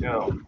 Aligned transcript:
go. 0.00 0.38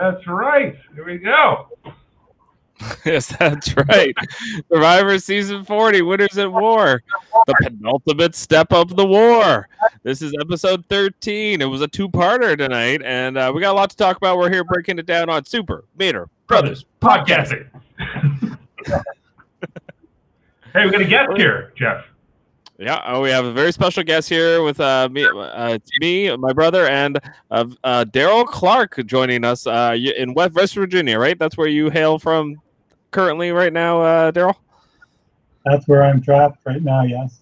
That's 0.00 0.26
right. 0.26 0.74
Here 0.94 1.04
we 1.04 1.18
go. 1.18 1.67
yes, 3.04 3.26
that's 3.38 3.76
right. 3.76 4.14
Survivor 4.72 5.18
Season 5.18 5.64
40, 5.64 6.02
Winners 6.02 6.38
at 6.38 6.50
War, 6.50 7.02
the 7.46 7.54
penultimate 7.62 8.34
step 8.34 8.72
of 8.72 8.96
the 8.96 9.06
war. 9.06 9.68
This 10.02 10.22
is 10.22 10.32
episode 10.40 10.84
13. 10.88 11.60
It 11.60 11.66
was 11.66 11.80
a 11.80 11.88
two 11.88 12.08
parter 12.08 12.56
tonight, 12.56 13.02
and 13.04 13.36
uh, 13.36 13.52
we 13.54 13.60
got 13.60 13.72
a 13.72 13.76
lot 13.76 13.90
to 13.90 13.96
talk 13.96 14.16
about. 14.16 14.38
We're 14.38 14.50
here 14.50 14.64
breaking 14.64 14.98
it 14.98 15.06
down 15.06 15.28
on 15.30 15.44
Super 15.44 15.84
Mater 15.98 16.28
Brothers 16.46 16.86
Podcasting. 17.00 17.68
hey, 20.72 20.84
we 20.84 20.90
got 20.90 21.00
a 21.02 21.04
guest 21.04 21.30
here, 21.36 21.72
Jeff. 21.76 22.04
Yeah, 22.78 23.02
oh, 23.06 23.22
we 23.22 23.30
have 23.30 23.44
a 23.44 23.52
very 23.52 23.72
special 23.72 24.04
guest 24.04 24.28
here 24.28 24.62
with 24.62 24.78
uh, 24.80 25.08
me. 25.10 25.24
Uh, 25.24 25.74
it's 25.74 25.90
me, 26.00 26.34
my 26.36 26.52
brother, 26.52 26.86
and 26.86 27.18
uh, 27.50 27.64
uh, 27.82 28.04
Daryl 28.08 28.46
Clark 28.46 29.04
joining 29.04 29.44
us 29.44 29.66
uh, 29.66 29.96
in 30.16 30.32
West 30.32 30.54
West 30.54 30.74
Virginia. 30.74 31.18
Right, 31.18 31.38
that's 31.38 31.56
where 31.56 31.66
you 31.66 31.90
hail 31.90 32.20
from 32.20 32.56
currently, 33.10 33.50
right 33.52 33.72
now, 33.72 34.00
uh, 34.02 34.32
Daryl. 34.32 34.54
That's 35.64 35.86
where 35.86 36.02
I'm 36.02 36.20
trapped 36.20 36.64
right 36.64 36.82
now. 36.82 37.02
Yes. 37.02 37.40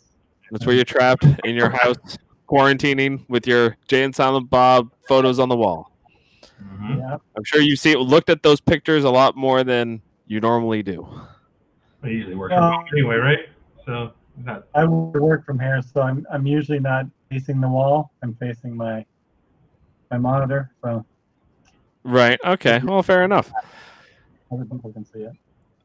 That's 0.50 0.66
where 0.66 0.74
you're 0.74 0.84
trapped 0.84 1.24
in 1.44 1.54
your 1.54 1.70
house, 1.70 1.96
quarantining 2.48 3.24
with 3.28 3.46
your 3.46 3.76
Jay 3.88 4.04
and 4.04 4.14
Silent 4.14 4.48
Bob 4.50 4.90
photos 5.08 5.38
on 5.38 5.48
the 5.48 5.56
wall. 5.56 5.90
Mhm. 6.62 6.98
Yeah. 6.98 7.16
I'm 7.36 7.44
sure 7.44 7.60
you 7.60 7.76
see 7.76 7.94
looked 7.96 8.30
at 8.30 8.42
those 8.42 8.60
pictures 8.60 9.04
a 9.04 9.10
lot 9.10 9.36
more 9.36 9.64
than 9.64 10.00
you 10.26 10.40
normally 10.40 10.82
do. 10.82 11.06
I 12.02 12.08
usually 12.08 12.34
work 12.36 12.50
from 12.52 12.62
home 12.62 12.72
Um, 12.80 12.86
anyway, 12.92 13.16
right? 13.16 13.48
So 13.84 14.12
not 14.44 14.64
I 14.74 14.84
work 14.84 15.44
from 15.44 15.58
here, 15.58 15.82
so 15.82 16.02
I'm 16.02 16.26
I'm 16.30 16.46
usually 16.46 16.80
not 16.80 17.06
facing 17.30 17.60
the 17.60 17.68
wall. 17.68 18.12
I'm 18.22 18.34
facing 18.34 18.76
my 18.76 19.04
my 20.10 20.18
monitor, 20.18 20.70
so 20.82 21.04
Right. 22.04 22.38
Okay. 22.44 22.80
Well, 22.84 23.02
fair 23.02 23.24
enough. 23.24 23.52
other 24.52 24.64
people 24.64 24.92
can 24.92 25.04
see 25.04 25.20
it. 25.20 25.32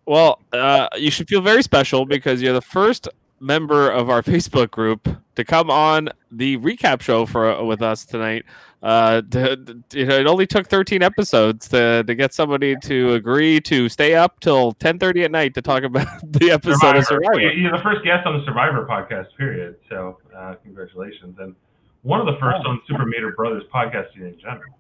Well, 0.05 0.39
uh, 0.51 0.87
you 0.97 1.11
should 1.11 1.27
feel 1.27 1.41
very 1.41 1.63
special 1.63 2.05
because 2.05 2.41
you're 2.41 2.53
the 2.53 2.61
first 2.61 3.07
member 3.39 3.89
of 3.89 4.09
our 4.09 4.21
Facebook 4.23 4.71
group 4.71 5.07
to 5.35 5.43
come 5.45 5.69
on 5.71 6.09
the 6.31 6.57
recap 6.57 7.01
show 7.01 7.25
for 7.25 7.63
with 7.63 7.81
us 7.81 8.05
tonight. 8.05 8.43
Uh, 8.83 9.21
to, 9.31 9.55
to- 9.57 9.83
you 9.99 10.05
know, 10.05 10.17
it 10.19 10.25
only 10.27 10.47
took 10.47 10.67
13 10.67 11.03
episodes 11.03 11.67
to, 11.69 12.03
to 12.03 12.15
get 12.15 12.33
somebody 12.33 12.75
to 12.83 13.13
agree 13.13 13.59
to 13.61 13.87
stay 13.89 14.15
up 14.15 14.39
till 14.39 14.73
10:30 14.73 15.25
at 15.25 15.31
night 15.31 15.53
to 15.53 15.61
talk 15.61 15.83
about 15.91 16.07
the 16.23 16.49
episode 16.51 16.95
of 16.95 17.05
Survivor. 17.05 17.33
Survivor. 17.33 17.39
You're 17.53 17.71
the 17.77 17.83
first 17.83 18.03
guest 18.03 18.25
on 18.25 18.39
the 18.39 18.45
Survivor 18.45 18.87
podcast, 18.89 19.27
period. 19.37 19.75
So 19.89 20.17
uh, 20.35 20.55
congratulations. 20.63 21.37
And 21.39 21.55
one 22.01 22.19
of 22.19 22.25
the 22.25 22.39
first 22.39 22.57
Oh. 22.65 22.69
on 22.71 22.81
Super 22.87 23.05
Mater 23.05 23.31
Brothers 23.33 23.63
podcasting 23.73 24.21
in 24.21 24.39
general. 24.39 24.73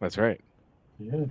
That's 0.00 0.18
right. 0.18 0.40
Yes, 0.98 1.28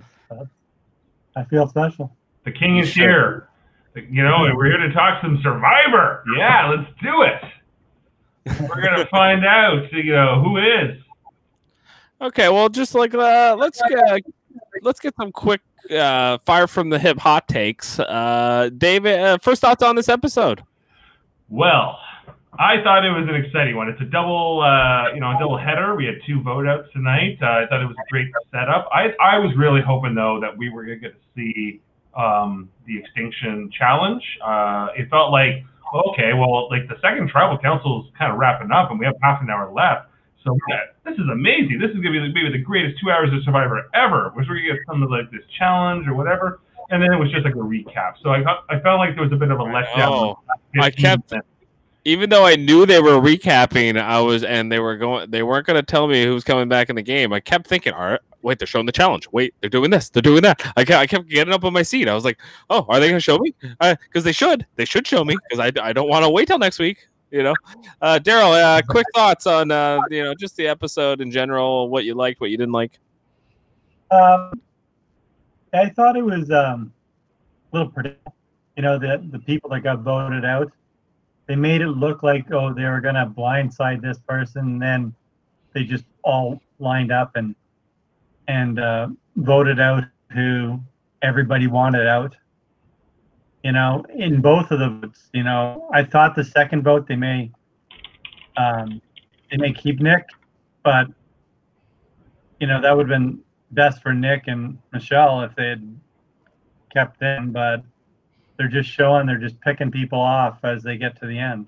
I 1.36 1.44
feel 1.44 1.68
special. 1.68 2.15
The 2.46 2.52
king 2.52 2.78
is 2.78 2.94
here. 2.94 3.48
You 3.96 4.22
know, 4.22 4.48
we're 4.54 4.66
here 4.66 4.76
to 4.78 4.92
talk 4.92 5.20
some 5.20 5.40
Survivor. 5.42 6.22
Yeah, 6.38 6.70
let's 6.70 6.88
do 7.02 7.22
it. 7.22 8.60
We're 8.60 8.82
gonna 8.82 9.06
find 9.06 9.44
out, 9.44 9.92
you 9.92 10.12
know, 10.12 10.40
who 10.42 10.56
is. 10.58 10.96
Okay, 12.20 12.48
well, 12.48 12.68
just 12.68 12.94
like 12.94 13.14
uh, 13.14 13.56
let's 13.58 13.82
get 13.88 14.22
let's 14.82 15.00
get 15.00 15.14
some 15.16 15.32
quick 15.32 15.60
uh, 15.90 16.38
fire 16.38 16.68
from 16.68 16.88
the 16.88 17.00
hip 17.00 17.18
hot 17.18 17.48
takes. 17.48 17.98
Uh, 17.98 18.70
David, 18.78 19.18
uh, 19.18 19.38
first 19.38 19.60
thoughts 19.60 19.82
on 19.82 19.96
this 19.96 20.08
episode? 20.08 20.62
Well, 21.48 21.98
I 22.60 22.80
thought 22.84 23.04
it 23.04 23.10
was 23.10 23.28
an 23.28 23.34
exciting 23.34 23.74
one. 23.74 23.88
It's 23.88 24.00
a 24.00 24.04
double, 24.04 24.60
uh, 24.60 25.12
you 25.14 25.20
know, 25.20 25.30
a 25.34 25.38
double 25.40 25.58
header. 25.58 25.96
We 25.96 26.06
had 26.06 26.14
two 26.24 26.40
vote 26.42 26.68
outs 26.68 26.88
tonight. 26.92 27.38
Uh, 27.42 27.46
I 27.46 27.66
thought 27.68 27.82
it 27.82 27.86
was 27.86 27.96
a 27.96 28.10
great 28.10 28.28
setup. 28.52 28.88
I, 28.92 29.12
I 29.20 29.38
was 29.38 29.50
really 29.56 29.80
hoping 29.82 30.14
though 30.14 30.38
that 30.40 30.56
we 30.56 30.70
were 30.70 30.84
going 30.84 31.00
to 31.00 31.08
get 31.08 31.14
to 31.14 31.26
see 31.34 31.80
um, 32.16 32.70
the 32.86 32.98
extinction 32.98 33.70
challenge. 33.76 34.22
Uh, 34.44 34.88
it 34.96 35.08
felt 35.10 35.32
like 35.32 35.64
okay, 36.10 36.32
well, 36.34 36.68
like 36.68 36.88
the 36.88 36.96
second 37.00 37.28
tribal 37.30 37.58
council 37.58 38.04
is 38.04 38.12
kind 38.18 38.32
of 38.32 38.38
wrapping 38.38 38.70
up, 38.70 38.90
and 38.90 38.98
we 38.98 39.06
have 39.06 39.14
half 39.22 39.40
an 39.42 39.50
hour 39.50 39.72
left. 39.72 40.08
So 40.44 40.56
yeah, 40.68 40.80
this 41.04 41.14
is 41.14 41.26
amazing. 41.30 41.78
This 41.80 41.90
is 41.90 41.98
going 41.98 42.14
to 42.14 42.20
be 42.20 42.32
maybe 42.32 42.52
the 42.52 42.62
greatest 42.62 43.00
two 43.02 43.10
hours 43.10 43.30
of 43.32 43.42
Survivor 43.44 43.90
ever. 43.94 44.32
Was 44.36 44.46
we're 44.48 44.56
going 44.56 44.66
to 44.66 44.72
get 44.74 44.80
some 44.86 45.02
of 45.02 45.10
like 45.10 45.30
this 45.30 45.42
challenge 45.58 46.06
or 46.06 46.14
whatever. 46.14 46.60
And 46.90 47.02
then 47.02 47.12
it 47.12 47.18
was 47.18 47.32
just 47.32 47.44
like 47.44 47.54
a 47.54 47.58
recap. 47.58 48.14
So 48.22 48.30
I 48.30 48.44
got, 48.44 48.64
I 48.70 48.78
felt 48.78 48.98
like 48.98 49.16
there 49.16 49.24
was 49.24 49.32
a 49.32 49.36
bit 49.36 49.50
of 49.50 49.58
a 49.58 49.64
letdown. 49.64 50.06
Oh, 50.06 50.38
I 50.80 50.90
kept- 50.90 51.32
minutes. 51.32 51.48
Even 52.06 52.30
though 52.30 52.46
I 52.46 52.54
knew 52.54 52.86
they 52.86 53.00
were 53.00 53.20
recapping, 53.20 54.00
I 54.00 54.20
was 54.20 54.44
and 54.44 54.70
they 54.70 54.78
were 54.78 54.96
going. 54.96 55.28
They 55.28 55.42
weren't 55.42 55.66
going 55.66 55.74
to 55.74 55.82
tell 55.82 56.06
me 56.06 56.24
who 56.24 56.34
was 56.34 56.44
coming 56.44 56.68
back 56.68 56.88
in 56.88 56.94
the 56.94 57.02
game. 57.02 57.32
I 57.32 57.40
kept 57.40 57.66
thinking, 57.66 57.92
all 57.94 58.10
right, 58.10 58.20
wait, 58.42 58.60
they're 58.60 58.66
showing 58.66 58.86
the 58.86 58.92
challenge. 58.92 59.28
Wait, 59.32 59.54
they're 59.60 59.68
doing 59.68 59.90
this. 59.90 60.08
They're 60.08 60.22
doing 60.22 60.42
that. 60.42 60.62
I 60.76 60.84
kept, 60.84 61.00
I 61.00 61.06
kept 61.08 61.28
getting 61.28 61.52
up 61.52 61.64
on 61.64 61.72
my 61.72 61.82
seat. 61.82 62.08
I 62.08 62.14
was 62.14 62.24
like, 62.24 62.38
oh, 62.70 62.86
are 62.88 63.00
they 63.00 63.08
going 63.08 63.18
to 63.18 63.20
show 63.20 63.38
me? 63.38 63.54
Because 63.80 64.22
they 64.22 64.30
should. 64.30 64.64
They 64.76 64.84
should 64.84 65.04
show 65.04 65.24
me 65.24 65.36
because 65.48 65.58
I, 65.58 65.88
I 65.88 65.92
don't 65.92 66.08
want 66.08 66.24
to 66.24 66.30
wait 66.30 66.46
till 66.46 66.60
next 66.60 66.78
week. 66.78 67.08
You 67.32 67.42
know, 67.42 67.54
uh, 68.00 68.20
Daryl, 68.22 68.54
uh, 68.54 68.82
quick 68.88 69.06
thoughts 69.12 69.48
on 69.48 69.72
uh, 69.72 69.98
you 70.08 70.22
know 70.22 70.32
just 70.32 70.56
the 70.56 70.68
episode 70.68 71.20
in 71.20 71.32
general, 71.32 71.88
what 71.88 72.04
you 72.04 72.14
liked, 72.14 72.40
what 72.40 72.50
you 72.50 72.56
didn't 72.56 72.72
like. 72.72 73.00
Um, 74.12 74.52
I 75.74 75.88
thought 75.88 76.16
it 76.16 76.24
was 76.24 76.52
um, 76.52 76.92
a 77.72 77.76
little 77.76 77.90
predictable. 77.90 78.32
You 78.76 78.84
know, 78.84 78.96
the 78.96 79.26
the 79.32 79.40
people 79.40 79.70
that 79.70 79.80
got 79.80 80.02
voted 80.02 80.44
out, 80.44 80.70
they 81.46 81.56
made 81.56 81.80
it 81.80 81.88
look 81.88 82.22
like 82.22 82.50
oh 82.52 82.72
they 82.72 82.84
were 82.84 83.00
gonna 83.00 83.32
blindside 83.36 84.02
this 84.02 84.18
person, 84.26 84.60
and 84.62 84.82
then 84.82 85.14
they 85.72 85.84
just 85.84 86.04
all 86.22 86.60
lined 86.78 87.12
up 87.12 87.36
and 87.36 87.54
and 88.48 88.78
uh, 88.78 89.08
voted 89.36 89.80
out 89.80 90.04
who 90.32 90.80
everybody 91.22 91.66
wanted 91.66 92.06
out. 92.06 92.34
You 93.62 93.72
know, 93.72 94.04
in 94.14 94.40
both 94.40 94.70
of 94.70 94.78
the 94.78 94.88
votes, 94.88 95.28
you 95.32 95.42
know, 95.42 95.88
I 95.92 96.04
thought 96.04 96.36
the 96.36 96.44
second 96.44 96.82
vote 96.82 97.08
they 97.08 97.16
may 97.16 97.50
um, 98.56 99.00
they 99.50 99.56
may 99.56 99.72
keep 99.72 100.00
Nick, 100.00 100.28
but 100.82 101.08
you 102.60 102.66
know 102.66 102.80
that 102.80 102.96
would 102.96 103.08
have 103.08 103.20
been 103.20 103.40
best 103.72 104.02
for 104.02 104.14
Nick 104.14 104.44
and 104.46 104.78
Michelle 104.92 105.42
if 105.42 105.54
they 105.56 105.68
had 105.68 106.00
kept 106.92 107.20
them, 107.20 107.52
but 107.52 107.82
they're 108.56 108.68
just 108.68 108.90
showing 108.90 109.26
they're 109.26 109.38
just 109.38 109.60
picking 109.60 109.90
people 109.90 110.20
off 110.20 110.58
as 110.64 110.82
they 110.82 110.96
get 110.96 111.18
to 111.20 111.26
the 111.26 111.38
end. 111.38 111.66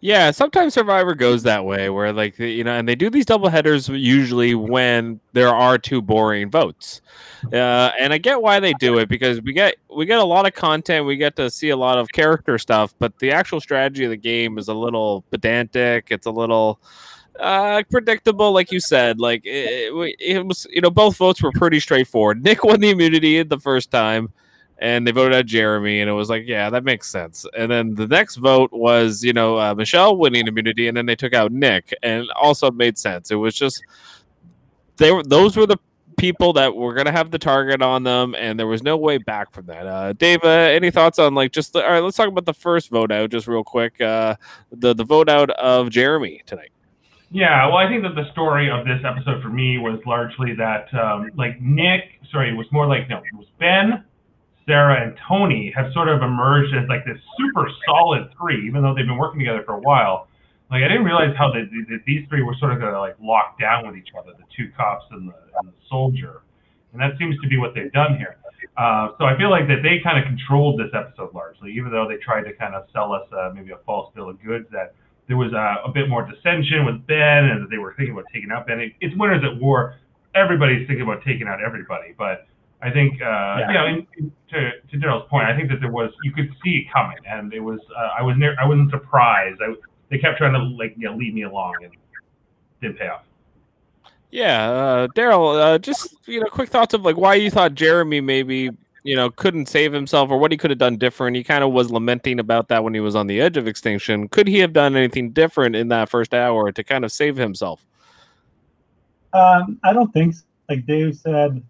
Yeah, 0.00 0.30
sometimes 0.30 0.74
Survivor 0.74 1.16
goes 1.16 1.42
that 1.42 1.64
way, 1.64 1.90
where 1.90 2.12
like 2.12 2.38
you 2.38 2.62
know, 2.62 2.72
and 2.72 2.88
they 2.88 2.94
do 2.94 3.10
these 3.10 3.26
double 3.26 3.48
headers 3.48 3.88
usually 3.88 4.54
when 4.54 5.18
there 5.32 5.48
are 5.48 5.76
two 5.76 6.00
boring 6.00 6.52
votes, 6.52 7.00
uh, 7.52 7.90
and 7.98 8.12
I 8.12 8.18
get 8.18 8.40
why 8.40 8.60
they 8.60 8.74
do 8.74 8.98
it 8.98 9.08
because 9.08 9.42
we 9.42 9.52
get 9.52 9.74
we 9.92 10.06
get 10.06 10.20
a 10.20 10.24
lot 10.24 10.46
of 10.46 10.54
content, 10.54 11.04
we 11.04 11.16
get 11.16 11.34
to 11.36 11.50
see 11.50 11.70
a 11.70 11.76
lot 11.76 11.98
of 11.98 12.08
character 12.12 12.58
stuff, 12.58 12.94
but 13.00 13.18
the 13.18 13.32
actual 13.32 13.60
strategy 13.60 14.04
of 14.04 14.10
the 14.10 14.16
game 14.16 14.56
is 14.56 14.68
a 14.68 14.74
little 14.74 15.24
pedantic. 15.32 16.06
It's 16.10 16.26
a 16.26 16.30
little 16.30 16.78
uh, 17.40 17.82
predictable, 17.90 18.52
like 18.52 18.70
you 18.70 18.78
said. 18.78 19.18
Like 19.18 19.44
it, 19.44 19.92
it, 19.92 20.16
it 20.20 20.46
was, 20.46 20.64
you 20.70 20.80
know, 20.80 20.90
both 20.90 21.16
votes 21.16 21.42
were 21.42 21.52
pretty 21.52 21.80
straightforward. 21.80 22.44
Nick 22.44 22.62
won 22.62 22.78
the 22.78 22.90
immunity 22.90 23.42
the 23.42 23.58
first 23.58 23.90
time 23.90 24.32
and 24.78 25.06
they 25.06 25.10
voted 25.10 25.36
out 25.36 25.46
Jeremy, 25.46 26.00
and 26.00 26.08
it 26.08 26.12
was 26.12 26.30
like, 26.30 26.44
yeah, 26.46 26.70
that 26.70 26.84
makes 26.84 27.10
sense. 27.10 27.44
And 27.56 27.70
then 27.70 27.94
the 27.94 28.06
next 28.06 28.36
vote 28.36 28.72
was, 28.72 29.24
you 29.24 29.32
know, 29.32 29.58
uh, 29.58 29.74
Michelle 29.74 30.16
winning 30.16 30.46
immunity, 30.46 30.88
and 30.88 30.96
then 30.96 31.06
they 31.06 31.16
took 31.16 31.34
out 31.34 31.52
Nick, 31.52 31.92
and 32.02 32.28
also 32.36 32.70
made 32.70 32.96
sense. 32.96 33.30
It 33.30 33.36
was 33.36 33.54
just 33.54 33.82
they 34.96 35.10
were 35.10 35.22
those 35.22 35.56
were 35.56 35.66
the 35.66 35.78
people 36.16 36.52
that 36.52 36.74
were 36.74 36.94
gonna 36.94 37.12
have 37.12 37.30
the 37.30 37.38
target 37.38 37.82
on 37.82 38.02
them, 38.04 38.34
and 38.36 38.58
there 38.58 38.66
was 38.66 38.82
no 38.82 38.96
way 38.96 39.18
back 39.18 39.52
from 39.52 39.66
that. 39.66 39.86
Uh, 39.86 40.12
Dave, 40.12 40.44
uh, 40.44 40.48
any 40.48 40.90
thoughts 40.90 41.18
on 41.18 41.34
like 41.34 41.52
just 41.52 41.72
the, 41.72 41.84
all 41.84 41.90
right? 41.90 42.00
Let's 42.00 42.16
talk 42.16 42.28
about 42.28 42.46
the 42.46 42.54
first 42.54 42.90
vote 42.90 43.10
out, 43.10 43.30
just 43.30 43.46
real 43.48 43.64
quick. 43.64 44.00
Uh, 44.00 44.36
the 44.70 44.94
the 44.94 45.04
vote 45.04 45.28
out 45.28 45.50
of 45.50 45.90
Jeremy 45.90 46.42
tonight. 46.46 46.70
Yeah, 47.30 47.66
well, 47.66 47.76
I 47.76 47.88
think 47.88 48.02
that 48.04 48.14
the 48.14 48.30
story 48.32 48.70
of 48.70 48.86
this 48.86 49.02
episode 49.04 49.42
for 49.42 49.50
me 49.50 49.76
was 49.76 50.00
largely 50.06 50.54
that, 50.54 50.92
um, 50.94 51.30
like 51.36 51.60
Nick, 51.60 52.04
sorry, 52.30 52.48
it 52.48 52.54
was 52.54 52.66
more 52.72 52.86
like 52.86 53.08
no, 53.08 53.18
it 53.18 53.36
was 53.36 53.46
Ben, 53.58 54.02
Sarah, 54.68 55.00
and 55.02 55.18
Tony 55.26 55.72
have 55.74 55.90
sort 55.94 56.08
of 56.08 56.20
emerged 56.20 56.76
as 56.76 56.86
like 56.88 57.04
this 57.08 57.16
super 57.40 57.66
solid 57.88 58.28
three, 58.38 58.68
even 58.68 58.82
though 58.82 58.94
they've 58.94 59.08
been 59.08 59.16
working 59.16 59.40
together 59.40 59.64
for 59.64 59.74
a 59.74 59.80
while. 59.80 60.28
Like 60.70 60.84
I 60.84 60.88
didn't 60.88 61.04
realize 61.04 61.34
how 61.36 61.50
that 61.56 61.72
that 61.72 62.00
these 62.06 62.28
three 62.28 62.42
were 62.42 62.54
sort 62.60 62.72
of 62.72 62.78
gonna 62.78 63.00
like 63.00 63.16
lock 63.18 63.58
down 63.58 63.88
with 63.88 63.96
each 63.96 64.12
other, 64.12 64.36
the 64.36 64.44
two 64.54 64.70
cops 64.76 65.06
and 65.10 65.30
the, 65.30 65.34
and 65.58 65.68
the 65.72 65.74
soldier, 65.88 66.42
and 66.92 67.00
that 67.00 67.16
seems 67.18 67.40
to 67.40 67.48
be 67.48 67.56
what 67.56 67.74
they've 67.74 67.92
done 67.92 68.18
here. 68.18 68.36
Uh, 68.76 69.16
so 69.18 69.24
I 69.24 69.36
feel 69.36 69.50
like 69.50 69.66
that 69.66 69.82
they 69.82 69.98
kind 70.04 70.20
of 70.20 70.24
controlled 70.28 70.78
this 70.78 70.92
episode 70.94 71.34
largely, 71.34 71.72
even 71.72 71.90
though 71.90 72.06
they 72.06 72.16
tried 72.22 72.44
to 72.44 72.52
kind 72.52 72.74
of 72.74 72.84
sell 72.92 73.12
us 73.12 73.26
uh, 73.32 73.50
maybe 73.54 73.72
a 73.72 73.80
false 73.86 74.12
bill 74.14 74.28
of 74.28 74.40
goods 74.42 74.66
that 74.70 74.94
there 75.26 75.36
was 75.36 75.52
uh, 75.52 75.88
a 75.88 75.90
bit 75.92 76.08
more 76.08 76.28
dissension 76.28 76.84
with 76.84 77.06
Ben 77.06 77.48
and 77.48 77.62
that 77.62 77.70
they 77.70 77.78
were 77.78 77.94
thinking 77.96 78.12
about 78.12 78.26
taking 78.32 78.50
out 78.50 78.66
Ben. 78.66 78.80
It, 78.80 78.92
it's 79.00 79.16
Winners 79.16 79.42
at 79.44 79.60
War. 79.60 79.96
everybody's 80.34 80.86
thinking 80.86 81.02
about 81.02 81.24
taking 81.24 81.48
out 81.48 81.58
everybody, 81.64 82.14
but 82.16 82.46
I 82.80 82.90
think 82.90 83.20
uh, 83.20 83.64
you 83.68 83.74
know, 83.74 83.86
in, 83.86 84.06
in, 84.18 84.32
to 84.50 84.70
to 84.90 84.96
Daryl's 84.96 85.28
point, 85.28 85.46
I 85.46 85.56
think 85.56 85.68
that 85.70 85.80
there 85.80 85.90
was 85.90 86.12
you 86.22 86.32
could 86.32 86.50
see 86.64 86.86
it 86.86 86.92
coming, 86.92 87.18
and 87.26 87.52
it 87.52 87.60
was 87.60 87.80
uh, 87.96 88.10
I 88.18 88.22
was 88.22 88.36
near, 88.36 88.56
I 88.60 88.66
wasn't 88.66 88.90
surprised. 88.90 89.60
I, 89.60 89.74
they 90.10 90.18
kept 90.18 90.38
trying 90.38 90.52
to 90.52 90.60
like 90.60 90.94
you 90.96 91.08
know 91.08 91.16
lead 91.16 91.34
me 91.34 91.42
along 91.42 91.74
and 91.82 91.92
didn't 92.80 92.98
pay 92.98 93.08
off. 93.08 93.22
Yeah, 94.30 94.70
uh, 94.70 95.08
Daryl, 95.08 95.58
uh, 95.60 95.78
just 95.78 96.14
you 96.26 96.40
know, 96.40 96.46
quick 96.46 96.68
thoughts 96.68 96.94
of 96.94 97.02
like 97.02 97.16
why 97.16 97.34
you 97.34 97.50
thought 97.50 97.74
Jeremy 97.74 98.20
maybe 98.20 98.70
you 99.02 99.16
know 99.16 99.30
couldn't 99.30 99.66
save 99.66 99.92
himself 99.92 100.30
or 100.30 100.38
what 100.38 100.52
he 100.52 100.58
could 100.58 100.70
have 100.70 100.78
done 100.78 100.98
different. 100.98 101.36
He 101.36 101.42
kind 101.42 101.64
of 101.64 101.72
was 101.72 101.90
lamenting 101.90 102.38
about 102.38 102.68
that 102.68 102.84
when 102.84 102.94
he 102.94 103.00
was 103.00 103.16
on 103.16 103.26
the 103.26 103.40
edge 103.40 103.56
of 103.56 103.66
extinction. 103.66 104.28
Could 104.28 104.46
he 104.46 104.58
have 104.58 104.72
done 104.72 104.94
anything 104.94 105.30
different 105.30 105.74
in 105.74 105.88
that 105.88 106.08
first 106.08 106.32
hour 106.32 106.70
to 106.70 106.84
kind 106.84 107.04
of 107.04 107.10
save 107.10 107.36
himself? 107.36 107.84
Um, 109.32 109.80
I 109.82 109.92
don't 109.92 110.12
think 110.12 110.34
so. 110.34 110.44
like 110.68 110.86
Dave 110.86 111.16
said. 111.16 111.62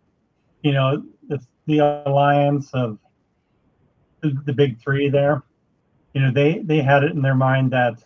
You 0.62 0.72
know, 0.72 1.02
the 1.68 1.78
alliance 2.06 2.70
of 2.72 2.98
the, 4.22 4.52
big 4.52 4.80
three 4.80 5.08
there. 5.08 5.42
You 6.14 6.22
know, 6.22 6.32
they 6.32 6.60
they 6.64 6.80
had 6.80 7.04
it 7.04 7.12
in 7.12 7.22
their 7.22 7.34
mind 7.34 7.70
that 7.72 8.02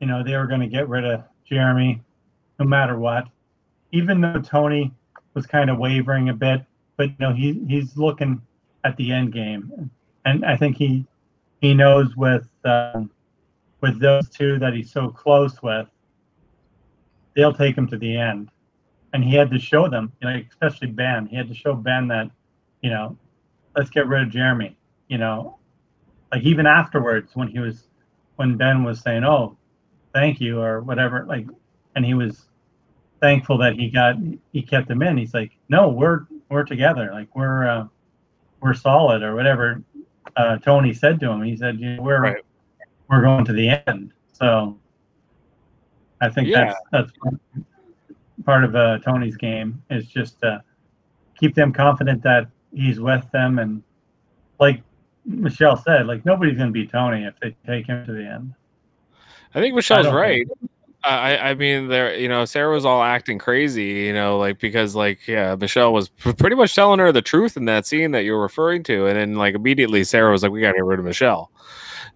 you 0.00 0.06
know 0.06 0.24
they 0.24 0.36
were 0.36 0.46
going 0.46 0.62
to 0.62 0.66
get 0.66 0.88
rid 0.88 1.04
of 1.04 1.22
Jeremy 1.44 2.00
no 2.58 2.64
matter 2.64 2.98
what. 2.98 3.28
Even 3.92 4.20
though 4.20 4.40
Tony 4.40 4.92
was 5.34 5.46
kind 5.46 5.70
of 5.70 5.78
wavering 5.78 6.30
a 6.30 6.34
bit, 6.34 6.62
but 6.96 7.10
you 7.10 7.16
know 7.20 7.32
he 7.32 7.62
he's 7.68 7.96
looking 7.96 8.40
at 8.84 8.96
the 8.96 9.12
end 9.12 9.32
game, 9.32 9.90
and 10.24 10.44
I 10.44 10.56
think 10.56 10.76
he 10.76 11.04
he 11.60 11.74
knows 11.74 12.16
with 12.16 12.48
uh, 12.64 13.02
with 13.82 14.00
those 14.00 14.28
two 14.30 14.58
that 14.58 14.72
he's 14.72 14.90
so 14.90 15.08
close 15.08 15.62
with, 15.62 15.86
they'll 17.36 17.54
take 17.54 17.76
him 17.76 17.86
to 17.88 17.98
the 17.98 18.16
end. 18.16 18.50
And 19.12 19.24
he 19.24 19.34
had 19.34 19.50
to 19.50 19.58
show 19.58 19.88
them, 19.88 20.12
you 20.20 20.28
know, 20.28 20.42
especially 20.50 20.88
Ben. 20.88 21.26
He 21.26 21.36
had 21.36 21.48
to 21.48 21.54
show 21.54 21.74
Ben 21.74 22.08
that, 22.08 22.30
you 22.82 22.90
know, 22.90 23.16
let's 23.76 23.90
get 23.90 24.06
rid 24.06 24.22
of 24.22 24.30
Jeremy. 24.30 24.76
You 25.08 25.18
know, 25.18 25.56
like 26.30 26.42
even 26.42 26.66
afterwards 26.66 27.30
when 27.34 27.48
he 27.48 27.58
was 27.58 27.84
when 28.36 28.56
Ben 28.56 28.84
was 28.84 29.00
saying, 29.00 29.24
"Oh, 29.24 29.56
thank 30.12 30.40
you" 30.40 30.60
or 30.60 30.82
whatever, 30.82 31.24
like, 31.26 31.46
and 31.94 32.04
he 32.04 32.12
was 32.14 32.48
thankful 33.20 33.58
that 33.58 33.74
he 33.74 33.88
got 33.88 34.16
he 34.52 34.62
kept 34.62 34.90
him 34.90 35.02
in. 35.02 35.16
He's 35.16 35.34
like, 35.34 35.52
no, 35.68 35.88
we're 35.88 36.26
we're 36.48 36.64
together. 36.64 37.10
Like 37.12 37.34
we're 37.34 37.66
uh, 37.66 37.86
we're 38.60 38.74
solid 38.74 39.22
or 39.22 39.34
whatever. 39.34 39.82
Uh, 40.36 40.58
Tony 40.58 40.92
said 40.92 41.18
to 41.20 41.30
him. 41.30 41.42
He 41.42 41.56
said, 41.56 41.80
yeah, 41.80 41.98
we're 41.98 42.20
right. 42.20 42.44
we're 43.08 43.22
going 43.22 43.44
to 43.46 43.52
the 43.52 43.82
end. 43.86 44.12
So 44.32 44.78
I 46.20 46.28
think 46.28 46.48
yeah. 46.48 46.74
that's 46.92 47.12
that's 47.22 47.64
part 48.48 48.64
of 48.64 48.74
uh, 48.74 48.98
Tony's 49.00 49.36
game 49.36 49.82
is 49.90 50.06
just 50.06 50.40
to 50.40 50.64
keep 51.38 51.54
them 51.54 51.70
confident 51.70 52.22
that 52.22 52.46
he's 52.72 52.98
with 52.98 53.30
them 53.30 53.58
and 53.58 53.82
like 54.58 54.80
Michelle 55.26 55.76
said, 55.76 56.06
like 56.06 56.24
nobody's 56.24 56.56
going 56.56 56.68
to 56.68 56.72
beat 56.72 56.90
Tony 56.90 57.24
if 57.24 57.38
they 57.40 57.54
take 57.66 57.86
him 57.86 58.06
to 58.06 58.12
the 58.12 58.26
end. 58.26 58.54
I 59.54 59.60
think 59.60 59.74
Michelle's 59.74 60.06
I 60.06 60.14
right. 60.14 60.48
Think. 60.48 60.70
I, 61.04 61.50
I 61.50 61.54
mean, 61.54 61.88
there, 61.88 62.18
you 62.18 62.26
know, 62.26 62.46
Sarah 62.46 62.72
was 62.72 62.86
all 62.86 63.02
acting 63.02 63.38
crazy, 63.38 63.84
you 63.84 64.14
know, 64.14 64.38
like 64.38 64.58
because, 64.58 64.96
like, 64.96 65.28
yeah, 65.28 65.54
Michelle 65.54 65.92
was 65.92 66.08
pretty 66.08 66.56
much 66.56 66.74
telling 66.74 67.00
her 67.00 67.12
the 67.12 67.20
truth 67.20 67.58
in 67.58 67.66
that 67.66 67.84
scene 67.84 68.12
that 68.12 68.24
you're 68.24 68.40
referring 68.40 68.82
to, 68.84 69.06
and 69.06 69.18
then, 69.18 69.34
like, 69.34 69.54
immediately 69.54 70.04
Sarah 70.04 70.32
was 70.32 70.42
like, 70.42 70.52
"We 70.52 70.60
got 70.62 70.72
to 70.72 70.78
get 70.78 70.84
rid 70.84 70.98
of 70.98 71.04
Michelle," 71.04 71.50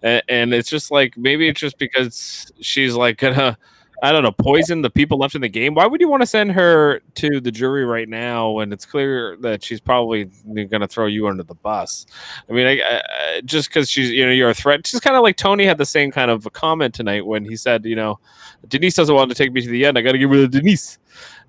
and, 0.01 0.21
and 0.27 0.53
it's 0.53 0.69
just 0.69 0.89
like 0.91 1.15
maybe 1.15 1.47
it's 1.47 1.61
just 1.61 1.77
because 1.77 2.51
she's 2.59 2.95
like 2.95 3.17
gonna 3.19 3.57
I 4.03 4.11
don't 4.11 4.21
know, 4.21 4.33
poison 4.33 4.81
the 4.81 4.89
people 4.89 5.17
left 5.17 5.33
in 5.33 5.39
the 5.39 5.47
game. 5.47 5.75
Why 5.75 5.85
would 5.85 6.01
you 6.01 6.09
want 6.09 6.23
to 6.23 6.27
send 6.27 6.51
her 6.51 6.99
to 7.15 7.39
the 7.39 7.49
jury 7.49 7.85
right 7.85 8.09
now 8.09 8.49
when 8.49 8.73
it's 8.73 8.85
clear 8.85 9.37
that 9.37 9.63
she's 9.63 9.79
probably 9.79 10.25
going 10.25 10.81
to 10.81 10.89
throw 10.89 11.05
you 11.05 11.29
under 11.29 11.43
the 11.43 11.53
bus? 11.53 12.05
I 12.49 12.51
mean, 12.51 12.67
I, 12.67 12.81
I, 12.81 13.41
just 13.45 13.69
because 13.69 13.89
she's, 13.89 14.11
you 14.11 14.25
know, 14.25 14.33
you're 14.33 14.49
a 14.49 14.53
threat. 14.53 14.83
Just 14.83 15.03
kind 15.03 15.15
of 15.15 15.23
like 15.23 15.37
Tony 15.37 15.63
had 15.63 15.77
the 15.77 15.85
same 15.85 16.11
kind 16.11 16.29
of 16.29 16.45
a 16.45 16.49
comment 16.49 16.93
tonight 16.93 17.25
when 17.25 17.45
he 17.45 17.55
said, 17.55 17.85
you 17.85 17.95
know, 17.95 18.19
Denise 18.67 18.93
doesn't 18.93 19.15
want 19.15 19.29
to 19.31 19.35
take 19.35 19.53
me 19.53 19.61
to 19.61 19.69
the 19.69 19.85
end. 19.85 19.97
I 19.97 20.01
got 20.01 20.11
to 20.11 20.17
get 20.17 20.27
rid 20.27 20.43
of 20.43 20.51
Denise. 20.51 20.97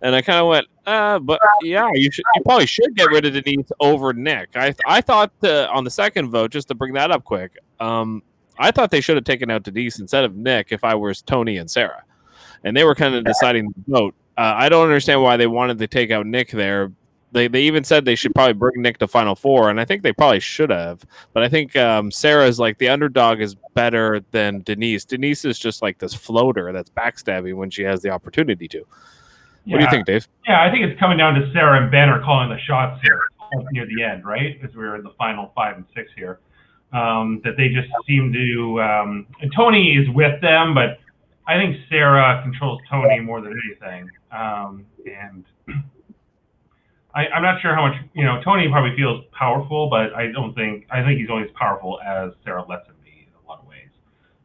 And 0.00 0.15
I 0.15 0.23
kind 0.23 0.39
of 0.39 0.47
went, 0.47 0.69
uh, 0.87 1.19
but 1.19 1.41
yeah, 1.62 1.91
you 1.95 2.09
should, 2.12 2.25
you 2.37 2.43
probably 2.45 2.67
should 2.67 2.95
get 2.95 3.11
rid 3.11 3.25
of 3.25 3.33
Denise 3.33 3.73
over 3.81 4.12
Nick. 4.12 4.50
I, 4.55 4.77
I 4.87 5.00
thought 5.00 5.33
the, 5.41 5.69
on 5.71 5.83
the 5.83 5.91
second 5.91 6.31
vote, 6.31 6.53
just 6.53 6.69
to 6.69 6.77
bring 6.77 6.93
that 6.95 7.11
up 7.11 7.25
quick, 7.25 7.59
um, 7.81 8.23
I 8.61 8.71
thought 8.71 8.93
they 8.93 9.00
should 9.00 9.17
have 9.17 9.25
taken 9.25 9.50
out 9.50 9.65
Denise 9.65 9.99
instead 9.99 10.23
of 10.23 10.37
Nick 10.37 10.69
if 10.71 10.85
I 10.85 10.95
was 10.95 11.21
Tony 11.21 11.57
and 11.57 11.69
Sarah 11.69 12.05
and 12.64 12.76
they 12.76 12.84
were 12.84 12.94
kind 12.94 13.14
of 13.14 13.25
deciding 13.25 13.66
the 13.69 13.93
vote. 13.93 14.14
Uh, 14.37 14.55
I 14.56 14.69
don't 14.69 14.84
understand 14.84 15.22
why 15.22 15.37
they 15.37 15.46
wanted 15.46 15.78
to 15.78 15.87
take 15.87 16.11
out 16.11 16.26
Nick 16.26 16.50
there. 16.50 16.90
They, 17.32 17.49
they 17.49 17.62
even 17.62 17.82
said 17.82 18.05
they 18.05 18.14
should 18.14 18.34
probably 18.34 18.55
bring 18.55 18.81
Nick 18.81 18.99
to 18.99 19.08
Final 19.08 19.34
Four, 19.34 19.69
and 19.69 19.81
I 19.81 19.84
think 19.84 20.02
they 20.02 20.12
probably 20.12 20.40
should 20.40 20.70
have. 20.70 21.05
But 21.32 21.43
I 21.43 21.49
think 21.49 21.75
um, 21.76 22.11
Sarah's 22.11 22.61
like 22.61 22.78
the 22.78 22.88
underdog 22.88 23.40
is 23.40 23.56
better 23.75 24.25
than 24.31 24.62
Denise. 24.62 25.05
Denise 25.05 25.44
is 25.44 25.58
just 25.58 25.82
like 25.82 25.99
this 25.99 26.14
floater 26.14 26.72
that's 26.72 26.90
backstabbing 26.90 27.56
when 27.56 27.70
she 27.70 27.82
has 27.82 28.02
the 28.02 28.11
opportunity 28.11 28.69
to. 28.69 28.87
Yeah. 29.64 29.72
What 29.72 29.78
do 29.78 29.84
you 29.84 29.90
think, 29.90 30.06
Dave? 30.06 30.28
Yeah, 30.46 30.62
I 30.62 30.70
think 30.70 30.84
it's 30.84 30.99
coming 31.00 31.19
down 31.19 31.34
to 31.34 31.50
Sarah 31.52 31.82
and 31.82 31.90
Ben 31.90 32.08
are 32.08 32.22
calling 32.22 32.50
the 32.50 32.58
shots 32.61 33.00
here 33.02 33.20
near 33.72 33.87
the 33.87 34.02
end, 34.02 34.25
right? 34.25 34.58
As 34.62 34.75
we're 34.75 34.96
in 34.96 35.02
the 35.02 35.12
final 35.19 35.52
five 35.55 35.76
and 35.76 35.87
six 35.94 36.11
here. 36.16 36.38
Um, 36.93 37.40
that 37.43 37.56
they 37.56 37.70
just 37.70 37.88
seem 38.06 38.32
to, 38.32 38.81
um, 38.81 39.26
and 39.40 39.52
Tony 39.56 39.96
is 39.96 40.08
with 40.11 40.40
them, 40.40 40.75
but 40.75 41.00
I 41.46 41.58
think 41.58 41.76
Sarah 41.91 42.41
controls 42.43 42.81
Tony 42.91 43.20
more 43.20 43.41
than 43.41 43.52
anything, 43.67 44.11
um, 44.32 44.87
and 45.05 45.44
I, 47.14 47.26
am 47.35 47.43
not 47.43 47.61
sure 47.61 47.75
how 47.75 47.87
much 47.88 47.96
you 48.14 48.25
know. 48.25 48.41
Tony 48.43 48.69
probably 48.69 48.96
feels 48.96 49.25
powerful, 49.32 49.88
but 49.91 50.14
I 50.14 50.32
don't 50.32 50.55
think 50.55 50.87
I 50.91 51.02
think 51.05 51.20
he's 51.20 51.29
only 51.31 51.44
as 51.44 51.50
powerful 51.58 52.00
as 52.00 52.31
Sarah 52.44 52.64
lets 52.67 52.88
him 52.88 52.96
be 53.05 53.29
in 53.29 53.35
a 53.44 53.49
lot 53.49 53.61
of 53.61 53.67
ways. 53.69 53.91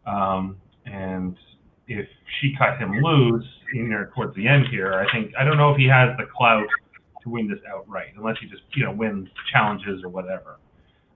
Um, 0.05 0.57
and 0.85 1.35
if 1.87 2.07
she 2.39 2.53
cut 2.57 2.77
him 2.77 2.91
loose, 3.01 3.45
you 3.73 3.83
know, 3.83 4.05
towards 4.13 4.35
the 4.35 4.47
end 4.47 4.67
here, 4.69 4.93
I 4.93 5.09
think 5.11 5.31
I 5.39 5.45
don't 5.45 5.57
know 5.57 5.71
if 5.71 5.77
he 5.77 5.87
has 5.87 6.15
the 6.17 6.25
clout 6.25 6.67
to 7.23 7.29
win 7.29 7.47
this 7.47 7.59
outright, 7.73 8.13
unless 8.17 8.35
he 8.41 8.47
just 8.47 8.63
you 8.75 8.83
know 8.83 8.91
wins 8.91 9.29
challenges 9.51 10.03
or 10.03 10.09
whatever. 10.09 10.59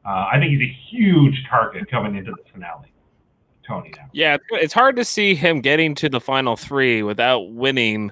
Uh, 0.06 0.27
I 0.31 0.39
think 0.39 0.51
he's 0.51 0.69
a 0.69 0.77
huge 0.91 1.36
target 1.50 1.89
coming 1.89 2.15
into 2.15 2.31
the 2.31 2.44
finale. 2.51 2.93
Tony 3.68 3.94
now. 3.95 4.10
Yeah, 4.13 4.38
it's 4.51 4.74
hard 4.74 4.96
to 4.98 5.05
see 5.05 5.36
him 5.36 5.62
getting 5.62 5.96
to 5.96 6.10
the 6.10 6.20
final 6.20 6.55
three 6.55 7.03
without 7.03 7.51
winning, 7.51 8.12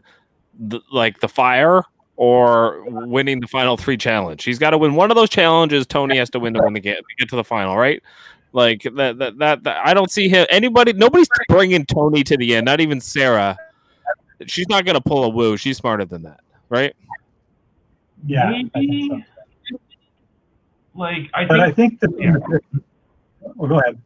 the, 0.59 0.81
like 0.91 1.19
the 1.19 1.27
fire 1.27 1.83
or 2.15 2.83
winning 2.87 3.39
the 3.39 3.47
final 3.47 3.77
three 3.77 3.97
challenge. 3.97 4.43
He's 4.43 4.59
got 4.59 4.71
to 4.71 4.77
win 4.77 4.95
one 4.95 5.11
of 5.11 5.15
those 5.15 5.29
challenges. 5.29 5.87
Tony 5.87 6.17
has 6.17 6.29
to 6.31 6.39
win 6.39 6.53
to 6.53 6.61
win 6.61 6.73
the 6.73 6.79
game 6.79 6.95
to 6.95 7.15
get 7.17 7.29
to 7.29 7.35
the 7.35 7.43
final, 7.43 7.77
right? 7.77 8.01
Like 8.53 8.83
that, 8.83 9.17
that, 9.17 9.37
that, 9.39 9.63
that 9.63 9.85
I 9.85 9.93
don't 9.93 10.11
see 10.11 10.27
him. 10.27 10.45
Anybody, 10.49 10.93
nobody's 10.93 11.29
bringing 11.47 11.85
Tony 11.85 12.23
to 12.23 12.37
the 12.37 12.55
end. 12.55 12.65
Not 12.65 12.79
even 12.79 12.99
Sarah. 12.99 13.57
She's 14.45 14.67
not 14.69 14.85
going 14.85 14.95
to 14.95 15.01
pull 15.01 15.23
a 15.23 15.29
woo. 15.29 15.55
She's 15.57 15.77
smarter 15.77 16.05
than 16.05 16.23
that, 16.23 16.41
right? 16.69 16.95
Yeah. 18.25 18.51
Maybe, 18.75 19.25
so. 19.69 19.79
Like 20.93 21.29
I 21.33 21.45
but 21.45 21.59
think, 21.59 21.63
I 21.63 21.71
think 21.71 21.99
that. 22.01 22.11
Yeah. 22.19 22.79
Well, 23.55 23.69
go 23.69 23.79
ahead. 23.79 24.01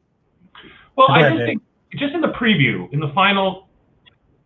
Well, 0.96 1.12
I 1.12 1.30
just 1.30 1.46
think 1.46 1.62
just 1.94 2.14
in 2.14 2.22
the 2.22 2.34
preview, 2.40 2.92
in 2.94 3.00
the 3.00 3.12
final, 3.14 3.68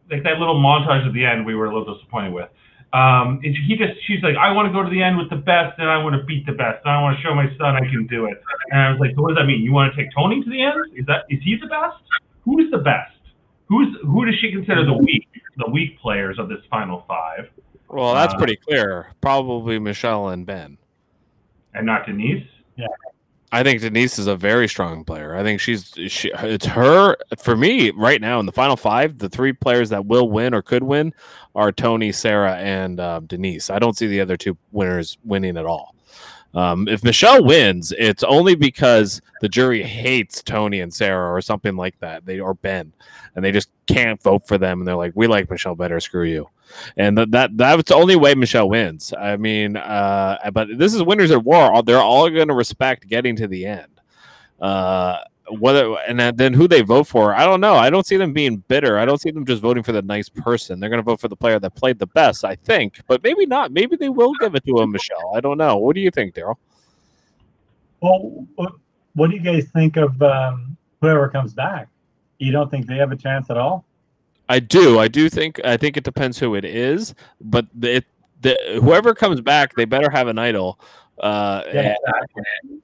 like 0.10 0.24
that 0.24 0.40
little 0.40 0.60
montage 0.60 1.08
at 1.08 1.14
the 1.14 1.26
end, 1.26 1.46
we 1.46 1.56
were 1.56 1.66
a 1.66 1.78
little 1.78 1.94
disappointed 1.96 2.34
with. 2.34 2.50
Um, 2.92 3.40
and 3.44 3.56
he 3.68 3.76
just, 3.76 3.94
she's 4.08 4.24
like, 4.24 4.36
I 4.36 4.52
want 4.52 4.68
to 4.68 4.74
go 4.74 4.82
to 4.82 4.90
the 4.90 5.02
end 5.02 5.18
with 5.18 5.30
the 5.30 5.36
best, 5.36 5.78
and 5.78 5.88
I 5.88 5.98
want 6.02 6.16
to 6.16 6.24
beat 6.26 6.48
the 6.48 6.54
best, 6.54 6.82
and 6.84 6.92
I 6.92 7.02
want 7.02 7.18
to 7.18 7.22
show 7.22 7.36
my 7.36 7.46
son 7.58 7.76
I 7.76 7.82
can 7.82 8.08
do 8.08 8.26
it. 8.26 8.42
And 8.72 8.82
I 8.82 8.90
was 8.90 9.00
like, 9.00 9.12
so 9.16 9.22
what 9.22 9.30
does 9.30 9.38
that 9.38 9.46
mean? 9.46 9.62
You 9.62 9.72
want 9.72 9.94
to 9.94 10.02
take 10.02 10.12
Tony 10.16 10.44
to 10.44 10.50
the 10.50 10.62
end? 10.62 10.74
Is 10.96 11.06
that 11.06 11.26
is 11.30 11.40
he 11.44 11.56
the 11.62 11.68
best? 11.68 12.02
Who 12.46 12.60
is 12.60 12.72
the 12.72 12.80
best? 12.80 13.14
Who's 13.68 13.96
who 14.02 14.26
does 14.26 14.36
she 14.42 14.52
consider 14.52 14.84
the 14.84 14.94
weak 14.94 15.28
the 15.58 15.70
weak 15.70 16.00
players 16.00 16.40
of 16.40 16.50
this 16.50 16.60
final 16.72 17.06
five? 17.08 17.50
Well, 17.90 18.16
that's 18.16 18.34
uh, 18.34 18.38
pretty 18.38 18.56
clear. 18.56 19.12
Probably 19.22 19.78
Michelle 19.78 20.30
and 20.30 20.46
Ben, 20.46 20.80
and 21.76 21.86
not 21.86 22.08
Denise. 22.08 22.48
Yeah. 22.76 22.88
I 23.52 23.64
think 23.64 23.82
Denise 23.82 24.20
is 24.20 24.28
a 24.28 24.36
very 24.36 24.68
strong 24.68 25.04
player. 25.04 25.36
I 25.36 25.42
think 25.42 25.60
she's 25.60 25.94
she, 26.08 26.32
it's 26.36 26.68
her 26.68 27.16
for 27.40 27.56
me 27.58 27.90
right 27.92 28.22
now 28.22 28.40
in 28.40 28.46
the 28.46 28.52
final 28.52 28.78
five. 28.78 29.18
The 29.18 29.30
three 29.30 29.54
players 29.54 29.90
that 29.90 30.06
will 30.06 30.30
win 30.30 30.54
or 30.54 30.62
could 30.62 30.84
win 30.84 31.14
are 31.56 31.72
Tony, 31.72 32.12
Sarah, 32.12 32.58
and 32.58 33.00
uh, 33.00 33.22
Denise. 33.26 33.70
I 33.70 33.80
don't 33.80 33.98
see 33.98 34.08
the 34.08 34.22
other 34.22 34.38
two 34.38 34.56
winners 34.72 35.18
winning 35.24 35.58
at 35.58 35.66
all. 35.66 35.96
Um, 36.54 36.88
if 36.88 37.04
Michelle 37.04 37.44
wins, 37.44 37.92
it's 37.98 38.24
only 38.24 38.56
because 38.56 39.22
the 39.42 39.50
jury 39.50 39.84
hates 39.84 40.42
Tony 40.42 40.82
and 40.82 40.94
Sarah 40.94 41.32
or 41.32 41.42
something 41.42 41.76
like 41.76 42.00
that. 42.00 42.26
They 42.26 42.40
or 42.40 42.54
Ben, 42.54 42.94
and 43.36 43.44
they 43.44 43.52
just 43.52 43.70
can't 43.90 44.22
vote 44.22 44.48
for 44.48 44.58
them. 44.58 44.80
And 44.80 44.88
they're 44.88 44.96
like, 44.96 45.14
"We 45.16 45.28
like 45.28 45.50
Michelle 45.50 45.76
better. 45.76 46.00
Screw 46.00 46.24
you." 46.24 46.50
And 46.98 47.18
that 47.18 47.32
that 47.32 47.58
that's 47.58 47.90
the 47.90 47.96
only 47.96 48.16
way 48.16 48.36
Michelle 48.36 48.70
wins. 48.70 49.14
I 49.18 49.38
mean, 49.38 49.76
uh, 49.76 50.38
but 50.54 50.68
this 50.78 50.94
is 50.94 51.04
winners 51.04 51.32
at 51.32 51.44
war. 51.44 51.82
They're 51.84 52.00
all 52.00 52.30
going 52.30 52.48
to 52.48 52.54
respect 52.54 53.08
getting 53.08 53.36
to 53.38 53.48
the 53.48 53.66
end. 53.66 54.02
Uh, 54.60 55.18
whether 55.58 55.96
and 56.08 56.20
then 56.38 56.54
who 56.54 56.68
they 56.68 56.82
vote 56.82 57.08
for, 57.08 57.34
I 57.34 57.46
don't 57.46 57.62
know. 57.62 57.74
I 57.76 57.90
don't 57.90 58.06
see 58.06 58.18
them 58.18 58.34
being 58.34 58.58
bitter. 58.68 59.00
I 59.00 59.06
don't 59.06 59.20
see 59.20 59.32
them 59.32 59.46
just 59.46 59.62
voting 59.62 59.84
for 59.84 59.92
the 59.92 60.02
nice 60.02 60.30
person. 60.30 60.80
They're 60.80 60.90
going 60.90 61.00
to 61.00 61.04
vote 61.04 61.20
for 61.20 61.28
the 61.28 61.36
player 61.36 61.60
that 61.60 61.76
played 61.76 62.00
the 62.00 62.08
best, 62.08 62.46
I 62.46 62.56
think. 62.56 63.02
But 63.08 63.24
maybe 63.24 63.46
not. 63.46 63.72
Maybe 63.72 63.96
they 63.96 64.10
will 64.10 64.34
give 64.36 64.56
it 64.56 64.64
to 64.66 64.78
a 64.78 64.88
Michelle. 64.88 65.34
I 65.36 65.42
don't 65.42 65.58
know. 65.58 65.78
What 65.78 65.96
do 65.96 66.02
you 66.02 66.12
think, 66.12 66.36
Daryl? 66.36 66.56
Well, 68.02 68.48
what, 69.16 69.30
do 69.30 69.36
you 69.36 69.42
guys 69.42 69.68
think 69.74 69.98
of 69.98 70.22
um, 70.22 70.78
whoever 71.02 71.28
comes 71.30 71.54
back? 71.54 71.90
You 72.40 72.52
don't 72.52 72.72
think 72.72 72.88
they 72.88 72.98
have 72.98 73.12
a 73.12 73.16
chance 73.16 73.50
at 73.50 73.58
all? 73.58 73.86
I 74.48 74.60
do. 74.60 74.98
I 74.98 75.08
do 75.08 75.30
think. 75.30 75.60
I 75.64 75.78
think 75.78 75.96
it 75.96 76.04
depends 76.04 76.40
who 76.40 76.56
it 76.56 76.66
is, 76.66 77.14
but 77.40 77.68
it, 77.82 78.06
the 78.42 78.58
whoever 78.82 79.14
comes 79.14 79.42
back, 79.42 79.76
they 79.76 79.86
better 79.86 80.10
have 80.10 80.28
an 80.28 80.40
idol. 80.40 80.80
Uh, 81.20 81.62
Yeah, 81.72 81.96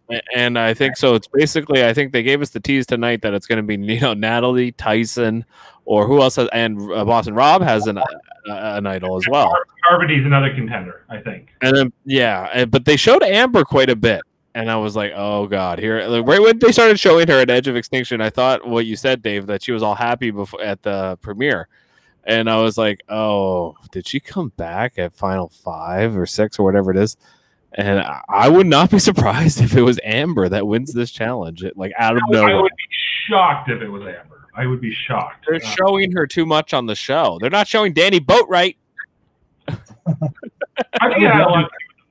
and, 0.10 0.22
and 0.36 0.60
I 0.60 0.74
think 0.74 0.98
so. 0.98 1.16
It's 1.16 1.28
basically. 1.28 1.86
I 1.86 1.94
think 1.94 2.12
they 2.12 2.22
gave 2.22 2.42
us 2.42 2.52
the 2.52 2.60
tease 2.60 2.86
tonight 2.86 3.22
that 3.24 3.34
it's 3.34 3.48
going 3.48 3.58
to 3.58 3.64
be 3.64 3.94
you 3.94 4.00
know 4.00 4.14
Natalie 4.14 4.74
Tyson 4.74 5.46
or 5.86 6.06
who 6.06 6.22
else 6.22 6.36
has, 6.36 6.50
and 6.52 6.80
uh, 6.92 7.06
Boston 7.06 7.34
Rob 7.34 7.62
has 7.62 7.88
an 7.88 7.98
uh, 7.98 8.04
an 8.48 8.86
idol 8.86 9.18
as 9.18 9.24
well. 9.30 9.56
Parvati's 9.88 10.26
another 10.26 10.54
contender, 10.54 11.04
I 11.10 11.20
think. 11.20 11.50
And 11.62 11.76
then 11.76 11.94
yeah, 12.04 12.66
but 12.66 12.86
they 12.86 12.98
showed 12.98 13.24
Amber 13.24 13.64
quite 13.64 13.90
a 13.90 13.96
bit, 13.96 14.22
and 14.56 14.72
I 14.72 14.78
was 14.78 14.96
like, 14.96 15.12
oh 15.16 15.46
god, 15.46 15.78
here 15.78 16.02
like, 16.08 16.26
right 16.26 16.42
when 16.42 16.58
they 16.58 16.72
started 16.72 17.00
showing 17.00 17.28
her 17.28 17.40
at 17.42 17.50
Edge 17.52 17.68
of 17.68 17.76
Extinction, 17.76 18.22
I 18.22 18.32
thought 18.32 18.68
what 18.68 18.88
you 18.88 18.96
said, 18.96 19.22
Dave, 19.22 19.46
that 19.48 19.62
she 19.62 19.72
was 19.72 19.84
all 19.84 19.94
happy 19.96 20.32
before 20.32 20.62
at 20.64 20.82
the 20.82 21.18
premiere, 21.22 21.68
and 22.24 22.50
I 22.50 22.58
was 22.62 22.78
like, 22.78 23.02
oh, 23.10 23.76
did 23.92 24.08
she 24.08 24.20
come 24.20 24.50
back 24.58 24.98
at 24.98 25.14
Final 25.14 25.50
Five 25.50 26.18
or 26.18 26.26
Six 26.26 26.58
or 26.58 26.64
whatever 26.64 26.90
it 26.90 26.98
is? 26.98 27.18
And 27.78 28.00
I- 28.00 28.22
I 28.30 28.50
would 28.50 28.68
not 28.68 28.90
be 28.90 29.00
surprised 29.10 29.60
if 29.62 29.76
it 29.76 29.82
was 29.82 30.00
Amber 30.04 30.48
that 30.50 30.66
wins 30.66 30.94
this 30.94 31.12
challenge, 31.12 31.62
it- 31.64 31.78
like 31.78 31.92
out 32.00 32.16
of 32.16 32.24
I 32.30 32.32
nowhere. 32.32 32.62
would 32.62 32.72
be 32.72 32.96
shocked 33.28 33.70
if 33.70 33.82
it 33.82 33.90
was 33.90 34.02
Amber. 34.04 34.48
I 34.56 34.66
would 34.66 34.80
be 34.80 34.94
shocked. 34.94 35.46
They're 35.46 35.56
Uh, 35.58 35.76
showing 35.76 36.14
her 36.14 36.26
too 36.26 36.46
much 36.46 36.74
on 36.74 36.86
the 36.86 36.96
show. 36.96 37.38
They're 37.42 37.50
not 37.50 37.68
showing 37.68 37.94
Danni 37.94 38.20
Boatwright. 38.26 38.78
I 39.68 39.74
think 41.10 41.24
it 41.24 41.32
had 41.32 41.46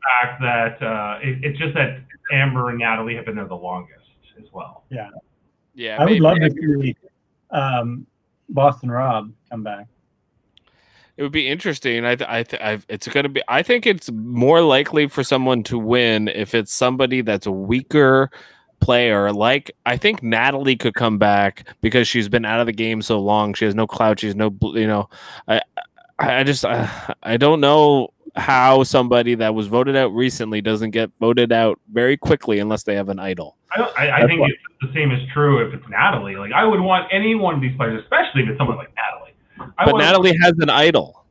a 0.06 0.26
lot 0.26 0.38
to 0.38 0.40
do 0.40 0.48
with 0.48 0.64
the 0.64 0.78
fact 0.78 0.80
that 0.80 0.86
uh, 0.86 1.18
it, 1.22 1.44
it's 1.44 1.58
just 1.58 1.74
that 1.74 2.00
Amber 2.32 2.70
and 2.70 2.78
Natalie 2.78 3.16
have 3.16 3.24
been 3.26 3.36
there 3.36 3.46
the 3.46 3.54
longest 3.54 4.04
as 4.38 4.46
well. 4.52 4.84
Yeah, 4.90 5.10
Yeah. 5.74 5.96
I 6.00 6.04
would 6.04 6.20
love 6.20 6.38
to 6.38 6.50
see 6.50 6.96
um, 7.50 8.06
Boston 8.48 8.90
Rob 8.90 9.32
come 9.50 9.62
back. 9.62 9.86
It 11.16 11.22
would 11.22 11.32
be 11.32 11.46
interesting. 11.46 12.04
I, 12.04 12.16
th- 12.16 12.28
I, 12.28 12.42
th- 12.42 12.62
I, 12.62 12.78
it's 12.88 13.06
going 13.06 13.22
to 13.22 13.28
be. 13.28 13.42
I 13.46 13.62
think 13.62 13.86
it's 13.86 14.10
more 14.10 14.62
likely 14.62 15.06
for 15.06 15.22
someone 15.22 15.62
to 15.64 15.78
win 15.78 16.26
if 16.28 16.54
it's 16.56 16.72
somebody 16.74 17.20
that's 17.20 17.46
a 17.46 17.52
weaker 17.52 18.30
player. 18.80 19.32
Like 19.32 19.70
I 19.86 19.96
think 19.96 20.24
Natalie 20.24 20.74
could 20.74 20.94
come 20.94 21.18
back 21.18 21.68
because 21.80 22.08
she's 22.08 22.28
been 22.28 22.44
out 22.44 22.58
of 22.58 22.66
the 22.66 22.72
game 22.72 23.00
so 23.00 23.20
long. 23.20 23.54
She 23.54 23.64
has 23.64 23.76
no 23.76 23.86
clout. 23.86 24.18
She's 24.18 24.34
no, 24.34 24.50
bl- 24.50 24.76
you 24.76 24.88
know. 24.88 25.08
I, 25.46 25.60
I 26.18 26.40
I 26.40 26.42
just, 26.44 26.64
I, 26.64 27.14
I 27.22 27.36
don't 27.36 27.60
know 27.60 28.08
how 28.36 28.82
somebody 28.82 29.34
that 29.36 29.54
was 29.54 29.68
voted 29.68 29.96
out 29.96 30.08
recently 30.12 30.60
doesn't 30.60 30.90
get 30.90 31.10
voted 31.20 31.52
out 31.52 31.80
very 31.92 32.16
quickly 32.16 32.58
unless 32.58 32.82
they 32.82 32.94
have 32.96 33.08
an 33.08 33.18
idol. 33.18 33.56
I, 33.76 33.82
I, 33.82 34.16
I 34.22 34.26
think 34.26 34.40
it's 34.48 34.62
the 34.80 34.92
same 34.92 35.10
is 35.12 35.20
true 35.32 35.66
if 35.66 35.72
it's 35.74 35.88
Natalie. 35.88 36.36
Like 36.36 36.52
I 36.52 36.64
would 36.64 36.80
want 36.80 37.08
any 37.12 37.34
one 37.34 37.54
of 37.54 37.60
these 37.60 37.76
players, 37.76 38.02
especially 38.02 38.42
if 38.42 38.48
it's 38.48 38.58
someone 38.58 38.76
like 38.76 38.92
Natalie. 38.96 39.34
I 39.78 39.84
But 39.84 39.98
Natalie 39.98 40.36
has 40.42 40.54
an 40.58 40.70
idol. 40.70 41.24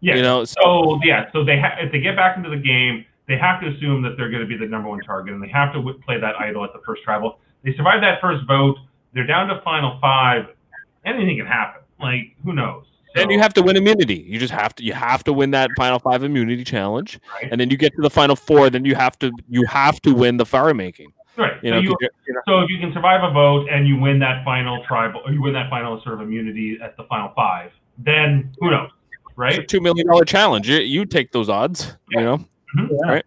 yeah. 0.00 0.16
You 0.16 0.22
know, 0.22 0.44
so 0.44 0.60
So 0.62 1.00
yeah, 1.04 1.30
so 1.32 1.44
they 1.44 1.58
ha- 1.60 1.76
if 1.80 1.92
they 1.92 2.00
get 2.00 2.16
back 2.16 2.36
into 2.36 2.50
the 2.50 2.56
game, 2.56 3.04
they 3.26 3.36
have 3.36 3.60
to 3.60 3.68
assume 3.68 4.02
that 4.02 4.16
they're 4.16 4.30
going 4.30 4.40
to 4.42 4.46
be 4.48 4.56
the 4.56 4.66
number 4.66 4.88
one 4.88 5.00
target, 5.00 5.34
and 5.34 5.42
they 5.42 5.48
have 5.48 5.72
to 5.74 5.78
w- 5.80 5.98
play 6.00 6.18
that 6.18 6.34
idol 6.36 6.64
at 6.64 6.72
the 6.72 6.80
first 6.86 7.02
tribal. 7.02 7.40
They 7.62 7.74
survive 7.74 8.00
that 8.00 8.20
first 8.22 8.46
vote. 8.46 8.76
They're 9.12 9.26
down 9.26 9.48
to 9.48 9.60
final 9.62 9.98
five. 10.00 10.46
Anything 11.04 11.36
can 11.36 11.46
happen. 11.46 11.82
Like 12.00 12.34
who 12.44 12.54
knows? 12.54 12.84
And 13.22 13.30
you 13.30 13.38
have 13.38 13.52
to 13.54 13.62
win 13.62 13.76
immunity. 13.76 14.24
You 14.28 14.38
just 14.38 14.52
have 14.52 14.74
to 14.76 14.84
you 14.84 14.92
have 14.92 15.22
to 15.24 15.32
win 15.32 15.50
that 15.52 15.70
final 15.76 15.98
five 15.98 16.22
immunity 16.24 16.64
challenge. 16.64 17.18
right? 17.34 17.48
and 17.50 17.60
then 17.60 17.70
you 17.70 17.76
get 17.76 17.94
to 17.96 18.02
the 18.02 18.10
final 18.10 18.36
four, 18.36 18.70
then 18.70 18.84
you 18.84 18.94
have 18.94 19.18
to 19.20 19.30
you 19.48 19.64
have 19.66 20.00
to 20.02 20.14
win 20.14 20.36
the 20.36 20.46
fire 20.46 20.74
making. 20.74 21.12
right. 21.36 21.52
You 21.62 21.70
so, 21.70 21.74
know, 21.74 21.80
you're- 21.80 21.96
you 22.26 22.34
know, 22.34 22.40
so 22.46 22.60
if 22.60 22.70
you 22.70 22.78
can 22.78 22.92
survive 22.92 23.22
a 23.22 23.32
vote 23.32 23.68
and 23.70 23.86
you 23.86 23.96
win 23.96 24.18
that 24.20 24.44
final 24.44 24.82
tribal, 24.84 25.20
or 25.24 25.32
you 25.32 25.40
win 25.42 25.52
that 25.54 25.70
final 25.70 26.00
sort 26.02 26.14
of 26.16 26.20
immunity 26.22 26.78
at 26.82 26.96
the 26.96 27.04
final 27.04 27.30
five, 27.36 27.70
then 27.98 28.52
who 28.60 28.70
knows, 28.70 28.90
it's 28.90 29.22
a 29.28 29.40
right? 29.60 29.68
two 29.68 29.80
million 29.80 30.06
dollar 30.06 30.24
challenge. 30.24 30.68
You, 30.68 30.78
you 30.78 31.04
take 31.04 31.32
those 31.32 31.48
odds. 31.48 31.96
You 32.10 32.20
know, 32.20 32.44
Yeah. 32.76 33.10
Right. 33.12 33.24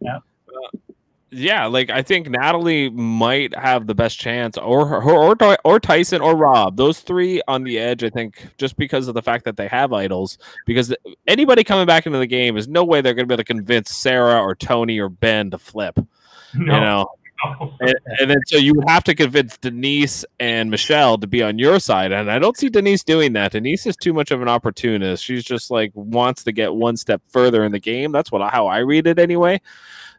Yeah. 0.00 0.18
Yeah. 1.30 1.66
Like 1.66 1.90
I 1.90 2.02
think 2.02 2.28
Natalie 2.28 2.90
might 2.90 3.56
have 3.56 3.86
the 3.86 3.94
best 3.94 4.18
chance, 4.18 4.56
or 4.56 4.86
her, 4.86 5.02
or 5.02 5.36
or, 5.42 5.58
or 5.64 5.80
Tyson 5.80 6.20
or 6.20 6.36
Rob. 6.36 6.76
Those 6.76 7.00
three 7.00 7.42
on 7.48 7.64
the 7.64 7.78
edge. 7.78 8.04
I 8.04 8.10
think 8.10 8.46
just 8.58 8.76
because 8.76 9.08
of 9.08 9.14
the 9.14 9.22
fact 9.22 9.44
that 9.44 9.56
they 9.56 9.68
have 9.68 9.92
idols. 9.92 10.38
Because 10.66 10.94
anybody 11.26 11.64
coming 11.64 11.86
back 11.86 12.06
into 12.06 12.18
the 12.18 12.26
game 12.26 12.56
is 12.56 12.68
no 12.68 12.84
way 12.84 13.00
they're 13.00 13.14
going 13.14 13.24
to 13.24 13.28
be 13.28 13.34
able 13.34 13.42
to 13.42 13.52
convince 13.52 13.94
Sarah 13.94 14.40
or 14.40 14.54
Tony 14.54 14.98
or 14.98 15.08
Ben 15.08 15.50
to 15.50 15.58
flip. 15.58 15.98
No, 16.54 16.74
You 16.74 16.80
know. 16.80 17.06
and, 17.80 17.94
and 18.20 18.30
then 18.30 18.38
so 18.46 18.56
you 18.56 18.74
would 18.74 18.88
have 18.88 19.04
to 19.04 19.14
convince 19.14 19.56
Denise 19.58 20.24
and 20.40 20.70
Michelle 20.70 21.18
to 21.18 21.26
be 21.26 21.42
on 21.42 21.58
your 21.58 21.78
side, 21.78 22.12
and 22.12 22.30
I 22.30 22.38
don't 22.38 22.56
see 22.56 22.68
Denise 22.68 23.04
doing 23.04 23.32
that. 23.34 23.52
Denise 23.52 23.86
is 23.86 23.96
too 23.96 24.12
much 24.12 24.30
of 24.30 24.42
an 24.42 24.48
opportunist. 24.48 25.24
She's 25.24 25.44
just 25.44 25.70
like 25.70 25.92
wants 25.94 26.44
to 26.44 26.52
get 26.52 26.74
one 26.74 26.96
step 26.96 27.22
further 27.28 27.64
in 27.64 27.72
the 27.72 27.78
game. 27.78 28.12
That's 28.12 28.32
what 28.32 28.48
how 28.52 28.66
I 28.66 28.78
read 28.78 29.06
it 29.06 29.18
anyway. 29.18 29.60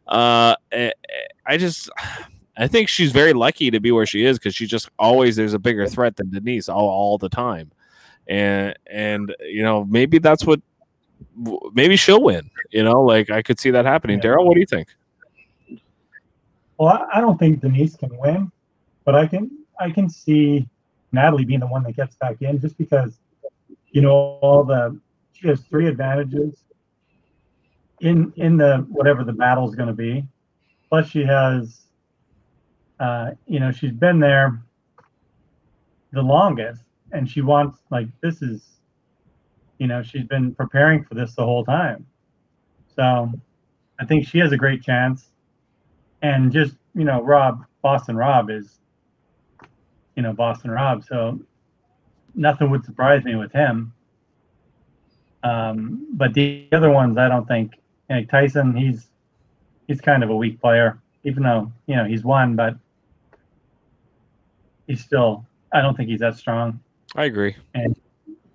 Uh, 0.07 0.55
eh, 0.71 0.87
eh, 0.87 0.91
I 1.45 1.57
just. 1.57 1.89
I 2.57 2.67
think 2.67 2.89
she's 2.89 3.13
very 3.13 3.31
lucky 3.31 3.71
to 3.71 3.79
be 3.79 3.89
where 3.89 4.05
she 4.05 4.25
is 4.25 4.37
because 4.37 4.53
she 4.53 4.65
just 4.65 4.89
always 4.99 5.37
there's 5.37 5.53
a 5.53 5.59
bigger 5.59 5.87
threat 5.87 6.17
than 6.17 6.29
Denise 6.29 6.67
all, 6.67 6.89
all 6.89 7.17
the 7.17 7.29
time, 7.29 7.71
and 8.27 8.77
and 8.85 9.33
you 9.39 9.63
know 9.63 9.85
maybe 9.85 10.19
that's 10.19 10.45
what 10.45 10.59
maybe 11.73 11.95
she'll 11.95 12.21
win. 12.21 12.49
You 12.71 12.83
know, 12.83 13.01
like 13.01 13.29
I 13.29 13.41
could 13.41 13.61
see 13.61 13.71
that 13.71 13.85
happening. 13.85 14.17
Yeah. 14.17 14.31
Daryl, 14.31 14.45
what 14.45 14.55
do 14.55 14.59
you 14.59 14.65
think? 14.65 14.93
Well, 16.79 16.93
I- 16.93 17.17
I 17.17 17.21
don't 17.21 17.37
think 17.37 17.59
Denise 17.59 17.95
can 17.97 18.17
win, 18.17 18.51
but 19.05 19.13
I 19.13 19.27
can 19.27 19.51
I 19.79 19.91
can 19.91 20.09
see 20.09 20.67
Natalie 21.11 21.45
being 21.45 21.59
the 21.59 21.67
one 21.67 21.83
that 21.83 21.93
gets 21.93 22.15
back 22.15 22.41
in 22.41 22.59
just 22.59 22.77
because 22.77 23.19
you 23.91 24.01
know 24.01 24.13
all 24.41 24.63
the 24.63 24.99
she 25.33 25.47
has 25.49 25.61
three 25.61 25.87
advantages 25.87 26.63
in 27.99 28.31
in 28.37 28.55
the 28.57 28.85
whatever 28.89 29.23
the 29.25 29.33
battle's 29.33 29.75
going 29.75 29.87
to 29.87 29.93
be. 29.93 30.25
Plus 30.89 31.07
she 31.09 31.23
has 31.23 31.87
uh 32.99 33.31
you 33.45 33.59
know 33.59 33.71
she's 33.71 33.91
been 33.93 34.19
there 34.19 34.61
the 36.11 36.21
longest 36.21 36.83
and 37.11 37.29
she 37.29 37.41
wants 37.41 37.79
like 37.91 38.07
this 38.21 38.41
is 38.41 38.79
you 39.79 39.87
know 39.87 40.01
she's 40.01 40.25
been 40.25 40.55
preparing 40.55 41.03
for 41.03 41.13
this 41.13 41.35
the 41.35 41.43
whole 41.43 41.65
time. 41.65 42.05
So 42.95 43.31
I 43.99 44.05
think 44.05 44.25
she 44.27 44.39
has 44.39 44.53
a 44.53 44.57
great 44.57 44.81
chance 44.81 45.28
and 46.21 46.51
just 46.51 46.75
you 46.95 47.03
know 47.03 47.21
rob 47.21 47.65
boston 47.81 48.15
rob 48.15 48.49
is 48.49 48.79
you 50.15 50.23
know 50.23 50.33
boston 50.33 50.71
rob 50.71 51.03
so 51.03 51.39
nothing 52.35 52.69
would 52.69 52.83
surprise 52.85 53.23
me 53.23 53.35
with 53.35 53.51
him 53.51 53.93
um, 55.41 56.05
but 56.13 56.33
the 56.33 56.67
other 56.73 56.89
ones 56.89 57.17
i 57.17 57.27
don't 57.27 57.47
think 57.47 57.79
like 58.09 58.29
tyson 58.29 58.75
he's 58.75 59.07
he's 59.87 60.01
kind 60.01 60.23
of 60.23 60.29
a 60.29 60.35
weak 60.35 60.59
player 60.59 60.99
even 61.23 61.43
though 61.43 61.71
you 61.85 61.95
know 61.95 62.05
he's 62.05 62.23
won 62.23 62.55
but 62.55 62.75
he's 64.87 65.01
still 65.01 65.45
i 65.71 65.81
don't 65.81 65.95
think 65.95 66.09
he's 66.09 66.19
that 66.19 66.35
strong 66.35 66.79
I 67.15 67.25
agree. 67.25 67.55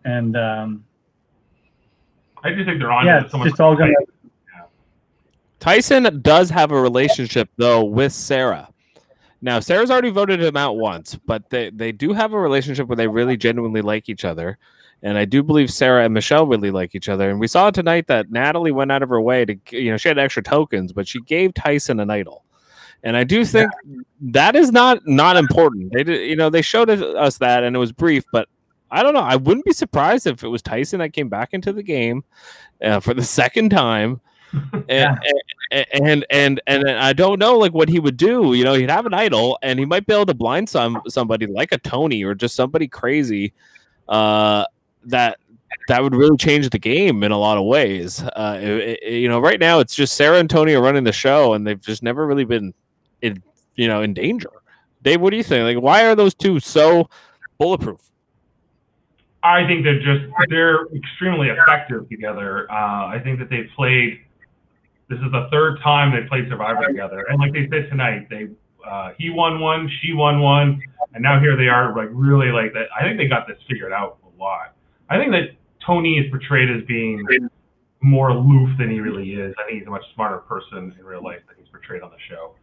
and 0.04 0.36
um, 0.36 0.84
I 2.42 2.52
just 2.52 2.66
think 2.66 2.78
they're 2.78 2.92
on 2.92 3.06
yeah 3.06 3.20
to 3.20 3.24
it's 3.24 3.44
just 3.44 3.60
all 3.60 3.74
gonna 3.74 3.92
Tyson 5.60 6.20
does 6.22 6.50
have 6.50 6.72
a 6.72 6.80
relationship 6.80 7.48
though 7.56 7.84
with 7.84 8.12
Sarah. 8.12 8.68
Now 9.40 9.60
Sarah's 9.60 9.90
already 9.90 10.10
voted 10.10 10.42
him 10.42 10.56
out 10.56 10.76
once, 10.76 11.18
but 11.26 11.48
they, 11.50 11.70
they 11.70 11.92
do 11.92 12.12
have 12.12 12.32
a 12.32 12.40
relationship 12.40 12.88
where 12.88 12.96
they 12.96 13.08
really 13.08 13.36
genuinely 13.36 13.82
like 13.82 14.08
each 14.08 14.24
other. 14.24 14.58
And 15.02 15.18
I 15.18 15.26
do 15.26 15.42
believe 15.42 15.70
Sarah 15.70 16.04
and 16.04 16.14
Michelle 16.14 16.46
really 16.46 16.70
like 16.70 16.94
each 16.94 17.10
other. 17.10 17.28
And 17.28 17.38
we 17.38 17.46
saw 17.46 17.70
tonight 17.70 18.06
that 18.06 18.30
Natalie 18.30 18.72
went 18.72 18.90
out 18.90 19.02
of 19.02 19.10
her 19.10 19.20
way 19.20 19.44
to 19.44 19.56
you 19.70 19.90
know, 19.90 19.98
she 19.98 20.08
had 20.08 20.18
extra 20.18 20.42
tokens, 20.42 20.92
but 20.92 21.06
she 21.06 21.20
gave 21.20 21.52
Tyson 21.52 22.00
an 22.00 22.10
idol. 22.10 22.44
And 23.02 23.18
I 23.18 23.24
do 23.24 23.44
think 23.44 23.70
that 24.22 24.56
is 24.56 24.72
not 24.72 25.06
not 25.06 25.36
important. 25.36 25.92
They 25.92 26.04
did, 26.04 26.26
you 26.28 26.36
know, 26.36 26.48
they 26.48 26.62
showed 26.62 26.88
us 26.88 27.36
that 27.38 27.62
and 27.62 27.76
it 27.76 27.78
was 27.78 27.92
brief, 27.92 28.24
but 28.32 28.48
I 28.90 29.02
don't 29.02 29.12
know. 29.12 29.20
I 29.20 29.36
wouldn't 29.36 29.66
be 29.66 29.72
surprised 29.72 30.26
if 30.26 30.42
it 30.42 30.48
was 30.48 30.62
Tyson 30.62 31.00
that 31.00 31.12
came 31.12 31.28
back 31.28 31.50
into 31.52 31.72
the 31.72 31.82
game 31.82 32.24
uh, 32.82 33.00
for 33.00 33.12
the 33.12 33.22
second 33.40 33.70
time 33.70 34.22
and, 34.72 34.84
Yeah. 34.88 35.16
and, 35.70 35.86
and 36.04 36.26
and 36.30 36.60
and 36.66 36.88
I 36.90 37.12
don't 37.12 37.38
know 37.38 37.56
like 37.58 37.72
what 37.72 37.88
he 37.88 37.98
would 37.98 38.16
do. 38.16 38.54
You 38.54 38.64
know, 38.64 38.74
he'd 38.74 38.90
have 38.90 39.06
an 39.06 39.14
idol, 39.14 39.58
and 39.62 39.78
he 39.78 39.84
might 39.84 40.06
be 40.06 40.14
able 40.14 40.26
to 40.26 40.34
blind 40.34 40.68
some 40.68 41.00
somebody 41.08 41.46
like 41.46 41.72
a 41.72 41.78
Tony 41.78 42.22
or 42.24 42.34
just 42.34 42.54
somebody 42.54 42.86
crazy 42.88 43.52
uh, 44.08 44.64
that 45.04 45.38
that 45.88 46.02
would 46.02 46.14
really 46.14 46.36
change 46.36 46.70
the 46.70 46.78
game 46.78 47.22
in 47.24 47.32
a 47.32 47.38
lot 47.38 47.58
of 47.58 47.64
ways. 47.64 48.22
Uh, 48.22 48.58
it- 48.60 48.98
it- 49.02 49.12
you 49.12 49.28
know, 49.28 49.40
right 49.40 49.58
now 49.60 49.80
it's 49.80 49.94
just 49.94 50.16
Sarah 50.16 50.38
and 50.38 50.48
Tony 50.48 50.74
are 50.74 50.80
running 50.82 51.04
the 51.04 51.12
show, 51.12 51.54
and 51.54 51.66
they've 51.66 51.80
just 51.80 52.02
never 52.02 52.26
really 52.26 52.44
been 52.44 52.72
in 53.22 53.42
you 53.76 53.88
know 53.88 54.00
in 54.02 54.14
danger. 54.14 54.50
Dave, 55.02 55.20
what 55.20 55.30
do 55.30 55.36
you 55.36 55.42
think? 55.42 55.64
Like, 55.64 55.82
why 55.82 56.06
are 56.06 56.14
those 56.14 56.32
two 56.34 56.60
so 56.60 57.08
bulletproof? 57.58 58.00
I 59.42 59.66
think 59.66 59.84
they're 59.84 60.00
just 60.00 60.24
they're 60.48 60.86
extremely 60.94 61.48
effective 61.50 62.08
together. 62.08 62.70
Uh, 62.72 63.08
I 63.08 63.20
think 63.22 63.38
that 63.40 63.50
they've 63.50 63.68
played. 63.76 64.20
This 65.08 65.18
is 65.18 65.30
the 65.32 65.48
third 65.50 65.80
time 65.82 66.12
they 66.12 66.26
played 66.28 66.48
Survivor 66.48 66.86
together, 66.86 67.26
and 67.28 67.38
like 67.38 67.52
they 67.52 67.68
said 67.70 67.90
tonight, 67.90 68.28
they 68.30 68.48
uh, 68.88 69.10
he 69.18 69.30
won 69.30 69.60
one, 69.60 69.90
she 70.00 70.12
won 70.12 70.40
one, 70.40 70.80
and 71.14 71.22
now 71.22 71.40
here 71.40 71.56
they 71.56 71.68
are, 71.68 71.94
like 71.96 72.08
really 72.12 72.48
like 72.48 72.72
that. 72.72 72.86
I 72.98 73.02
think 73.02 73.18
they 73.18 73.28
got 73.28 73.46
this 73.46 73.56
figured 73.68 73.92
out 73.92 74.18
a 74.24 74.42
lot. 74.42 74.74
I 75.10 75.18
think 75.18 75.32
that 75.32 75.56
Tony 75.84 76.18
is 76.18 76.30
portrayed 76.30 76.70
as 76.70 76.84
being 76.86 77.22
more 78.00 78.28
aloof 78.28 78.70
than 78.78 78.90
he 78.90 79.00
really 79.00 79.32
is. 79.32 79.54
I 79.58 79.66
think 79.66 79.78
he's 79.78 79.86
a 79.86 79.90
much 79.90 80.04
smarter 80.14 80.38
person 80.38 80.94
in 80.98 81.04
real 81.04 81.22
life 81.22 81.40
than 81.48 81.56
he's 81.58 81.68
portrayed 81.68 82.02
on 82.02 82.10
the 82.10 82.20
show. 82.28 82.54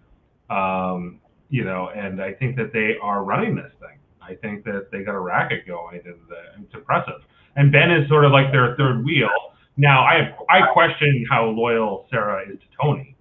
Um, 0.53 1.19
you 1.49 1.63
know, 1.63 1.89
and 1.95 2.21
I 2.21 2.33
think 2.33 2.55
that 2.57 2.71
they 2.73 2.95
are 3.01 3.23
running 3.23 3.55
this 3.55 3.71
thing. 3.79 3.97
I 4.21 4.35
think 4.35 4.63
that 4.65 4.89
they 4.91 5.03
got 5.03 5.15
a 5.15 5.19
racket 5.19 5.65
going, 5.67 6.01
and 6.05 6.15
uh, 6.31 6.61
it's 6.61 6.73
impressive. 6.73 7.21
And 7.55 7.71
Ben 7.71 7.91
is 7.91 8.07
sort 8.07 8.23
of 8.23 8.31
like 8.31 8.51
their 8.51 8.75
third 8.77 9.03
wheel. 9.03 9.29
Now, 9.77 10.01
I 10.03 10.35
I 10.49 10.71
question 10.73 11.25
how 11.29 11.45
loyal 11.45 12.07
Sarah 12.11 12.43
is 12.47 12.59
to 12.59 12.65
Tony, 12.81 13.15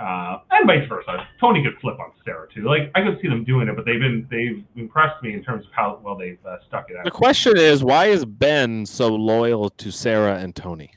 uh, 0.00 0.38
and 0.50 0.66
vice 0.66 0.88
versa. 0.88 1.26
Tony 1.40 1.62
could 1.62 1.78
flip 1.80 1.98
on 2.00 2.12
Sarah 2.24 2.48
too. 2.52 2.64
Like 2.64 2.90
I 2.94 3.02
could 3.02 3.18
see 3.22 3.28
them 3.28 3.44
doing 3.44 3.68
it, 3.68 3.76
but 3.76 3.84
they've 3.84 4.00
been 4.00 4.26
they've 4.30 4.64
impressed 4.76 5.22
me 5.22 5.32
in 5.32 5.42
terms 5.42 5.64
of 5.64 5.72
how 5.72 6.00
well 6.02 6.16
they've 6.16 6.38
uh, 6.46 6.56
stuck 6.66 6.90
it 6.90 6.96
out. 6.96 7.04
The 7.04 7.10
question 7.10 7.56
is, 7.56 7.84
why 7.84 8.06
is 8.06 8.24
Ben 8.24 8.84
so 8.84 9.08
loyal 9.14 9.70
to 9.70 9.90
Sarah 9.90 10.36
and 10.38 10.54
Tony? 10.54 10.90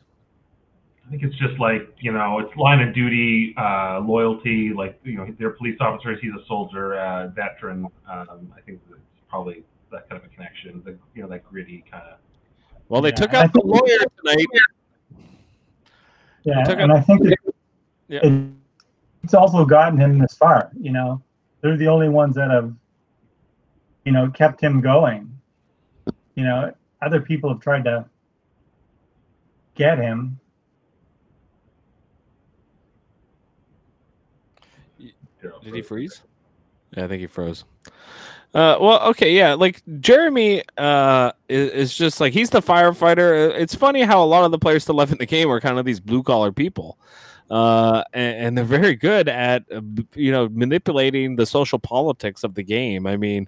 I 1.06 1.12
think 1.12 1.24
it's 1.24 1.36
just 1.38 1.60
like 1.60 1.96
you 2.00 2.12
know, 2.12 2.40
it's 2.40 2.56
line 2.58 2.82
of 2.88 2.94
duty, 2.94 3.54
uh, 3.58 4.00
loyalty. 4.02 4.74
Like 4.76 5.00
you 5.04 5.18
know, 5.18 5.28
they're 5.40 5.52
police 5.52 5.78
officers. 5.80 6.20
He's 6.22 6.34
a 6.34 6.46
soldier, 6.48 7.00
uh, 7.00 7.28
veteran. 7.30 7.86
Um, 8.10 8.52
I 8.56 8.62
think 8.62 8.80
it's 8.92 9.00
probably 9.30 9.64
that 9.92 10.10
kind 10.10 10.22
of 10.22 10.30
a 10.30 10.34
connection. 10.36 10.82
The 10.84 10.98
you 11.16 11.22
know 11.22 11.30
that 11.30 11.48
gritty 11.50 11.84
kind 11.90 12.04
of. 12.12 12.18
Well, 12.90 13.02
they 13.02 13.10
Yeah, 13.10 13.16
took 13.16 13.34
I 13.34 13.44
out 13.44 13.54
the 13.54 13.62
lawyer 13.64 14.00
tonight. 14.18 14.46
Yeah, 16.50 16.64
took 16.64 16.80
and 16.80 16.92
I 16.92 17.00
think 17.02 17.26
it, 17.26 17.40
Yeah. 18.08 18.20
it- 18.24 18.54
it's 19.24 19.34
also 19.34 19.66
gotten 19.66 19.98
him 20.00 20.18
this 20.18 20.34
far. 20.36 20.72
You 20.80 20.92
know, 20.92 21.22
they're 21.62 21.78
the 21.78 21.88
only 21.88 22.10
ones 22.10 22.36
that 22.36 22.50
have, 22.50 22.74
you 24.06 24.12
know, 24.12 24.30
kept 24.32 24.62
him 24.62 24.82
going. 24.82 25.30
You 26.36 26.44
know, 26.46 26.74
other 27.02 27.22
people 27.22 27.50
have 27.50 27.60
tried 27.60 27.84
to 27.84 28.06
get 29.76 29.98
him. 30.00 30.40
Did 34.98 35.74
he 35.74 35.82
freeze? 35.82 36.22
Yeah, 36.96 37.06
I 37.06 37.08
think 37.08 37.22
he 37.22 37.28
froze. 37.28 37.64
Uh, 38.54 38.78
well, 38.82 39.00
okay, 39.10 39.32
yeah, 39.36 39.54
like 39.54 39.84
Jeremy 40.00 40.64
uh, 40.78 41.32
is, 41.48 41.70
is 41.72 41.96
just 41.96 42.20
like 42.20 42.34
he's 42.34 42.50
the 42.50 42.62
firefighter. 42.62 43.52
Uh, 43.52 43.54
It's 43.56 43.76
funny 43.76 44.02
how 44.02 44.24
a 44.24 44.26
lot 44.26 44.44
of 44.44 44.50
the 44.52 44.58
players 44.58 44.84
still 44.84 44.96
left 44.96 45.12
in 45.12 45.20
the 45.20 45.28
game 45.28 45.50
are 45.52 45.60
kind 45.60 45.78
of 45.78 45.86
these 45.86 46.00
blue 46.00 46.24
collar 46.24 46.52
people, 46.52 46.98
uh, 47.52 48.04
and, 48.12 48.36
and 48.48 48.58
they're 48.58 48.66
very 48.66 48.96
good 48.96 49.30
at 49.30 49.66
uh, 49.72 49.82
you 50.16 50.32
know 50.32 50.50
manipulating 50.50 51.36
the 51.36 51.46
social 51.46 51.78
politics 51.78 52.44
of 52.44 52.56
the 52.56 52.64
game. 52.64 53.06
I 53.06 53.18
mean, 53.18 53.48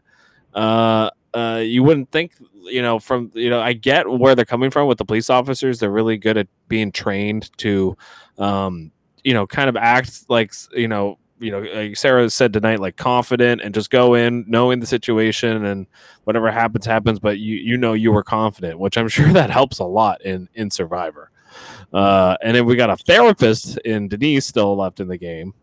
uh, 0.53 1.09
uh, 1.33 1.61
you 1.65 1.81
wouldn't 1.81 2.11
think 2.11 2.33
you 2.65 2.83
know 2.83 2.99
from 2.99 3.31
you 3.33 3.49
know 3.49 3.59
I 3.59 3.73
get 3.73 4.07
where 4.07 4.35
they're 4.35 4.45
coming 4.45 4.69
from 4.69 4.87
with 4.87 4.99
the 4.99 5.05
police 5.05 5.31
officers. 5.31 5.79
They're 5.79 5.89
really 5.89 6.17
good 6.17 6.37
at 6.37 6.47
being 6.67 6.91
trained 6.91 7.49
to, 7.57 7.97
um, 8.37 8.91
you 9.23 9.33
know, 9.33 9.47
kind 9.47 9.67
of 9.67 9.75
act 9.77 10.29
like 10.29 10.53
you 10.75 10.87
know 10.87 11.17
you 11.41 11.51
know, 11.51 11.59
like 11.59 11.97
Sarah 11.97 12.29
said 12.29 12.53
tonight, 12.53 12.79
like 12.79 12.95
confident 12.95 13.61
and 13.61 13.73
just 13.73 13.89
go 13.89 14.13
in 14.13 14.45
knowing 14.47 14.79
the 14.79 14.85
situation 14.85 15.65
and 15.65 15.87
whatever 16.23 16.51
happens, 16.51 16.85
happens. 16.85 17.19
But 17.19 17.39
you, 17.39 17.55
you 17.57 17.77
know, 17.77 17.93
you 17.93 18.11
were 18.11 18.23
confident, 18.23 18.79
which 18.79 18.97
I'm 18.97 19.07
sure 19.09 19.33
that 19.33 19.49
helps 19.49 19.79
a 19.79 19.85
lot 19.85 20.21
in 20.23 20.47
in 20.53 20.69
Survivor. 20.69 21.31
Uh, 21.91 22.37
and 22.41 22.55
then 22.55 22.65
we 22.65 22.75
got 22.77 22.89
a 22.89 22.95
therapist 22.95 23.77
in 23.79 24.07
Denise 24.07 24.45
still 24.45 24.77
left 24.77 24.99
in 25.01 25.07
the 25.09 25.17
game. 25.17 25.53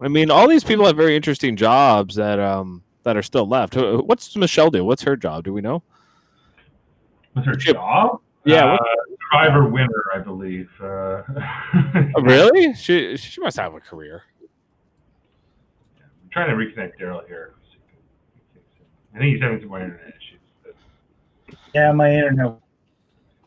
I 0.00 0.08
mean, 0.08 0.30
all 0.30 0.48
these 0.48 0.64
people 0.64 0.86
have 0.86 0.96
very 0.96 1.14
interesting 1.14 1.54
jobs 1.54 2.16
that 2.16 2.40
um 2.40 2.82
that 3.04 3.16
are 3.16 3.22
still 3.22 3.46
left. 3.46 3.76
What's 3.76 4.34
Michelle 4.36 4.70
do? 4.70 4.84
What's 4.84 5.02
her 5.02 5.16
job? 5.16 5.44
Do 5.44 5.52
we 5.52 5.60
know? 5.60 5.82
What's 7.34 7.46
her 7.46 7.54
job? 7.54 8.20
Yeah, 8.46 8.74
Uh, 8.74 8.78
Survivor 9.32 9.68
winner, 9.68 10.04
I 10.14 10.18
believe. 10.18 10.70
Uh, 10.80 11.22
Oh, 12.16 12.22
really? 12.22 12.74
She 12.74 13.16
she 13.16 13.40
must 13.40 13.56
have 13.58 13.74
a 13.74 13.80
career. 13.80 14.22
I'm 16.34 16.46
trying 16.46 16.58
to 16.58 16.64
reconnect 16.64 16.98
Daryl 17.00 17.26
here. 17.26 17.54
I 19.14 19.18
think 19.18 19.34
he's 19.34 19.42
having 19.42 19.60
some 19.60 19.68
more 19.68 19.80
internet 19.80 20.08
issues. 20.08 20.40
But 20.64 21.56
Yeah, 21.72 21.92
my 21.92 22.10
internet 22.12 22.56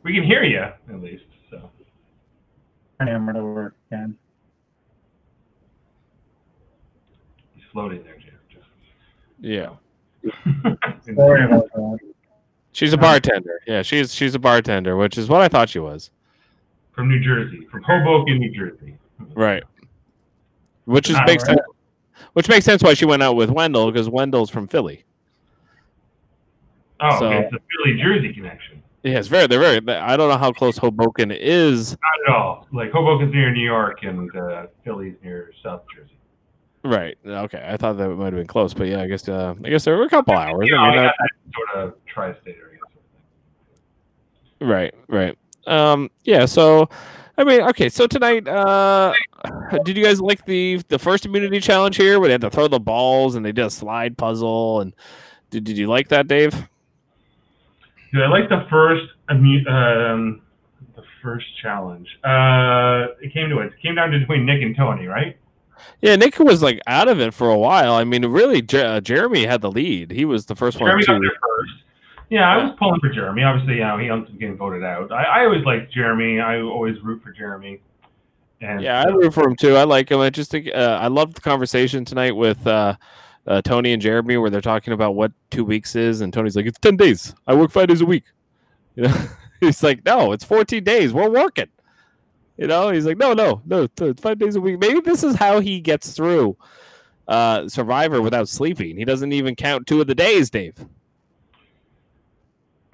we 0.03 0.13
can 0.13 0.23
hear 0.23 0.43
you 0.43 0.61
at 0.61 1.01
least. 1.01 1.25
So 1.49 1.69
camera 3.01 3.33
to 3.33 3.43
work 3.43 3.75
again. 3.91 4.17
he's 7.55 7.63
floating 7.73 8.03
there, 8.03 8.15
Jim. 8.17 8.33
Yeah. 9.39 9.71
Sorry 11.15 11.43
about 11.43 11.69
that. 11.73 11.99
She's 12.71 12.93
a 12.93 12.97
bartender. 12.97 13.59
Yeah, 13.67 13.81
she's 13.81 14.13
she's 14.13 14.33
a 14.33 14.39
bartender, 14.39 14.95
which 14.95 15.17
is 15.17 15.27
what 15.27 15.41
I 15.41 15.49
thought 15.49 15.67
she 15.69 15.79
was. 15.79 16.09
from 16.93 17.09
New 17.09 17.19
Jersey, 17.19 17.67
from 17.69 17.83
Hoboken, 17.83 18.39
New 18.39 18.51
Jersey. 18.51 18.97
Right. 19.35 19.63
Which 20.85 21.09
is 21.09 21.17
makes 21.25 21.43
right. 21.47 21.57
sense. 21.57 21.67
Which 22.37 22.47
makes 22.49 22.65
sense 22.65 22.83
why 22.83 22.93
she 22.93 23.03
went 23.05 23.23
out 23.23 23.35
with 23.35 23.49
Wendell 23.49 23.91
because 23.91 24.07
Wendell's 24.07 24.51
from 24.51 24.67
Philly. 24.67 25.03
Oh, 26.99 27.17
So- 27.17 27.25
okay. 27.25 27.39
It's 27.39 27.51
a 27.55 27.57
Philly 27.57 27.99
Jersey 27.99 28.31
connection. 28.31 28.83
Yeah, 29.01 29.17
it's 29.17 29.27
very 29.27 29.47
they're 29.47 29.59
very. 29.59 29.77
I 29.97 30.15
don't 30.15 30.29
know 30.29 30.37
how 30.37 30.51
close 30.51 30.77
Hoboken 30.77 31.31
is. 31.31 31.93
Not 31.93 32.29
at 32.29 32.35
all. 32.35 32.67
Like 32.71 32.91
Hoboken's 32.91 33.33
near 33.33 33.51
New 33.51 33.65
York 33.65 34.03
and 34.03 34.35
uh, 34.35 34.67
Philly's 34.83 35.15
near 35.23 35.51
South 35.63 35.81
Jersey. 35.95 36.13
Right. 36.83 37.17
Okay. 37.25 37.65
I 37.67 37.75
thought 37.75 37.97
that 37.97 38.07
might 38.09 38.25
have 38.25 38.35
been 38.35 38.45
close, 38.45 38.71
but 38.75 38.85
yeah, 38.87 39.01
I 39.01 39.07
guess 39.07 39.27
uh, 39.27 39.55
I 39.65 39.69
guess 39.69 39.83
there 39.85 39.97
were 39.97 40.03
a 40.03 40.09
couple 40.09 40.35
hours. 40.35 40.67
Know, 40.69 40.77
I 40.77 40.95
mean, 40.95 40.99
I 41.05 41.11
sort 41.55 41.87
of 41.87 41.93
tri-state 42.05 42.55
area. 42.61 42.77
Sort 42.79 42.91
of 42.93 44.59
thing. 44.59 44.67
right. 44.67 44.93
Right. 45.07 45.37
Um. 45.65 46.11
Yeah. 46.23 46.45
So, 46.45 46.87
I 47.37 47.43
mean, 47.43 47.61
okay. 47.61 47.89
So 47.89 48.07
tonight, 48.07 48.47
uh, 48.47 49.13
did 49.83 49.95
you 49.95 50.03
guys 50.03 50.19
like 50.19 50.45
the 50.45 50.81
the 50.87 50.97
first 50.97 51.25
immunity 51.25 51.59
challenge 51.59 51.95
here, 51.95 52.19
where 52.19 52.27
they 52.27 52.33
had 52.33 52.41
to 52.41 52.49
throw 52.49 52.67
the 52.67 52.79
balls 52.79 53.35
and 53.35 53.45
they 53.45 53.51
did 53.51 53.65
a 53.65 53.69
slide 53.69 54.17
puzzle? 54.17 54.81
And 54.81 54.93
did 55.51 55.63
did 55.63 55.77
you 55.77 55.87
like 55.87 56.07
that, 56.09 56.27
Dave? 56.27 56.67
Dude, 58.11 58.23
I 58.23 58.27
like 58.27 58.49
the 58.49 58.65
first 58.69 59.05
um, 59.29 60.41
the 60.95 61.03
first 61.21 61.45
challenge. 61.61 62.07
Uh, 62.23 63.13
it 63.21 63.33
came 63.33 63.49
to 63.49 63.59
it. 63.59 63.67
It 63.67 63.81
came 63.81 63.95
down 63.95 64.09
to 64.11 64.19
between 64.19 64.45
Nick 64.45 64.61
and 64.63 64.75
Tony, 64.75 65.05
right? 65.05 65.37
Yeah, 66.01 66.15
Nick 66.15 66.39
was 66.39 66.63
like 66.63 66.79
out 66.87 67.07
of 67.07 67.19
it 67.19 67.33
for 67.35 67.49
a 67.49 67.57
while. 67.57 67.93
I 67.93 68.03
mean, 68.03 68.25
really, 68.25 68.63
Jer- 68.63 68.85
uh, 68.85 69.01
Jeremy 69.01 69.45
had 69.45 69.61
the 69.61 69.71
lead. 69.71 70.09
He 70.09 70.25
was 70.25 70.47
the 70.47 70.55
first 70.55 70.79
Jeremy 70.79 71.05
got 71.05 71.13
one 71.13 71.21
there 71.21 71.31
to. 71.31 71.37
first. 71.39 71.83
Yeah, 72.29 72.49
I 72.49 72.57
was 72.57 72.75
pulling 72.77 72.99
for 72.99 73.09
Jeremy. 73.09 73.43
Obviously, 73.43 73.75
you 73.75 73.81
know, 73.81 73.97
he 73.97 74.09
ends 74.09 74.29
up 74.29 74.37
getting 74.37 74.57
voted 74.57 74.83
out. 74.83 75.11
I, 75.11 75.23
I 75.23 75.45
always 75.45 75.63
like 75.63 75.89
Jeremy. 75.91 76.39
I 76.39 76.59
always 76.59 77.01
root 77.01 77.23
for 77.23 77.31
Jeremy. 77.31 77.79
And 78.59 78.81
Yeah, 78.81 79.01
I 79.01 79.09
root 79.09 79.33
for 79.33 79.47
him 79.47 79.55
too. 79.55 79.75
I 79.75 79.83
like 79.83 80.11
him. 80.11 80.19
I 80.19 80.29
just 80.29 80.51
think 80.51 80.69
uh, 80.73 80.99
I 81.01 81.07
loved 81.07 81.37
the 81.37 81.41
conversation 81.41 82.03
tonight 82.03 82.35
with 82.35 82.65
uh, 82.67 82.95
uh, 83.45 83.61
Tony 83.61 83.93
and 83.93 84.01
Jeremy, 84.01 84.37
where 84.37 84.49
they're 84.49 84.61
talking 84.61 84.93
about 84.93 85.15
what 85.15 85.31
two 85.51 85.63
weeks 85.63 85.95
is, 85.95 86.21
and 86.21 86.33
Tony's 86.33 86.55
like, 86.55 86.65
"It's 86.65 86.79
ten 86.79 86.97
days. 86.97 87.33
I 87.45 87.53
work 87.53 87.71
five 87.71 87.87
days 87.87 88.01
a 88.01 88.05
week." 88.05 88.23
You 88.95 89.03
know, 89.03 89.15
he's 89.61 89.81
like, 89.83 90.03
"No, 90.05 90.31
it's 90.33 90.43
fourteen 90.43 90.83
days. 90.83 91.13
We're 91.13 91.29
working." 91.29 91.69
You 92.57 92.67
know, 92.67 92.89
he's 92.89 93.05
like, 93.05 93.17
"No, 93.17 93.33
no, 93.33 93.61
no, 93.65 93.87
it's 94.01 94.21
five 94.21 94.39
days 94.39 94.55
a 94.55 94.61
week." 94.61 94.79
Maybe 94.79 94.99
this 94.99 95.23
is 95.23 95.35
how 95.35 95.59
he 95.59 95.79
gets 95.79 96.11
through 96.13 96.57
uh, 97.27 97.69
Survivor 97.69 98.21
without 98.21 98.49
sleeping. 98.49 98.97
He 98.97 99.05
doesn't 99.05 99.31
even 99.31 99.55
count 99.55 99.87
two 99.87 100.01
of 100.01 100.07
the 100.07 100.15
days, 100.15 100.49
Dave. 100.49 100.73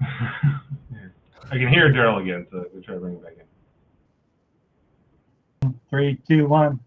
I 0.00 1.58
can 1.58 1.68
hear 1.68 1.92
Daryl 1.92 2.22
again, 2.22 2.46
so 2.50 2.66
we 2.74 2.82
try 2.82 2.94
to 2.94 3.00
bring 3.00 3.14
him 3.14 3.22
back 3.22 3.32
in. 5.62 5.74
Three, 5.90 6.18
two, 6.28 6.46
one. 6.46 6.80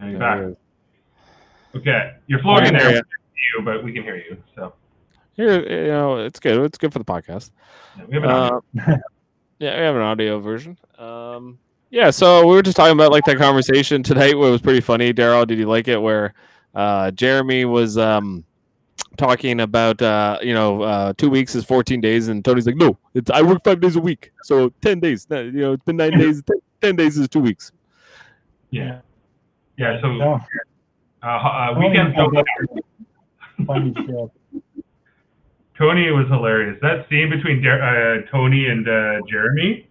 And 0.00 0.10
he's 0.10 0.18
back. 0.18 0.40
Okay, 1.76 2.14
you're 2.26 2.40
floating 2.40 2.70
can 2.70 2.78
there, 2.78 2.90
hear 2.90 3.02
you, 3.56 3.64
but 3.64 3.82
we 3.84 3.92
can 3.92 4.02
hear 4.02 4.16
you. 4.16 4.36
So 4.54 4.74
Here, 5.34 5.84
you 5.84 5.92
know, 5.92 6.18
it's 6.18 6.38
good. 6.38 6.64
It's 6.64 6.78
good 6.78 6.92
for 6.92 6.98
the 6.98 7.04
podcast. 7.04 7.50
yeah, 7.96 8.04
we 8.06 8.14
have 8.14 8.24
an 8.24 8.30
audio. 8.30 8.56
Uh, 8.56 8.96
yeah, 9.58 9.78
we 9.78 9.84
have 9.84 9.96
an 9.96 10.02
audio 10.02 10.38
version. 10.38 10.78
Um, 10.98 11.58
yeah, 11.90 12.10
so 12.10 12.46
we 12.46 12.54
were 12.54 12.62
just 12.62 12.76
talking 12.76 12.92
about 12.92 13.12
like 13.12 13.24
that 13.24 13.38
conversation 13.38 14.02
tonight. 14.02 14.36
Where 14.36 14.48
it 14.48 14.52
was 14.52 14.60
pretty 14.60 14.80
funny. 14.80 15.12
Daryl, 15.12 15.46
did 15.46 15.58
you 15.58 15.66
like 15.66 15.88
it? 15.88 16.00
Where 16.00 16.34
uh, 16.74 17.10
Jeremy 17.12 17.64
was 17.64 17.98
um, 17.98 18.44
talking 19.16 19.60
about 19.60 20.00
uh, 20.02 20.38
you 20.42 20.54
know 20.54 20.82
uh, 20.82 21.12
two 21.16 21.30
weeks 21.30 21.54
is 21.54 21.64
fourteen 21.64 22.00
days, 22.00 22.28
and 22.28 22.44
Tony's 22.44 22.66
like, 22.66 22.76
no, 22.76 22.98
it's 23.14 23.30
I 23.30 23.42
work 23.42 23.62
five 23.64 23.80
days 23.80 23.96
a 23.96 24.00
week, 24.00 24.32
so 24.42 24.70
ten 24.82 25.00
days. 25.00 25.26
You 25.30 25.52
know, 25.52 25.72
it's 25.72 25.84
been 25.84 25.96
nine 25.96 26.18
days. 26.18 26.42
Ten, 26.42 26.56
10 26.82 26.96
days 26.96 27.16
is 27.16 27.28
two 27.28 27.40
weeks. 27.40 27.72
yeah, 28.70 28.98
yeah. 29.78 29.98
So 30.02 30.08
No, 30.12 30.40
uh, 31.22 31.26
uh, 31.26 31.72
Only 31.74 31.88
weekends 31.88 32.14
one 32.16 32.34
don't 32.34 32.44
day. 32.44 32.82
funny 33.66 33.94
shit. 34.52 34.62
Tony 35.78 36.10
was 36.10 36.26
hilarious. 36.28 36.78
That 36.82 37.08
scene 37.08 37.30
between 37.30 37.62
Der- 37.62 37.82
uh, 38.26 38.30
Tony 38.30 38.66
and 38.66 38.86
uh, 38.88 39.20
Jeremy 39.28 39.88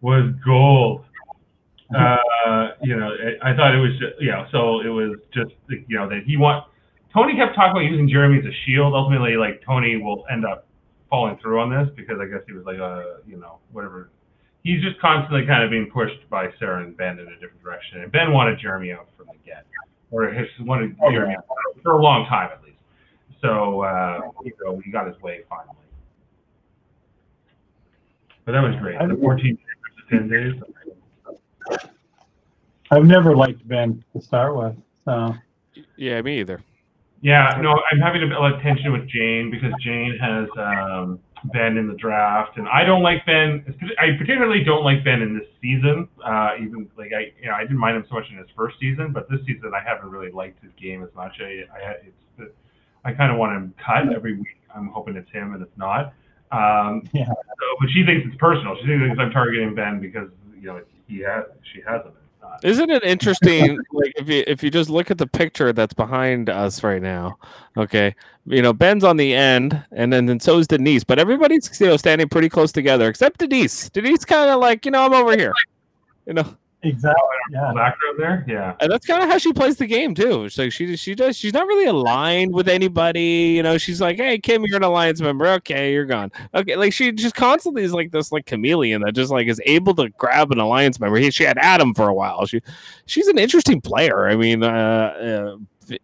was 0.00 0.32
gold. 0.44 1.04
Uh, 1.94 2.16
you 2.82 2.96
know, 2.96 3.10
I 3.42 3.50
I 3.50 3.56
thought 3.56 3.74
it 3.74 3.78
was, 3.78 3.90
just, 3.98 4.14
you 4.20 4.30
know, 4.30 4.46
so 4.50 4.80
it 4.80 4.88
was 4.88 5.18
just, 5.34 5.50
you 5.68 5.98
know, 5.98 6.08
that 6.08 6.22
he 6.24 6.36
want. 6.38 6.64
Tony 7.14 7.36
kept 7.36 7.54
talking 7.54 7.72
about 7.72 7.90
using 7.90 8.08
Jeremy 8.08 8.38
as 8.38 8.44
a 8.46 8.54
shield. 8.64 8.94
Ultimately, 8.94 9.36
like 9.36 9.62
Tony 9.66 9.96
will 9.96 10.24
end 10.30 10.44
up 10.46 10.66
falling 11.10 11.36
through 11.42 11.60
on 11.60 11.68
this 11.70 11.88
because 11.94 12.18
I 12.20 12.24
guess 12.26 12.40
he 12.46 12.52
was 12.52 12.64
like, 12.64 12.78
uh, 12.78 13.20
you 13.26 13.36
know, 13.36 13.58
whatever. 13.72 14.10
He's 14.62 14.80
just 14.82 14.98
constantly 15.00 15.44
kind 15.46 15.62
of 15.62 15.70
being 15.70 15.90
pushed 15.90 16.28
by 16.30 16.48
Sarah 16.58 16.82
and 16.84 16.96
Ben 16.96 17.18
in 17.18 17.26
a 17.26 17.34
different 17.34 17.62
direction. 17.62 18.00
And 18.02 18.10
Ben 18.12 18.32
wanted 18.32 18.58
Jeremy 18.60 18.92
out 18.92 19.08
from 19.16 19.26
the 19.26 19.34
get, 19.44 19.66
or 20.10 20.26
his 20.28 20.46
wanted 20.60 20.96
Oh, 21.02 21.10
Jeremy 21.10 21.34
out 21.36 21.44
for 21.82 21.92
a 21.98 22.02
long 22.02 22.26
time 22.26 22.48
at 22.52 22.62
least. 22.62 22.78
So, 23.42 23.82
uh, 23.82 24.20
you 24.44 24.52
know, 24.64 24.80
he 24.84 24.90
got 24.90 25.06
his 25.08 25.20
way 25.20 25.40
finally. 25.50 25.76
But 28.44 28.52
that 28.52 28.60
was 28.62 28.74
great. 28.80 28.96
I 28.96 29.06
The 29.06 29.14
think- 29.14 29.20
14 29.20 29.54
days 29.56 29.66
to 30.10 30.18
10 30.18 30.28
days. 30.28 30.62
I've 32.90 33.04
never 33.04 33.34
liked 33.36 33.66
Ben 33.66 34.02
to 34.14 34.20
start 34.20 34.56
with, 34.56 34.76
so 35.04 35.34
Yeah, 35.96 36.20
me 36.22 36.40
either. 36.40 36.60
Yeah, 37.22 37.56
no, 37.62 37.80
I'm 37.90 38.00
having 38.00 38.24
a 38.24 38.26
bit 38.26 38.36
of 38.36 38.60
tension 38.62 38.92
with 38.92 39.08
Jane 39.08 39.50
because 39.50 39.72
Jane 39.80 40.18
has 40.20 40.48
um, 40.58 41.20
Ben 41.52 41.76
in 41.76 41.86
the 41.86 41.94
draft, 41.94 42.58
and 42.58 42.66
I 42.68 42.82
don't 42.82 43.02
like 43.02 43.24
Ben. 43.24 43.64
I 43.98 44.18
particularly 44.18 44.64
don't 44.64 44.82
like 44.82 45.04
Ben 45.04 45.22
in 45.22 45.38
this 45.38 45.46
season. 45.62 46.08
Uh, 46.24 46.50
even 46.60 46.90
like 46.98 47.12
I, 47.16 47.32
you 47.40 47.48
know, 47.48 47.54
I 47.54 47.62
didn't 47.62 47.78
mind 47.78 47.96
him 47.96 48.04
so 48.08 48.16
much 48.16 48.24
in 48.30 48.38
his 48.38 48.48
first 48.56 48.74
season, 48.80 49.12
but 49.12 49.30
this 49.30 49.38
season 49.46 49.70
I 49.72 49.88
haven't 49.88 50.10
really 50.10 50.32
liked 50.32 50.62
his 50.64 50.72
game 50.80 51.04
as 51.04 51.14
much. 51.14 51.32
I, 51.40 51.62
I 51.72 51.92
it's, 52.38 52.52
I 53.04 53.12
kind 53.12 53.30
of 53.30 53.38
want 53.38 53.56
him 53.56 53.74
cut 53.78 54.12
every 54.14 54.36
week. 54.36 54.58
I'm 54.74 54.88
hoping 54.88 55.14
it's 55.16 55.30
him, 55.30 55.54
and 55.54 55.62
it's 55.62 55.78
not. 55.78 56.14
Um, 56.50 57.08
Yeah. 57.12 57.26
So, 57.26 57.66
but 57.80 57.88
she 57.94 58.04
thinks 58.04 58.26
it's 58.26 58.36
personal. 58.36 58.76
She 58.80 58.86
thinks 58.86 59.16
I'm 59.18 59.30
targeting 59.30 59.76
Ben 59.76 60.00
because 60.00 60.28
you 60.58 60.66
know 60.66 60.80
he 61.06 61.20
has, 61.20 61.44
she 61.72 61.80
has 61.86 62.02
him. 62.02 62.12
Isn't 62.62 62.90
it 62.90 63.02
interesting? 63.02 63.78
like 63.92 64.12
if 64.16 64.28
you 64.28 64.44
if 64.46 64.62
you 64.62 64.70
just 64.70 64.90
look 64.90 65.10
at 65.10 65.18
the 65.18 65.26
picture 65.26 65.72
that's 65.72 65.94
behind 65.94 66.48
us 66.48 66.82
right 66.82 67.02
now, 67.02 67.38
okay, 67.76 68.14
you 68.46 68.62
know 68.62 68.72
Ben's 68.72 69.04
on 69.04 69.16
the 69.16 69.34
end, 69.34 69.82
and 69.92 70.12
then 70.12 70.28
and 70.28 70.42
so 70.42 70.58
is 70.58 70.66
Denise, 70.66 71.04
but 71.04 71.18
everybody's 71.18 71.80
you 71.80 71.86
know 71.86 71.96
standing 71.96 72.28
pretty 72.28 72.48
close 72.48 72.72
together 72.72 73.08
except 73.08 73.38
Denise. 73.38 73.90
Denise 73.90 74.24
kind 74.24 74.50
of 74.50 74.60
like 74.60 74.84
you 74.84 74.90
know 74.90 75.04
I'm 75.04 75.12
over 75.12 75.36
here, 75.36 75.52
you 76.26 76.34
know, 76.34 76.56
exactly. 76.82 77.22
Yeah. 77.50 77.72
background 77.74 78.18
there, 78.18 78.44
yeah. 78.48 78.74
and 78.80 78.90
that's 78.90 79.06
kind 79.06 79.22
of 79.22 79.28
how 79.28 79.38
she 79.38 79.52
plays 79.52 79.76
the 79.76 79.86
game 79.86 80.14
too. 80.14 80.44
It's 80.44 80.58
like 80.58 80.72
she 80.72 80.96
she 80.96 81.14
does 81.14 81.36
she's 81.36 81.52
not 81.52 81.66
really 81.66 81.86
aligned 81.86 82.52
with 82.52 82.68
anybody, 82.68 83.54
you 83.56 83.62
know. 83.62 83.78
She's 83.78 84.00
like, 84.00 84.16
hey 84.16 84.38
Kim, 84.38 84.64
you're 84.64 84.76
an 84.76 84.82
alliance 84.82 85.20
member, 85.20 85.46
okay, 85.46 85.92
you're 85.92 86.06
gone, 86.06 86.30
okay. 86.54 86.76
Like 86.76 86.92
she 86.92 87.12
just 87.12 87.34
constantly 87.34 87.82
is 87.82 87.92
like 87.92 88.10
this 88.10 88.32
like 88.32 88.46
chameleon 88.46 89.02
that 89.02 89.12
just 89.12 89.30
like 89.30 89.48
is 89.48 89.60
able 89.66 89.94
to 89.96 90.08
grab 90.10 90.50
an 90.52 90.58
alliance 90.58 90.98
member. 91.00 91.18
He, 91.18 91.30
she 91.30 91.44
had 91.44 91.58
Adam 91.58 91.94
for 91.94 92.08
a 92.08 92.14
while. 92.14 92.46
She 92.46 92.60
she's 93.06 93.28
an 93.28 93.38
interesting 93.38 93.80
player. 93.80 94.26
I 94.26 94.36
mean, 94.36 94.62
uh, 94.62 95.56
uh, 95.90 95.96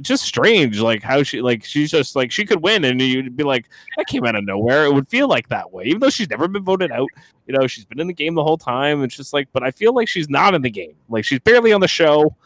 just 0.00 0.24
strange, 0.24 0.78
like 0.80 1.02
how 1.02 1.22
she 1.22 1.42
like 1.42 1.64
she's 1.64 1.90
just 1.90 2.14
like 2.14 2.30
she 2.30 2.44
could 2.44 2.62
win, 2.62 2.84
and 2.84 3.00
you'd 3.00 3.36
be 3.36 3.42
like, 3.42 3.68
that 3.96 4.06
came 4.06 4.24
out 4.24 4.36
of 4.36 4.44
nowhere. 4.44 4.84
It 4.84 4.94
would 4.94 5.08
feel 5.08 5.28
like 5.28 5.48
that 5.48 5.72
way, 5.72 5.84
even 5.84 6.00
though 6.00 6.10
she's 6.10 6.30
never 6.30 6.46
been 6.46 6.62
voted 6.62 6.92
out. 6.92 7.08
You 7.50 7.58
know, 7.58 7.66
she's 7.66 7.84
been 7.84 7.98
in 7.98 8.06
the 8.06 8.12
game 8.12 8.36
the 8.36 8.44
whole 8.44 8.56
time. 8.56 9.02
It's 9.02 9.16
just 9.16 9.32
like, 9.32 9.48
but 9.52 9.64
I 9.64 9.72
feel 9.72 9.92
like 9.92 10.06
she's 10.06 10.30
not 10.30 10.54
in 10.54 10.62
the 10.62 10.70
game. 10.70 10.94
Like 11.08 11.24
she's 11.24 11.40
barely 11.40 11.72
on 11.72 11.80
the 11.80 11.88
show. 11.88 12.36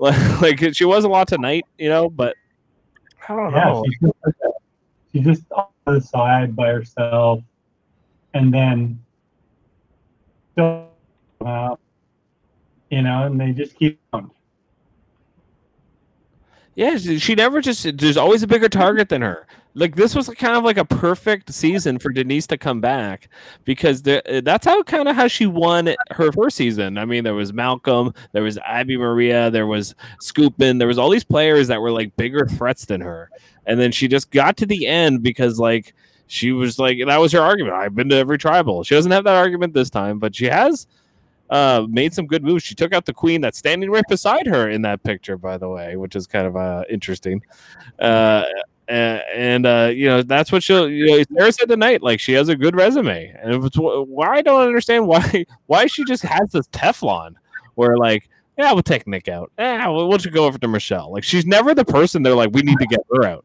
Like, 0.00 0.40
like 0.40 0.74
she 0.76 0.84
was 0.84 1.02
a 1.02 1.08
lot 1.08 1.26
tonight, 1.26 1.64
you 1.76 1.88
know, 1.88 2.08
but 2.08 2.36
I 3.28 3.34
don't 3.34 3.52
Yeah, 3.52 3.64
know. 3.64 3.84
she's 3.84 3.98
just, 4.00 4.14
she's 5.12 5.24
just 5.24 5.42
on 5.50 5.66
the 5.86 6.00
side 6.00 6.54
by 6.54 6.68
herself, 6.68 7.40
and 8.32 8.54
then 8.54 9.00
you 10.56 10.86
know, 11.32 11.76
and 12.90 13.40
they 13.40 13.50
just 13.50 13.74
keep 13.74 13.98
going. 14.12 14.30
Yeah, 16.78 16.96
she, 16.96 17.34
never 17.34 17.60
just. 17.60 17.98
There's 17.98 18.16
always 18.16 18.44
a 18.44 18.46
bigger 18.46 18.68
target 18.68 19.08
than 19.08 19.20
her. 19.20 19.48
Like 19.74 19.96
this 19.96 20.14
was 20.14 20.28
kind 20.28 20.56
of 20.56 20.62
like 20.62 20.76
a 20.76 20.84
perfect 20.84 21.52
season 21.52 21.98
for 21.98 22.12
Denise 22.12 22.46
to 22.46 22.56
come 22.56 22.80
back 22.80 23.28
because 23.64 24.02
the, 24.02 24.22
that's 24.44 24.64
how 24.64 24.84
kind 24.84 25.08
of 25.08 25.16
how 25.16 25.26
she 25.26 25.46
won 25.46 25.96
her 26.12 26.30
first 26.30 26.56
season. 26.56 26.96
I 26.96 27.04
mean, 27.04 27.24
there 27.24 27.34
was 27.34 27.52
Malcolm, 27.52 28.14
there 28.30 28.44
was 28.44 28.60
Abi-Maria, 28.60 29.50
there 29.50 29.66
was 29.66 29.96
Skupin, 30.22 30.78
there 30.78 30.86
was 30.86 30.98
all 30.98 31.10
these 31.10 31.24
players 31.24 31.66
that 31.66 31.80
were 31.80 31.90
like 31.90 32.14
bigger 32.16 32.46
threats 32.46 32.84
than 32.84 33.00
her, 33.00 33.28
and 33.66 33.80
then 33.80 33.90
she 33.90 34.06
just 34.06 34.30
got 34.30 34.56
to 34.58 34.66
the 34.66 34.86
end 34.86 35.20
because 35.20 35.58
like 35.58 35.96
she 36.28 36.52
was 36.52 36.78
like 36.78 36.98
that 37.04 37.20
was 37.20 37.32
her 37.32 37.40
argument. 37.40 37.74
I've 37.74 37.96
been 37.96 38.08
to 38.10 38.16
every 38.16 38.38
tribal. 38.38 38.84
She 38.84 38.94
doesn't 38.94 39.10
have 39.10 39.24
that 39.24 39.34
argument 39.34 39.74
this 39.74 39.90
time, 39.90 40.20
but 40.20 40.36
she 40.36 40.44
has 40.44 40.86
uh, 41.50 41.86
made 41.88 42.14
some 42.14 42.26
good 42.26 42.42
moves. 42.44 42.64
She 42.64 42.74
took 42.74 42.92
out 42.92 43.06
the 43.06 43.14
queen 43.14 43.40
that's 43.40 43.58
standing 43.58 43.90
right 43.90 44.04
beside 44.08 44.46
her 44.46 44.68
in 44.68 44.82
that 44.82 45.02
picture, 45.02 45.36
by 45.36 45.58
the 45.58 45.68
way, 45.68 45.96
which 45.96 46.16
is 46.16 46.26
kind 46.26 46.46
of 46.46 46.56
uh, 46.56 46.84
interesting. 46.90 47.42
Uh, 47.98 48.44
and 48.88 49.66
uh, 49.66 49.90
you 49.92 50.06
know 50.06 50.22
that's 50.22 50.50
what 50.50 50.62
she'll. 50.62 50.88
You 50.88 51.18
know, 51.18 51.24
Sarah 51.36 51.52
said 51.52 51.68
tonight, 51.68 52.02
like 52.02 52.20
she 52.20 52.32
has 52.32 52.48
a 52.48 52.56
good 52.56 52.74
resume, 52.74 53.34
and 53.40 53.52
it 53.52 53.58
was 53.58 53.72
why 53.76 54.36
I 54.36 54.42
don't 54.42 54.66
understand 54.66 55.06
why 55.06 55.44
why 55.66 55.86
she 55.86 56.04
just 56.04 56.22
has 56.22 56.50
this 56.52 56.66
Teflon, 56.68 57.34
where 57.74 57.96
like 57.96 58.28
yeah 58.56 58.72
we'll 58.72 58.82
take 58.82 59.06
Nick 59.06 59.28
out, 59.28 59.52
yeah 59.58 59.88
we'll, 59.88 60.08
we'll 60.08 60.18
just 60.18 60.34
go 60.34 60.46
over 60.46 60.58
to 60.58 60.68
Michelle. 60.68 61.12
Like 61.12 61.24
she's 61.24 61.44
never 61.44 61.74
the 61.74 61.84
person 61.84 62.22
they're 62.22 62.34
like 62.34 62.50
we 62.52 62.62
need 62.62 62.78
to 62.78 62.86
get 62.86 63.00
her 63.12 63.26
out. 63.26 63.44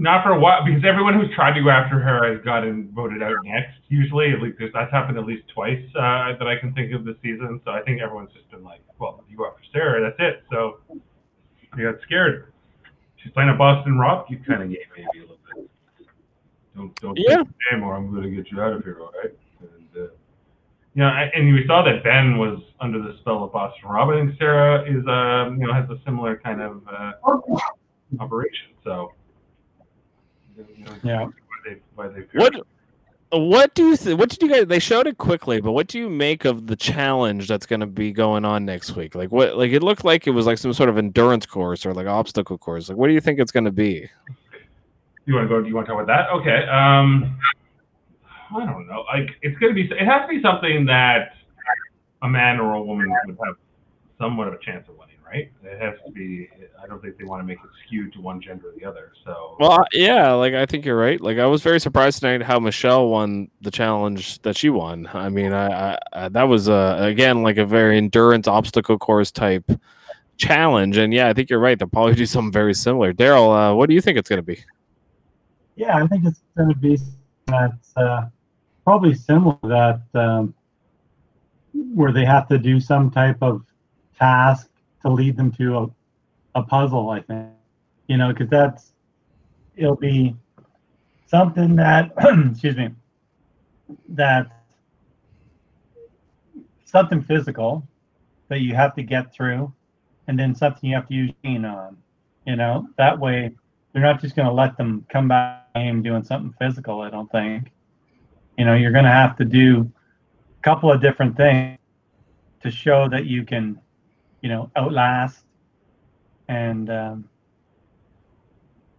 Not 0.00 0.24
for 0.24 0.32
a 0.32 0.40
while, 0.40 0.64
because 0.64 0.82
everyone 0.82 1.12
who's 1.12 1.28
tried 1.34 1.52
to 1.58 1.62
go 1.62 1.68
after 1.68 1.98
her 2.00 2.32
has 2.34 2.42
gotten 2.42 2.90
voted 2.94 3.22
out 3.22 3.36
next. 3.44 3.76
Usually, 3.88 4.32
at 4.32 4.40
least 4.40 4.56
that's 4.72 4.90
happened 4.90 5.18
at 5.18 5.26
least 5.26 5.42
twice 5.52 5.84
uh, 5.94 6.32
that 6.40 6.46
I 6.48 6.56
can 6.58 6.72
think 6.72 6.94
of 6.94 7.04
this 7.04 7.16
season. 7.22 7.60
So 7.66 7.72
I 7.72 7.82
think 7.82 8.00
everyone's 8.00 8.32
just 8.32 8.50
been 8.50 8.64
like, 8.64 8.80
"Well, 8.98 9.22
if 9.22 9.30
you 9.30 9.36
go 9.36 9.46
after 9.46 9.60
Sarah, 9.74 10.00
that's 10.00 10.16
it." 10.18 10.42
So 10.50 10.78
you 11.76 11.92
got 11.92 12.00
scared. 12.00 12.50
She's 13.16 13.30
playing 13.32 13.50
a 13.50 13.54
Boston 13.54 13.98
Rob 13.98 14.24
You 14.30 14.38
kind 14.38 14.62
of 14.62 14.68
game, 14.70 14.78
maybe 14.96 15.18
a 15.18 15.20
little 15.20 15.36
bit. 15.54 15.68
Don't 16.74 16.98
don't 17.02 17.18
Yeah. 17.20 17.42
or 17.82 17.94
I'm 17.94 18.10
going 18.10 18.22
to 18.22 18.30
get 18.30 18.50
you 18.50 18.62
out 18.62 18.72
of 18.72 18.82
here, 18.82 18.96
all 19.02 19.12
right? 19.22 19.34
And 19.60 19.88
uh, 19.94 20.00
you 20.94 21.02
know, 21.02 21.08
I- 21.08 21.30
and 21.34 21.52
we 21.52 21.66
saw 21.66 21.82
that 21.84 22.02
Ben 22.02 22.38
was 22.38 22.58
under 22.80 23.02
the 23.02 23.18
spell 23.20 23.44
of 23.44 23.52
Boston 23.52 23.86
Rob. 23.90 24.08
I 24.08 24.20
think 24.24 24.38
Sarah 24.38 24.80
is, 24.88 25.04
um, 25.06 25.60
you 25.60 25.66
know, 25.66 25.74
has 25.74 25.90
a 25.90 26.00
similar 26.06 26.38
kind 26.42 26.62
of 26.62 26.80
uh, 26.88 27.12
operation. 28.18 28.68
So. 28.82 29.12
You 30.76 30.84
know, 30.84 30.92
Yeah. 31.02 31.26
they, 31.64 31.74
they 32.08 32.26
What 32.38 32.54
what 33.32 33.74
do 33.74 33.90
you 33.90 33.96
th- 33.96 34.16
what 34.16 34.28
did 34.28 34.42
you 34.42 34.48
guys 34.48 34.66
they 34.66 34.80
showed 34.80 35.06
it 35.06 35.18
quickly, 35.18 35.60
but 35.60 35.70
what 35.72 35.86
do 35.86 35.98
you 35.98 36.08
make 36.08 36.44
of 36.44 36.66
the 36.66 36.74
challenge 36.74 37.46
that's 37.46 37.64
going 37.66 37.78
to 37.80 37.86
be 37.86 38.12
going 38.12 38.44
on 38.44 38.64
next 38.64 38.96
week? 38.96 39.14
Like 39.14 39.30
what 39.30 39.56
like 39.56 39.70
it 39.70 39.82
looked 39.82 40.04
like 40.04 40.26
it 40.26 40.30
was 40.30 40.46
like 40.46 40.58
some 40.58 40.72
sort 40.72 40.88
of 40.88 40.98
endurance 40.98 41.46
course 41.46 41.86
or 41.86 41.94
like 41.94 42.06
obstacle 42.08 42.58
course. 42.58 42.88
Like 42.88 42.98
what 42.98 43.06
do 43.06 43.12
you 43.12 43.20
think 43.20 43.38
it's 43.38 43.52
going 43.52 43.66
to 43.66 43.70
be? 43.72 44.08
You 45.26 45.34
want 45.34 45.44
to 45.44 45.48
go? 45.48 45.62
Do 45.62 45.68
you 45.68 45.74
want 45.76 45.86
to 45.86 45.92
talk 45.92 46.02
about 46.02 46.08
that? 46.08 46.30
Okay. 46.40 46.66
Um, 46.68 47.38
I 48.52 48.64
don't 48.66 48.88
know. 48.88 49.04
Like, 49.12 49.30
it's 49.42 49.56
gonna 49.60 49.74
be. 49.74 49.82
It 49.82 50.04
has 50.04 50.22
to 50.22 50.28
be 50.28 50.42
something 50.42 50.84
that 50.86 51.34
a 52.22 52.28
man 52.28 52.58
or 52.58 52.74
a 52.74 52.82
woman 52.82 53.08
would 53.26 53.38
have 53.44 53.54
somewhat 54.18 54.48
of 54.48 54.54
a 54.54 54.58
chance 54.58 54.88
of 54.88 54.96
winning, 54.98 55.09
right? 55.30 55.50
It 55.62 55.80
has 55.80 55.94
to 56.04 56.10
be. 56.10 56.48
I 56.82 56.86
don't 56.86 57.00
think 57.00 57.16
they 57.18 57.24
want 57.24 57.40
to 57.40 57.46
make 57.46 57.58
it 57.58 57.70
skewed 57.86 58.12
to 58.14 58.20
one 58.20 58.40
gender 58.40 58.68
or 58.68 58.72
the 58.78 58.84
other. 58.84 59.12
So. 59.24 59.56
Well, 59.58 59.84
yeah, 59.92 60.32
like 60.32 60.54
I 60.54 60.66
think 60.66 60.84
you're 60.84 60.98
right. 60.98 61.20
Like 61.20 61.38
I 61.38 61.46
was 61.46 61.62
very 61.62 61.80
surprised 61.80 62.20
tonight 62.20 62.42
how 62.42 62.58
Michelle 62.58 63.08
won 63.08 63.48
the 63.60 63.70
challenge 63.70 64.40
that 64.42 64.56
she 64.56 64.70
won. 64.70 65.08
I 65.12 65.28
mean, 65.28 65.52
I, 65.52 65.92
I, 65.92 65.98
I 66.12 66.28
that 66.30 66.44
was 66.44 66.68
uh, 66.68 66.98
again 67.00 67.42
like 67.42 67.58
a 67.58 67.64
very 67.64 67.96
endurance 67.96 68.48
obstacle 68.48 68.98
course 68.98 69.30
type 69.30 69.70
challenge, 70.36 70.96
and 70.96 71.12
yeah, 71.12 71.28
I 71.28 71.32
think 71.32 71.50
you're 71.50 71.60
right. 71.60 71.78
They'll 71.78 71.88
probably 71.88 72.14
do 72.14 72.26
something 72.26 72.52
very 72.52 72.74
similar. 72.74 73.12
Daryl, 73.12 73.72
uh, 73.72 73.74
what 73.74 73.88
do 73.88 73.94
you 73.94 74.00
think 74.00 74.18
it's 74.18 74.28
going 74.28 74.38
to 74.38 74.42
be? 74.42 74.62
Yeah, 75.76 75.96
I 75.96 76.06
think 76.06 76.24
it's 76.24 76.42
going 76.56 76.68
to 76.68 76.76
be 76.76 76.98
that's 77.46 77.92
uh, 77.96 78.26
probably 78.84 79.14
similar 79.14 79.56
to 79.62 79.68
that 79.68 80.20
um, 80.20 80.54
where 81.94 82.12
they 82.12 82.24
have 82.24 82.48
to 82.48 82.58
do 82.58 82.80
some 82.80 83.10
type 83.10 83.38
of 83.40 83.62
task 84.18 84.69
to 85.02 85.10
lead 85.10 85.36
them 85.36 85.50
to 85.52 85.78
a, 85.78 85.86
a 86.60 86.62
puzzle. 86.62 87.10
I 87.10 87.20
think 87.20 87.48
you 88.06 88.16
know 88.16 88.28
because 88.28 88.48
that's 88.48 88.92
it'll 89.76 89.96
be 89.96 90.36
something 91.26 91.76
that 91.76 92.12
excuse 92.50 92.76
me 92.76 92.90
that 94.08 94.46
something 96.84 97.22
physical 97.22 97.86
that 98.48 98.60
you 98.60 98.74
have 98.74 98.94
to 98.96 99.02
get 99.02 99.32
through, 99.32 99.72
and 100.26 100.38
then 100.38 100.54
something 100.54 100.90
you 100.90 100.96
have 100.96 101.08
to 101.08 101.14
use 101.14 101.32
gene 101.44 101.64
on. 101.64 101.96
You 102.46 102.56
know 102.56 102.88
that 102.96 103.18
way 103.18 103.52
they're 103.92 104.02
not 104.02 104.20
just 104.20 104.36
going 104.36 104.46
to 104.46 104.54
let 104.54 104.76
them 104.76 105.04
come 105.08 105.28
back 105.28 105.60
game 105.74 106.02
doing 106.02 106.22
something 106.22 106.54
physical. 106.58 107.00
I 107.00 107.10
don't 107.10 107.30
think. 107.30 107.70
You 108.58 108.64
know, 108.64 108.74
you're 108.74 108.92
going 108.92 109.04
to 109.04 109.10
have 109.10 109.36
to 109.36 109.44
do 109.44 109.90
a 110.58 110.62
couple 110.62 110.92
of 110.92 111.00
different 111.00 111.36
things 111.36 111.78
to 112.62 112.70
show 112.70 113.08
that 113.08 113.26
you 113.26 113.44
can, 113.44 113.78
you 114.42 114.48
know, 114.48 114.70
outlast 114.76 115.44
and 116.48 116.90
um, 116.90 117.28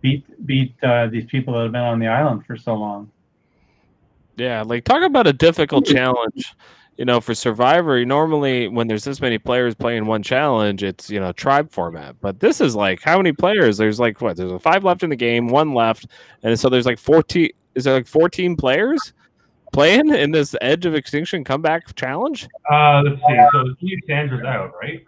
beat 0.02 0.46
beat 0.46 0.74
uh, 0.84 1.08
these 1.08 1.26
people 1.26 1.54
that 1.54 1.64
have 1.64 1.72
been 1.72 1.82
on 1.82 2.00
the 2.00 2.08
island 2.08 2.46
for 2.46 2.58
so 2.58 2.74
long. 2.76 3.12
Yeah, 4.38 4.64
like 4.64 4.84
talk 4.84 5.04
about 5.04 5.28
a 5.28 5.34
difficult 5.34 5.86
challenge. 5.86 6.56
You 6.98 7.06
know, 7.06 7.20
for 7.20 7.34
Survivor, 7.34 8.04
normally 8.06 8.68
when 8.68 8.88
there's 8.88 9.04
this 9.04 9.22
many 9.22 9.38
players 9.38 9.74
playing 9.74 10.06
one 10.06 10.24
challenge, 10.24 10.84
it's 10.84 11.10
you 11.10 11.20
know 11.20 11.32
tribe 11.32 11.72
format. 11.72 12.16
But 12.22 12.40
this 12.40 12.62
is 12.62 12.76
like 12.76 13.02
how 13.02 13.18
many 13.18 13.32
players? 13.32 13.78
There's 13.78 14.00
like 14.00 14.22
what? 14.22 14.38
There's 14.38 14.62
five 14.62 14.84
left 14.84 15.04
in 15.04 15.10
the 15.10 15.16
game, 15.16 15.48
one 15.48 15.74
left, 15.74 16.08
and 16.44 16.60
so 16.60 16.70
there's 16.70 16.86
like 16.86 17.00
fourteen. 17.00 17.50
Is 17.76 17.86
there 17.86 17.94
like 17.94 18.08
fourteen 18.08 18.56
players 18.56 19.14
playing 19.74 20.10
in 20.10 20.32
this 20.32 20.56
Edge 20.62 20.86
of 20.86 20.94
Extinction 20.94 21.44
comeback 21.44 21.96
challenge? 21.96 22.48
Uh, 22.72 23.02
let's 23.04 23.22
see. 23.22 23.46
So 23.52 23.74
Steve 23.78 24.00
Sanders 24.08 24.46
out, 24.46 24.74
right? 24.82 25.04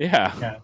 Yeah. 0.00 0.34
Yeah. 0.40 0.56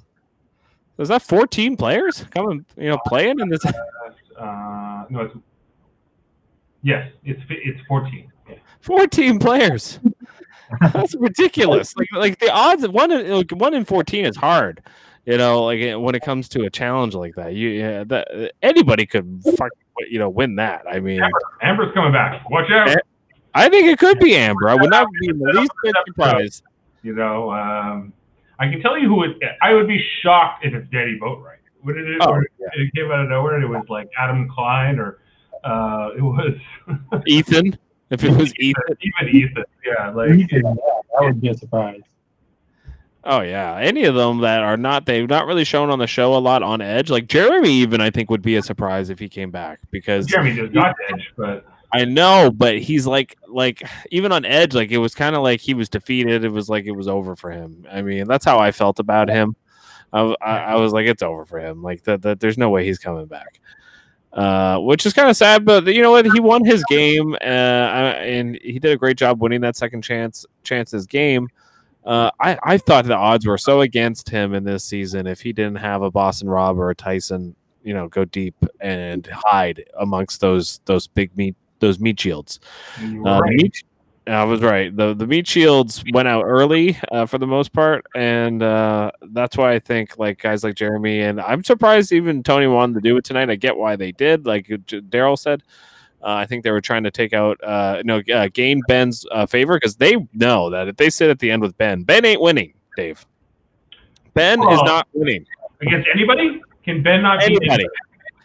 Is 0.99 1.09
that 1.09 1.21
14 1.21 1.77
players 1.77 2.25
coming, 2.31 2.65
you 2.77 2.89
know, 2.89 2.99
playing 3.07 3.39
in 3.39 3.51
this? 3.51 3.63
Uh, 3.65 5.05
no, 5.11 5.21
it's 5.21 5.35
yes, 6.83 7.13
it's 7.23 7.43
it's 7.51 7.81
14. 7.87 8.33
Yeah. 8.49 8.55
14 8.81 9.39
players. 9.39 10.01
That's 10.81 11.15
ridiculous. 11.15 11.95
Like, 11.97 12.09
like 12.13 12.39
the 12.39 12.51
odds 12.51 12.83
of 12.83 12.93
one 12.93 13.13
in 13.13 13.31
like 13.31 13.51
one 13.51 13.75
in 13.75 13.85
14 13.85 14.25
is 14.25 14.37
hard. 14.37 14.83
You 15.27 15.37
know, 15.37 15.65
like 15.65 15.81
when 16.01 16.15
it 16.15 16.23
comes 16.23 16.49
to 16.51 16.63
a 16.63 16.71
challenge 16.71 17.15
like 17.15 17.35
that, 17.35 17.55
you 17.55 17.69
yeah, 17.69 18.05
that 18.05 18.53
anybody 18.63 19.05
could 19.05 19.43
fuck, 19.59 19.73
you 20.09 20.19
know, 20.19 20.31
win 20.31 20.57
that. 20.57 20.85
I 20.91 20.99
mean, 21.01 21.23
Amber, 21.23 21.39
Amber's 21.63 21.95
coming 21.95 22.13
back. 22.13 22.49
Watch 22.49 22.71
out. 22.71 22.97
I 23.55 23.69
think 23.69 23.87
it 23.87 23.99
could 23.99 24.19
be 24.19 24.35
Amber. 24.35 24.69
I 24.69 24.77
would 24.77 24.91
not 24.91 25.09
be 25.21 25.33
the 25.33 25.53
least 25.53 25.73
bit 25.83 25.95
surprised. 26.07 26.63
You 27.03 27.15
know, 27.15 27.51
um, 27.53 28.13
I 28.59 28.69
can 28.71 28.81
tell 28.81 28.99
you 28.99 29.09
who 29.09 29.23
it. 29.25 29.37
I 29.63 29.73
would 29.75 29.87
be 29.89 30.03
shocked 30.23 30.65
if 30.65 30.75
it's 30.75 30.89
Danni 30.89 31.19
Boatwright. 31.19 31.57
Would 31.85 31.97
it? 31.97 32.19
Oh, 32.21 32.31
or 32.31 32.43
it 32.43 32.95
came 32.95 33.11
out 33.11 33.21
of 33.21 33.29
nowhere 33.29 33.55
and 33.57 33.65
it 33.65 33.69
was 33.69 33.85
like 33.89 34.09
Adam 34.19 34.49
Klein 34.49 34.99
or 34.99 35.19
uh, 35.65 36.11
it 36.17 36.23
was 36.23 36.55
Ethan, 37.27 37.79
if 38.11 38.25
it 38.25 38.31
was 38.31 38.53
Ethan. 38.59 38.83
even 39.01 39.35
Ethan. 39.35 39.65
Yeah, 39.85 40.11
like 40.11 40.31
Ethan, 40.31 40.63
yeah, 40.65 40.73
that 40.75 41.25
would 41.25 41.41
be 41.41 41.49
a 41.49 41.55
surprise. 41.55 42.01
Oh 43.29 43.41
yeah, 43.41 43.77
any 43.79 44.05
of 44.05 44.15
them 44.15 44.39
that 44.43 44.63
are 44.63 44.77
not 44.77 45.05
they've 45.07 45.29
not 45.29 45.47
really 45.47 45.65
shown 45.65 45.91
on 45.91 45.99
the 45.99 46.07
show 46.07 46.35
a 46.35 46.39
lot 46.39 46.63
on 46.63 46.81
Edge. 46.81 47.11
Like 47.11 47.27
Jeremy, 47.27 47.73
even 47.73 48.01
I 48.01 48.11
think 48.11 48.31
would 48.31 48.43
be 48.43 48.55
a 48.57 48.63
surprise 48.63 49.11
if 49.11 49.19
he 49.19 49.29
came 49.29 49.51
back 49.51 49.81
because 49.91 50.27
Jeremy 50.27 50.55
just 50.55 50.73
not 50.73 50.95
Edge, 51.11 51.33
but 51.37 51.67
I 51.93 52.05
know, 52.05 52.51
but 52.51 52.79
he's 52.79 53.07
like 53.07 53.37
like 53.49 53.83
even 54.11 54.33
on 54.33 54.45
Edge, 54.45 54.75
like 54.75 54.91
it 54.91 54.99
was 54.99 55.15
kind 55.15 55.37
of 55.37 55.43
like 55.43 55.61
he 55.61 55.75
was 55.75 55.89
defeated. 55.89 56.45
It 56.45 56.51
was 56.51 56.69
like 56.69 56.85
it 56.85 56.93
was 56.93 57.09
over 57.09 57.37
for 57.37 57.51
him. 57.51 57.87
I 57.91 58.03
mean, 58.03 58.27
that's 58.27 58.45
how 58.45 58.59
I 58.59 58.73
felt 58.73 58.99
about 58.99 59.29
him. 59.29 59.57
I 60.13 60.77
was 60.77 60.93
like, 60.93 61.07
it's 61.07 61.23
over 61.23 61.45
for 61.45 61.59
him. 61.59 61.83
Like 61.83 62.03
that, 62.05 62.23
that 62.23 62.41
there's 62.41 62.59
no 62.59 62.71
way 62.71 62.85
he's 62.85 62.99
coming 62.99 63.27
back. 63.27 63.61
Uh, 64.33 64.79
which 64.79 65.07
is 65.07 65.15
kind 65.15 65.31
of 65.31 65.37
sad, 65.37 65.65
but 65.65 65.87
you 65.87 66.03
know 66.03 66.11
what? 66.11 66.27
He 66.27 66.41
won 66.41 66.63
his 66.63 66.85
game, 66.91 67.35
uh, 67.41 67.45
and 67.45 68.59
he 68.63 68.79
did 68.79 68.93
a 68.93 68.97
great 68.97 69.17
job 69.17 69.41
winning 69.41 69.63
that 69.63 69.77
second 69.77 70.03
chance 70.03 70.45
chances 70.63 71.07
game. 71.07 71.49
Uh, 72.05 72.31
I, 72.39 72.59
I 72.63 72.79
thought 72.79 73.07
the 73.07 73.17
odds 73.17 73.47
were 73.47 73.57
so 73.57 73.81
against 73.81 74.29
him 74.29 74.55
in 74.55 74.63
this 74.63 74.85
season 74.85 75.27
if 75.27 75.41
he 75.41 75.53
didn't 75.53 75.79
have 75.79 76.03
a 76.03 76.11
Boston 76.11 76.49
Rob 76.49 76.79
or 76.79 76.91
a 76.91 76.95
Tyson, 76.95 77.57
you 77.83 77.95
know, 77.95 78.09
go 78.09 78.27
deep 78.27 78.55
and 78.79 79.27
hide 79.27 79.85
amongst 79.99 80.41
those 80.41 80.81
those 80.85 81.07
big 81.07 81.35
meat 81.37 81.57
those 81.81 81.99
meat 82.01 82.19
shields. 82.21 82.61
you 83.01 83.23
were 83.23 83.29
Uh, 83.29 83.41
meat, 83.45 83.83
I 84.27 84.43
was 84.45 84.61
right. 84.63 84.95
the 84.97 85.15
The 85.15 85.27
meat 85.27 85.47
shields 85.47 86.03
went 86.13 86.27
out 86.29 86.45
early 86.45 86.99
uh, 87.13 87.27
for 87.27 87.39
the 87.39 87.47
most 87.47 87.73
part, 87.73 88.05
and 88.15 88.63
uh, 88.63 89.11
that's 89.33 89.57
why 89.57 89.73
I 89.73 89.79
think 89.79 90.19
like 90.19 90.41
guys 90.43 90.65
like 90.65 90.75
Jeremy 90.75 91.21
and 91.21 91.41
I'm 91.41 91.63
surprised 91.63 92.13
even 92.13 92.43
Tony 92.43 92.67
wanted 92.67 92.95
to 92.95 93.01
do 93.01 93.17
it 93.17 93.25
tonight. 93.25 93.51
I 93.51 93.55
get 93.57 93.77
why 93.77 93.95
they 93.97 94.13
did. 94.13 94.47
Like 94.47 94.67
J- 94.87 95.01
Daryl 95.01 95.39
said, 95.39 95.63
uh, 96.23 96.31
I 96.35 96.47
think 96.47 96.65
they 96.65 96.71
were 96.73 96.81
trying 96.81 97.05
to 97.05 97.11
take 97.13 97.33
out 97.33 97.63
uh, 97.63 98.03
no 98.05 98.21
uh, 98.35 98.49
gain 98.53 98.81
Ben's 98.89 99.25
uh, 99.31 99.47
favor 99.47 99.77
because 99.77 99.97
they 99.97 100.17
know 100.33 100.71
that 100.71 100.89
if 100.89 100.97
they 100.97 101.09
sit 101.11 101.31
at 101.31 101.39
the 101.39 101.51
end 101.53 101.63
with 101.63 101.77
Ben, 101.79 102.03
Ben 102.03 102.25
ain't 102.25 102.41
winning. 102.41 102.73
Dave, 102.97 103.25
Ben 104.35 104.59
is 104.61 104.67
Oh. 104.81 104.85
not 104.85 105.07
winning. 105.13 105.45
against 105.83 106.09
anybody. 106.15 106.61
Can 106.85 107.03
Ben 107.03 107.23
not 107.23 107.43
Anybody. 107.45 107.87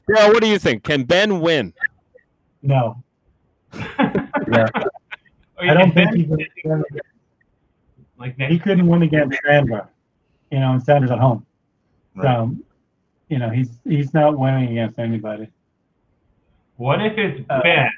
Daryl, 0.10 0.34
what 0.34 0.42
do 0.44 0.48
you 0.48 0.60
think? 0.60 0.84
Can 0.84 1.06
Ben 1.06 1.40
win? 1.40 1.74
No, 2.62 3.02
yeah. 3.74 4.68
I 5.60 5.74
don't 5.74 5.94
think 5.94 6.16
he 6.16 6.26
can. 6.26 6.84
like 8.18 8.36
He 8.38 8.60
couldn't 8.60 8.88
win 8.88 9.04
against 9.04 9.38
Sandra, 9.46 9.90
you 10.52 10.60
know, 10.60 10.74
and 10.74 10.84
Sandra's 10.84 11.12
at 11.12 11.20
home. 11.20 11.46
Right. 12.16 12.26
So, 12.26 12.56
you 13.30 13.40
know, 13.40 13.50
he's 13.50 13.70
he's 13.86 14.14
not 14.14 14.38
winning 14.38 14.72
against 14.72 15.00
anybody. 15.00 15.50
What 16.78 17.02
if 17.06 17.18
it's 17.18 17.46
Uh, 17.50 17.62
Ben 17.62 17.90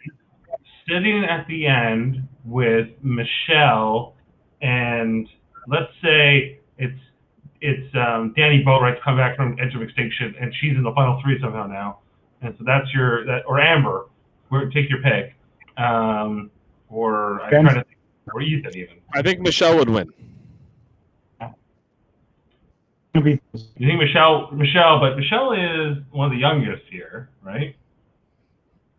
sitting 0.87 1.23
at 1.23 1.47
the 1.47 1.65
end 1.65 2.27
with 2.45 2.89
Michelle, 3.01 4.15
and 4.61 5.27
let's 5.67 5.91
say 6.03 6.59
it's 6.77 6.99
it's 7.61 7.95
um, 7.95 8.33
Danni 8.37 8.63
Boatwright's 8.63 9.01
come 9.03 9.15
back 9.15 9.35
from 9.37 9.57
Edge 9.59 9.73
of 9.73 9.81
Extinction, 9.81 10.35
and 10.39 10.53
she's 10.59 10.75
in 10.75 10.83
the 10.83 10.91
final 10.93 11.21
three 11.23 11.39
somehow 11.41 11.65
now, 11.65 11.99
and 12.41 12.53
so 12.57 12.63
that's 12.65 12.93
your 12.93 13.25
that 13.25 13.43
or 13.47 13.59
Amber, 13.59 14.07
where 14.49 14.69
take 14.69 14.89
your 14.89 15.01
pick, 15.01 15.32
um, 15.77 16.49
or 16.89 17.41
I'm 17.41 17.51
Ben- 17.51 17.63
trying 17.65 17.75
to 17.75 17.83
think, 17.83 17.97
or 18.33 18.41
Ethan 18.41 18.77
even. 18.77 18.95
I 19.13 19.21
think 19.21 19.39
Michelle 19.41 19.77
would 19.77 19.89
win. 19.89 20.09
You 23.15 23.21
think 23.79 23.99
Michelle 23.99 24.49
Michelle, 24.51 24.99
but 24.99 25.15
Michelle 25.17 25.51
is 25.53 25.97
one 26.11 26.25
of 26.25 26.31
the 26.31 26.39
youngest 26.39 26.83
here, 26.89 27.29
right? 27.43 27.75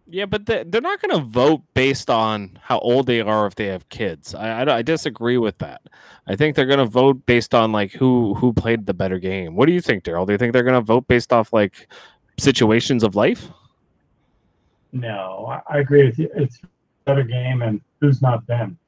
Yeah, 0.06 0.26
but 0.26 0.46
they- 0.46 0.62
they're 0.64 0.80
not 0.80 1.00
going 1.02 1.18
to 1.18 1.24
vote 1.26 1.62
based 1.74 2.08
on 2.10 2.58
how 2.62 2.78
old 2.78 3.06
they 3.06 3.20
are 3.20 3.46
if 3.46 3.56
they 3.56 3.66
have 3.66 3.88
kids. 3.88 4.32
I, 4.34 4.62
I, 4.62 4.76
I 4.76 4.82
disagree 4.82 5.38
with 5.38 5.58
that. 5.58 5.80
I 6.28 6.36
think 6.36 6.54
they're 6.54 6.66
going 6.66 6.78
to 6.78 6.84
vote 6.84 7.26
based 7.26 7.54
on 7.54 7.72
like 7.72 7.92
who 7.92 8.34
who 8.34 8.52
played 8.52 8.86
the 8.86 8.94
better 8.94 9.18
game. 9.18 9.56
What 9.56 9.66
do 9.66 9.72
you 9.72 9.80
think, 9.80 10.04
Daryl? 10.04 10.26
Do 10.26 10.32
you 10.32 10.38
think 10.38 10.52
they're 10.52 10.62
going 10.62 10.74
to 10.74 10.80
vote 10.80 11.08
based 11.08 11.32
off 11.32 11.52
like 11.52 11.88
situations 12.38 13.02
of 13.02 13.16
life? 13.16 13.48
No. 14.94 15.46
I, 15.50 15.74
I 15.76 15.78
agree 15.80 16.04
with 16.04 16.18
you. 16.18 16.30
It's 16.34 16.60
a 16.62 16.66
better 17.04 17.22
game, 17.24 17.60
and 17.62 17.80
who's 18.00 18.22
not 18.22 18.46
Ben? 18.46 18.78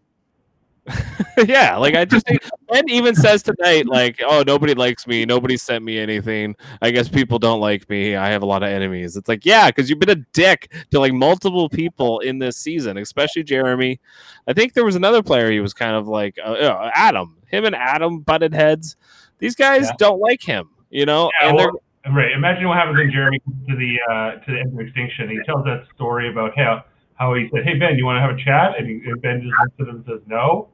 yeah, 1.47 1.77
like 1.77 1.97
I 1.97 2.05
just 2.05 2.25
think 2.27 2.43
Ben 2.71 2.89
even 2.89 3.15
says 3.17 3.43
tonight, 3.43 3.87
like, 3.87 4.21
oh, 4.25 4.45
nobody 4.47 4.73
likes 4.73 5.07
me, 5.07 5.25
nobody 5.25 5.57
sent 5.57 5.85
me 5.85 5.99
anything. 5.99 6.55
I 6.81 6.93
guess 6.93 7.09
people 7.09 7.41
don't 7.41 7.61
like 7.61 7.89
me. 7.91 8.15
I 8.15 8.29
have 8.29 8.43
a 8.43 8.47
lot 8.47 8.63
of 8.63 8.69
enemies. 8.69 9.17
It's 9.17 9.29
like, 9.29 9.45
yeah, 9.45 9.67
because 9.67 9.91
you've 9.91 9.99
been 9.99 10.11
a 10.11 10.25
dick 10.33 10.73
to 10.93 11.01
like 11.01 11.13
multiple 11.13 11.69
people 11.69 12.21
in 12.21 12.39
this 12.39 12.57
season, 12.57 12.99
especially 12.99 13.43
Jeremy. 13.43 14.01
I 14.47 14.53
think 14.53 14.75
there 14.75 14.85
was 14.85 14.95
another 14.95 15.23
player 15.25 15.51
he 15.51 15.61
was 15.61 15.75
kind 15.75 15.97
of 15.97 16.07
like 16.07 16.39
uh, 16.39 16.53
uh, 16.53 16.91
Adam. 16.95 17.37
Him 17.49 17.65
and 17.65 17.75
Adam 17.75 18.21
butted 18.21 18.55
heads. 18.55 18.97
These 19.41 19.57
guys 19.57 19.87
Yeah. 19.87 19.93
don't 19.99 20.21
like 20.21 20.43
him, 20.43 20.71
you 20.91 21.05
know, 21.05 21.31
Yeah, 21.41 21.49
and 21.49 21.57
well, 21.57 21.71
right. 22.15 22.33
Imagine 22.33 22.69
what 22.69 22.77
happens 22.77 22.99
when 22.99 23.11
Jeremy 23.11 23.41
comes 23.41 23.67
to 23.69 23.77
the 23.77 23.99
uh, 24.11 24.45
to 24.45 24.53
the 24.53 24.61
end 24.61 24.73
of 24.73 24.81
extinction. 24.87 25.29
He 25.31 25.41
tells 25.45 25.65
that 25.65 25.85
story 25.95 26.31
about 26.31 26.57
how 26.57 26.85
how 27.15 27.35
he 27.35 27.49
said, 27.53 27.65
"Hey 27.65 27.79
Ben, 27.79 27.97
you 27.97 28.05
want 28.05 28.17
to 28.17 28.21
have 28.21 28.31
a 28.31 28.43
chat?" 28.43 28.79
And, 28.79 28.87
he, 28.89 29.09
and 29.09 29.21
Ben 29.23 29.41
just 29.43 29.55
looks 29.61 29.75
at 29.81 29.89
him 29.89 29.97
and 29.97 30.05
says, 30.05 30.21
"No," 30.27 30.69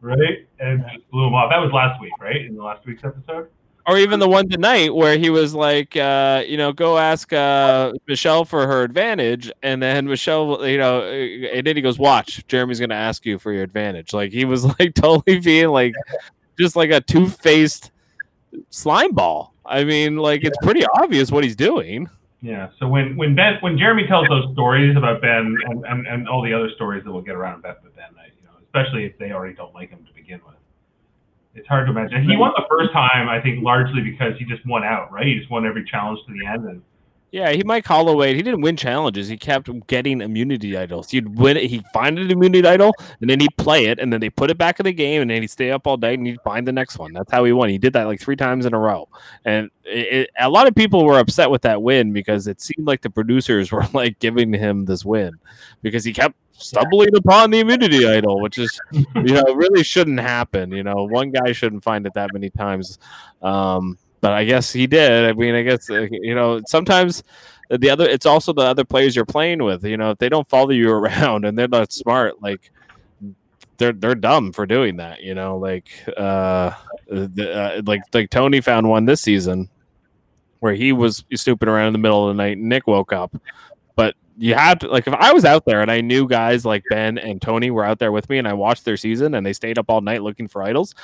right? 0.00 0.46
And 0.60 0.84
just 0.92 1.10
blew 1.10 1.26
him 1.26 1.34
off. 1.34 1.50
That 1.50 1.58
was 1.58 1.72
last 1.72 2.00
week, 2.00 2.12
right? 2.20 2.44
In 2.44 2.56
the 2.56 2.62
last 2.62 2.86
week's 2.86 3.04
episode. 3.04 3.48
or 3.86 3.96
even 3.98 4.20
the 4.20 4.28
one 4.28 4.48
tonight 4.48 4.94
where 4.94 5.16
he 5.16 5.30
was 5.30 5.54
like, 5.54 5.96
uh, 5.96 6.44
you 6.46 6.58
know, 6.58 6.72
go 6.72 6.98
ask 6.98 7.32
uh, 7.32 7.92
Michelle 8.06 8.44
for 8.44 8.66
her 8.66 8.82
advantage, 8.82 9.50
and 9.62 9.82
then 9.82 10.06
Michelle, 10.06 10.66
you 10.68 10.76
know, 10.76 11.00
uh, 11.00 11.48
and 11.54 11.66
then 11.66 11.74
he 11.74 11.80
goes, 11.82 11.98
watch, 11.98 12.46
Jeremy's 12.48 12.80
gonna 12.80 12.94
ask 12.94 13.24
you 13.24 13.38
for 13.38 13.52
your 13.52 13.62
advantage. 13.62 14.12
Like 14.12 14.30
he 14.30 14.44
was 14.44 14.64
like 14.78 14.94
totally 14.94 15.40
being 15.40 15.68
like, 15.68 15.94
just 16.58 16.76
like 16.76 16.90
a 16.90 17.00
two 17.00 17.28
faced 17.28 17.90
slime 18.70 19.12
ball. 19.12 19.54
I 19.68 19.84
mean, 19.84 20.16
like 20.16 20.44
it's 20.44 20.56
pretty 20.62 20.84
obvious 20.94 21.30
what 21.30 21.44
he's 21.44 21.56
doing. 21.56 22.08
Yeah. 22.40 22.68
So 22.78 22.88
when 22.88 23.16
when 23.16 23.34
Ben 23.34 23.58
when 23.60 23.76
Jeremy 23.78 24.06
tells 24.06 24.28
those 24.28 24.52
stories 24.52 24.96
about 24.96 25.20
Ben 25.20 25.56
and, 25.66 25.84
and, 25.86 26.06
and 26.06 26.28
all 26.28 26.42
the 26.42 26.52
other 26.52 26.70
stories 26.76 27.04
that 27.04 27.12
we'll 27.12 27.22
get 27.22 27.34
around 27.34 27.64
with 27.64 27.96
Ben, 27.96 28.06
you 28.38 28.44
know, 28.44 28.52
especially 28.64 29.04
if 29.04 29.18
they 29.18 29.32
already 29.32 29.54
don't 29.54 29.74
like 29.74 29.90
him 29.90 30.04
to 30.06 30.12
begin 30.14 30.40
with, 30.46 30.54
it's 31.54 31.66
hard 31.66 31.86
to 31.86 31.92
imagine. 31.92 32.22
He 32.28 32.36
won 32.36 32.52
the 32.56 32.64
first 32.70 32.92
time, 32.92 33.28
I 33.28 33.40
think, 33.40 33.64
largely 33.64 34.02
because 34.02 34.34
he 34.38 34.44
just 34.44 34.64
won 34.66 34.84
out, 34.84 35.10
right? 35.12 35.26
He 35.26 35.36
just 35.38 35.50
won 35.50 35.66
every 35.66 35.84
challenge 35.84 36.20
to 36.26 36.32
the 36.32 36.46
end, 36.46 36.64
and 36.66 36.82
Yeah, 37.30 37.50
he 37.50 37.62
Mike 37.62 37.84
Holloway. 37.84 38.34
He 38.34 38.42
didn't 38.42 38.62
win 38.62 38.76
challenges. 38.76 39.28
He 39.28 39.36
kept 39.36 39.68
getting 39.86 40.22
immunity 40.22 40.76
idols. 40.78 41.10
He'd 41.10 41.38
win 41.38 41.58
it. 41.58 41.64
He'd 41.64 41.84
find 41.92 42.18
an 42.18 42.30
immunity 42.30 42.66
idol, 42.66 42.94
and 43.20 43.28
then 43.28 43.38
he'd 43.40 43.54
play 43.58 43.86
it, 43.86 43.98
and 43.98 44.10
then 44.10 44.20
they 44.20 44.30
put 44.30 44.50
it 44.50 44.56
back 44.56 44.80
in 44.80 44.84
the 44.84 44.92
game, 44.92 45.20
and 45.20 45.30
then 45.30 45.42
he'd 45.42 45.50
stay 45.50 45.70
up 45.70 45.86
all 45.86 45.98
day 45.98 46.14
and 46.14 46.26
he'd 46.26 46.40
find 46.40 46.66
the 46.66 46.72
next 46.72 46.98
one. 46.98 47.12
That's 47.12 47.30
how 47.30 47.44
he 47.44 47.52
won. 47.52 47.68
He 47.68 47.76
did 47.76 47.92
that 47.92 48.04
like 48.04 48.20
three 48.20 48.36
times 48.36 48.64
in 48.64 48.72
a 48.72 48.78
row, 48.78 49.08
and 49.44 49.70
it, 49.84 50.12
it, 50.12 50.30
a 50.38 50.48
lot 50.48 50.66
of 50.66 50.74
people 50.74 51.04
were 51.04 51.18
upset 51.18 51.50
with 51.50 51.62
that 51.62 51.82
win 51.82 52.14
because 52.14 52.46
it 52.46 52.62
seemed 52.62 52.86
like 52.86 53.02
the 53.02 53.10
producers 53.10 53.70
were 53.72 53.86
like 53.92 54.18
giving 54.20 54.52
him 54.52 54.86
this 54.86 55.04
win 55.04 55.32
because 55.82 56.04
he 56.04 56.14
kept 56.14 56.34
stumbling 56.52 57.14
upon 57.14 57.50
the 57.50 57.60
immunity 57.60 58.08
idol, 58.08 58.40
which 58.40 58.56
is 58.56 58.80
you 58.92 59.34
know 59.34 59.44
really 59.54 59.84
shouldn't 59.84 60.20
happen. 60.20 60.72
You 60.72 60.82
know, 60.82 61.04
one 61.04 61.30
guy 61.30 61.52
shouldn't 61.52 61.84
find 61.84 62.06
it 62.06 62.14
that 62.14 62.32
many 62.32 62.48
times. 62.48 62.98
Um, 63.42 63.98
but 64.20 64.32
I 64.32 64.44
guess 64.44 64.72
he 64.72 64.86
did. 64.86 65.24
I 65.24 65.32
mean, 65.32 65.54
I 65.54 65.62
guess 65.62 65.90
uh, 65.90 66.06
you 66.10 66.34
know 66.34 66.60
sometimes 66.66 67.22
the 67.70 67.90
other 67.90 68.08
it's 68.08 68.26
also 68.26 68.52
the 68.52 68.62
other 68.62 68.84
players 68.84 69.14
you're 69.14 69.24
playing 69.24 69.62
with. 69.62 69.84
You 69.84 69.96
know, 69.96 70.10
if 70.10 70.18
they 70.18 70.28
don't 70.28 70.48
follow 70.48 70.70
you 70.70 70.90
around 70.92 71.44
and 71.44 71.58
they're 71.58 71.68
not 71.68 71.92
smart, 71.92 72.42
like 72.42 72.70
they're 73.76 73.92
they're 73.92 74.14
dumb 74.14 74.52
for 74.52 74.66
doing 74.66 74.96
that. 74.96 75.22
You 75.22 75.34
know, 75.34 75.56
like 75.58 75.88
uh, 76.16 76.72
uh 77.10 77.82
like 77.86 78.02
like 78.12 78.30
Tony 78.30 78.60
found 78.60 78.88
one 78.88 79.06
this 79.06 79.20
season 79.20 79.68
where 80.60 80.74
he 80.74 80.92
was 80.92 81.24
snooping 81.34 81.68
around 81.68 81.88
in 81.88 81.92
the 81.92 81.98
middle 81.98 82.28
of 82.28 82.36
the 82.36 82.42
night. 82.42 82.58
Nick 82.58 82.86
woke 82.86 83.12
up, 83.12 83.34
but 83.96 84.14
you 84.36 84.54
have 84.54 84.78
to 84.80 84.88
like 84.88 85.06
if 85.06 85.14
I 85.14 85.32
was 85.32 85.44
out 85.44 85.64
there 85.64 85.80
and 85.80 85.90
I 85.90 86.00
knew 86.00 86.28
guys 86.28 86.64
like 86.64 86.84
Ben 86.90 87.18
and 87.18 87.40
Tony 87.40 87.70
were 87.70 87.84
out 87.84 87.98
there 87.98 88.12
with 88.12 88.28
me 88.28 88.38
and 88.38 88.48
I 88.48 88.52
watched 88.52 88.84
their 88.84 88.96
season 88.96 89.34
and 89.34 89.46
they 89.46 89.52
stayed 89.52 89.78
up 89.78 89.86
all 89.88 90.00
night 90.00 90.22
looking 90.22 90.48
for 90.48 90.62
idols, 90.62 90.94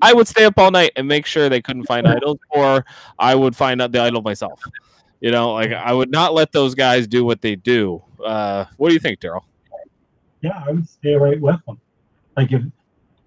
I 0.00 0.12
would 0.12 0.28
stay 0.28 0.44
up 0.44 0.58
all 0.58 0.70
night 0.70 0.92
and 0.96 1.08
make 1.08 1.26
sure 1.26 1.48
they 1.48 1.62
couldn't 1.62 1.84
find 1.84 2.06
idols, 2.06 2.38
or 2.50 2.84
I 3.18 3.34
would 3.34 3.56
find 3.56 3.80
out 3.80 3.92
the 3.92 4.00
idol 4.00 4.22
myself. 4.22 4.62
You 5.20 5.30
know, 5.30 5.54
like 5.54 5.72
I 5.72 5.92
would 5.92 6.10
not 6.10 6.34
let 6.34 6.52
those 6.52 6.74
guys 6.74 7.06
do 7.06 7.24
what 7.24 7.40
they 7.40 7.56
do. 7.56 8.02
Uh, 8.24 8.66
what 8.76 8.88
do 8.88 8.94
you 8.94 9.00
think, 9.00 9.20
Daryl? 9.20 9.42
Yeah, 10.42 10.62
I 10.66 10.72
would 10.72 10.88
stay 10.88 11.14
right 11.14 11.40
with 11.40 11.64
them. 11.66 11.80
Like 12.36 12.52
if 12.52 12.62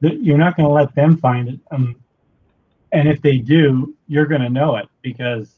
you're 0.01 0.38
not 0.38 0.55
going 0.55 0.69
to 0.69 0.73
let 0.73 0.93
them 0.95 1.17
find 1.17 1.49
it, 1.49 1.60
um, 1.71 1.95
and 2.91 3.08
if 3.08 3.21
they 3.21 3.38
do, 3.38 3.95
you're 4.08 4.25
going 4.25 4.41
to 4.41 4.49
know 4.49 4.75
it 4.77 4.88
because 5.01 5.55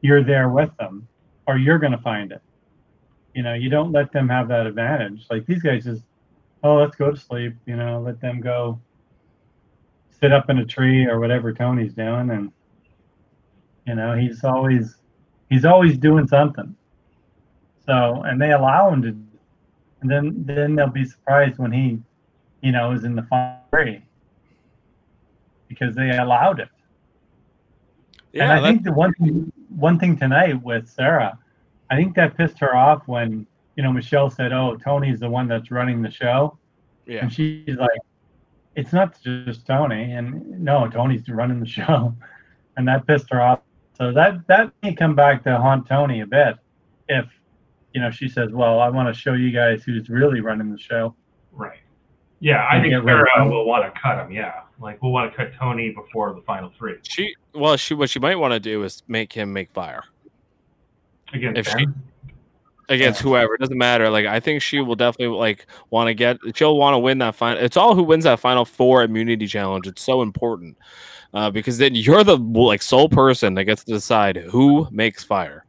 you're 0.00 0.22
there 0.22 0.48
with 0.48 0.76
them, 0.78 1.06
or 1.46 1.56
you're 1.56 1.78
going 1.78 1.92
to 1.92 1.98
find 1.98 2.32
it. 2.32 2.42
You 3.34 3.42
know, 3.42 3.54
you 3.54 3.70
don't 3.70 3.92
let 3.92 4.12
them 4.12 4.28
have 4.28 4.48
that 4.48 4.66
advantage. 4.66 5.26
Like 5.30 5.46
these 5.46 5.62
guys 5.62 5.84
just, 5.84 6.02
oh, 6.64 6.76
let's 6.76 6.96
go 6.96 7.10
to 7.12 7.16
sleep. 7.16 7.54
You 7.66 7.76
know, 7.76 8.00
let 8.00 8.20
them 8.20 8.40
go 8.40 8.80
sit 10.20 10.32
up 10.32 10.50
in 10.50 10.58
a 10.58 10.64
tree 10.64 11.06
or 11.06 11.20
whatever 11.20 11.52
Tony's 11.52 11.94
doing, 11.94 12.30
and 12.30 12.52
you 13.86 13.94
know 13.94 14.16
he's 14.16 14.44
always 14.44 14.96
he's 15.48 15.64
always 15.64 15.96
doing 15.98 16.26
something. 16.26 16.74
So, 17.86 18.22
and 18.26 18.40
they 18.40 18.52
allow 18.52 18.90
him 18.90 19.02
to, 19.02 19.08
and 20.00 20.10
then 20.10 20.44
then 20.44 20.74
they'll 20.74 20.88
be 20.88 21.04
surprised 21.04 21.58
when 21.58 21.72
he, 21.72 21.98
you 22.62 22.72
know, 22.72 22.92
is 22.92 23.04
in 23.04 23.14
the 23.14 23.22
final 23.22 23.60
three 23.70 24.02
because 25.68 25.94
they 25.94 26.10
allowed 26.16 26.60
it. 26.60 26.68
Yeah, 28.32 28.44
and 28.44 28.52
I 28.52 28.70
think 28.70 28.84
the 28.84 28.92
one 28.92 29.12
thing 29.14 29.52
one 29.68 29.98
thing 29.98 30.16
tonight 30.16 30.62
with 30.62 30.88
Sarah, 30.88 31.38
I 31.90 31.96
think 31.96 32.14
that 32.16 32.36
pissed 32.36 32.58
her 32.58 32.76
off 32.76 33.02
when 33.06 33.46
you 33.76 33.82
know 33.82 33.92
Michelle 33.92 34.30
said, 34.30 34.52
"Oh, 34.52 34.76
Tony's 34.76 35.20
the 35.20 35.30
one 35.30 35.48
that's 35.48 35.70
running 35.70 36.02
the 36.02 36.10
show," 36.10 36.58
yeah. 37.06 37.20
and 37.20 37.32
she's 37.32 37.76
like, 37.78 38.00
it's 38.78 38.92
not 38.92 39.20
just 39.20 39.66
Tony, 39.66 40.12
and 40.12 40.48
no, 40.62 40.88
Tony's 40.88 41.28
running 41.28 41.58
the 41.58 41.66
show, 41.66 42.14
and 42.76 42.86
that 42.86 43.06
pissed 43.08 43.28
her 43.30 43.42
off. 43.42 43.60
So 43.94 44.12
that 44.12 44.46
that 44.46 44.72
may 44.84 44.94
come 44.94 45.16
back 45.16 45.42
to 45.44 45.56
haunt 45.58 45.88
Tony 45.88 46.20
a 46.20 46.26
bit, 46.26 46.54
if 47.08 47.26
you 47.92 48.00
know 48.00 48.12
she 48.12 48.28
says, 48.28 48.52
"Well, 48.52 48.78
I 48.78 48.88
want 48.88 49.12
to 49.12 49.20
show 49.20 49.32
you 49.32 49.50
guys 49.50 49.82
who's 49.82 50.08
really 50.08 50.40
running 50.40 50.70
the 50.70 50.78
show." 50.78 51.16
Right. 51.50 51.80
Yeah, 52.38 52.68
I 52.70 52.80
think 52.80 52.92
Sarah 53.04 53.48
will 53.48 53.66
want 53.66 53.92
to 53.92 54.00
cut 54.00 54.24
him. 54.24 54.30
Yeah, 54.30 54.60
like 54.80 55.02
we'll 55.02 55.10
want 55.10 55.32
to 55.32 55.36
cut 55.36 55.52
Tony 55.58 55.90
before 55.90 56.32
the 56.32 56.42
final 56.42 56.70
three. 56.78 56.98
She 57.02 57.34
well, 57.52 57.76
she 57.76 57.94
what 57.94 58.10
she 58.10 58.20
might 58.20 58.36
want 58.36 58.54
to 58.54 58.60
do 58.60 58.84
is 58.84 59.02
make 59.08 59.32
him 59.32 59.52
make 59.52 59.72
fire. 59.72 60.04
Again, 61.32 61.56
if 61.56 61.66
she 61.66 61.84
against 62.88 63.20
whoever. 63.20 63.54
It 63.54 63.60
doesn't 63.60 63.78
matter. 63.78 64.10
Like 64.10 64.26
I 64.26 64.40
think 64.40 64.62
she 64.62 64.80
will 64.80 64.96
definitely 64.96 65.36
like 65.36 65.66
want 65.90 66.08
to 66.08 66.14
get. 66.14 66.38
She'll 66.54 66.76
want 66.76 66.94
to 66.94 66.98
win 66.98 67.18
that 67.18 67.34
final. 67.34 67.62
It's 67.62 67.76
all 67.76 67.94
who 67.94 68.02
wins 68.02 68.24
that 68.24 68.40
final 68.40 68.64
four 68.64 69.02
immunity 69.02 69.46
challenge. 69.46 69.86
It's 69.86 70.02
so 70.02 70.22
important 70.22 70.76
uh, 71.34 71.50
because 71.50 71.78
then 71.78 71.94
you're 71.94 72.24
the 72.24 72.36
like 72.36 72.82
sole 72.82 73.08
person 73.08 73.54
that 73.54 73.64
gets 73.64 73.84
to 73.84 73.92
decide 73.92 74.36
who 74.36 74.88
makes 74.90 75.24
fire. 75.24 75.64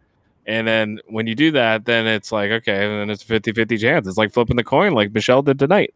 And 0.45 0.67
then 0.67 0.99
when 1.07 1.27
you 1.27 1.35
do 1.35 1.51
that, 1.51 1.85
then 1.85 2.07
it's 2.07 2.31
like 2.31 2.51
okay, 2.51 2.85
and 2.85 3.01
then 3.01 3.09
it's 3.09 3.23
50-50 3.23 3.79
chance. 3.79 4.07
It's 4.07 4.17
like 4.17 4.33
flipping 4.33 4.57
the 4.57 4.63
coin, 4.63 4.93
like 4.93 5.13
Michelle 5.13 5.41
did 5.41 5.59
tonight. 5.59 5.93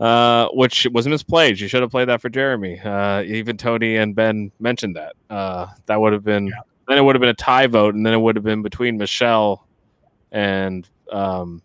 Uh, 0.00 0.48
which 0.48 0.86
was 0.90 1.06
misplayed. 1.06 1.60
You 1.60 1.68
should 1.68 1.82
have 1.82 1.90
played 1.90 2.08
that 2.08 2.20
for 2.20 2.28
Jeremy. 2.28 2.80
Uh, 2.80 3.22
even 3.22 3.56
Tony 3.56 3.96
and 3.96 4.16
Ben 4.16 4.50
mentioned 4.58 4.96
that. 4.96 5.14
Uh, 5.30 5.68
that 5.86 6.00
would 6.00 6.12
have 6.12 6.24
been 6.24 6.46
yeah. 6.48 6.54
then 6.88 6.98
it 6.98 7.02
would 7.02 7.14
have 7.14 7.20
been 7.20 7.28
a 7.28 7.34
tie 7.34 7.66
vote, 7.66 7.94
and 7.94 8.04
then 8.04 8.14
it 8.14 8.20
would 8.20 8.34
have 8.34 8.44
been 8.44 8.62
between 8.62 8.96
Michelle 8.96 9.64
and 10.32 10.88
um, 11.12 11.62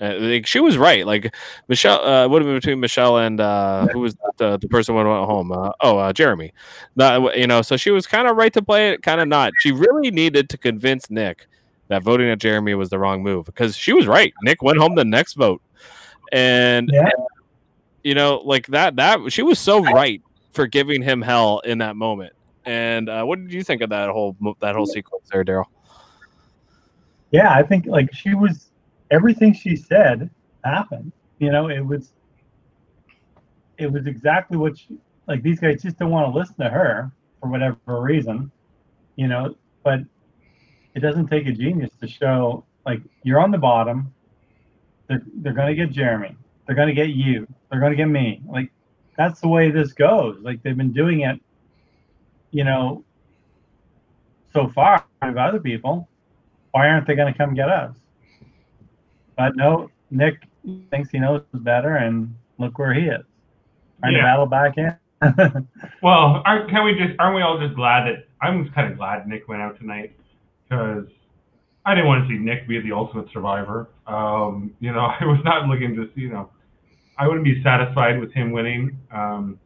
uh, 0.00 0.14
like 0.18 0.46
she 0.46 0.60
was 0.60 0.78
right. 0.78 1.06
Like 1.06 1.34
Michelle 1.68 2.04
uh, 2.04 2.28
would 2.28 2.42
have 2.42 2.46
been 2.46 2.56
between 2.56 2.80
Michelle 2.80 3.18
and 3.18 3.40
uh, 3.40 3.86
who 3.88 4.00
was 4.00 4.16
the, 4.38 4.56
the 4.58 4.68
person 4.68 4.94
who 4.94 5.04
went 5.04 5.08
home. 5.08 5.52
Uh, 5.52 5.72
oh, 5.80 5.98
uh, 5.98 6.12
Jeremy. 6.12 6.52
Not, 6.96 7.36
you 7.36 7.46
know, 7.46 7.62
so 7.62 7.76
she 7.76 7.90
was 7.90 8.06
kind 8.06 8.26
of 8.26 8.36
right 8.36 8.52
to 8.52 8.62
play 8.62 8.90
it, 8.90 9.02
kind 9.02 9.20
of 9.20 9.28
not. 9.28 9.52
She 9.60 9.72
really 9.72 10.10
needed 10.10 10.48
to 10.50 10.58
convince 10.58 11.10
Nick 11.10 11.46
that 11.88 12.02
voting 12.02 12.28
at 12.30 12.38
Jeremy 12.38 12.74
was 12.74 12.88
the 12.90 12.98
wrong 12.98 13.22
move 13.22 13.46
because 13.46 13.76
she 13.76 13.92
was 13.92 14.06
right. 14.06 14.32
Nick 14.42 14.62
went 14.62 14.78
home 14.78 14.94
the 14.94 15.04
next 15.04 15.34
vote, 15.34 15.62
and 16.32 16.90
yeah. 16.92 17.10
you 18.02 18.14
know, 18.14 18.38
like 18.44 18.66
that. 18.68 18.96
That 18.96 19.32
she 19.32 19.42
was 19.42 19.58
so 19.58 19.82
right 19.82 20.22
for 20.52 20.66
giving 20.66 21.02
him 21.02 21.22
hell 21.22 21.60
in 21.60 21.78
that 21.78 21.96
moment. 21.96 22.32
And 22.64 23.08
uh, 23.08 23.24
what 23.24 23.40
did 23.40 23.52
you 23.52 23.62
think 23.62 23.82
of 23.82 23.90
that 23.90 24.08
whole 24.10 24.36
that 24.60 24.74
whole 24.74 24.86
sequence 24.86 25.28
there, 25.30 25.44
Daryl? 25.44 25.66
Yeah, 27.34 27.52
I 27.52 27.64
think 27.64 27.86
like 27.86 28.14
she 28.14 28.32
was 28.32 28.70
everything 29.10 29.52
she 29.52 29.74
said 29.74 30.30
happened. 30.64 31.10
You 31.40 31.50
know, 31.50 31.68
it 31.68 31.84
was 31.84 32.12
it 33.76 33.90
was 33.90 34.06
exactly 34.06 34.56
what 34.56 34.78
she 34.78 34.98
like 35.26 35.42
these 35.42 35.58
guys 35.58 35.82
just 35.82 35.98
don't 35.98 36.10
want 36.10 36.32
to 36.32 36.38
listen 36.38 36.54
to 36.60 36.70
her 36.70 37.10
for 37.40 37.48
whatever 37.48 38.00
reason, 38.00 38.52
you 39.16 39.26
know, 39.26 39.56
but 39.82 39.98
it 40.94 41.00
doesn't 41.00 41.26
take 41.26 41.48
a 41.48 41.52
genius 41.52 41.90
to 42.00 42.06
show 42.06 42.64
like 42.86 43.00
you're 43.24 43.40
on 43.40 43.50
the 43.50 43.58
bottom. 43.58 44.14
They're 45.08 45.24
they're 45.38 45.54
gonna 45.54 45.74
get 45.74 45.90
Jeremy. 45.90 46.36
They're 46.66 46.76
gonna 46.76 46.94
get 46.94 47.08
you. 47.08 47.48
They're 47.68 47.80
gonna 47.80 47.96
get 47.96 48.06
me. 48.06 48.42
Like 48.48 48.70
that's 49.18 49.40
the 49.40 49.48
way 49.48 49.72
this 49.72 49.92
goes. 49.92 50.38
Like 50.40 50.62
they've 50.62 50.76
been 50.76 50.92
doing 50.92 51.22
it, 51.22 51.40
you 52.52 52.62
know, 52.62 53.02
so 54.52 54.68
far 54.68 55.04
with 55.20 55.36
other 55.36 55.58
people 55.58 56.08
why 56.74 56.88
aren't 56.88 57.06
they 57.06 57.14
going 57.14 57.32
to 57.32 57.38
come 57.38 57.54
get 57.54 57.68
us? 57.68 57.94
But 59.36 59.54
no, 59.54 59.90
Nick 60.10 60.34
thinks 60.90 61.08
he 61.10 61.20
knows 61.20 61.42
better, 61.54 61.96
and 61.96 62.34
look 62.58 62.78
where 62.80 62.92
he 62.92 63.02
is, 63.02 63.22
trying 64.00 64.14
yeah. 64.14 64.18
to 64.18 64.24
battle 64.24 64.46
back 64.46 64.76
in. 64.76 64.96
well, 66.02 66.42
aren't, 66.44 66.68
can 66.68 66.84
we 66.84 66.94
just 66.94 67.14
aren't 67.20 67.36
we 67.36 67.42
all 67.42 67.60
just 67.60 67.76
glad 67.76 68.06
that 68.06 68.26
I'm 68.42 68.68
kind 68.72 68.90
of 68.90 68.98
glad 68.98 69.26
Nick 69.28 69.46
went 69.46 69.62
out 69.62 69.78
tonight 69.78 70.16
because 70.68 71.06
I 71.86 71.94
didn't 71.94 72.08
want 72.08 72.26
to 72.26 72.34
see 72.34 72.40
Nick 72.40 72.66
be 72.66 72.80
the 72.80 72.90
ultimate 72.90 73.28
survivor. 73.32 73.88
Um, 74.08 74.74
you 74.80 74.92
know, 74.92 74.98
I 75.20 75.24
was 75.26 75.38
not 75.44 75.68
looking 75.68 75.94
to 75.94 76.10
see, 76.16 76.22
you 76.22 76.30
know, 76.30 76.50
I 77.18 77.28
wouldn't 77.28 77.44
be 77.44 77.62
satisfied 77.62 78.18
with 78.18 78.32
him 78.32 78.50
winning. 78.50 78.98
Um, 79.12 79.60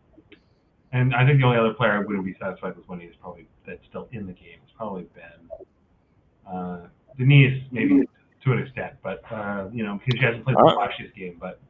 and 0.93 1.15
I 1.15 1.25
think 1.27 1.41
the 1.41 1.47
only 1.47 1.59
other 1.59 1.73
player 1.73 1.93
I 1.93 2.01
wouldn't 2.01 2.27
be 2.27 2.37
satisfied 2.39 2.77
with 2.77 2.87
winning 2.87 3.09
is 3.09 3.17
probably 3.19 3.49
that's 3.67 3.81
still 3.89 4.09
in 4.13 4.27
the 4.27 4.35
game. 4.35 4.61
It's 4.63 4.73
probably 4.77 5.07
Ben. 5.15 5.67
Uh, 6.47 6.89
Denise 7.19 7.63
maybe 7.71 8.09
to 8.45 8.53
an 8.53 8.61
extent, 8.61 8.95
but 9.03 9.23
uh, 9.31 9.69
you 9.73 9.85
know 9.85 10.01
because 10.05 10.19
she 10.19 10.25
hasn't 10.25 10.45
played 10.45 10.57
the 10.57 10.63
flashiest 10.63 11.15
game. 11.15 11.37
But 11.41 11.61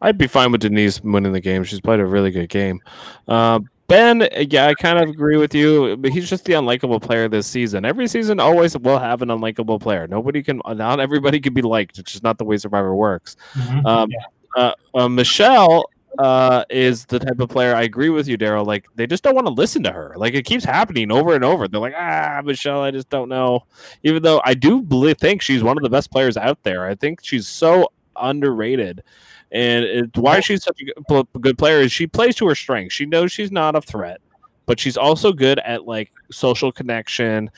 I'd 0.00 0.18
be 0.18 0.26
fine 0.26 0.52
with 0.52 0.62
Denise 0.62 1.00
winning 1.02 1.32
the 1.32 1.40
game. 1.40 1.64
She's 1.64 1.80
played 1.80 2.00
a 2.00 2.06
really 2.06 2.30
good 2.30 2.48
game. 2.48 2.80
Uh, 3.28 3.60
ben, 3.86 4.28
yeah, 4.50 4.66
I 4.66 4.74
kind 4.74 4.98
of 4.98 5.08
agree 5.08 5.36
with 5.36 5.54
you, 5.54 5.96
but 5.98 6.10
he's 6.10 6.28
just 6.28 6.44
the 6.44 6.54
unlikable 6.54 7.00
player 7.00 7.28
this 7.28 7.46
season. 7.46 7.84
Every 7.84 8.08
season 8.08 8.40
always 8.40 8.76
will 8.76 8.98
have 8.98 9.22
an 9.22 9.28
unlikable 9.28 9.80
player. 9.80 10.06
Nobody 10.06 10.42
can, 10.42 10.60
not 10.66 10.98
everybody 10.98 11.40
can 11.40 11.52
be 11.52 11.62
liked. 11.62 11.98
It's 11.98 12.12
just 12.12 12.24
not 12.24 12.38
the 12.38 12.44
way 12.44 12.56
Survivor 12.56 12.94
works. 12.94 13.36
Mm-hmm. 13.52 13.86
Um, 13.86 14.10
yeah. 14.10 14.62
uh, 14.62 14.74
uh, 14.94 15.08
Michelle 15.08 15.84
uh, 16.18 16.64
is 16.70 17.06
the 17.06 17.18
type 17.18 17.40
of 17.40 17.48
player 17.48 17.74
I 17.74 17.82
agree 17.82 18.10
with 18.10 18.28
you, 18.28 18.36
Daryl. 18.36 18.66
Like 18.66 18.86
they 18.94 19.06
just 19.06 19.22
don't 19.22 19.34
want 19.34 19.46
to 19.46 19.52
listen 19.52 19.82
to 19.84 19.92
her. 19.92 20.14
Like 20.16 20.34
it 20.34 20.44
keeps 20.44 20.64
happening 20.64 21.10
over 21.10 21.34
and 21.34 21.44
over. 21.44 21.68
They're 21.68 21.80
like, 21.80 21.94
ah, 21.96 22.40
Michelle, 22.44 22.82
I 22.82 22.90
just 22.90 23.08
don't 23.08 23.28
know. 23.28 23.66
Even 24.02 24.22
though 24.22 24.40
I 24.44 24.54
do 24.54 24.82
believe, 24.82 25.18
think 25.18 25.42
she's 25.42 25.62
one 25.62 25.76
of 25.76 25.82
the 25.82 25.90
best 25.90 26.10
players 26.10 26.36
out 26.36 26.62
there. 26.62 26.86
I 26.86 26.94
think 26.94 27.20
she's 27.22 27.46
so 27.46 27.92
underrated. 28.16 29.02
And 29.50 29.84
it, 29.84 30.16
why 30.16 30.40
she's 30.40 30.64
such 30.64 30.80
a 30.80 31.24
good 31.38 31.58
player 31.58 31.80
is 31.80 31.92
she 31.92 32.06
plays 32.06 32.34
to 32.36 32.48
her 32.48 32.54
strengths. 32.54 32.94
She 32.94 33.04
knows 33.04 33.32
she's 33.32 33.52
not 33.52 33.76
a 33.76 33.82
threat 33.82 34.20
but 34.66 34.78
she's 34.78 34.96
also 34.96 35.32
good 35.32 35.58
at 35.60 35.86
like 35.86 36.12
social 36.30 36.72
connection, 36.72 37.50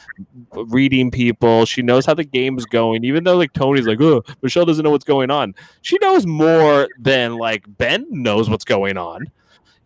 reading 0.53 1.11
people. 1.11 1.65
She 1.65 1.83
knows 1.83 2.07
how 2.07 2.15
the 2.15 2.25
game's 2.25 2.67
going. 2.67 3.05
Even 3.05 3.25
though 3.25 3.37
like 3.37 3.53
Tony's 3.53 3.87
like, 3.87 4.01
oh, 4.01 4.23
Michelle 4.43 4.65
doesn't 4.65 4.85
know 4.85 4.91
what's 4.91 5.05
going 5.05 5.31
on. 5.31 5.55
She 5.83 5.99
knows 6.01 6.27
more 6.27 6.89
than 6.99 7.37
like 7.37 7.65
Ben 7.69 8.07
knows 8.11 8.49
what's 8.49 8.65
going 8.65 8.97
on. 8.97 9.27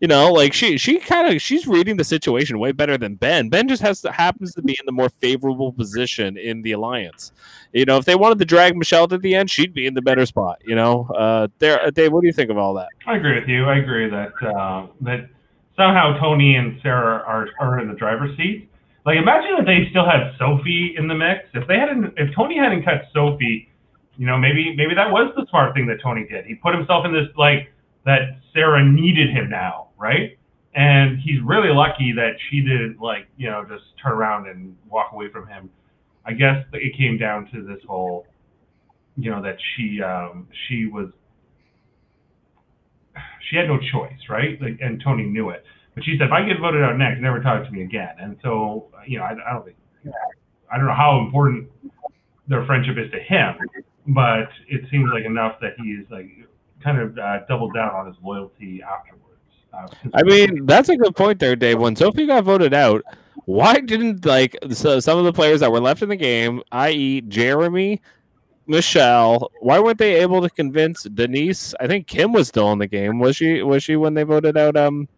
You 0.01 0.07
know, 0.07 0.31
like 0.31 0.53
she 0.53 0.77
she 0.77 0.97
kind 0.97 1.33
of 1.33 1.41
she's 1.41 1.67
reading 1.67 1.97
the 1.97 2.05
situation 2.05 2.57
way 2.57 2.71
better 2.71 2.97
than 2.97 3.15
Ben. 3.15 3.49
Ben 3.49 3.67
just 3.67 3.81
has 3.81 3.99
to, 4.01 4.11
happens 4.13 4.53
to 4.53 4.61
be 4.61 4.71
in 4.71 4.85
the 4.85 4.93
more 4.93 5.09
favorable 5.09 5.73
position 5.73 6.37
in 6.37 6.61
the 6.61 6.71
alliance. 6.71 7.33
You 7.73 7.83
know, 7.83 7.97
if 7.97 8.05
they 8.05 8.15
wanted 8.15 8.39
to 8.39 8.45
drag 8.45 8.77
Michelle 8.77 9.09
to 9.09 9.17
the 9.17 9.35
end, 9.35 9.51
she'd 9.51 9.73
be 9.73 9.85
in 9.85 9.95
the 9.95 10.01
better 10.01 10.25
spot. 10.25 10.61
You 10.65 10.75
know, 10.75 11.05
uh, 11.13 11.49
there, 11.59 11.91
Dave, 11.91 12.13
what 12.13 12.21
do 12.21 12.27
you 12.27 12.33
think 12.33 12.49
of 12.49 12.57
all 12.57 12.73
that? 12.75 12.87
I 13.05 13.17
agree 13.17 13.37
with 13.37 13.49
you. 13.49 13.65
I 13.65 13.79
agree 13.79 14.09
that 14.09 14.31
uh, 14.41 14.87
that 15.01 15.29
somehow 15.79 16.19
Tony 16.19 16.55
and 16.55 16.79
Sarah 16.83 17.23
are, 17.25 17.47
are 17.59 17.79
in 17.79 17.87
the 17.87 17.95
driver's 17.95 18.35
seat. 18.35 18.69
Like 19.05 19.17
imagine 19.17 19.55
if 19.57 19.65
they 19.65 19.87
still 19.89 20.05
had 20.05 20.35
Sophie 20.37 20.93
in 20.97 21.07
the 21.07 21.15
mix. 21.15 21.47
If 21.53 21.67
they 21.67 21.79
hadn't, 21.79 22.13
if 22.17 22.35
Tony 22.35 22.59
hadn't 22.59 22.83
cut 22.83 23.07
Sophie, 23.13 23.69
you 24.17 24.25
know, 24.25 24.37
maybe 24.37 24.75
maybe 24.75 24.93
that 24.93 25.09
was 25.09 25.31
the 25.35 25.47
smart 25.49 25.73
thing 25.73 25.87
that 25.87 26.03
Tony 26.03 26.27
did. 26.29 26.45
He 26.45 26.55
put 26.55 26.75
himself 26.75 27.05
in 27.05 27.13
this 27.13 27.31
like 27.37 27.71
that 28.05 28.37
Sarah 28.53 28.83
needed 28.83 29.31
him 29.31 29.49
now, 29.49 29.89
right? 29.97 30.37
And 30.75 31.17
he's 31.19 31.41
really 31.43 31.73
lucky 31.73 32.11
that 32.15 32.33
she 32.49 32.61
didn't 32.61 32.99
like, 33.01 33.27
you 33.37 33.49
know, 33.49 33.65
just 33.67 33.83
turn 34.03 34.11
around 34.11 34.47
and 34.47 34.75
walk 34.89 35.13
away 35.13 35.31
from 35.31 35.47
him. 35.47 35.69
I 36.25 36.33
guess 36.33 36.63
it 36.73 36.95
came 36.97 37.17
down 37.17 37.49
to 37.53 37.63
this 37.63 37.79
whole, 37.87 38.27
you 39.17 39.31
know, 39.31 39.41
that 39.41 39.57
she 39.75 40.01
um, 40.03 40.47
she 40.67 40.85
was 40.85 41.09
she 43.49 43.55
had 43.55 43.67
no 43.67 43.79
choice, 43.91 44.19
right? 44.29 44.61
Like, 44.61 44.79
and 44.81 45.01
Tony 45.03 45.23
knew 45.23 45.49
it. 45.49 45.63
But 45.95 46.03
she 46.03 46.15
said, 46.17 46.27
if 46.27 46.31
I 46.31 46.43
get 46.43 46.59
voted 46.59 46.83
out 46.83 46.97
next, 46.97 47.21
never 47.21 47.41
talk 47.41 47.65
to 47.65 47.71
me 47.71 47.83
again. 47.83 48.15
And 48.19 48.37
so, 48.43 48.87
you 49.07 49.17
know, 49.17 49.23
I, 49.23 49.31
I 49.31 49.53
don't 49.53 49.65
think, 49.65 49.77
I 50.71 50.77
don't 50.77 50.85
know 50.85 50.93
how 50.93 51.19
important 51.25 51.69
their 52.47 52.65
friendship 52.65 52.97
is 52.97 53.11
to 53.11 53.19
him, 53.19 53.55
but 54.07 54.49
it 54.67 54.81
seems 54.91 55.09
like 55.13 55.25
enough 55.25 55.59
that 55.61 55.73
he's 55.77 56.05
like 56.09 56.29
kind 56.83 56.99
of 56.99 57.17
uh, 57.17 57.45
doubled 57.47 57.73
down 57.73 57.89
on 57.89 58.07
his 58.07 58.15
loyalty 58.23 58.81
afterwards. 58.81 59.25
Uh, 59.73 59.87
I 60.13 60.23
mean, 60.23 60.65
that's 60.65 60.89
a 60.89 60.95
good 60.95 61.15
point 61.15 61.39
there, 61.39 61.55
Dave. 61.55 61.79
When 61.79 61.95
Sophie 61.95 62.25
got 62.25 62.43
voted 62.43 62.73
out, 62.73 63.03
why 63.45 63.79
didn't 63.79 64.25
like 64.25 64.55
so 64.71 64.99
some 64.99 65.17
of 65.17 65.25
the 65.25 65.33
players 65.33 65.59
that 65.59 65.71
were 65.71 65.79
left 65.79 66.01
in 66.01 66.09
the 66.09 66.15
game, 66.15 66.61
i.e., 66.71 67.21
Jeremy, 67.21 68.01
Michelle, 68.69 69.51
why 69.61 69.79
weren't 69.79 69.97
they 69.97 70.21
able 70.21 70.43
to 70.43 70.49
convince 70.49 71.01
Denise? 71.03 71.73
I 71.79 71.87
think 71.87 72.05
Kim 72.05 72.31
was 72.31 72.47
still 72.47 72.71
in 72.71 72.77
the 72.77 72.85
game. 72.85 73.17
Was 73.17 73.35
she? 73.35 73.63
Was 73.63 73.83
she 73.83 73.95
when 73.95 74.13
they 74.13 74.21
voted 74.21 74.57
out 74.57 74.77
um 74.77 75.09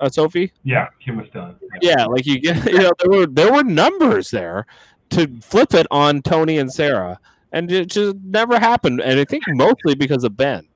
uh, 0.00 0.08
Sophie? 0.08 0.52
yeah, 0.62 0.86
Kim 1.04 1.16
was 1.16 1.28
done. 1.30 1.56
Yeah, 1.82 2.04
like 2.06 2.26
you 2.26 2.38
get, 2.38 2.64
you 2.72 2.78
know, 2.78 2.92
there 3.00 3.10
were 3.10 3.26
there 3.26 3.52
were 3.52 3.64
numbers 3.64 4.30
there 4.30 4.66
to 5.10 5.26
flip 5.40 5.74
it 5.74 5.88
on 5.90 6.22
Tony 6.22 6.58
and 6.58 6.72
Sarah, 6.72 7.18
and 7.50 7.70
it 7.72 7.86
just 7.88 8.16
never 8.22 8.56
happened. 8.58 9.00
And 9.00 9.18
I 9.18 9.24
think 9.24 9.42
mostly 9.48 9.96
because 9.96 10.22
of 10.22 10.36
Ben. 10.36 10.66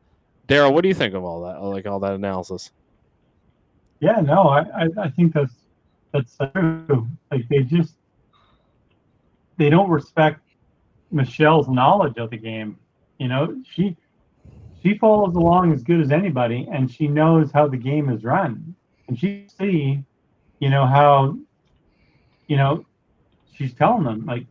Daryl, 0.48 0.72
what 0.72 0.82
do 0.82 0.88
you 0.88 0.94
think 0.94 1.14
of 1.14 1.22
all 1.22 1.42
that? 1.42 1.62
Like 1.62 1.86
all 1.86 2.00
that 2.00 2.14
analysis? 2.14 2.72
Yeah, 4.00 4.20
no, 4.20 4.48
I, 4.48 4.62
I, 4.62 4.88
I 5.02 5.10
think 5.10 5.32
that's 5.32 5.54
that's 6.12 6.36
true. 6.52 7.08
Like 7.30 7.48
they 7.48 7.62
just 7.62 7.94
they 9.58 9.70
don't 9.70 9.88
respect 9.88 10.40
Michelle's 11.10 11.68
knowledge 11.68 12.16
of 12.18 12.30
the 12.30 12.36
game. 12.36 12.78
You 13.18 13.28
know, 13.28 13.62
she 13.70 13.96
she 14.82 14.96
follows 14.96 15.34
along 15.34 15.72
as 15.72 15.82
good 15.82 16.00
as 16.00 16.10
anybody, 16.10 16.66
and 16.72 16.90
she 16.90 17.06
knows 17.06 17.50
how 17.52 17.68
the 17.68 17.76
game 17.76 18.08
is 18.08 18.24
run, 18.24 18.74
and 19.08 19.18
she 19.18 19.46
see, 19.58 20.02
you 20.58 20.70
know 20.70 20.86
how, 20.86 21.36
you 22.46 22.56
know, 22.56 22.86
she's 23.52 23.74
telling 23.74 24.04
them 24.04 24.24
like, 24.24 24.46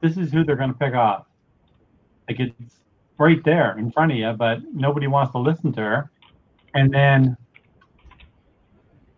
this 0.00 0.16
is 0.16 0.32
who 0.32 0.44
they're 0.44 0.56
going 0.56 0.72
to 0.72 0.78
pick 0.78 0.94
off. 0.94 1.26
Like 2.28 2.40
it's 2.40 2.80
right 3.18 3.42
there 3.44 3.76
in 3.78 3.90
front 3.90 4.12
of 4.12 4.18
you, 4.18 4.32
but 4.32 4.60
nobody 4.72 5.06
wants 5.06 5.32
to 5.32 5.38
listen 5.38 5.72
to 5.74 5.80
her, 5.80 6.10
and 6.74 6.92
then 6.92 7.36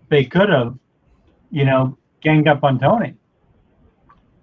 they 0.09 0.25
could 0.25 0.49
have, 0.49 0.77
you 1.51 1.65
know, 1.65 1.97
ganged 2.21 2.49
up 2.49 2.65
on 2.65 2.79
Tony. 2.79 3.15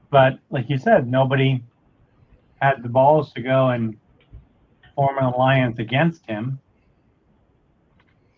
But 0.10 0.40
like 0.52 0.70
you 0.70 0.78
said, 0.78 1.08
nobody 1.08 1.62
had 2.64 2.82
the 2.82 2.90
balls 2.90 3.34
to 3.34 3.42
go 3.42 3.70
and 3.70 3.98
form 4.96 5.18
an 5.18 5.26
alliance 5.26 5.80
against 5.80 6.26
him 6.26 6.60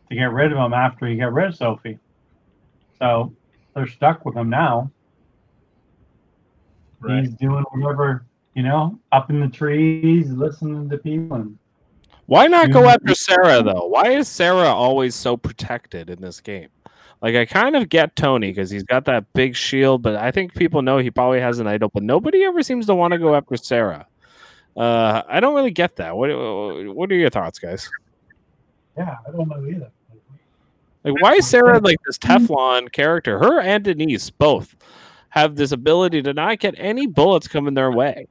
to 0.10 0.16
get 0.16 0.32
rid 0.32 0.52
of 0.52 0.58
him 0.58 0.74
after 0.74 1.06
he 1.06 1.16
got 1.16 1.34
rid 1.34 1.50
of 1.50 1.56
Sophie. 1.56 2.00
So 2.98 3.34
they're 3.76 3.88
stuck 3.88 4.26
with 4.26 4.36
him 4.36 4.50
now. 4.50 4.92
Right. 7.00 7.26
He's 7.26 7.34
doing 7.34 7.64
whatever, 7.72 8.26
you 8.56 8.64
know, 8.64 9.00
up 9.12 9.30
in 9.30 9.40
the 9.40 9.50
trees, 9.50 10.30
listening 10.32 10.90
to 10.90 10.98
people. 10.98 11.38
And 11.38 11.58
Why 12.26 12.48
not 12.48 12.72
go 12.72 12.86
after 12.86 13.14
Sarah 13.14 13.62
though? 13.62 13.86
Why 13.88 14.10
is 14.12 14.28
Sarah 14.28 14.70
always 14.70 15.14
so 15.14 15.38
protected 15.38 16.10
in 16.10 16.22
this 16.22 16.42
game? 16.42 16.70
Like 17.22 17.36
I 17.36 17.46
kind 17.46 17.76
of 17.76 17.90
get 17.90 18.16
Tony 18.16 18.52
because 18.52 18.70
he's 18.70 18.84
got 18.84 19.06
that 19.06 19.32
big 19.34 19.56
shield, 19.56 20.02
but 20.02 20.16
I 20.16 20.32
think 20.32 20.54
people 20.56 20.82
know 20.82 20.98
he 20.98 21.12
probably 21.12 21.40
has 21.42 21.60
an 21.60 21.68
idol, 21.68 21.90
but 21.94 22.04
nobody 22.04 22.44
ever 22.44 22.64
seems 22.64 22.86
to 22.88 22.96
want 22.96 23.12
to 23.14 23.18
go 23.20 23.36
after 23.36 23.58
Sarah. 23.58 24.08
Uh, 24.76 25.24
I 25.28 25.40
don't 25.40 25.56
really 25.56 25.72
get 25.72 25.96
that. 25.98 26.16
What 26.16 26.30
What 26.94 27.12
are 27.12 27.16
your 27.16 27.30
thoughts, 27.30 27.60
guys? 27.60 27.90
yeah, 28.98 29.18
I 29.28 29.32
don't 29.32 29.48
know 29.48 29.66
either. 29.66 29.92
Like, 31.04 31.22
why 31.22 31.34
is 31.36 31.48
Sarah 31.48 31.80
like 31.80 31.98
this 32.06 32.18
Teflon 32.18 32.92
character? 32.92 33.38
Her 33.38 33.62
and 33.62 33.84
Denise 33.84 34.32
both 34.32 34.76
have 35.30 35.56
this 35.56 35.72
ability 35.72 36.24
to 36.24 36.34
not 36.34 36.60
get 36.60 36.74
any 36.78 37.06
bullets 37.06 37.48
coming 37.48 37.76
their 37.76 37.92
way. 37.92 38.28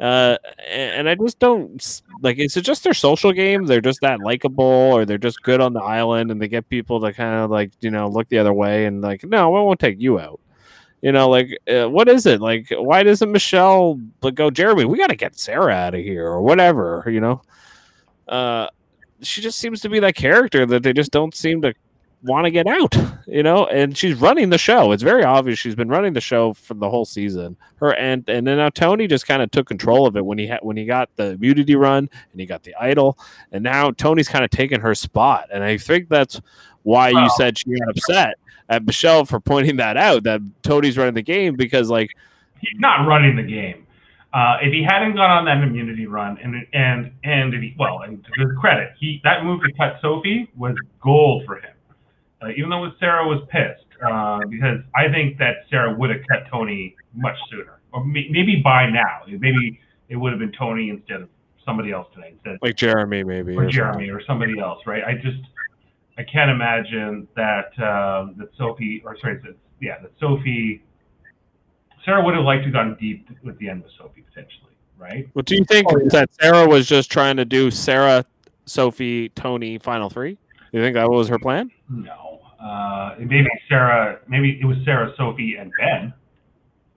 Uh, 0.00 0.36
and, 0.68 0.92
and 0.92 1.08
I 1.08 1.14
just 1.14 1.38
don't 1.38 2.02
like. 2.20 2.38
Is 2.38 2.56
it 2.56 2.62
just 2.62 2.84
their 2.84 2.94
social 2.94 3.32
game? 3.32 3.64
They're 3.64 3.80
just 3.80 4.00
that 4.02 4.20
likable, 4.20 4.64
or 4.64 5.06
they're 5.06 5.16
just 5.16 5.42
good 5.42 5.60
on 5.60 5.72
the 5.72 5.80
island, 5.80 6.30
and 6.30 6.42
they 6.42 6.48
get 6.48 6.68
people 6.68 7.00
to 7.00 7.12
kind 7.12 7.42
of 7.42 7.50
like 7.50 7.72
you 7.80 7.90
know 7.90 8.08
look 8.08 8.28
the 8.28 8.38
other 8.38 8.52
way 8.52 8.84
and 8.84 9.00
like, 9.00 9.24
no, 9.24 9.48
we 9.50 9.60
won't 9.60 9.80
take 9.80 10.00
you 10.00 10.18
out. 10.18 10.40
You 11.02 11.12
know, 11.12 11.28
like 11.28 11.58
uh, 11.68 11.88
what 11.88 12.08
is 12.08 12.26
it? 12.26 12.40
Like, 12.40 12.68
why 12.70 13.02
doesn't 13.02 13.30
Michelle 13.30 14.00
like 14.22 14.34
go, 14.34 14.50
Jeremy? 14.50 14.86
We 14.86 14.98
got 14.98 15.08
to 15.08 15.16
get 15.16 15.38
Sarah 15.38 15.74
out 15.74 15.94
of 15.94 16.00
here, 16.00 16.26
or 16.26 16.42
whatever. 16.42 17.04
You 17.06 17.20
know, 17.20 17.42
uh, 18.28 18.68
she 19.20 19.40
just 19.40 19.58
seems 19.58 19.80
to 19.82 19.88
be 19.88 20.00
that 20.00 20.16
character 20.16 20.66
that 20.66 20.82
they 20.82 20.92
just 20.92 21.12
don't 21.12 21.34
seem 21.34 21.62
to 21.62 21.74
want 22.22 22.44
to 22.44 22.50
get 22.50 22.66
out, 22.66 22.94
you 23.26 23.42
know, 23.42 23.66
and 23.66 23.96
she's 23.96 24.14
running 24.14 24.50
the 24.50 24.58
show. 24.58 24.92
It's 24.92 25.02
very 25.02 25.22
obvious 25.22 25.58
she's 25.58 25.74
been 25.74 25.88
running 25.88 26.12
the 26.12 26.20
show 26.20 26.52
for 26.54 26.74
the 26.74 26.88
whole 26.88 27.04
season. 27.04 27.56
Her 27.76 27.94
and 27.94 28.28
and 28.28 28.46
then 28.46 28.56
now 28.56 28.70
Tony 28.70 29.06
just 29.06 29.26
kind 29.26 29.42
of 29.42 29.50
took 29.50 29.66
control 29.68 30.06
of 30.06 30.16
it 30.16 30.24
when 30.24 30.38
he 30.38 30.46
had 30.46 30.60
when 30.62 30.76
he 30.76 30.86
got 30.86 31.14
the 31.16 31.32
immunity 31.32 31.76
run 31.76 32.08
and 32.32 32.40
he 32.40 32.46
got 32.46 32.62
the 32.62 32.74
idol, 32.80 33.18
and 33.52 33.62
now 33.62 33.90
Tony's 33.90 34.28
kind 34.28 34.44
of 34.44 34.50
taken 34.50 34.80
her 34.80 34.94
spot. 34.94 35.48
And 35.52 35.62
I 35.62 35.76
think 35.76 36.08
that's 36.08 36.40
why 36.82 37.10
you 37.10 37.28
said 37.36 37.58
she 37.58 37.70
got 37.70 37.90
upset 37.90 38.34
at 38.68 38.84
Michelle 38.84 39.24
for 39.24 39.40
pointing 39.40 39.76
that 39.76 39.96
out 39.96 40.24
that 40.24 40.40
Tony's 40.62 40.98
running 40.98 41.14
the 41.14 41.22
game 41.22 41.56
because 41.56 41.90
like 41.90 42.10
he's 42.60 42.78
not 42.78 43.06
running 43.06 43.36
the 43.36 43.42
game. 43.42 43.86
Uh, 44.32 44.58
if 44.60 44.72
he 44.72 44.82
hadn't 44.82 45.14
gone 45.14 45.30
on 45.30 45.44
that 45.46 45.62
immunity 45.62 46.06
run, 46.06 46.36
and 46.42 46.54
and 46.74 47.10
and 47.24 47.54
if 47.54 47.62
he, 47.62 47.74
well, 47.78 48.02
and 48.02 48.22
to 48.22 48.30
his 48.38 48.50
credit, 48.60 48.90
he 48.98 49.20
that 49.24 49.44
move 49.44 49.60
to 49.62 49.72
cut 49.78 49.96
Sophie 50.02 50.50
was 50.56 50.74
gold 51.02 51.44
for 51.46 51.56
him. 51.56 51.72
Uh, 52.42 52.48
even 52.50 52.68
though 52.68 52.90
Sarah 53.00 53.26
was 53.26 53.40
pissed, 53.48 53.86
uh, 54.04 54.40
because 54.50 54.80
I 54.94 55.08
think 55.10 55.38
that 55.38 55.64
Sarah 55.70 55.94
would 55.94 56.10
have 56.10 56.20
cut 56.28 56.50
Tony 56.50 56.94
much 57.14 57.36
sooner, 57.50 57.80
or 57.92 58.04
may, 58.04 58.28
maybe 58.30 58.60
by 58.62 58.90
now, 58.90 59.22
maybe 59.26 59.80
it 60.10 60.16
would 60.16 60.32
have 60.32 60.40
been 60.40 60.52
Tony 60.52 60.90
instead 60.90 61.22
of 61.22 61.30
somebody 61.64 61.92
else 61.92 62.06
tonight, 62.12 62.34
instead 62.34 62.58
like 62.60 62.76
Jeremy 62.76 63.24
maybe 63.24 63.56
or 63.56 63.64
or 63.64 63.70
Jeremy 63.70 64.10
or 64.10 64.20
somebody 64.26 64.58
else, 64.58 64.80
right? 64.86 65.02
I 65.02 65.14
just 65.14 65.40
I 66.18 66.22
can't 66.22 66.50
imagine 66.50 67.28
that 67.36 67.66
um, 67.78 68.34
that 68.38 68.48
Sophie 68.56 69.02
or 69.04 69.18
sorry, 69.18 69.38
that, 69.44 69.56
yeah, 69.80 70.00
that 70.00 70.12
Sophie 70.18 70.82
Sarah 72.04 72.24
would 72.24 72.34
have 72.34 72.44
liked 72.44 72.60
to 72.62 72.66
have 72.66 72.72
gone 72.72 72.96
deep 73.00 73.28
with 73.42 73.58
the 73.58 73.68
end 73.68 73.82
with 73.82 73.92
Sophie 73.98 74.22
potentially, 74.22 74.72
right? 74.98 75.28
What 75.34 75.44
do 75.44 75.56
you 75.56 75.64
think 75.64 75.88
Oh, 75.92 75.98
yeah. 75.98 76.08
that 76.10 76.30
Sarah 76.40 76.66
was 76.66 76.86
just 76.86 77.10
trying 77.10 77.36
to 77.36 77.44
do 77.44 77.70
Sarah, 77.70 78.24
Sophie, 78.64 79.28
Tony 79.30 79.78
final 79.78 80.08
three? 80.08 80.38
You 80.72 80.80
think 80.80 80.94
that 80.94 81.08
was 81.10 81.28
her 81.28 81.38
plan? 81.38 81.70
No, 81.90 82.40
uh, 82.60 83.14
maybe 83.18 83.46
Sarah, 83.68 84.20
maybe 84.28 84.58
it 84.60 84.64
was 84.64 84.78
Sarah, 84.84 85.12
Sophie, 85.16 85.56
and 85.56 85.72
Ben. 85.78 86.14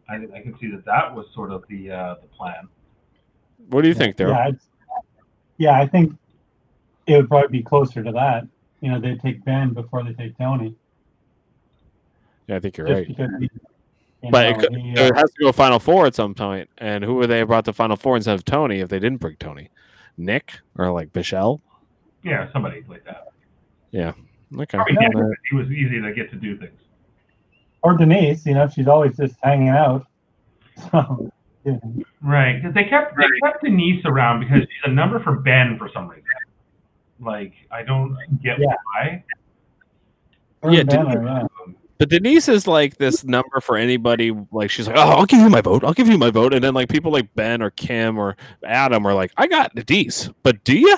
I, 0.10 0.16
I 0.16 0.42
can 0.42 0.58
see 0.60 0.72
that 0.72 0.86
that 0.86 1.14
was 1.14 1.26
sort 1.36 1.52
of 1.52 1.64
the 1.70 1.92
uh, 1.92 2.16
the 2.22 2.28
plan. 2.28 2.68
What 3.70 3.82
do 3.82 3.88
you 3.90 3.94
think, 3.94 4.16
Daryl? 4.16 4.30
Yeah, 4.30 4.52
yeah, 5.58 5.80
I 5.80 5.86
think 5.88 6.16
it 7.06 7.16
would 7.18 7.28
probably 7.28 7.60
be 7.60 7.64
closer 7.64 8.04
to 8.04 8.12
that. 8.14 8.48
You 8.82 8.92
know, 8.92 9.00
they 9.00 9.16
take 9.16 9.44
Ben 9.44 9.74
before 9.74 10.04
they 10.04 10.14
take 10.14 10.38
Tony. 10.38 10.74
Yeah, 12.48 12.56
I 12.56 12.60
think 12.60 12.78
you're 12.78 12.88
just 12.88 12.98
right. 12.98 13.08
because 13.08 13.30
he- 13.40 13.50
you 14.22 14.32
But 14.32 14.46
it, 14.48 14.60
could, 14.60 14.76
he, 14.76 14.92
it 14.92 15.00
uh, 15.14 15.16
has 15.16 15.32
to 15.32 15.44
go 15.44 15.52
final 15.54 15.80
four 15.80 16.06
at 16.06 16.14
some 16.16 16.34
point. 16.34 16.70
And 16.78 17.04
who 17.06 17.16
would 17.16 17.30
they 17.30 17.38
have 17.40 17.48
brought 17.48 17.64
to 17.66 17.74
final 17.74 17.96
four 17.96 18.16
instead 18.18 18.36
of 18.36 18.44
Tony 18.44 18.80
if 18.82 18.90
they 18.90 19.00
didn't 19.00 19.20
bring 19.22 19.38
Tony? 19.38 19.70
Nick 20.18 20.60
or 20.78 20.92
like 20.92 21.16
Michelle? 21.16 21.62
Yeah, 22.24 22.52
somebody 22.52 22.84
like 22.90 23.06
that. 23.06 23.30
Yeah. 23.92 24.12
Okay. 24.58 24.78
Probably 24.78 24.98
Uh, 24.98 25.10
Nick, 25.22 25.38
he 25.50 25.56
was 25.56 25.72
easy 25.72 26.02
to 26.02 26.12
get 26.14 26.30
to 26.32 26.36
do 26.36 26.58
things. 26.58 26.78
or 27.82 27.96
Denise, 27.96 28.46
you 28.46 28.56
know, 28.56 28.68
she's 28.68 28.88
always 28.88 29.16
just 29.16 29.36
hanging 29.42 29.70
out. 29.70 30.06
So, 30.92 31.30
yeah. 31.66 31.78
Right, 32.22 32.56
because 32.62 32.74
they 32.74 32.86
kept 32.86 33.16
they 33.18 33.26
kept 33.44 33.62
Denise 33.64 34.02
around 34.06 34.40
because 34.40 34.62
she's 34.62 34.84
a 34.86 34.90
number 34.92 35.20
for 35.22 35.34
Ben 35.36 35.78
for 35.78 35.90
some 35.94 36.08
reason. 36.08 36.24
Like 37.20 37.54
I 37.72 37.84
don't 37.84 38.18
get 38.42 38.60
Yeah. 38.60 38.68
why. 38.94 39.24
Her 40.64 40.72
Yeah, 40.72 40.80
and 40.82 40.90
Ben 40.90 41.06
Denise- 41.06 41.24
yeah. 41.26 41.48
But 41.98 42.10
Denise 42.10 42.48
is 42.48 42.66
like 42.66 42.96
this 42.98 43.26
number 43.26 43.60
for 43.62 43.76
anybody. 43.76 44.32
Like 44.54 44.72
she's 44.72 44.88
like, 44.88 44.96
oh, 44.96 45.02
I'll 45.02 45.26
give 45.26 45.40
you 45.42 45.50
my 45.50 45.60
vote. 45.62 45.84
I'll 45.84 45.94
give 45.94 46.08
you 46.08 46.18
my 46.18 46.30
vote. 46.32 46.54
And 46.54 46.64
then 46.64 46.74
like 46.74 46.88
people 46.88 47.12
like 47.12 47.34
Ben 47.36 47.62
or 47.62 47.72
Kim 47.72 48.18
or 48.18 48.38
Adam 48.64 49.06
are 49.06 49.14
like, 49.14 49.32
I 49.36 49.48
got 49.48 49.76
Denise, 49.76 50.30
but 50.44 50.64
do 50.64 50.78
you? 50.78 50.98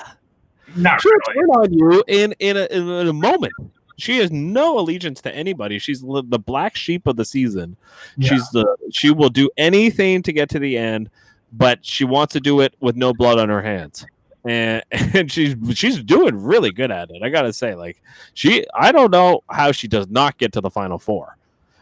Not 0.76 1.00
She'll 1.00 1.10
really. 1.12 1.34
turn 1.34 1.50
on 1.50 1.72
you 1.74 2.04
in 2.06 2.34
in 2.38 2.56
a, 2.56 2.66
in 2.70 3.08
a 3.08 3.12
moment. 3.12 3.52
she 3.98 4.18
has 4.18 4.30
no 4.30 4.78
allegiance 4.78 5.20
to 5.22 5.34
anybody. 5.34 5.78
She's 5.80 6.00
the 6.02 6.22
black 6.44 6.76
sheep 6.76 7.06
of 7.08 7.16
the 7.16 7.24
season. 7.24 7.76
Yeah. 8.16 8.28
She's 8.30 8.48
the 8.50 8.76
she 8.92 9.10
will 9.10 9.28
do 9.28 9.50
anything 9.56 10.22
to 10.22 10.32
get 10.32 10.48
to 10.50 10.58
the 10.60 10.78
end, 10.78 11.10
but 11.52 11.84
she 11.84 12.04
wants 12.04 12.32
to 12.34 12.40
do 12.40 12.60
it 12.60 12.74
with 12.80 12.94
no 12.96 13.12
blood 13.12 13.38
on 13.40 13.48
her 13.48 13.60
hands. 13.62 14.06
And 14.44 14.82
and 14.90 15.30
she's 15.30 15.56
she's 15.74 16.02
doing 16.02 16.42
really 16.42 16.72
good 16.72 16.90
at 16.90 17.10
it. 17.10 17.22
I 17.22 17.28
gotta 17.28 17.52
say, 17.52 17.74
like 17.74 18.02
she, 18.34 18.66
I 18.74 18.92
don't 18.92 19.10
know 19.10 19.42
how 19.50 19.72
she 19.72 19.88
does 19.88 20.08
not 20.08 20.38
get 20.38 20.52
to 20.52 20.60
the 20.60 20.70
final 20.70 20.98
four, 20.98 21.36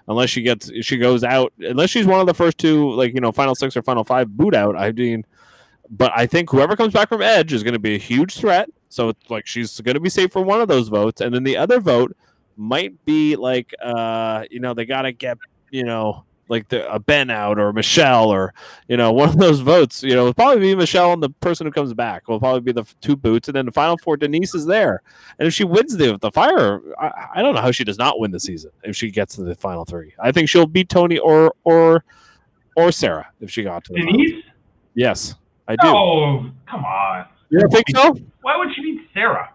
unless 0.09 0.31
she 0.31 0.43
gets 0.43 0.71
she 0.83 0.99
goes 0.99 1.25
out. 1.25 1.53
Unless 1.59 1.91
she's 1.91 2.07
one 2.07 2.21
of 2.21 2.27
the 2.27 2.35
first 2.35 2.59
two, 2.59 2.91
like 2.93 3.15
you 3.15 3.21
know, 3.21 3.33
final 3.33 3.55
six 3.55 3.77
or 3.77 3.83
final 3.83 4.05
five 4.05 4.37
boot 4.37 4.55
out. 4.55 4.77
I 4.77 4.93
mean, 4.93 5.25
but 5.91 6.13
I 6.15 6.27
think 6.27 6.51
whoever 6.51 6.77
comes 6.77 6.93
back 6.93 7.09
from 7.09 7.23
Edge 7.23 7.53
is 7.53 7.63
going 7.63 7.75
to 7.75 7.81
be 7.81 7.95
a 7.95 7.99
huge 7.99 8.37
threat. 8.37 8.69
So 8.89 9.11
it's 9.11 9.31
like 9.31 9.47
she's 9.47 9.81
going 9.81 9.95
to 9.95 10.01
be 10.01 10.11
safe 10.11 10.33
for 10.33 10.43
one 10.43 10.61
of 10.61 10.69
those 10.69 10.89
votes, 10.89 11.21
and 11.21 11.35
then 11.35 11.45
the 11.45 11.57
other 11.57 11.81
vote 11.81 12.17
might 12.57 13.05
be 13.05 13.37
like, 13.37 13.73
uh, 13.83 14.45
you 14.51 14.61
know, 14.61 14.75
they 14.75 14.85
got 14.85 15.03
to 15.03 15.13
get, 15.13 15.39
you 15.71 15.85
know, 15.85 16.25
like 16.51 16.69
the 16.69 16.93
a 16.93 16.99
Ben 16.99 17.31
out 17.31 17.59
or 17.59 17.73
Michelle 17.73 18.29
or 18.29 18.53
you 18.89 18.97
know 18.97 19.13
one 19.15 19.31
of 19.31 19.39
those 19.39 19.61
votes. 19.61 20.03
You 20.03 20.11
know, 20.11 20.23
it'll 20.23 20.35
probably 20.35 20.61
be 20.61 20.75
Michelle 20.75 21.13
and 21.13 21.23
the 21.23 21.31
person 21.31 21.67
who 21.67 21.73
comes 21.73 21.95
back. 21.95 22.29
Will 22.29 22.41
probably 22.41 22.61
be 22.61 22.73
the 22.73 22.85
two 23.01 23.17
boots, 23.17 23.49
and 23.49 23.57
then 23.57 23.65
the 23.65 23.73
final 23.73 23.97
four. 23.97 24.17
Denise 24.17 24.55
is 24.55 24.67
there, 24.67 25.03
and 25.39 25.49
if 25.49 25.55
she 25.55 25.65
wins 25.65 25.97
the 25.97 26.19
the 26.19 26.31
fire, 26.31 26.81
I, 27.01 27.29
I 27.37 27.43
don't 27.43 27.55
know 27.55 27.63
how 27.63 27.71
she 27.71 27.85
does 27.85 27.99
not 27.99 28.21
win 28.21 28.33
the 28.33 28.41
season 28.41 28.73
if 28.83 28.97
she 28.97 29.11
gets 29.11 29.37
to 29.37 29.43
the 29.43 29.55
final 29.55 29.85
three. 29.85 30.13
I 30.19 30.33
think 30.33 30.49
she'll 30.49 30.67
beat 30.67 30.89
Tony 30.91 31.19
or 31.19 31.55
or 31.65 32.05
or 32.77 32.93
Sarah 32.93 33.29
if 33.41 33.51
she 33.51 33.63
got 33.63 33.85
to 33.85 33.93
the 33.93 34.01
final. 34.01 34.13
Denise? 34.13 34.45
Yes, 34.95 35.37
I 35.69 35.77
do. 35.77 35.89
Oh, 35.89 36.51
come 36.69 36.85
on. 36.85 37.27
You 37.49 37.61
don't 37.61 37.71
think 37.71 37.87
so? 37.95 38.17
Why 38.43 38.57
would 38.57 38.75
she 38.75 38.83
beat 38.83 39.09
Sarah? 39.15 39.53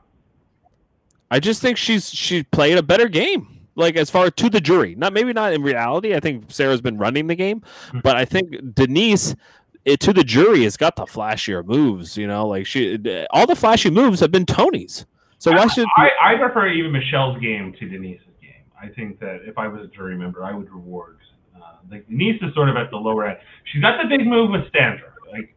I 1.31 1.39
just 1.39 1.61
think 1.61 1.77
she's 1.77 2.09
she 2.09 2.43
played 2.43 2.77
a 2.77 2.83
better 2.83 3.09
game. 3.09 3.54
Like 3.75 3.95
as 3.97 4.09
far 4.09 4.29
to 4.29 4.49
the 4.49 4.61
jury, 4.61 4.95
not 4.95 5.11
maybe 5.13 5.33
not 5.33 5.53
in 5.53 5.61
reality. 5.61 6.15
I 6.15 6.19
think 6.19 6.45
Sarah's 6.49 6.81
been 6.81 6.97
running 6.97 7.27
the 7.27 7.35
game, 7.35 7.61
Mhm. 7.91 8.01
but 8.03 8.15
I 8.15 8.23
think 8.25 8.73
Denise, 8.73 9.35
it, 9.83 9.99
to 10.01 10.13
the 10.13 10.23
jury, 10.23 10.63
has 10.63 10.77
got 10.77 10.95
the 10.95 11.03
flashier 11.03 11.63
moves. 11.65 12.15
You 12.17 12.27
know, 12.27 12.47
like 12.47 12.65
she, 12.65 12.97
all 13.31 13.45
the 13.45 13.55
flashy 13.55 13.89
moves 13.89 14.19
have 14.21 14.31
been 14.31 14.45
Tony's. 14.45 15.05
So 15.37 15.51
why 15.51 15.67
should 15.67 15.85
I, 15.97 16.09
I 16.23 16.35
prefer 16.37 16.69
even 16.69 16.91
Michelle's 16.93 17.37
game 17.39 17.73
to 17.79 17.87
Denise's 17.89 18.23
game. 18.41 18.63
I 18.81 18.87
think 18.87 19.19
that 19.19 19.41
if 19.45 19.57
I 19.57 19.67
was 19.67 19.81
a 19.81 19.87
jury 19.87 20.15
member, 20.15 20.43
I 20.43 20.53
would 20.53 20.71
reward. 20.71 21.17
Uh, 21.55 21.59
like 21.91 22.07
Denise 22.07 22.41
is 22.41 22.53
sort 22.55 22.69
of 22.69 22.77
at 22.77 22.89
the 22.89 22.95
lower 22.97 23.27
end. 23.27 23.37
She's 23.65 23.81
got 23.81 24.01
the 24.01 24.07
big 24.07 24.25
move 24.25 24.51
with 24.51 24.63
Sandra. 24.71 25.09
Like, 25.31 25.53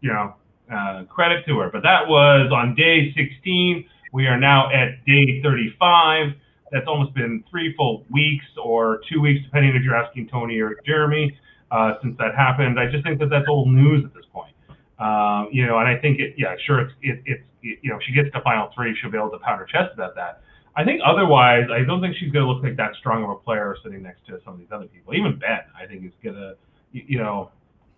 you 0.00 0.12
know, 0.12 0.34
uh, 0.70 1.04
credit 1.04 1.46
to 1.46 1.58
her. 1.60 1.70
But 1.72 1.82
that 1.84 2.08
was 2.08 2.50
on 2.52 2.74
day 2.74 3.12
16. 3.14 3.84
We 4.12 4.26
are 4.26 4.38
now 4.38 4.70
at 4.72 5.04
day 5.06 5.40
35. 5.42 6.34
That's 6.72 6.86
almost 6.86 7.14
been 7.14 7.44
three 7.50 7.74
full 7.76 8.04
weeks 8.10 8.44
or 8.62 9.00
two 9.10 9.20
weeks, 9.20 9.44
depending 9.44 9.74
if 9.74 9.82
you're 9.82 9.96
asking 9.96 10.28
Tony 10.28 10.58
or 10.60 10.78
Jeremy, 10.86 11.36
uh, 11.70 11.94
since 12.02 12.16
that 12.18 12.34
happened. 12.34 12.78
I 12.78 12.90
just 12.90 13.04
think 13.04 13.18
that 13.20 13.30
that's 13.30 13.48
old 13.48 13.68
news 13.68 14.04
at 14.04 14.14
this 14.14 14.24
point. 14.32 14.54
Um, 14.98 15.48
you 15.50 15.66
know, 15.66 15.78
and 15.78 15.88
I 15.88 15.96
think 15.96 16.20
it, 16.20 16.34
yeah, 16.36 16.54
sure, 16.66 16.80
it's, 16.80 16.92
it, 17.02 17.22
it's, 17.24 17.42
it, 17.62 17.78
you 17.82 17.90
know, 17.90 17.96
if 17.96 18.02
she 18.06 18.12
gets 18.12 18.30
to 18.34 18.40
final 18.42 18.70
three, 18.74 18.96
she'll 19.00 19.10
be 19.10 19.16
able 19.16 19.30
to 19.30 19.38
pound 19.38 19.58
her 19.58 19.66
chest 19.66 19.94
about 19.94 20.14
that. 20.14 20.42
I 20.76 20.84
think 20.84 21.00
otherwise, 21.04 21.64
I 21.72 21.84
don't 21.84 22.00
think 22.00 22.16
she's 22.16 22.30
going 22.30 22.46
to 22.46 22.52
look 22.52 22.62
like 22.62 22.76
that 22.76 22.94
strong 22.98 23.24
of 23.24 23.30
a 23.30 23.36
player 23.36 23.76
sitting 23.82 24.02
next 24.02 24.26
to 24.26 24.38
some 24.44 24.54
of 24.54 24.60
these 24.60 24.68
other 24.70 24.86
people. 24.86 25.14
Even 25.14 25.38
Ben, 25.38 25.60
I 25.74 25.86
think 25.86 26.04
is 26.04 26.12
going 26.22 26.36
to, 26.36 26.54
you 26.92 27.18
know, 27.18 27.50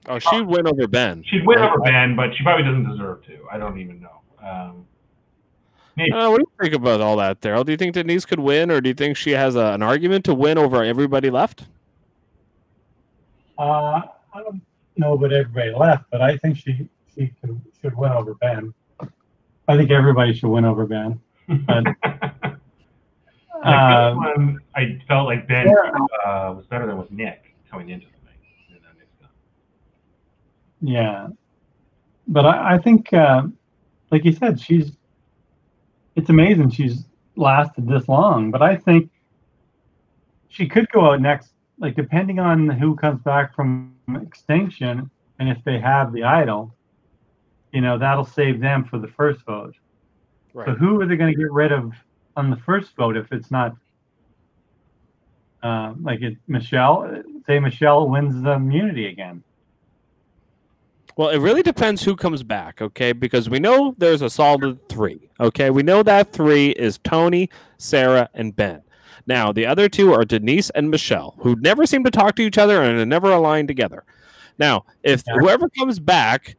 oh 0.06 0.18
she'd 0.18 0.46
win 0.46 0.66
over 0.66 0.86
Ben? 0.86 1.22
she'd 1.28 1.46
win 1.46 1.58
Right? 1.58 1.70
over 1.70 1.80
Ben, 1.80 2.16
but 2.16 2.30
she 2.36 2.42
probably 2.44 2.64
doesn't 2.64 2.88
deserve 2.88 3.24
to. 3.26 3.46
I 3.50 3.58
don't 3.58 3.78
even 3.78 4.00
know. 4.00 4.20
Um. 4.42 4.86
Uh, 5.98 6.28
what 6.30 6.38
do 6.38 6.42
you 6.42 6.52
think 6.60 6.74
about 6.74 7.00
all 7.00 7.16
that, 7.16 7.40
Daryl? 7.40 7.64
Do 7.66 7.72
you 7.72 7.76
think 7.76 7.94
Denise 7.94 8.24
could 8.24 8.40
win, 8.40 8.70
or 8.70 8.80
do 8.80 8.88
you 8.88 8.94
think 8.94 9.16
she 9.16 9.32
has 9.32 9.56
a, 9.56 9.66
an 9.74 9.82
argument 9.82 10.24
to 10.24 10.34
win 10.34 10.56
over 10.58 10.82
everybody 10.82 11.28
left? 11.30 11.64
Uh, 13.58 14.00
I 14.34 14.42
don't 14.42 14.62
know 14.96 15.12
about 15.12 15.32
everybody 15.32 15.72
left, 15.74 16.04
but 16.10 16.22
I 16.22 16.36
think 16.38 16.56
she 16.56 16.88
she 17.14 17.30
can, 17.40 17.60
should 17.80 17.94
win 17.96 18.10
over 18.12 18.34
Ben. 18.34 18.72
I 19.68 19.76
think 19.76 19.90
everybody 19.90 20.32
should 20.32 20.48
win 20.48 20.64
over 20.64 20.86
Ben. 20.86 21.20
But, 21.66 21.84
Like 23.64 23.74
um, 23.76 24.18
this 24.24 24.34
one, 24.36 24.58
I 24.74 24.98
felt 25.06 25.26
like 25.26 25.46
Ben 25.46 25.68
Yeah. 25.68 25.74
uh, 26.26 26.52
was 26.54 26.66
better 26.66 26.84
than 26.86 26.96
with 26.98 27.12
Nick 27.12 27.54
coming 27.70 27.90
into 27.90 28.06
the 28.06 28.12
night. 28.26 28.34
in 28.70 28.74
that 28.82 28.98
next 28.98 29.20
one. 29.20 29.30
Yeah, 30.80 31.28
but 32.26 32.44
I, 32.44 32.74
I 32.74 32.78
think, 32.78 33.12
uh, 33.12 33.42
like 34.10 34.24
you 34.24 34.32
said, 34.32 34.58
she's. 34.58 34.92
It's 36.14 36.30
amazing 36.30 36.70
she's 36.70 37.04
lasted 37.36 37.88
this 37.88 38.08
long, 38.08 38.50
but 38.50 38.62
I 38.62 38.76
think 38.76 39.10
she 40.48 40.68
could 40.68 40.88
go 40.90 41.10
out 41.10 41.20
next. 41.20 41.52
Like 41.78 41.96
depending 41.96 42.38
on 42.38 42.68
who 42.68 42.94
comes 42.94 43.22
back 43.22 43.54
from 43.54 43.94
extinction, 44.22 45.10
and 45.38 45.48
if 45.48 45.58
they 45.64 45.78
have 45.78 46.12
the 46.12 46.22
idol, 46.22 46.74
you 47.72 47.80
know 47.80 47.98
that'll 47.98 48.24
save 48.24 48.60
them 48.60 48.84
for 48.84 48.98
the 48.98 49.08
first 49.08 49.42
vote. 49.42 49.74
So 50.54 50.74
who 50.74 51.00
are 51.00 51.06
they 51.06 51.16
going 51.16 51.32
to 51.32 51.38
get 51.38 51.50
rid 51.50 51.72
of 51.72 51.92
on 52.36 52.50
the 52.50 52.56
first 52.56 52.94
vote 52.94 53.16
if 53.16 53.32
it's 53.32 53.50
not? 53.50 53.74
Uh, 55.62 55.94
like 56.00 56.20
it, 56.20 56.36
Michelle, 56.46 57.22
say 57.46 57.58
Michelle 57.58 58.08
wins 58.08 58.42
the 58.42 58.52
immunity 58.52 59.06
again. 59.06 59.42
Well, 61.16 61.28
it 61.28 61.38
really 61.38 61.62
depends 61.62 62.02
who 62.02 62.16
comes 62.16 62.42
back, 62.42 62.80
okay? 62.80 63.12
Because 63.12 63.50
we 63.50 63.58
know 63.58 63.94
there's 63.98 64.22
a 64.22 64.30
solid 64.30 64.88
three, 64.88 65.30
okay? 65.40 65.70
We 65.70 65.82
know 65.82 66.02
that 66.02 66.32
three 66.32 66.70
is 66.70 66.98
Tony, 66.98 67.50
Sarah, 67.76 68.30
and 68.34 68.56
Ben. 68.56 68.82
Now, 69.26 69.52
the 69.52 69.66
other 69.66 69.88
two 69.88 70.12
are 70.12 70.24
Denise 70.24 70.70
and 70.70 70.90
Michelle, 70.90 71.34
who 71.38 71.56
never 71.56 71.86
seem 71.86 72.02
to 72.04 72.10
talk 72.10 72.34
to 72.36 72.42
each 72.42 72.58
other 72.58 72.82
and 72.82 72.98
are 72.98 73.06
never 73.06 73.30
aligned 73.30 73.68
together. 73.68 74.04
Now, 74.58 74.84
if 75.02 75.22
whoever 75.38 75.68
comes 75.68 75.98
back 75.98 76.56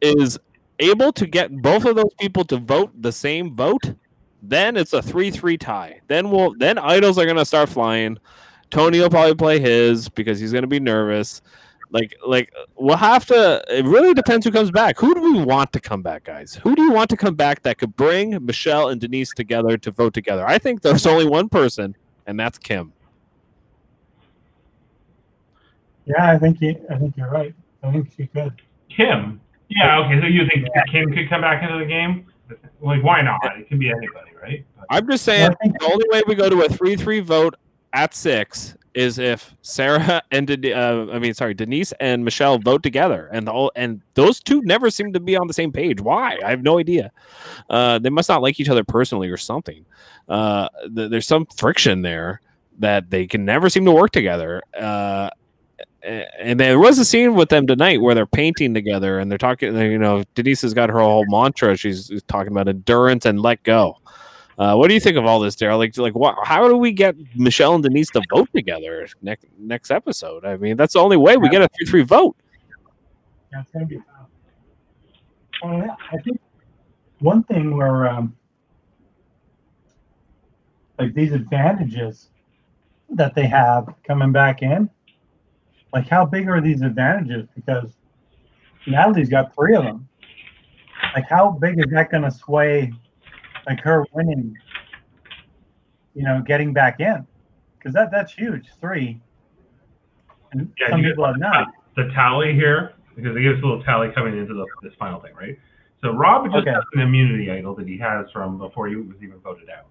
is 0.00 0.38
able 0.78 1.12
to 1.12 1.26
get 1.26 1.62
both 1.62 1.84
of 1.84 1.96
those 1.96 2.12
people 2.20 2.44
to 2.44 2.56
vote 2.56 2.90
the 3.00 3.12
same 3.12 3.54
vote, 3.54 3.94
then 4.42 4.76
it's 4.76 4.92
a 4.92 5.00
3-3 5.00 5.58
tie. 5.58 6.00
Then 6.08 6.30
we'll 6.30 6.54
then 6.58 6.78
idols 6.78 7.18
are 7.18 7.24
going 7.24 7.36
to 7.36 7.44
start 7.44 7.68
flying. 7.68 8.18
Tony 8.70 9.00
will 9.00 9.10
probably 9.10 9.34
play 9.34 9.58
his 9.58 10.08
because 10.08 10.38
he's 10.40 10.52
going 10.52 10.62
to 10.62 10.68
be 10.68 10.80
nervous. 10.80 11.42
Like, 11.94 12.16
like 12.26 12.52
we'll 12.74 12.96
have 12.96 13.24
to. 13.26 13.64
It 13.68 13.84
really 13.84 14.14
depends 14.14 14.44
who 14.44 14.50
comes 14.50 14.72
back. 14.72 14.98
Who 14.98 15.14
do 15.14 15.20
we 15.22 15.44
want 15.44 15.72
to 15.74 15.80
come 15.80 16.02
back, 16.02 16.24
guys? 16.24 16.56
Who 16.64 16.74
do 16.74 16.82
you 16.82 16.90
want 16.90 17.08
to 17.10 17.16
come 17.16 17.36
back 17.36 17.62
that 17.62 17.78
could 17.78 17.94
bring 17.94 18.44
Michelle 18.44 18.88
and 18.88 19.00
Denise 19.00 19.30
together 19.30 19.78
to 19.78 19.92
vote 19.92 20.12
together? 20.12 20.44
I 20.44 20.58
think 20.58 20.82
there's 20.82 21.06
only 21.06 21.24
one 21.24 21.48
person, 21.48 21.96
and 22.26 22.38
that's 22.38 22.58
Kim. 22.58 22.92
Yeah, 26.04 26.32
I 26.32 26.36
think 26.36 26.60
you. 26.60 26.74
I 26.90 26.98
think 26.98 27.16
you're 27.16 27.30
right. 27.30 27.54
I 27.84 27.92
think 27.92 28.10
she 28.16 28.26
could. 28.26 28.60
Kim. 28.94 29.40
Yeah. 29.68 30.00
Okay. 30.00 30.20
So 30.20 30.26
you 30.26 30.48
think 30.52 30.66
Kim 30.90 31.12
could 31.12 31.28
come 31.28 31.42
back 31.42 31.62
into 31.62 31.78
the 31.78 31.86
game? 31.86 32.26
Like, 32.80 33.04
why 33.04 33.22
not? 33.22 33.40
It 33.56 33.68
can 33.68 33.78
be 33.78 33.88
anybody, 33.90 34.32
right? 34.42 34.66
I'm 34.90 35.08
just 35.08 35.24
saying 35.24 35.50
I 35.50 35.54
think- 35.62 35.78
the 35.78 35.86
only 35.86 36.06
way 36.10 36.22
we 36.26 36.34
go 36.34 36.50
to 36.50 36.62
a 36.62 36.68
three-three 36.68 37.20
vote 37.20 37.54
at 37.92 38.14
six 38.14 38.76
is 38.94 39.18
if 39.18 39.54
Sarah 39.62 40.22
and 40.30 40.50
uh, 40.66 41.06
I 41.12 41.18
mean, 41.18 41.34
sorry, 41.34 41.54
Denise 41.54 41.92
and 42.00 42.24
Michelle 42.24 42.58
vote 42.58 42.82
together, 42.82 43.28
and 43.32 43.48
whole, 43.48 43.72
and 43.76 44.00
those 44.14 44.40
two 44.40 44.62
never 44.62 44.90
seem 44.90 45.12
to 45.12 45.20
be 45.20 45.36
on 45.36 45.46
the 45.46 45.54
same 45.54 45.72
page. 45.72 46.00
Why? 46.00 46.38
I 46.44 46.50
have 46.50 46.62
no 46.62 46.78
idea. 46.78 47.12
Uh, 47.68 47.98
they 47.98 48.10
must 48.10 48.28
not 48.28 48.42
like 48.42 48.60
each 48.60 48.68
other 48.68 48.84
personally 48.84 49.28
or 49.28 49.36
something. 49.36 49.84
Uh, 50.28 50.68
th- 50.94 51.10
there's 51.10 51.26
some 51.26 51.46
friction 51.56 52.02
there 52.02 52.40
that 52.78 53.10
they 53.10 53.26
can 53.26 53.44
never 53.44 53.68
seem 53.68 53.84
to 53.84 53.92
work 53.92 54.10
together. 54.10 54.62
Uh, 54.78 55.30
and 56.02 56.60
there 56.60 56.78
was 56.78 56.98
a 56.98 57.04
scene 57.04 57.34
with 57.34 57.48
them 57.48 57.66
tonight 57.66 58.00
where 58.00 58.14
they're 58.14 58.26
painting 58.26 58.74
together 58.74 59.18
and 59.18 59.30
they're 59.30 59.38
talking. 59.38 59.74
You 59.74 59.98
know, 59.98 60.22
Denise 60.34 60.60
has 60.62 60.74
got 60.74 60.90
her 60.90 61.00
whole 61.00 61.24
mantra. 61.28 61.76
She's 61.76 62.10
talking 62.28 62.52
about 62.52 62.68
endurance 62.68 63.24
and 63.24 63.40
let 63.40 63.62
go. 63.62 63.98
Uh, 64.58 64.76
what 64.76 64.88
do 64.88 64.94
you 64.94 65.00
think 65.00 65.16
of 65.16 65.24
all 65.26 65.40
this, 65.40 65.56
Daryl? 65.56 65.78
Like, 65.78 65.96
like, 65.96 66.14
what? 66.14 66.36
How 66.44 66.68
do 66.68 66.76
we 66.76 66.92
get 66.92 67.16
Michelle 67.34 67.74
and 67.74 67.82
Denise 67.82 68.10
to 68.10 68.22
vote 68.30 68.48
together 68.54 69.06
next 69.22 69.46
next 69.58 69.90
episode? 69.90 70.44
I 70.44 70.56
mean, 70.56 70.76
that's 70.76 70.92
the 70.92 71.00
only 71.00 71.16
way 71.16 71.36
we 71.36 71.48
get 71.48 71.62
a 71.62 71.68
three 71.68 71.86
three 71.86 72.02
vote. 72.02 72.36
It's 73.52 73.70
gonna 73.72 73.86
be. 73.86 73.98
Well, 75.62 75.96
I 76.12 76.18
think 76.18 76.40
one 77.20 77.42
thing 77.44 77.76
where, 77.76 78.08
um, 78.08 78.36
like 80.98 81.14
these 81.14 81.32
advantages 81.32 82.28
that 83.10 83.34
they 83.34 83.46
have 83.46 83.92
coming 84.06 84.32
back 84.32 84.62
in, 84.62 84.90
like 85.92 86.08
how 86.08 86.24
big 86.26 86.48
are 86.48 86.60
these 86.60 86.82
advantages? 86.82 87.48
Because 87.54 87.96
Natalie's 88.86 89.28
got 89.28 89.54
three 89.54 89.74
of 89.74 89.84
them. 89.84 90.08
Like, 91.14 91.28
how 91.28 91.50
big 91.50 91.78
is 91.78 91.86
that 91.92 92.10
going 92.10 92.22
to 92.22 92.30
sway, 92.30 92.92
like 93.66 93.80
her 93.80 94.04
winning? 94.12 94.56
You 96.14 96.24
know, 96.24 96.42
getting 96.46 96.72
back 96.72 97.00
in, 97.00 97.26
because 97.78 97.92
that 97.94 98.10
that's 98.10 98.32
huge. 98.32 98.68
Three, 98.80 99.20
and 100.52 100.72
Yeah, 100.78 100.90
some 100.90 101.02
people 101.02 101.26
have 101.26 101.38
not. 101.38 101.68
the 101.96 102.10
tally 102.14 102.52
here 102.54 102.92
because 103.16 103.36
it 103.36 103.40
gives 103.42 103.60
a 103.60 103.66
little 103.66 103.82
tally 103.82 104.10
coming 104.14 104.36
into 104.38 104.54
the, 104.54 104.66
this 104.82 104.92
final 104.98 105.20
thing, 105.20 105.34
right? 105.34 105.58
So 106.02 106.10
Rob 106.12 106.44
just 106.46 106.56
Okay. 106.58 106.70
has 106.70 106.82
an 106.94 107.00
immunity 107.00 107.50
idol 107.50 107.74
that 107.76 107.88
he 107.88 107.96
has 107.98 108.26
from 108.32 108.58
before 108.58 108.88
he 108.88 108.96
was 108.96 109.16
even 109.22 109.38
voted 109.40 109.68
out. 109.70 109.86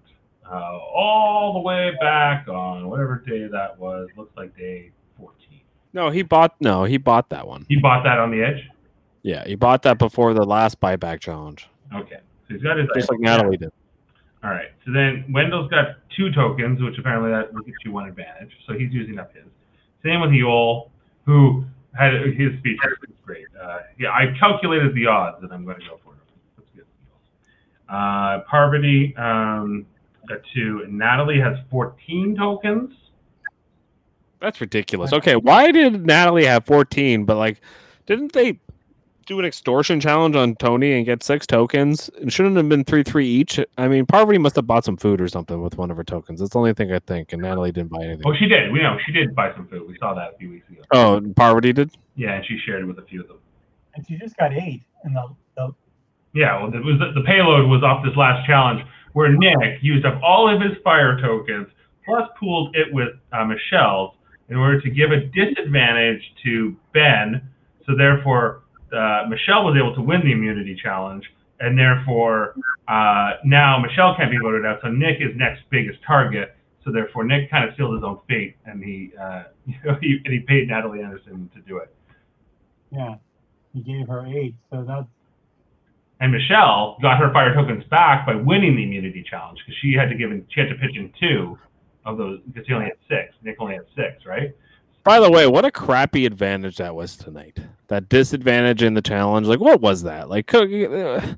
uh, 0.50 0.76
all 0.78 1.54
the 1.54 1.60
way 1.60 1.92
back 2.02 2.46
on 2.48 2.88
whatever 2.88 3.22
day 3.26 3.46
that 3.46 3.78
was. 3.78 4.08
Looks 4.16 4.36
like 4.36 4.54
day 4.56 4.90
14. 5.18 5.34
No, 5.94 6.10
he 6.10 6.22
bought 6.22 6.54
no, 6.60 6.84
he 6.84 6.98
bought 6.98 7.30
that 7.30 7.46
one. 7.48 7.64
He 7.68 7.76
bought 7.76 8.04
that 8.04 8.18
on 8.18 8.30
the 8.30 8.42
edge. 8.42 8.68
Yeah, 9.22 9.44
he 9.46 9.54
bought 9.54 9.82
that 9.84 9.98
before 9.98 10.34
the 10.34 10.44
last 10.44 10.80
buyback 10.80 11.20
challenge, 11.20 11.66
Okay, 11.94 12.18
so 12.48 12.54
he's 12.54 12.62
got 12.62 12.76
his 12.78 12.88
just 12.94 13.10
like 13.10 13.20
Natalie 13.20 13.56
did. 13.56 13.72
All 14.42 14.50
right. 14.50 14.68
So 14.84 14.92
then 14.92 15.24
Wendell's 15.32 15.70
got 15.70 15.96
two 16.14 16.30
tokens, 16.32 16.80
which 16.82 16.98
apparently 16.98 17.30
that 17.30 17.52
will 17.52 17.62
get 17.62 17.74
you 17.84 17.92
one 17.92 18.06
advantage. 18.06 18.50
So 18.66 18.74
he's 18.74 18.92
using 18.92 19.18
up 19.18 19.34
his. 19.34 19.44
Same 20.02 20.20
with 20.20 20.30
Yul, 20.30 20.90
who 21.24 21.64
had 21.96 22.12
his 22.12 22.58
speech 22.58 22.78
was 22.84 23.10
great. 23.24 23.46
Uh, 23.60 23.78
yeah, 23.98 24.10
I 24.10 24.36
calculated 24.38 24.94
the 24.94 25.06
odds, 25.06 25.42
and 25.42 25.50
I'm 25.50 25.64
going 25.64 25.78
to 25.78 25.86
go 25.86 25.98
for 26.04 26.12
it. 26.12 26.18
Let's 26.58 26.70
get 26.76 26.84
Uh, 27.88 28.40
Parvati 28.50 29.16
um, 29.16 29.86
got 30.28 30.40
two, 30.54 30.82
and 30.84 30.98
Natalie 30.98 31.40
has 31.40 31.56
14 31.70 32.36
tokens. 32.36 32.92
That's 34.40 34.60
ridiculous. 34.60 35.14
Okay, 35.14 35.36
why 35.36 35.70
did 35.70 36.04
Natalie 36.04 36.44
have 36.44 36.66
14, 36.66 37.24
but 37.24 37.38
like, 37.38 37.62
didn't 38.04 38.32
they 38.32 38.60
do 39.24 39.38
an 39.38 39.44
extortion 39.44 40.00
challenge 40.00 40.36
on 40.36 40.54
Tony 40.56 40.92
and 40.92 41.04
get 41.04 41.22
six 41.22 41.46
tokens? 41.46 42.10
It 42.20 42.32
shouldn't 42.32 42.56
have 42.56 42.68
been 42.68 42.84
three, 42.84 43.02
three 43.02 43.26
each. 43.26 43.58
I 43.78 43.88
mean, 43.88 44.06
Parvati 44.06 44.38
must 44.38 44.56
have 44.56 44.66
bought 44.66 44.84
some 44.84 44.96
food 44.96 45.20
or 45.20 45.28
something 45.28 45.62
with 45.62 45.76
one 45.76 45.90
of 45.90 45.96
her 45.96 46.04
tokens. 46.04 46.40
That's 46.40 46.52
the 46.52 46.58
only 46.58 46.74
thing 46.74 46.92
I 46.92 46.98
think. 46.98 47.32
And 47.32 47.42
Natalie 47.42 47.72
didn't 47.72 47.90
buy 47.90 48.02
anything. 48.04 48.22
Oh, 48.26 48.34
she 48.34 48.46
did. 48.46 48.72
We 48.72 48.82
know 48.82 48.98
she 49.04 49.12
did 49.12 49.34
buy 49.34 49.54
some 49.54 49.66
food. 49.68 49.88
We 49.88 49.96
saw 49.98 50.14
that 50.14 50.34
a 50.34 50.36
few 50.38 50.50
weeks 50.50 50.68
ago. 50.68 50.82
Oh, 50.92 51.20
Parvati 51.36 51.72
did. 51.72 51.90
Yeah, 52.16 52.34
and 52.34 52.46
she 52.46 52.58
shared 52.64 52.82
it 52.82 52.86
with 52.86 52.98
a 52.98 53.02
few 53.02 53.22
of 53.22 53.28
them. 53.28 53.38
And 53.94 54.06
she 54.06 54.16
just 54.16 54.36
got 54.36 54.52
eight 54.52 54.82
And 55.04 55.14
the, 55.14 55.34
the 55.56 55.74
Yeah, 56.32 56.60
well, 56.62 56.74
it 56.74 56.84
was 56.84 56.98
the 56.98 57.22
payload 57.22 57.68
was 57.68 57.82
off 57.82 58.04
this 58.04 58.16
last 58.16 58.46
challenge 58.46 58.84
where 59.12 59.32
Nick 59.32 59.82
used 59.82 60.04
up 60.04 60.20
all 60.22 60.52
of 60.52 60.60
his 60.60 60.72
fire 60.82 61.20
tokens 61.20 61.68
plus 62.04 62.28
pooled 62.38 62.74
it 62.76 62.92
with 62.92 63.10
uh, 63.32 63.44
Michelle's 63.44 64.14
in 64.48 64.56
order 64.56 64.80
to 64.80 64.90
give 64.90 65.10
a 65.10 65.20
disadvantage 65.20 66.22
to 66.44 66.76
Ben. 66.92 67.48
So 67.86 67.94
therefore, 67.96 68.63
uh, 68.94 69.26
Michelle 69.28 69.64
was 69.64 69.76
able 69.76 69.94
to 69.94 70.02
win 70.02 70.20
the 70.20 70.32
immunity 70.32 70.78
challenge, 70.80 71.24
and 71.60 71.78
therefore 71.78 72.54
uh, 72.88 73.32
now 73.44 73.78
Michelle 73.78 74.14
can't 74.16 74.30
be 74.30 74.38
voted 74.38 74.64
out. 74.64 74.78
So 74.82 74.88
Nick 74.88 75.18
is 75.20 75.36
next 75.36 75.62
biggest 75.70 75.98
target. 76.06 76.56
So 76.84 76.92
therefore, 76.92 77.24
Nick 77.24 77.50
kind 77.50 77.66
of 77.66 77.74
sealed 77.76 77.94
his 77.94 78.04
own 78.04 78.20
fate, 78.28 78.56
and 78.66 78.84
he, 78.84 79.10
uh, 79.20 79.44
you 79.66 79.74
know, 79.84 79.96
he 80.00 80.20
and 80.24 80.34
he 80.34 80.40
paid 80.40 80.68
Natalie 80.68 81.02
Anderson 81.02 81.50
to 81.54 81.60
do 81.62 81.78
it. 81.78 81.94
yeah, 82.90 83.16
he 83.72 83.80
gave 83.80 84.06
her 84.08 84.26
eight. 84.26 84.54
So 84.70 84.84
that's 84.86 85.06
And 86.20 86.32
Michelle 86.32 86.98
got 87.00 87.18
her 87.18 87.32
fire 87.32 87.54
tokens 87.54 87.84
back 87.90 88.26
by 88.26 88.34
winning 88.34 88.76
the 88.76 88.84
immunity 88.84 89.24
challenge 89.28 89.58
because 89.64 89.78
she 89.80 89.94
had 89.94 90.08
to 90.10 90.14
give 90.14 90.30
in, 90.30 90.46
she 90.50 90.60
had 90.60 90.68
to 90.68 90.76
pitch 90.76 90.96
in 90.96 91.12
two 91.18 91.58
of 92.04 92.18
those 92.18 92.40
because 92.46 92.66
he 92.66 92.74
only 92.74 92.86
had 92.86 92.98
six. 93.08 93.34
Nick 93.42 93.56
only 93.58 93.74
had 93.74 93.86
six, 93.96 94.26
right? 94.26 94.54
By 95.04 95.20
the 95.20 95.30
way, 95.30 95.46
what 95.46 95.66
a 95.66 95.70
crappy 95.70 96.24
advantage 96.24 96.78
that 96.78 96.94
was 96.94 97.16
tonight. 97.16 97.58
That 97.88 98.08
disadvantage 98.08 98.82
in 98.82 98.94
the 98.94 99.02
challenge. 99.02 99.46
Like, 99.46 99.60
what 99.60 99.82
was 99.82 100.02
that? 100.04 100.30
Like, 100.30 100.46
could, 100.46 100.72
uh, 100.72 101.34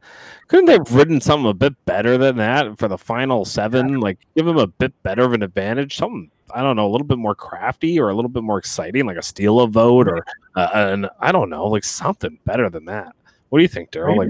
couldn't 0.47 0.67
they 0.67 0.75
have 0.75 0.95
written 0.95 1.21
something 1.21 1.51
a 1.51 1.55
bit 1.55 1.85
better 1.85 2.17
than 2.17 2.37
that 2.37 2.79
for 2.79 2.87
the 2.87 2.97
final 2.97 3.45
seven? 3.45 3.99
Like, 3.99 4.21
give 4.37 4.47
him 4.47 4.57
a 4.57 4.69
bit 4.69 4.93
better 5.03 5.25
of 5.25 5.33
an 5.33 5.43
advantage. 5.43 5.97
Something 5.97 6.31
I 6.55 6.63
don't 6.63 6.77
know, 6.77 6.87
a 6.87 6.93
little 6.93 7.07
bit 7.07 7.19
more 7.19 7.35
crafty 7.35 7.99
or 7.99 8.09
a 8.11 8.15
little 8.15 8.29
bit 8.29 8.43
more 8.45 8.59
exciting, 8.59 9.05
like 9.05 9.17
a 9.17 9.23
steal 9.23 9.61
a 9.61 9.67
vote 9.67 10.09
or 10.09 10.25
uh, 10.55 10.69
an 10.73 11.09
I 11.21 11.33
don't 11.33 11.51
know, 11.51 11.67
like 11.67 11.85
something 11.85 12.39
better 12.45 12.71
than 12.71 12.85
that. 12.85 13.15
What 13.49 13.59
do 13.59 13.63
you 13.63 13.69
think, 13.69 13.91
Daryl? 13.91 14.17
Like, 14.17 14.29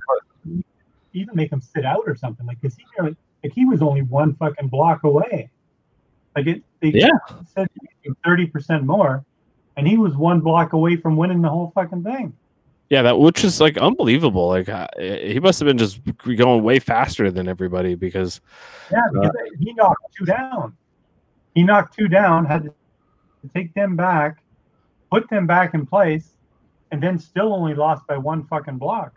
even 1.12 1.34
make 1.34 1.53
him 1.53 1.61
sit 1.61 1.84
out 1.84 2.05
or 2.07 2.16
something. 2.16 2.47
Like, 2.47 2.61
cause 2.62 2.76
he 2.76 2.84
like 3.03 3.16
he 3.53 3.64
was 3.64 3.82
only 3.82 4.03
one 4.03 4.34
fucking 4.34 4.68
block 4.68 5.05
away. 5.05 5.51
Like 6.37 6.47
it, 6.47 6.62
they 6.80 6.91
Yeah. 6.91 7.09
said 7.55 7.66
thirty 8.24 8.47
percent 8.47 8.84
more, 8.84 9.24
and 9.76 9.89
he 9.89 9.97
was 9.97 10.14
one 10.16 10.41
block 10.41 10.74
away 10.74 10.97
from 10.97 11.16
winning 11.16 11.41
the 11.41 11.49
whole 11.49 11.72
fucking 11.74 12.03
thing. 12.05 12.34
yeah, 12.91 13.03
that 13.03 13.18
which 13.18 13.43
is 13.43 13.61
like 13.61 13.76
unbelievable. 13.78 14.49
Like, 14.49 14.68
uh, 14.68 14.87
he 14.99 15.41
must 15.41 15.59
have 15.59 15.66
been 15.66 15.78
just 15.78 15.99
going 16.24 16.62
way 16.62 16.78
faster 16.78 17.30
than 17.32 17.49
everybody 17.49 17.95
because 17.97 18.41
Yeah, 18.93 19.01
because 19.12 19.32
he 19.59 19.72
knocked 19.72 20.14
two 20.16 20.24
down. 20.26 20.76
He 21.55 21.62
knocked 21.64 21.97
two 21.97 22.07
down, 22.07 22.45
had 22.45 22.64
to 22.64 22.72
take 23.55 23.72
them 23.74 23.97
back, 23.97 24.43
put 25.11 25.28
them 25.30 25.47
back 25.47 25.72
in 25.74 25.87
place, 25.87 26.37
and 26.93 27.03
then 27.03 27.18
still 27.18 27.55
only 27.55 27.74
lost 27.74 28.07
by 28.07 28.18
one 28.18 28.45
fucking 28.45 28.76
block. 28.76 29.14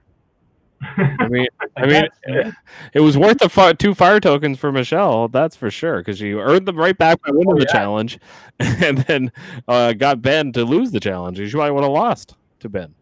I 0.82 1.28
mean, 1.28 1.48
I 1.78 1.86
mean, 1.86 2.08
amazing. 2.28 2.54
it 2.94 3.00
was 3.02 3.18
worth 3.18 3.40
the 3.40 3.50
fi- 3.50 3.74
two 3.74 3.94
fire 3.94 4.20
tokens 4.20 4.58
for 4.60 4.72
Michelle. 4.72 5.28
That's 5.28 5.56
for 5.56 5.70
sure 5.70 5.98
because 6.00 6.22
you 6.22 6.40
earned 6.40 6.68
them 6.68 6.78
right 6.78 6.98
back 6.98 7.22
by 7.22 7.32
winning 7.32 7.54
Oh, 7.54 7.56
the 7.56 7.66
yeah. 7.68 7.72
challenge, 7.72 8.20
and 8.60 9.00
then 9.00 9.32
uh, 9.68 9.94
got 9.94 10.22
Ben 10.22 10.52
to 10.54 10.64
lose 10.64 10.92
the 10.92 11.00
challenge. 11.00 11.40
You 11.40 11.50
might 11.58 11.72
would 11.72 11.84
have 11.84 11.92
lost 11.92 12.36
to 12.62 12.70
Ben. 12.70 12.94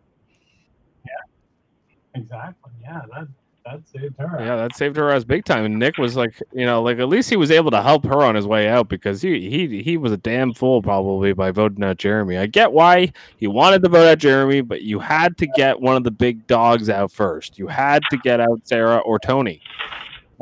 Yeah, 1.06 2.20
exactly. 2.22 2.72
Yeah, 2.82 3.02
that 3.14 3.28
that 3.72 3.88
saved 3.88 4.16
her. 4.20 4.38
Yeah, 4.40 4.56
that 4.56 4.76
saved 4.76 4.96
her 4.98 5.12
ass 5.12 5.24
big 5.24 5.46
time. 5.46 5.66
And 5.66 5.80
Nick 5.80 5.98
was 5.98 6.16
like, 6.16 6.40
you 6.54 6.66
know, 6.66 6.82
like 6.82 7.00
at 7.00 7.08
least 7.10 7.30
he 7.30 7.36
was 7.36 7.52
able 7.52 7.72
to 7.72 7.82
help 7.82 8.06
her 8.06 8.22
on 8.24 8.36
his 8.36 8.46
way 8.48 8.68
out 8.68 8.88
because 8.90 9.22
he 9.22 9.50
he 9.50 9.82
he 9.82 9.98
was 9.98 10.12
a 10.12 10.18
damn 10.18 10.54
fool 10.54 10.82
probably 10.82 11.34
by 11.34 11.52
voting 11.52 11.84
out 11.84 11.98
Jeremy. 11.98 12.38
I 12.38 12.46
get 12.46 12.72
why 12.72 13.12
he 13.38 13.48
wanted 13.48 13.84
to 13.84 13.90
vote 13.90 14.08
out 14.08 14.18
Jeremy, 14.20 14.62
but 14.62 14.82
you 14.84 15.00
had 15.00 15.38
to 15.40 15.48
get 15.48 15.80
one 15.82 15.96
of 15.96 16.04
the 16.04 16.12
big 16.12 16.46
dogs 16.48 16.90
out 16.90 17.12
first. 17.12 17.58
You 17.60 17.68
had 17.68 18.02
to 18.12 18.18
get 18.18 18.40
out 18.40 18.62
Sarah 18.64 18.98
or 19.00 19.20
Tony. 19.20 19.62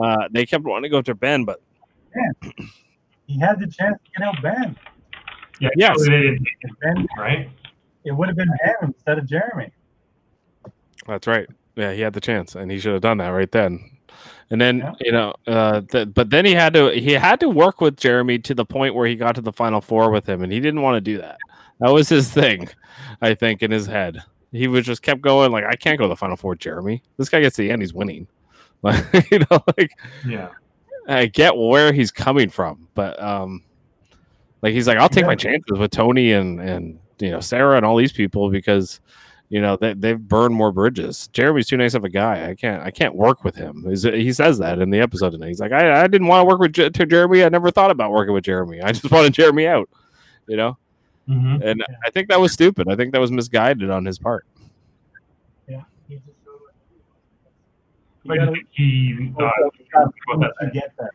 Uh, 0.04 0.28
they 0.32 0.46
kept 0.46 0.64
wanting 0.66 0.84
to 0.84 0.90
go 0.90 1.02
to 1.02 1.16
Ben, 1.16 1.46
but 1.46 1.62
He 3.28 3.40
had 3.40 3.60
the 3.60 3.66
chance 3.68 3.98
to 4.06 4.12
get 4.20 4.28
out 4.28 4.36
Ben. 4.44 4.76
yeah, 5.60 5.70
Yes. 5.76 5.98
so 5.98 6.06
they 6.12 6.38
Ben 6.82 7.08
right? 7.18 7.50
it 8.04 8.12
would 8.12 8.28
have 8.28 8.38
been 8.38 8.52
Ben 8.64 8.76
instead 8.90 9.18
of 9.18 9.28
Jeremy. 9.28 9.72
That's 11.08 11.26
right. 11.28 11.48
Yeah, 11.76 11.92
he 11.94 12.02
had 12.02 12.14
the 12.14 12.22
chance, 12.22 12.56
and 12.56 12.72
he 12.72 12.80
should 12.80 12.94
have 12.94 13.02
done 13.02 13.18
that 13.18 13.30
right 13.30 13.52
then. 13.52 13.92
And 14.50 14.62
then 14.62 14.78
Yeah. 14.78 14.94
you 15.02 15.12
know, 15.12 15.34
uh, 15.48 15.82
th- 15.82 16.14
but 16.14 16.30
then 16.30 16.46
he 16.46 16.54
had 16.54 16.74
to 16.76 16.90
he 16.92 17.14
had 17.14 17.40
to 17.42 17.50
work 17.50 17.82
with 17.82 17.98
Jeremy 17.98 18.40
to 18.40 18.54
the 18.54 18.66
point 18.66 18.96
where 18.96 19.08
he 19.08 19.16
got 19.16 19.36
to 19.36 19.42
the 19.42 19.52
final 19.52 19.82
four 19.82 20.12
with 20.12 20.28
him, 20.28 20.44
and 20.44 20.52
he 20.54 20.60
didn't 20.60 20.82
want 20.82 20.96
to 20.96 21.02
do 21.02 21.18
that. 21.18 21.38
That 21.80 21.92
was 21.92 22.08
his 22.08 22.30
thing, 22.32 22.70
I 23.22 23.34
think, 23.34 23.62
in 23.64 23.72
his 23.72 23.86
head. 23.88 24.22
He 24.52 24.68
was 24.68 24.86
just 24.86 25.02
kept 25.02 25.20
going 25.22 25.52
like, 25.52 25.66
I 25.66 25.76
can't 25.76 25.98
go 25.98 26.06
to 26.06 26.10
the 26.10 26.16
final 26.16 26.38
four, 26.38 26.56
Jeremy. 26.56 27.04
This 27.18 27.28
guy 27.28 27.42
gets 27.42 27.58
to 27.58 27.64
the 27.64 27.72
end, 27.72 27.82
he's 27.82 27.94
winning. 27.94 28.28
Like 28.84 29.32
you 29.32 29.40
know, 29.40 29.64
like 29.78 29.90
Yeah. 30.28 30.50
I 31.08 31.26
get 31.26 31.58
where 31.58 31.92
he's 31.92 32.12
coming 32.12 32.50
from, 32.50 32.88
but 32.94 33.22
um, 33.22 33.64
like 34.62 34.74
he's 34.74 34.88
like, 34.88 34.98
I'll 35.00 35.10
take 35.10 35.26
my 35.26 35.36
chances 35.36 35.78
with 35.80 35.90
Tony 35.92 36.32
and 36.34 36.60
and 36.60 37.00
you 37.20 37.32
know 37.32 37.40
Sarah 37.40 37.78
and 37.78 37.86
all 37.86 37.96
these 37.98 38.12
people 38.14 38.50
because 38.52 39.00
you 39.50 39.62
know 39.62 39.76
they 39.78 39.94
they've 39.94 40.20
burned 40.20 40.56
more 40.56 40.72
bridges. 40.72 41.28
Jeremy's 41.34 41.68
too 41.68 41.78
nice 41.78 41.94
of 41.94 42.04
a 42.04 42.10
guy. 42.10 42.50
I 42.50 42.56
can't 42.56 42.82
I 42.84 42.92
can't 42.92 43.16
work 43.16 43.44
with 43.44 43.56
him. 43.56 43.86
He's, 43.88 44.04
he 44.04 44.34
says 44.34 44.58
that 44.60 44.80
in 44.80 44.90
the 44.90 45.00
episode 45.00 45.32
tonight. 45.32 45.50
He's 45.50 45.60
like, 45.60 45.72
I, 45.72 46.02
I 46.04 46.08
didn't 46.08 46.28
want 46.28 46.42
to 46.42 46.46
work 46.46 46.60
with 46.60 46.74
J- 46.74 46.90
to 46.90 47.06
Jeremy. 47.06 47.44
I 47.44 47.50
never 47.50 47.70
thought 47.72 47.92
about 47.92 48.12
working 48.12 48.34
with 48.34 48.44
Jeremy. 48.44 48.82
I 48.82 48.92
just 48.92 49.10
wanted 49.12 49.34
Jeremy 49.34 49.68
out. 49.68 49.90
You 50.48 50.58
know, 50.58 50.78
hmm 51.28 51.58
and 51.64 51.80
Yeah. 51.80 51.96
I 52.06 52.10
think 52.12 52.30
that 52.30 52.40
was 52.40 52.52
stupid. 52.54 52.88
I 52.90 52.96
think 52.96 53.12
that 53.14 53.22
was 53.22 53.32
misguided 53.32 53.90
on 53.90 54.06
his 54.06 54.18
part. 54.20 54.46
yeah 55.68 55.82
He 56.08 56.16
just 56.16 56.28
you 58.24 58.30
But 58.30 58.38
gotta- 58.38 58.54
he 58.72 59.34
thought 59.38 59.54
once 59.94 60.12
about 60.28 60.52
you 60.62 60.66
that. 60.68 60.74
get 60.74 60.92
there, 60.98 61.12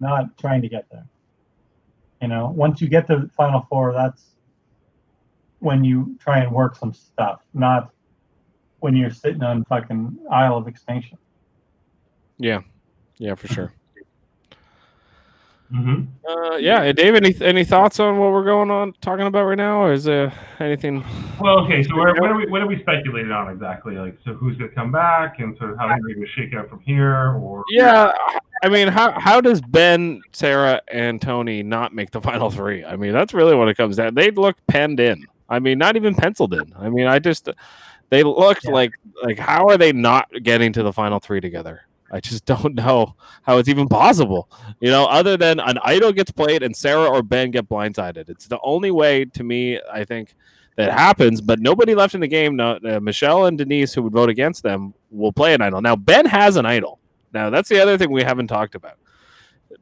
not 0.00 0.36
trying 0.38 0.62
to 0.62 0.68
get 0.68 0.86
there. 0.90 1.06
You 2.22 2.28
know, 2.28 2.52
once 2.54 2.80
you 2.80 2.88
get 2.88 3.06
to 3.08 3.16
the 3.16 3.30
final 3.36 3.66
four, 3.68 3.92
that's 3.92 4.24
when 5.60 5.84
you 5.84 6.16
try 6.20 6.38
and 6.38 6.52
work 6.52 6.76
some 6.76 6.92
stuff, 6.92 7.40
not 7.54 7.90
when 8.80 8.94
you're 8.94 9.10
sitting 9.10 9.42
on 9.42 9.64
fucking 9.64 10.16
Isle 10.30 10.56
of 10.56 10.68
Extinction. 10.68 11.18
Yeah, 12.38 12.60
yeah, 13.18 13.34
for 13.34 13.48
sure. 13.48 13.72
hmm 15.70 16.02
Uh, 16.26 16.56
yeah, 16.56 16.90
Dave. 16.92 17.14
Any 17.16 17.34
any 17.40 17.64
thoughts 17.64 17.98
on 17.98 18.18
what 18.18 18.32
we're 18.32 18.44
going 18.44 18.70
on 18.70 18.94
talking 19.00 19.26
about 19.26 19.44
right 19.44 19.56
now, 19.56 19.82
or 19.82 19.92
is 19.92 20.04
there 20.04 20.32
anything? 20.60 21.04
Well, 21.40 21.64
okay. 21.64 21.82
So 21.82 21.96
where, 21.96 22.14
what 22.14 22.30
are 22.30 22.36
we 22.36 22.46
what 22.46 22.62
are 22.62 22.66
we 22.68 22.80
speculating 22.80 23.32
on 23.32 23.50
exactly? 23.52 23.96
Like, 23.96 24.16
so 24.24 24.34
who's 24.34 24.56
going 24.56 24.70
to 24.70 24.76
come 24.76 24.92
back, 24.92 25.40
and 25.40 25.56
sort 25.58 25.72
of 25.72 25.78
how 25.78 25.88
are 25.88 25.98
we 26.00 26.14
going 26.14 26.24
to 26.24 26.32
shake 26.32 26.54
out 26.54 26.68
from 26.68 26.80
here? 26.80 27.32
Or 27.32 27.64
Yeah, 27.70 28.12
I 28.62 28.68
mean, 28.68 28.88
how 28.88 29.18
how 29.18 29.40
does 29.40 29.60
Ben, 29.60 30.22
Sarah, 30.32 30.80
and 30.92 31.20
Tony 31.20 31.64
not 31.64 31.92
make 31.92 32.12
the 32.12 32.20
final 32.20 32.50
three? 32.50 32.84
I 32.84 32.94
mean, 32.96 33.12
that's 33.12 33.34
really 33.34 33.56
what 33.56 33.68
it 33.68 33.76
comes 33.76 33.96
down. 33.96 34.14
They 34.14 34.30
look 34.30 34.56
penned 34.68 35.00
in. 35.00 35.26
I 35.48 35.58
mean, 35.58 35.78
not 35.78 35.96
even 35.96 36.14
penciled 36.14 36.54
in. 36.54 36.74
I 36.78 36.88
mean, 36.90 37.06
I 37.06 37.18
just 37.18 37.48
they 38.10 38.22
looked 38.22 38.64
Yeah. 38.64 38.72
like 38.72 38.92
like 39.22 39.38
how 39.38 39.66
are 39.68 39.78
they 39.78 39.92
not 39.92 40.28
getting 40.42 40.72
to 40.74 40.82
the 40.82 40.92
final 40.92 41.18
three 41.20 41.40
together? 41.40 41.82
I 42.10 42.20
just 42.20 42.44
don't 42.52 42.74
know 42.74 43.14
how 43.42 43.58
it's 43.58 43.68
even 43.68 43.88
possible. 43.88 44.48
You 44.80 44.90
know, 44.90 45.06
other 45.06 45.36
than 45.36 45.60
an 45.60 45.78
idol 45.82 46.12
gets 46.12 46.30
played 46.30 46.62
and 46.62 46.74
Sarah 46.76 47.06
or 47.08 47.22
Ben 47.22 47.50
get 47.50 47.68
blindsided. 47.68 48.28
It's 48.28 48.46
the 48.46 48.58
only 48.62 48.90
way 48.90 49.24
to 49.26 49.44
me. 49.44 49.80
I 49.92 50.04
think 50.04 50.34
that 50.76 50.92
happens. 50.92 51.40
But 51.40 51.60
nobody 51.60 51.94
left 51.94 52.14
in 52.14 52.20
the 52.20 52.28
game. 52.28 52.56
No, 52.56 52.78
uh, 52.88 53.00
Michelle 53.00 53.46
and 53.46 53.58
Denise, 53.58 53.92
who 53.94 54.02
would 54.02 54.12
vote 54.12 54.28
against 54.30 54.62
them, 54.62 54.94
will 55.10 55.32
play 55.32 55.52
an 55.54 55.60
idol. 55.62 55.80
Now 55.82 55.96
Ben 55.96 56.24
has 56.26 56.56
an 56.56 56.66
idol. 56.66 56.98
Now 57.34 57.50
that's 57.50 57.68
the 57.68 57.80
other 57.80 57.98
thing 57.98 58.10
we 58.10 58.22
haven't 58.22 58.46
talked 58.48 58.74
about. 58.74 58.96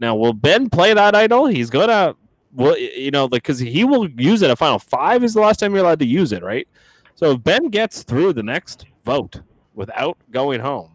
Now, 0.01 0.15
will 0.15 0.35
Ben 0.35 0.69
play 0.69 0.93
that 0.93 1.15
idol? 1.15 1.47
He's 1.47 1.71
gonna, 1.71 2.17
well, 2.57 2.77
you 2.79 3.11
know, 3.11 3.29
because 3.29 3.59
he 3.59 3.85
will 3.85 4.09
use 4.11 4.41
it 4.43 4.51
at 4.51 4.59
final 4.59 4.79
five. 4.79 5.23
Is 5.23 5.35
the 5.35 5.41
last 5.41 5.61
time 5.61 5.75
you're 5.75 5.85
allowed 5.85 5.99
to 6.01 6.07
use 6.07 6.33
it, 6.33 6.43
right? 6.43 6.67
So 7.15 7.33
if 7.33 7.45
Ben 7.45 7.69
gets 7.69 8.03
through 8.03 8.33
the 8.33 8.43
next 8.43 8.87
vote 9.05 9.43
without 9.75 10.17
going 10.31 10.61
home, 10.61 10.93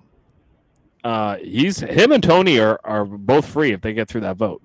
uh, 1.04 1.38
he's 1.38 1.80
him 1.80 2.12
and 2.12 2.24
Tony 2.24 2.60
are 2.60 2.80
are 2.84 3.06
both 3.06 3.46
free 3.46 3.72
if 3.74 3.82
they 3.82 3.94
get 3.94 4.08
through 4.08 4.22
that 4.22 4.38
vote. 4.38 4.62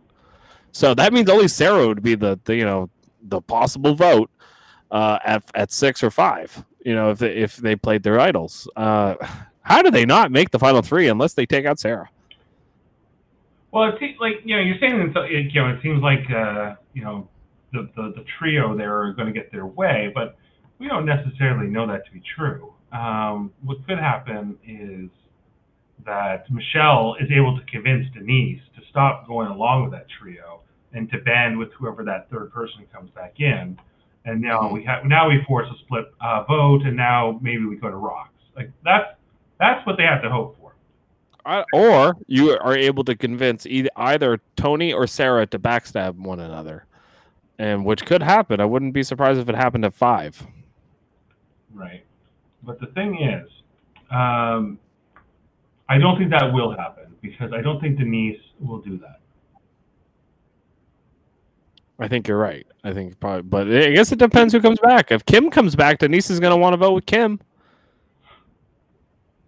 So 0.73 0.95
that 0.95 1.13
means 1.13 1.29
only 1.29 1.49
Sarah 1.49 1.87
would 1.87 2.03
be 2.03 2.15
the, 2.15 2.41
the 2.45 2.57
you 2.57 2.65
know 2.65 2.89
the 3.23 3.43
possible 3.43 3.95
vote 3.95 4.31
uh, 4.91 5.19
at 5.25 5.45
at 5.55 5.73
six 5.73 6.03
or 6.03 6.11
five. 6.11 6.65
You 6.83 6.95
know, 6.95 7.11
if 7.11 7.19
they, 7.19 7.35
if 7.35 7.57
they 7.57 7.77
played 7.77 8.03
their 8.05 8.19
idols, 8.19 8.69
uh, 8.77 9.17
how 9.61 9.83
do 9.83 9.91
they 9.91 10.07
not 10.07 10.31
make 10.33 10.51
the 10.51 10.59
final 10.59 10.81
three 10.81 11.09
unless 11.09 11.35
they 11.35 11.45
take 11.45 11.67
out 11.67 11.79
Sarah? 11.79 12.09
Well, 13.77 13.91
it 13.91 13.97
seems 14.01 14.17
like 14.19 14.37
you 14.43 14.57
know 14.57 14.63
you're 14.63 14.79
saying 14.81 15.13
that 15.13 15.25
it, 15.25 15.53
you 15.53 15.61
know 15.61 15.69
it 15.69 15.81
seems 15.83 16.03
like 16.03 16.25
uh, 16.35 16.77
you 16.95 17.05
know 17.05 17.29
the, 17.75 17.91
the 17.95 18.15
the 18.17 18.25
trio 18.39 18.75
there 18.75 19.03
are 19.03 19.13
going 19.13 19.27
to 19.27 19.39
get 19.39 19.53
their 19.53 19.67
way, 19.67 20.11
but 20.15 20.39
we 20.79 20.89
don't 20.89 21.05
necessarily 21.05 21.67
know 21.69 21.87
that 21.87 22.07
to 22.07 22.11
be 22.11 22.23
true. 22.35 22.73
Um, 22.91 23.53
what 23.63 23.87
could 23.87 23.99
happen 23.99 24.57
is 24.67 25.11
that 26.07 26.51
Michelle 26.51 27.17
is 27.21 27.29
able 27.31 27.55
to 27.55 27.63
convince 27.71 28.07
Denise 28.15 28.63
to 28.77 28.83
stop 28.89 29.27
going 29.27 29.49
along 29.49 29.83
with 29.83 29.93
that 29.93 30.07
trio 30.09 30.63
and 30.95 31.11
to 31.11 31.19
band 31.19 31.59
with 31.59 31.69
whoever 31.79 32.03
that 32.03 32.31
third 32.31 32.51
person 32.55 32.87
comes 32.91 33.11
back 33.11 33.41
in. 33.41 33.79
And 34.25 34.41
now 34.41 34.73
we 34.73 34.85
have 34.85 35.05
now 35.05 35.29
we 35.29 35.45
force 35.47 35.69
a 35.71 35.79
split 35.85 36.07
uh, 36.23 36.45
vote, 36.45 36.81
and 36.87 36.97
now 36.97 37.39
maybe 37.43 37.67
we 37.67 37.77
go 37.77 37.91
to 37.91 37.97
rocks. 37.97 38.41
Like 38.57 38.71
that's 38.83 39.19
that's 39.61 39.87
what 39.87 39.99
they 39.99 40.05
have 40.05 40.23
to 40.23 40.31
hope 40.31 40.56
or 41.73 42.17
you 42.27 42.51
are 42.59 42.77
able 42.77 43.05
to 43.05 43.15
convince 43.15 43.67
either 43.67 43.91
either 43.97 44.41
Tony 44.57 44.93
or 44.93 45.07
Sarah 45.07 45.47
to 45.47 45.59
backstab 45.59 46.17
one 46.17 46.41
another, 46.41 46.87
and 47.59 47.85
which 47.85 48.05
could 48.05 48.23
happen. 48.23 48.61
I 48.61 48.65
wouldn't 48.65 48.93
be 48.93 49.03
surprised 49.03 49.41
if 49.41 49.49
it 49.49 49.55
happened 49.55 49.85
at 49.85 49.95
five. 49.95 50.47
Right. 51.73 52.05
But 52.63 52.81
the 52.81 52.87
thing 52.87 53.23
is, 53.23 53.49
um, 54.11 54.79
I 55.89 55.99
don't 55.99 56.19
think 56.19 56.31
that 56.31 56.53
will 56.53 56.77
happen 56.77 57.15
because 57.23 57.53
I 57.53 57.61
don't 57.61 57.81
think 57.81 57.99
Denise 57.99 58.41
will 58.61 58.79
do 58.79 58.99
that. 58.99 59.21
I 61.99 62.09
think 62.09 62.29
you're 62.29 62.39
right. 62.39 62.67
I 62.85 62.93
think 62.93 63.19
probably, 63.21 63.43
but 63.43 63.69
I 63.69 63.91
guess 63.91 64.13
it 64.13 64.19
depends 64.19 64.53
who 64.53 64.61
comes 64.61 64.79
back. 64.81 65.11
If 65.11 65.25
Kim 65.25 65.51
comes 65.51 65.75
back, 65.75 65.99
Denise 65.99 66.29
is 66.29 66.41
going 66.41 66.51
to 66.51 66.57
want 66.57 66.75
to 66.75 66.77
vote 66.77 66.93
with 66.93 67.07
Kim. 67.07 67.41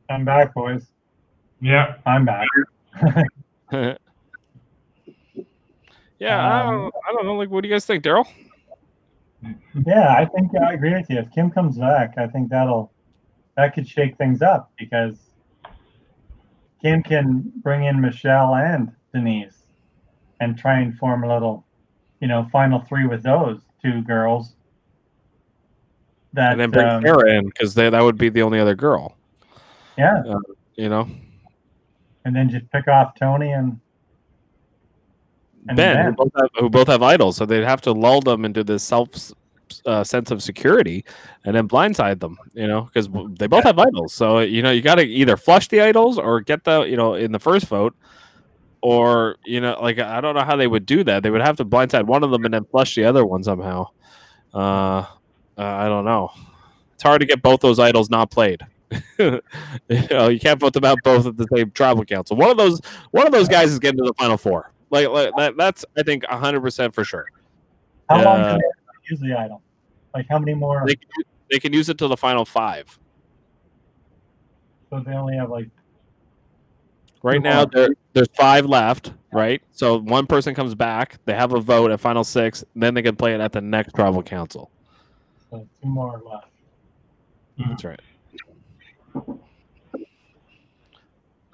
I'm 0.09 0.25
back, 0.25 0.55
boys. 0.55 0.87
Yeah. 1.61 1.97
I'm 2.07 2.25
back. 2.25 2.47
yeah, 3.73 3.97
I 6.21 6.63
don't, 6.63 6.95
I 7.09 7.13
don't 7.13 7.27
know. 7.27 7.35
Like, 7.35 7.51
what 7.51 7.63
do 7.63 7.69
you 7.69 7.75
guys 7.75 7.85
think, 7.87 8.03
Daryl? 8.03 8.27
Yeah, 9.87 10.15
I 10.15 10.25
think 10.27 10.51
I 10.57 10.73
agree 10.73 10.95
with 10.95 11.09
you. 11.11 11.19
If 11.19 11.31
Kim 11.33 11.51
comes 11.51 11.79
back, 11.79 12.15
I 12.19 12.27
think 12.27 12.51
that'll 12.51 12.93
that 13.57 13.75
could 13.75 13.89
shake 13.89 14.17
things 14.17 14.43
up 14.43 14.73
because 14.79 15.17
Kim 16.83 17.03
can 17.03 17.53
bring 17.57 17.85
in 17.85 18.01
Michelle 18.01 18.55
and 18.55 18.93
Denise 19.13 19.65
and 20.41 20.57
try 20.57 20.81
and 20.81 20.97
form 20.97 21.25
a 21.25 21.33
little, 21.33 21.67
you 22.21 22.29
know, 22.29 22.49
final 22.53 22.85
three 22.89 23.07
with 23.07 23.23
those 23.23 23.61
two 23.83 24.03
girls. 24.03 24.55
That 26.35 26.53
and 26.53 26.61
then 26.61 26.71
bring 26.71 26.87
um, 26.87 27.03
Sarah 27.03 27.33
in 27.33 27.47
because 27.47 27.75
that 27.75 27.93
would 27.93 28.19
be 28.19 28.29
the 28.29 28.43
only 28.43 28.61
other 28.61 28.75
girl. 28.75 29.17
yeah, 29.97 30.23
You 30.77 30.89
know, 30.89 31.09
and 32.29 32.37
then 32.37 32.49
just 32.49 32.71
pick 32.71 32.87
off 32.87 33.15
Tony 33.19 33.51
and 33.51 33.81
and 35.67 35.77
Ben, 35.77 35.97
Ben. 35.97 36.07
Who, 36.07 36.13
both 36.13 36.33
have, 36.37 36.51
who 36.59 36.71
both 36.71 36.87
have 36.87 37.03
idols, 37.03 37.37
so 37.37 37.47
they'd 37.47 37.65
have 37.65 37.81
to 37.83 37.93
lull 37.93 38.21
them 38.21 38.45
into 38.45 38.63
this 38.63 38.83
self 38.83 39.33
uh, 39.85 40.05
sense 40.05 40.31
of 40.31 40.43
security 40.43 41.05
and 41.45 41.57
then 41.57 41.69
blindside 41.69 42.21
them. 42.21 42.39
You 42.55 42.69
know, 42.69 42.83
because 42.83 43.09
they 43.39 43.47
both 43.47 43.65
have 43.65 43.79
idols. 43.79 44.13
So 44.13 44.41
you 44.41 44.63
know, 44.63 44.71
you 44.71 44.83
got 44.83 44.97
to 44.97 45.03
either 45.03 45.37
flush 45.37 45.69
the 45.69 45.81
idols 45.81 46.19
or 46.19 46.41
get 46.41 46.65
the 46.65 46.83
you 46.83 46.97
know 46.97 47.15
in 47.15 47.33
the 47.33 47.41
first 47.41 47.67
vote. 47.67 47.97
Or 48.81 49.37
you 49.45 49.61
know, 49.61 49.77
like 49.81 49.99
I 49.99 50.21
don't 50.21 50.37
know 50.37 50.45
how 50.45 50.55
they 50.57 50.69
would 50.69 50.87
do 50.87 51.03
that. 51.05 51.23
They 51.23 51.31
would 51.31 51.41
have 51.41 51.57
to 51.57 51.65
blindside 51.65 52.07
one 52.07 52.23
of 52.23 52.31
them 52.31 52.45
and 52.45 52.55
then 52.55 52.65
flush 52.65 52.95
the 52.95 53.05
other 53.05 53.27
one 53.27 53.43
somehow. 53.43 53.89
Uh, 54.55 54.59
uh, 54.59 55.07
I 55.57 55.89
don't 55.89 56.05
know. 56.05 56.31
It's 56.95 57.03
hard 57.03 57.21
to 57.21 57.27
get 57.27 57.43
both 57.43 57.61
those 57.61 57.81
idols 57.81 58.09
not 58.09 58.31
played. 58.31 58.65
you 59.19 59.41
know, 60.11 60.29
you 60.29 60.41
can't 60.41 60.59
vote 60.59 60.73
them 60.73 60.85
out 60.85 60.99
both 61.05 61.27
at 61.27 61.37
the 61.37 61.47
same 61.55 61.71
tribal 61.73 62.05
council. 62.05 62.37
One 62.37 62.51
of 62.51 62.57
those, 62.57 62.81
one 63.11 63.27
of 63.27 63.33
those 63.33 63.49
guys 63.49 63.71
is 63.71 63.79
getting 63.79 63.99
to 63.99 64.05
the 64.05 64.15
final 64.15 64.37
four. 64.37 64.73
Like, 64.91 65.09
like 65.09 65.33
that, 65.37 65.57
that's 65.57 65.85
I 65.97 66.03
think 66.03 66.25
hundred 66.25 66.61
percent 66.63 66.95
for 66.95 67.05
sure. 67.05 67.27
How 68.09 68.25
long 68.25 68.41
Uh, 68.41 68.51
can 68.51 68.59
they 68.59 69.11
use 69.11 69.21
the 69.21 69.35
idol? 69.39 69.63
Like 70.15 70.27
how 70.31 70.39
many 70.39 70.55
more? 70.55 70.85
They 70.87 70.95
can, 70.95 71.09
they 71.51 71.59
can 71.59 71.73
use 71.73 71.89
it 71.89 71.99
till 71.99 72.09
the 72.09 72.17
final 72.17 72.45
five. 72.45 72.99
so 74.89 75.01
they 75.01 75.13
only 75.13 75.37
have 75.37 75.51
like 75.51 75.69
Right 77.23 77.43
now, 77.43 77.65
there, 77.65 77.89
there's 78.13 78.29
five 78.37 78.65
left. 78.65 79.13
Right, 79.31 79.61
so 79.73 79.99
one 79.99 80.27
person 80.27 80.55
comes 80.55 80.75
back. 80.75 81.19
They 81.27 81.35
have 81.35 81.53
a 81.53 81.61
vote 81.61 81.91
at 81.91 82.01
final 82.01 82.25
six. 82.25 82.65
Then 82.75 82.95
they 82.95 83.03
can 83.03 83.15
play 83.17 83.35
it 83.35 83.41
at 83.41 83.53
the 83.53 83.61
next 83.61 83.93
tribal 83.95 84.23
council. 84.23 84.71
so 85.51 85.69
two 85.83 85.89
more 85.89 86.23
left. 86.25 86.47
That's 87.59 87.85
right. 87.85 88.01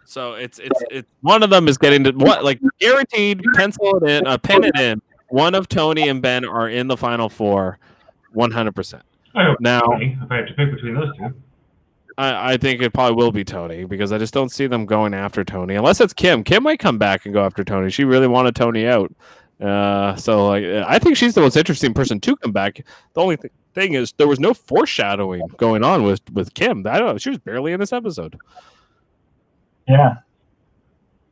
So 0.05 0.35
it's 0.35 0.59
it's 0.59 0.83
it's 0.91 1.09
one 1.23 1.43
of 1.43 1.51
them 1.51 1.67
is 1.67 1.79
getting 1.79 2.05
to 2.05 2.13
what 2.13 2.45
like 2.45 2.61
guaranteed 2.79 3.43
pencil 3.55 3.97
it 4.05 4.09
in, 4.11 4.27
uh, 4.27 4.39
pen 4.39 4.63
it 4.65 4.79
in. 4.79 5.03
One 5.29 5.55
of 5.55 5.69
Tony 5.69 6.09
and 6.09 6.23
Ben 6.23 6.45
are 6.45 6.69
in 6.69 6.87
the 6.87 6.97
final 6.97 7.29
four, 7.29 7.79
one 8.33 8.51
hundred 8.51 8.75
percent. 8.77 9.03
Now- 9.61 9.81
Tony, 9.81 10.17
if 10.23 10.31
I 10.31 10.37
have 10.37 10.47
to 10.49 10.55
pick 10.55 10.71
between 10.73 10.95
those 10.95 11.17
two. 11.17 11.35
I, 12.17 12.53
I 12.53 12.57
think 12.59 12.81
it 12.81 12.93
probably 12.93 13.17
will 13.17 13.33
be 13.33 13.43
Tony 13.43 13.85
because 13.85 14.13
I 14.13 14.19
just 14.19 14.33
don't 14.33 14.51
see 14.51 14.69
them 14.69 14.87
going 14.87 15.15
after 15.15 15.43
Tony 15.43 15.75
unless 15.75 16.01
it's 16.01 16.13
Kim. 16.13 16.45
Kim 16.45 16.63
might 16.63 16.79
come 16.79 16.97
back 16.97 17.25
and 17.25 17.35
go 17.35 17.45
after 17.45 17.65
Tony. 17.65 17.91
She 17.91 18.05
really 18.05 18.29
wanted 18.29 18.55
Tony 18.55 18.87
out. 18.87 19.13
Uh, 19.61 20.15
so 20.15 20.47
like 20.47 20.65
I 20.65 21.01
think 21.01 21.17
she's 21.17 21.35
the 21.35 21.41
most 21.41 21.57
interesting 21.57 21.93
person 21.93 22.21
to 22.21 22.37
come 22.37 22.53
back. 22.53 22.85
The 23.15 23.21
only 23.21 23.37
th- 23.37 23.53
thing 23.75 23.95
is 23.95 24.13
there 24.13 24.29
was 24.29 24.41
no 24.41 24.55
foreshadowing 24.55 25.47
going 25.57 25.83
on 25.85 26.05
with 26.05 26.21
with 26.33 26.55
Kim. 26.55 26.87
I 26.87 26.99
don't 26.99 27.09
know. 27.09 27.19
She 27.19 27.31
was 27.31 27.39
barely 27.39 27.73
in 27.73 27.81
this 27.81 27.93
episode. 27.93 28.37
Yeah. 29.89 30.17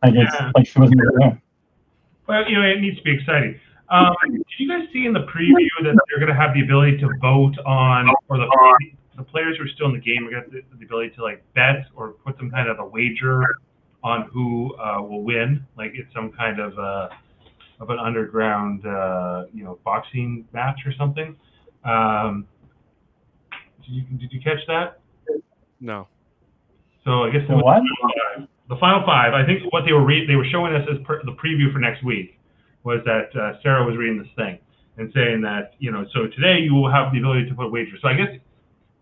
Like 0.03 0.15
it's 0.15 0.35
Yeah. 0.35 0.51
like 0.55 0.67
she 0.67 0.79
wasn't 0.79 1.01
there. 1.19 1.41
Well, 2.27 2.49
you 2.49 2.57
know, 2.61 2.67
it 2.67 2.81
needs 2.81 2.99
to 2.99 3.03
be 3.03 3.15
exciting. 3.15 3.59
Um, 3.89 4.15
did 4.31 4.43
you 4.59 4.69
guys 4.69 4.89
see 4.93 5.05
in 5.07 5.13
the 5.13 5.25
preview 5.25 5.67
that 5.83 5.97
they're 6.09 6.19
going 6.19 6.29
to 6.29 6.35
have 6.35 6.55
the 6.55 6.63
ability 6.63 6.97
to 6.99 7.09
vote 7.21 7.59
on, 7.67 8.09
or 8.29 8.39
the 8.39 8.49
the 9.17 9.23
players 9.23 9.59
who 9.59 9.65
are 9.65 9.69
still 9.69 9.87
in 9.89 9.93
the 9.93 9.99
game 10.01 10.27
are 10.27 10.31
going 10.31 10.45
to 10.45 10.51
have 10.57 10.71
the, 10.71 10.79
the 10.79 10.85
ability 10.87 11.11
to 11.17 11.23
like 11.23 11.43
bet 11.55 11.85
or 11.95 12.13
put 12.25 12.37
some 12.39 12.51
kind 12.51 12.69
of 12.69 12.79
a 12.79 12.85
wager 12.87 13.45
on 14.03 14.23
who 14.33 14.75
uh, 14.77 15.01
will 15.03 15.23
win? 15.23 15.65
Like 15.77 15.93
it's 15.95 16.13
some 16.15 16.33
kind 16.33 16.59
of 16.59 16.79
uh, 16.79 17.09
of 17.81 17.91
an 17.91 17.99
underground, 17.99 18.87
uh, 18.87 19.45
you 19.53 19.65
know, 19.65 19.79
boxing 19.85 20.47
match 20.53 20.81
or 20.87 20.93
something. 20.95 21.37
Um, 21.85 22.47
did 23.85 23.91
you 23.95 24.03
did 24.19 24.33
you 24.33 24.41
catch 24.41 24.59
that? 24.69 25.01
No. 25.81 26.09
So 27.05 27.25
I 27.25 27.31
guess 27.31 27.43
So 27.49 27.57
what? 27.57 27.83
the 28.69 28.77
final 28.79 29.03
five. 29.05 29.35
I 29.35 29.45
think 29.45 29.71
what 29.73 29.85
they 29.85 29.93
were 29.93 30.05
re- 30.05 30.27
they 30.27 30.37
were 30.37 30.47
showing 30.51 30.75
us 30.75 30.87
as 30.91 30.99
per- 31.05 31.23
the 31.25 31.33
preview 31.33 31.73
for 31.73 31.79
next 31.79 32.05
week 32.05 32.39
was 32.85 33.01
that 33.05 33.35
uh, 33.39 33.61
Sarah 33.63 33.85
was 33.85 33.97
reading 33.97 34.19
this 34.19 34.31
thing 34.37 34.59
and 34.99 35.11
saying 35.15 35.41
that 35.43 35.75
you 35.79 35.91
know 35.91 36.05
so 36.15 36.27
today 36.29 36.59
you 36.61 36.75
will 36.75 36.91
have 36.91 37.13
the 37.13 37.19
ability 37.19 37.49
to 37.49 37.55
put 37.55 37.71
wagers. 37.73 37.99
So 38.03 38.09
I 38.09 38.15
guess 38.15 38.31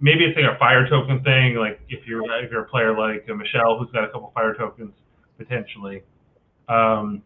maybe 0.01 0.25
it's 0.25 0.37
like 0.37 0.47
a 0.51 0.59
fire 0.59 0.89
token 0.89 1.23
thing. 1.23 1.57
Like 1.57 1.81
if 1.89 2.07
you're 2.07 2.23
if 2.43 2.51
you're 2.51 2.63
a 2.65 2.69
player 2.69 2.97
like 2.97 3.27
uh, 3.31 3.35
Michelle 3.35 3.79
who's 3.79 3.91
got 3.93 4.05
a 4.05 4.09
couple 4.09 4.33
fire 4.35 4.55
tokens 4.55 4.95
potentially, 5.37 6.03
um, 6.69 7.23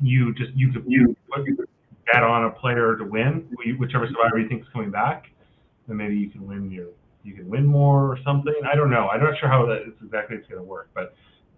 you 0.00 0.32
just 0.34 0.52
you 0.54 0.72
could 0.72 0.84
you 0.86 1.16
put 1.34 1.44
bet 2.12 2.22
on 2.22 2.44
a 2.44 2.50
player 2.50 2.96
to 2.96 3.04
win 3.04 3.48
whichever 3.78 4.06
survivor 4.06 4.38
you 4.38 4.48
think 4.48 4.62
is 4.62 4.68
coming 4.72 4.90
back, 4.90 5.26
then 5.88 5.96
maybe 5.96 6.16
you 6.16 6.30
can 6.30 6.46
win 6.46 6.70
your 6.70 6.86
you 7.24 7.34
can 7.34 7.48
win 7.48 7.66
more 7.66 8.04
or 8.04 8.18
something. 8.24 8.54
I 8.70 8.76
don't 8.76 8.90
know. 8.90 9.08
I'm 9.08 9.20
not 9.20 9.36
sure 9.38 9.48
how 9.48 9.66
that 9.66 9.82
is 9.82 9.92
exactly 10.04 10.36
it's 10.36 10.46
going 10.46 10.60
to 10.60 10.66
work, 10.66 10.90
but 10.94 11.14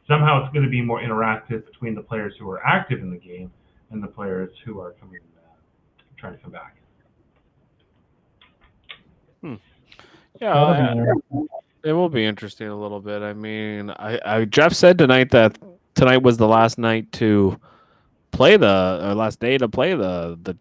somehow 0.06 0.42
it's 0.42 0.52
going 0.54 0.64
to 0.64 0.70
be 0.70 0.80
more 0.80 1.00
interactive 1.00 1.66
between 1.66 1.94
the 1.94 2.00
players 2.00 2.32
who 2.38 2.50
are 2.50 2.64
active 2.66 3.00
in 3.00 3.10
the 3.10 3.18
game 3.18 3.50
and 3.90 4.02
the 4.02 4.06
players 4.08 4.50
who 4.64 4.80
are 4.80 4.92
coming 4.92 5.20
uh, 5.36 6.02
trying 6.16 6.32
to 6.34 6.38
come 6.42 6.52
back. 6.52 6.76
Hmm. 9.42 9.54
Yeah, 10.40 10.54
That'll 10.54 10.64
I- 10.68 10.80
be 10.94 10.98
interesting. 10.98 11.48
It 11.84 11.92
will 11.92 12.08
be 12.08 12.24
interesting 12.24 12.66
a 12.68 12.76
little 12.78 13.00
bit. 13.00 13.22
I 13.22 13.32
mean, 13.32 13.90
I, 13.90 14.18
I 14.24 14.44
Jeff 14.46 14.72
said 14.72 14.98
tonight 14.98 15.30
that 15.30 15.58
tonight 15.94 16.22
was 16.22 16.36
the 16.36 16.48
last 16.48 16.76
night 16.76 17.10
to 17.12 17.58
play 18.38 18.56
the 18.56 19.00
or 19.02 19.14
last 19.14 19.40
day 19.40 19.58
to 19.58 19.68
play 19.68 19.94
the 19.94 20.38
the 20.42 20.56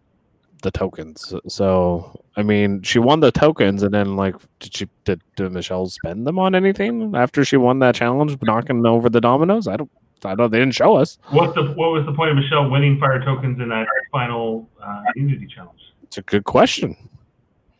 the 0.62 0.70
tokens. 0.72 1.32
So 1.46 2.20
I 2.36 2.42
mean, 2.42 2.82
she 2.82 2.98
won 2.98 3.20
the 3.20 3.30
tokens, 3.30 3.82
and 3.84 3.94
then 3.94 4.16
like, 4.16 4.34
did 4.58 4.76
she 4.76 4.88
did, 5.04 5.22
did 5.36 5.52
Michelle 5.52 5.86
spend 5.86 6.26
them 6.26 6.38
on 6.38 6.54
anything 6.54 7.14
after 7.14 7.44
she 7.44 7.56
won 7.56 7.78
that 7.78 7.94
challenge, 7.94 8.36
knocking 8.42 8.84
over 8.84 9.08
the 9.08 9.20
dominoes? 9.20 9.68
I 9.68 9.76
don't 9.76 9.90
I 10.24 10.34
don't. 10.34 10.50
They 10.50 10.58
didn't 10.58 10.74
show 10.74 10.96
us. 10.96 11.18
What's 11.30 11.54
the 11.54 11.62
what 11.80 11.92
was 11.92 12.04
the 12.04 12.12
point 12.12 12.30
of 12.30 12.36
Michelle 12.36 12.68
winning 12.68 12.98
fire 12.98 13.20
tokens 13.24 13.60
in 13.60 13.68
that 13.68 13.86
final 14.10 14.68
uh, 14.82 15.02
immunity 15.14 15.46
challenge? 15.46 15.80
It's 16.02 16.18
a 16.18 16.22
good 16.22 16.44
question. 16.44 16.96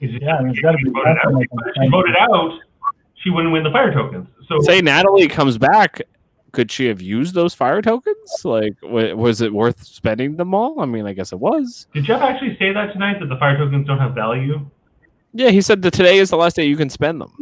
Is 0.01 0.15
it 0.15 0.23
Yeah, 0.23 0.39
there's 0.43 0.57
she 0.57 0.63
be 0.85 0.91
voted 0.91 1.17
out? 1.25 1.33
like 1.35 1.49
she 1.83 1.89
voted 1.89 2.17
out, 2.17 2.53
she 3.23 3.31
wouldn't 3.31 3.53
win 3.53 3.65
the 3.65 3.71
fire 3.71 3.93
tokens. 3.93 4.29
So 4.47 4.61
Say 4.61 4.81
Natalie 4.81 5.27
comes 5.27 5.59
back. 5.59 6.03
Could 6.53 6.71
she 6.73 6.87
have 6.87 7.01
used 7.03 7.35
those 7.35 7.53
fire 7.55 7.83
tokens? 7.83 8.41
Like, 8.45 8.75
wa- 8.83 9.15
was 9.15 9.41
it 9.41 9.53
worth 9.53 9.85
spending 9.85 10.37
them 10.37 10.55
all? 10.55 10.81
I 10.81 10.87
mean, 10.87 11.07
I 11.07 11.13
guess 11.13 11.33
it 11.33 11.39
was. 11.39 11.87
did 11.93 12.05
Jeff 12.05 12.23
actually 12.23 12.57
say 12.59 12.73
that 12.73 12.93
tonight 12.93 13.21
that 13.21 13.27
the 13.27 13.37
fire 13.37 13.57
tokens 13.57 13.87
don't 13.87 13.99
have 13.99 14.15
value? 14.15 14.67
Yeah, 15.35 15.51
he 15.51 15.61
said 15.61 15.83
that 15.83 15.93
today 15.93 16.19
is 16.19 16.31
the 16.31 16.37
last 16.37 16.57
day 16.57 16.65
you 16.65 16.77
can 16.77 16.89
spend 16.89 17.21
them. 17.21 17.33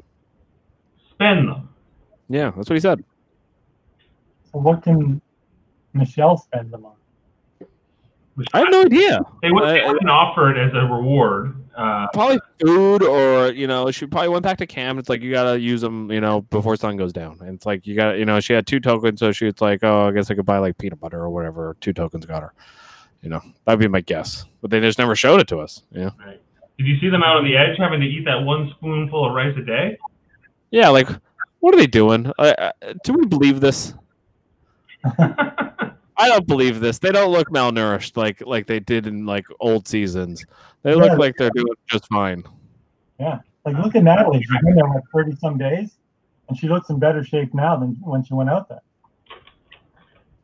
Spend 1.12 1.48
them. 1.48 1.68
Yeah, 2.28 2.50
that's 2.56 2.68
what 2.68 2.74
he 2.74 2.80
said. 2.80 3.04
So 4.52 4.58
what 4.58 4.82
can 4.82 5.20
Michelle 5.94 6.36
spend 6.36 6.72
them 6.72 6.84
on? 6.84 6.92
I 8.52 8.58
have 8.58 8.68
no 8.70 8.82
idea. 8.82 9.20
They 9.40 9.50
would 9.52 9.62
they 9.64 9.82
I- 9.82 9.84
I- 9.84 9.92
wouldn't 9.92 10.10
offer 10.10 10.50
it 10.50 10.58
as 10.58 10.74
a 10.74 10.84
reward. 10.92 11.54
Uh, 11.76 12.06
Probably 12.14 12.40
food, 12.64 13.02
or 13.02 13.52
you 13.52 13.66
know, 13.66 13.90
she 13.90 14.06
probably 14.06 14.30
went 14.30 14.42
back 14.42 14.56
to 14.58 14.66
camp. 14.66 14.98
It's 14.98 15.10
like 15.10 15.20
you 15.20 15.30
gotta 15.30 15.60
use 15.60 15.82
them, 15.82 16.10
you 16.10 16.22
know, 16.22 16.40
before 16.40 16.74
sun 16.76 16.96
goes 16.96 17.12
down. 17.12 17.36
And 17.40 17.54
it's 17.54 17.66
like 17.66 17.86
you 17.86 17.94
got, 17.94 18.12
to 18.12 18.18
you 18.18 18.24
know, 18.24 18.40
she 18.40 18.54
had 18.54 18.66
two 18.66 18.80
tokens, 18.80 19.20
so 19.20 19.30
she 19.30 19.44
was 19.44 19.60
like, 19.60 19.84
oh, 19.84 20.08
I 20.08 20.12
guess 20.12 20.30
I 20.30 20.34
could 20.34 20.46
buy 20.46 20.56
like 20.58 20.78
peanut 20.78 21.00
butter 21.00 21.20
or 21.20 21.28
whatever. 21.28 21.76
Two 21.82 21.92
tokens 21.92 22.24
got 22.24 22.42
her. 22.42 22.54
You 23.20 23.28
know, 23.28 23.42
that'd 23.64 23.78
be 23.78 23.88
my 23.88 24.00
guess. 24.00 24.46
But 24.62 24.70
they 24.70 24.80
just 24.80 24.98
never 24.98 25.14
showed 25.14 25.38
it 25.40 25.48
to 25.48 25.58
us. 25.58 25.82
Yeah. 25.90 26.10
did 26.78 26.86
you 26.86 26.98
see 26.98 27.10
them 27.10 27.22
out 27.22 27.36
on 27.36 27.44
the 27.44 27.56
edge 27.56 27.76
having 27.78 28.00
to 28.00 28.06
eat 28.06 28.24
that 28.24 28.42
one 28.42 28.70
spoonful 28.76 29.26
of 29.28 29.34
rice 29.34 29.54
a 29.58 29.64
day? 29.64 29.98
Yeah, 30.70 30.88
like, 30.88 31.08
what 31.60 31.74
are 31.74 31.78
they 31.78 31.86
doing? 31.86 32.32
Uh, 32.38 32.72
do 33.04 33.12
we 33.12 33.26
believe 33.26 33.60
this? 33.60 33.94
I 36.18 36.28
don't 36.28 36.46
believe 36.46 36.80
this. 36.80 36.98
They 36.98 37.12
don't 37.12 37.30
look 37.30 37.50
malnourished 37.50 38.16
like 38.16 38.42
like 38.46 38.66
they 38.66 38.80
did 38.80 39.06
in 39.06 39.26
like 39.26 39.44
old 39.60 39.86
seasons. 39.86 40.46
They 40.86 40.94
look 40.94 41.18
like 41.18 41.34
they're 41.36 41.50
doing 41.50 41.66
just 41.88 42.06
fine. 42.06 42.44
Yeah. 43.18 43.40
Like, 43.64 43.76
look 43.78 43.96
at 43.96 44.04
Natalie. 44.04 44.40
She's 44.40 44.62
been 44.62 44.76
there 44.76 44.88
like 44.88 45.02
30 45.12 45.34
some 45.34 45.58
days, 45.58 45.96
and 46.48 46.56
she 46.56 46.68
looks 46.68 46.90
in 46.90 47.00
better 47.00 47.24
shape 47.24 47.52
now 47.52 47.74
than 47.74 47.96
when 48.02 48.22
she 48.22 48.34
went 48.34 48.50
out 48.50 48.68
there. 48.68 48.80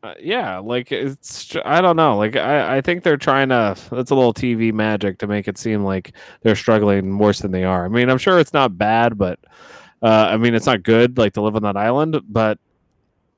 Uh, 0.03 0.15
yeah, 0.19 0.57
like 0.57 0.91
it's 0.91 1.55
I 1.63 1.79
don't 1.79 1.95
know. 1.95 2.17
Like 2.17 2.35
I 2.35 2.75
I 2.75 2.81
think 2.81 3.03
they're 3.03 3.15
trying 3.15 3.47
to. 3.49 3.77
That's 3.89 4.11
a 4.11 4.15
little 4.15 4.33
TV 4.33 4.73
magic 4.73 5.17
to 5.19 5.27
make 5.27 5.47
it 5.47 5.57
seem 5.57 5.85
like 5.85 6.11
they're 6.41 6.57
struggling 6.57 7.17
worse 7.17 7.39
than 7.39 7.51
they 7.51 7.63
are. 7.63 7.85
I 7.85 7.87
mean, 7.87 8.09
I'm 8.09 8.17
sure 8.17 8.37
it's 8.37 8.51
not 8.51 8.77
bad, 8.77 9.17
but 9.17 9.39
uh, 10.01 10.27
I 10.29 10.35
mean, 10.35 10.55
it's 10.55 10.65
not 10.65 10.83
good 10.83 11.17
like 11.17 11.31
to 11.35 11.41
live 11.41 11.55
on 11.55 11.61
that 11.61 11.77
island. 11.77 12.19
But 12.27 12.59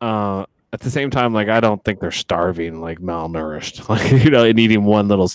uh, 0.02 0.46
at 0.74 0.80
the 0.80 0.90
same 0.90 1.12
time, 1.12 1.36
like 1.36 1.50
I 1.50 1.60
don't 1.60 1.84
think 1.84 2.00
they're 2.00 2.10
starving, 2.10 2.82
like 2.82 2.98
malnourished, 2.98 3.88
like 3.90 4.24
you 4.24 4.32
know, 4.32 4.44
and 4.44 4.60
eating 4.60 4.86
one 4.86 5.08
little 5.08 5.30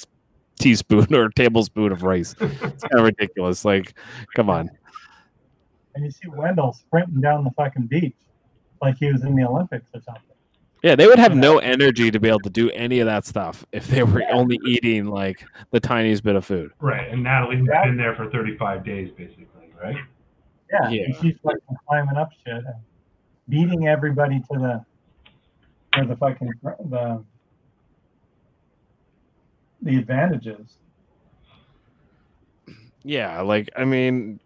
teaspoon 0.60 1.12
or 1.14 1.28
tablespoon 1.30 1.90
of 1.92 2.02
rice. 2.02 2.34
It's 2.40 2.82
kind 2.84 2.98
of 2.98 3.04
ridiculous. 3.04 3.64
Like, 3.64 3.94
come 4.36 4.48
on. 4.50 4.70
And 5.94 6.04
you 6.04 6.10
see 6.10 6.28
Wendell 6.28 6.72
sprinting 6.72 7.20
down 7.20 7.42
the 7.44 7.50
fucking 7.50 7.86
beach 7.88 8.14
like 8.80 8.96
he 8.98 9.12
was 9.12 9.24
in 9.24 9.34
the 9.34 9.44
Olympics 9.44 9.90
or 9.92 10.00
something. 10.02 10.22
Yeah, 10.82 10.94
they 10.94 11.06
would 11.06 11.18
have 11.18 11.36
no 11.36 11.58
energy 11.58 12.10
to 12.10 12.18
be 12.18 12.28
able 12.28 12.40
to 12.40 12.48
do 12.50 12.70
any 12.70 13.00
of 13.00 13.06
that 13.06 13.26
stuff 13.26 13.66
if 13.70 13.86
they 13.88 14.02
were 14.02 14.22
only 14.30 14.58
eating 14.64 15.06
like 15.06 15.44
the 15.72 15.80
tiniest 15.80 16.22
bit 16.22 16.36
of 16.36 16.44
food. 16.46 16.70
Right, 16.80 17.06
and 17.10 17.22
Natalie's 17.22 17.66
Yeah. 17.70 17.84
been 17.84 17.98
there 17.98 18.14
for 18.14 18.30
35 18.30 18.82
days, 18.82 19.10
basically, 19.10 19.46
right? 19.82 19.96
Yeah, 20.72 20.88
Yeah. 20.88 21.02
and 21.04 21.16
she's 21.16 21.34
like 21.42 21.58
climbing 21.86 22.16
up 22.16 22.30
shit 22.32 22.54
and 22.54 22.74
beating 23.50 23.88
everybody 23.88 24.38
to 24.40 24.58
the 24.58 24.84
to 26.00 26.06
the 26.06 26.16
fucking 26.16 26.50
the 26.88 27.22
the 29.82 29.96
advantages. 29.96 30.74
Yeah, 33.02 33.40
like 33.40 33.70
I 33.76 33.84
mean, 33.84 34.40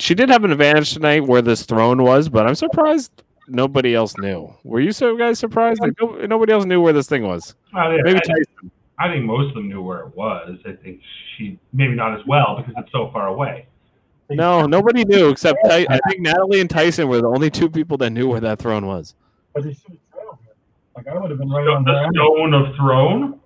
she 0.00 0.14
did 0.14 0.28
have 0.28 0.44
an 0.44 0.50
advantage 0.52 0.92
tonight 0.94 1.20
where 1.24 1.42
this 1.42 1.64
throne 1.64 2.02
was, 2.02 2.28
but 2.28 2.46
I'm 2.46 2.54
surprised 2.54 3.22
nobody 3.48 3.94
else 3.94 4.16
knew. 4.18 4.52
Were 4.64 4.80
you 4.80 4.92
so 4.92 5.16
guys 5.16 5.38
surprised? 5.38 5.80
Like 5.80 5.92
no, 6.00 6.16
nobody 6.26 6.52
else 6.52 6.64
knew 6.64 6.80
where 6.80 6.92
this 6.92 7.08
thing 7.08 7.22
was. 7.22 7.54
Oh, 7.74 7.90
yeah, 7.90 8.02
Maybe 8.02 8.18
I, 8.18 8.20
Tyson. 8.20 8.70
I 8.98 9.08
think 9.12 9.24
most 9.24 9.48
of 9.50 9.54
them 9.54 9.68
knew 9.68 9.82
where 9.82 10.00
it 10.00 10.16
was. 10.16 10.58
I 10.66 10.72
think 10.72 11.00
she 11.36 11.58
maybe 11.72 11.94
not 11.94 12.18
as 12.18 12.26
well 12.26 12.56
because 12.56 12.74
it's 12.78 12.90
so 12.92 13.10
far 13.12 13.28
away. 13.28 13.66
No, 14.30 14.66
nobody 14.66 15.04
knew 15.04 15.28
except 15.28 15.58
Ty- 15.66 15.86
I 15.88 16.00
think 16.08 16.20
Natalie 16.22 16.60
and 16.60 16.68
Tyson 16.68 17.06
were 17.06 17.20
the 17.20 17.28
only 17.28 17.48
two 17.50 17.70
people 17.70 17.96
that 17.98 18.10
knew 18.10 18.28
where 18.28 18.40
that 18.40 18.58
throne 18.58 18.84
was. 18.86 19.14
But 19.54 19.62
they 19.62 19.72
should 19.74 19.98
have. 20.12 20.38
Like 20.96 21.06
I 21.06 21.16
would 21.20 21.30
have 21.30 21.38
been 21.38 21.48
right 21.50 21.64
So, 21.64 21.72
on 21.74 21.84
the 21.84 21.92
there. 21.92 22.10
stone 22.12 22.54
of 22.54 22.74
throne. 22.74 23.40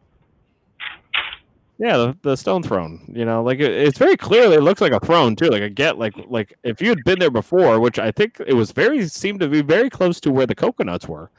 Yeah, 1.81 1.97
the, 1.97 2.17
the 2.21 2.37
stone 2.37 2.63
throne. 2.63 3.11
You 3.11 3.25
know, 3.25 3.43
like 3.43 3.59
it, 3.59 3.73
it's 3.73 3.97
very 3.97 4.15
clearly 4.15 4.57
it 4.57 4.61
looks 4.61 4.83
like 4.83 4.93
a 4.93 5.01
throne 5.01 5.35
too. 5.35 5.47
Like 5.47 5.63
I 5.63 5.69
get 5.69 5.99
like 5.99 6.15
like 6.29 6.53
if 6.63 6.83
you 6.83 6.91
had 6.91 7.03
been 7.05 7.19
there 7.19 7.31
before, 7.31 7.81
which 7.81 7.99
I 7.99 8.13
think 8.13 8.39
it 8.47 8.53
was 8.53 8.71
very 8.71 9.09
seemed 9.09 9.41
to 9.41 9.49
be 9.49 9.63
very 9.63 9.89
close 9.89 10.21
to 10.21 10.31
where 10.31 10.47
the 10.47 10.55
coconuts 10.55 11.09
were, 11.09 11.31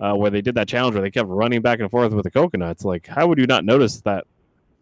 uh, 0.00 0.14
where 0.14 0.28
they 0.28 0.42
did 0.42 0.56
that 0.56 0.66
challenge 0.66 0.94
where 0.94 1.02
they 1.02 1.10
kept 1.10 1.28
running 1.28 1.62
back 1.62 1.78
and 1.78 1.88
forth 1.88 2.12
with 2.12 2.24
the 2.24 2.32
coconuts. 2.32 2.84
Like, 2.84 3.06
how 3.06 3.28
would 3.28 3.38
you 3.38 3.46
not 3.46 3.64
notice 3.64 4.00
that 4.00 4.26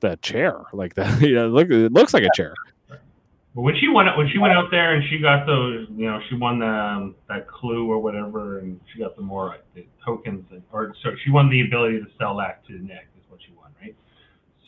that 0.01 0.23
chair 0.23 0.65
like 0.73 0.95
that? 0.95 1.21
you 1.21 1.35
know, 1.35 1.49
look, 1.49 1.69
it 1.71 1.93
looks 1.93 2.15
like 2.15 2.23
a 2.23 2.31
chair. 2.35 2.55
But 2.89 3.61
when 3.61 3.75
she 3.77 3.89
went 3.89 4.17
when 4.17 4.31
she 4.31 4.39
went 4.39 4.55
out 4.55 4.71
there 4.71 4.95
and 4.95 5.05
she 5.11 5.19
got 5.19 5.45
those, 5.45 5.87
you 5.91 6.07
know, 6.07 6.19
she 6.31 6.35
won 6.35 6.61
the, 6.61 6.67
um, 6.67 7.15
that 7.29 7.47
clue 7.47 7.91
or 7.91 7.99
whatever, 7.99 8.61
and 8.61 8.81
she 8.91 9.01
got 9.01 9.17
the 9.17 9.23
more 9.23 9.59
the 9.75 9.85
tokens, 10.03 10.47
and, 10.51 10.63
or 10.73 10.95
so 11.03 11.11
she 11.23 11.31
won 11.31 11.51
the 11.51 11.61
ability 11.61 11.99
to 11.99 12.07
sell 12.19 12.39
that 12.39 12.67
to 12.69 12.73
Nick 12.73 13.09
is 13.19 13.25
what 13.29 13.41
she 13.45 13.53
won, 13.53 13.71
right? 13.83 13.95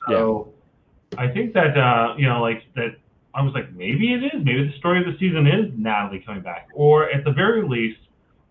So 0.08 0.52
I 1.18 1.28
think 1.28 1.54
that 1.54 1.76
uh, 1.76 2.14
you 2.16 2.28
know, 2.28 2.40
like 2.40 2.62
that. 2.76 2.96
I 3.32 3.42
was 3.42 3.54
like, 3.54 3.72
maybe 3.72 4.12
it 4.12 4.24
is. 4.24 4.42
Maybe 4.42 4.66
the 4.66 4.76
story 4.78 4.98
of 4.98 5.06
the 5.06 5.16
season 5.20 5.46
is 5.46 5.70
Natalie 5.76 6.20
coming 6.26 6.42
back, 6.42 6.66
or 6.74 7.08
at 7.10 7.22
the 7.22 7.30
very 7.30 7.62
least, 7.62 8.00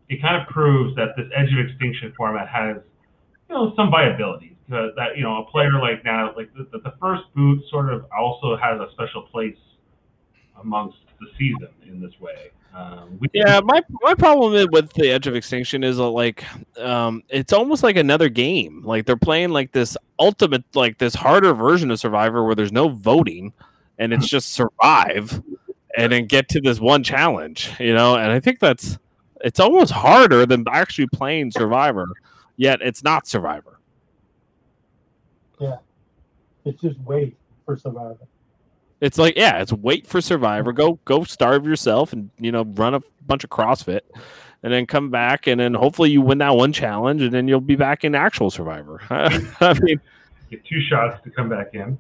it 0.08 0.22
kind 0.22 0.42
of 0.42 0.48
proves 0.48 0.96
that 0.96 1.18
this 1.18 1.28
Edge 1.36 1.52
of 1.52 1.60
Extinction 1.60 2.14
format 2.16 2.48
has, 2.48 2.78
you 3.50 3.56
know, 3.56 3.74
some 3.76 3.92
viability. 3.92 4.56
That, 4.70 4.94
that 4.96 5.18
you 5.18 5.24
know, 5.24 5.44
a 5.44 5.52
player 5.52 5.74
like 5.82 6.06
Natalie, 6.06 6.48
like 6.48 6.54
the, 6.72 6.80
the 6.80 6.94
first 7.02 7.24
boot, 7.36 7.62
sort 7.70 7.92
of 7.92 8.06
also 8.18 8.56
has 8.56 8.80
a 8.80 8.88
special 8.94 9.24
place 9.24 9.58
amongst 10.62 11.00
the 11.20 11.28
season 11.38 11.68
in 11.86 12.00
this 12.00 12.18
way. 12.22 12.52
Um, 12.74 13.18
we, 13.20 13.28
Yeah, 13.34 13.60
my 13.64 13.82
my 14.02 14.14
problem 14.14 14.68
with 14.72 14.94
the 14.94 15.10
Edge 15.10 15.28
of 15.28 15.36
Extinction 15.36 15.84
is 15.84 16.00
uh, 16.00 16.10
like, 16.10 16.46
um, 16.78 17.24
it's 17.30 17.54
almost 17.54 17.84
like 17.84 17.96
another 17.96 18.30
game. 18.30 18.84
Like 18.84 19.06
they're 19.06 19.18
playing 19.18 19.50
like 19.50 19.72
this 19.72 19.98
ultimate, 20.20 20.64
like 20.76 20.98
this 20.98 21.16
harder 21.16 21.54
version 21.54 21.92
of 21.92 22.00
Survivor 22.00 22.44
where 22.44 22.56
there's 22.56 22.72
no 22.72 22.90
voting, 22.90 23.54
and 23.98 24.14
it's 24.14 24.28
just 24.28 24.54
survive, 24.54 25.42
and 25.98 26.12
then 26.12 26.26
get 26.26 26.48
to 26.50 26.62
this 26.62 26.80
one 26.80 27.04
challenge. 27.04 27.72
You 27.80 27.94
know, 27.94 28.16
and 28.16 28.32
I 28.32 28.40
think 28.40 28.60
that's 28.60 28.98
it's 29.42 29.60
almost 29.60 29.92
harder 29.92 30.46
than 30.46 30.66
actually 30.70 31.08
playing 31.08 31.52
Survivor. 31.52 32.08
Yet 32.56 32.82
it's 32.82 33.04
not 33.04 33.28
Survivor. 33.28 33.80
Yeah, 35.60 35.78
it's 36.66 36.82
just 36.82 37.00
wait 37.00 37.36
for 37.66 37.78
survival. 37.78 38.28
It's 39.02 39.18
like 39.18 39.38
yeah, 39.38 39.62
it's 39.62 39.72
wait 39.72 40.06
for 40.06 40.20
Survivor. 40.20 40.74
Go 40.74 41.00
go 41.06 41.24
starve 41.24 41.66
yourself 41.66 42.12
and 42.12 42.30
you 42.38 42.52
know 42.52 42.64
run 42.64 42.94
a 42.94 43.02
bunch 43.26 43.44
of 43.44 43.50
CrossFit, 43.50 44.02
and 44.64 44.74
then 44.74 44.86
come 44.86 45.10
back 45.10 45.48
and 45.48 45.60
then 45.60 45.74
hopefully 45.74 46.12
you 46.12 46.22
win 46.22 46.40
that 46.40 46.56
one 46.56 46.74
challenge 46.74 47.22
and 47.22 47.34
then 47.34 47.48
you'll 47.48 47.62
be 47.62 47.76
back 47.76 48.04
in 48.04 48.14
actual 48.14 48.50
Survivor. 48.50 49.02
I 49.10 49.80
mean, 49.82 50.02
get 50.50 50.66
two 50.66 50.82
shots 50.82 51.22
to 51.24 51.30
come 51.30 51.48
back 51.48 51.74
in. 51.74 51.98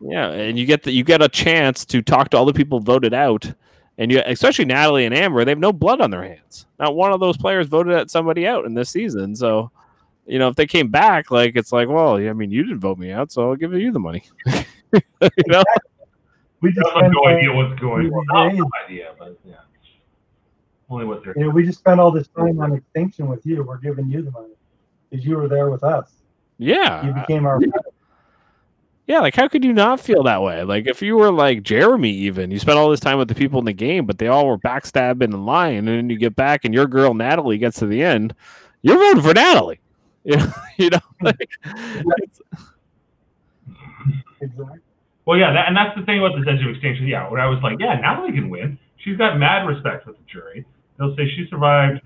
yeah, 0.00 0.30
and 0.30 0.58
you 0.58 0.64
get 0.64 0.84
the, 0.84 0.92
you 0.92 1.04
get 1.04 1.20
a 1.20 1.28
chance 1.28 1.84
to 1.86 2.00
talk 2.00 2.30
to 2.30 2.38
all 2.38 2.46
the 2.46 2.54
people 2.54 2.80
voted 2.80 3.12
out, 3.12 3.52
and 3.98 4.10
you 4.10 4.22
especially 4.24 4.64
Natalie 4.64 5.04
and 5.04 5.14
Amber, 5.14 5.44
they 5.44 5.50
have 5.50 5.58
no 5.58 5.72
blood 5.72 6.00
on 6.00 6.10
their 6.10 6.22
hands. 6.22 6.66
Not 6.78 6.96
one 6.96 7.12
of 7.12 7.20
those 7.20 7.36
players 7.36 7.66
voted 7.66 7.92
at 7.92 8.10
somebody 8.10 8.46
out 8.46 8.64
in 8.64 8.74
this 8.74 8.90
season, 8.90 9.36
so. 9.36 9.70
You 10.26 10.38
know, 10.38 10.46
if 10.46 10.54
they 10.54 10.66
came 10.66 10.90
back, 10.90 11.32
like 11.32 11.56
it's 11.56 11.72
like, 11.72 11.88
well, 11.88 12.14
I 12.14 12.32
mean, 12.34 12.52
you 12.52 12.62
didn't 12.62 12.78
vote 12.78 12.98
me 12.98 13.10
out, 13.10 13.32
so 13.32 13.48
I'll 13.48 13.56
give 13.56 13.72
you 13.72 13.90
the 13.90 13.98
money. 13.98 14.22
you 14.92 15.30
know, 15.48 15.64
We 16.60 16.72
just 16.72 16.90
have 16.90 17.10
no 17.10 17.26
idea 17.26 17.52
what's 17.52 17.78
going 17.80 18.12
on. 18.12 18.26
Well, 18.28 18.52
no 18.52 18.70
idea, 18.84 19.14
but 19.18 19.38
yeah. 19.44 19.54
Only 20.88 21.04
what 21.04 21.24
they're 21.24 21.34
you 21.36 21.44
know, 21.44 21.50
we 21.50 21.64
just 21.64 21.78
spent 21.78 22.00
all 22.00 22.10
this 22.10 22.28
time 22.28 22.60
on 22.60 22.74
extinction 22.74 23.28
with 23.28 23.46
you. 23.46 23.62
We're 23.62 23.78
giving 23.78 24.10
you 24.10 24.22
the 24.22 24.30
money 24.32 24.54
because 25.08 25.24
you 25.24 25.36
were 25.36 25.48
there 25.48 25.70
with 25.70 25.84
us. 25.84 26.10
Yeah. 26.58 27.06
You 27.06 27.12
became 27.12 27.46
our 27.46 27.58
friend. 27.58 27.72
Yeah, 29.06 29.20
like 29.20 29.34
how 29.34 29.48
could 29.48 29.64
you 29.64 29.72
not 29.72 29.98
feel 29.98 30.22
that 30.24 30.42
way? 30.42 30.62
Like 30.62 30.86
if 30.86 31.02
you 31.02 31.16
were 31.16 31.32
like 31.32 31.62
Jeremy, 31.62 32.10
even 32.10 32.50
you 32.50 32.58
spent 32.58 32.78
all 32.78 32.90
this 32.90 33.00
time 33.00 33.18
with 33.18 33.28
the 33.28 33.34
people 33.34 33.58
in 33.58 33.64
the 33.64 33.72
game, 33.72 34.06
but 34.06 34.18
they 34.18 34.28
all 34.28 34.46
were 34.46 34.58
backstabbing 34.58 35.24
and 35.24 35.46
lying, 35.46 35.78
and 35.78 35.88
then 35.88 36.10
you 36.10 36.16
get 36.16 36.36
back 36.36 36.64
and 36.64 36.72
your 36.72 36.86
girl 36.86 37.14
Natalie 37.14 37.58
gets 37.58 37.78
to 37.80 37.86
the 37.86 38.02
end, 38.02 38.34
you're 38.82 38.98
voting 38.98 39.22
for 39.22 39.34
Natalie. 39.34 39.80
You 40.22 40.36
know, 40.36 40.52
you 40.76 40.90
know, 40.90 41.00
like, 41.22 41.50
Exactly. 44.40 44.78
Well, 45.30 45.38
yeah, 45.38 45.52
that, 45.54 45.68
and 45.70 45.76
that's 45.76 45.94
the 45.94 46.02
thing 46.02 46.18
about 46.18 46.34
this 46.34 46.42
edge 46.50 46.58
of 46.58 46.74
extinction. 46.74 47.06
Yeah, 47.06 47.30
where 47.30 47.38
I 47.38 47.46
was 47.46 47.62
like, 47.62 47.78
yeah, 47.78 47.94
now 48.02 48.18
Natalie 48.18 48.32
can 48.34 48.50
win. 48.50 48.76
She's 48.98 49.16
got 49.16 49.38
mad 49.38 49.62
respect 49.62 50.04
with 50.04 50.16
the 50.18 50.24
jury. 50.26 50.66
They'll 50.98 51.14
say 51.14 51.30
she 51.38 51.46
survived. 51.48 52.00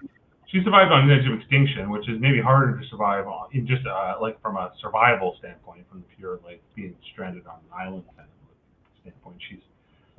she 0.52 0.60
survived 0.62 0.92
on 0.92 1.08
the 1.08 1.14
edge 1.16 1.24
of 1.26 1.32
extinction, 1.32 1.88
which 1.88 2.06
is 2.06 2.20
maybe 2.20 2.38
harder 2.38 2.78
to 2.78 2.86
survive 2.92 3.26
on 3.26 3.48
in 3.56 3.66
just 3.66 3.80
uh, 3.86 4.16
like 4.20 4.36
from 4.42 4.58
a 4.58 4.72
survival 4.78 5.36
standpoint, 5.38 5.88
from 5.88 6.04
the 6.04 6.16
pure 6.18 6.38
like 6.44 6.60
being 6.76 6.94
stranded 7.14 7.46
on 7.46 7.64
an 7.64 7.72
island 7.72 8.04
kind 8.14 8.28
of 8.28 8.52
standpoint. 9.00 9.40
She's 9.48 9.64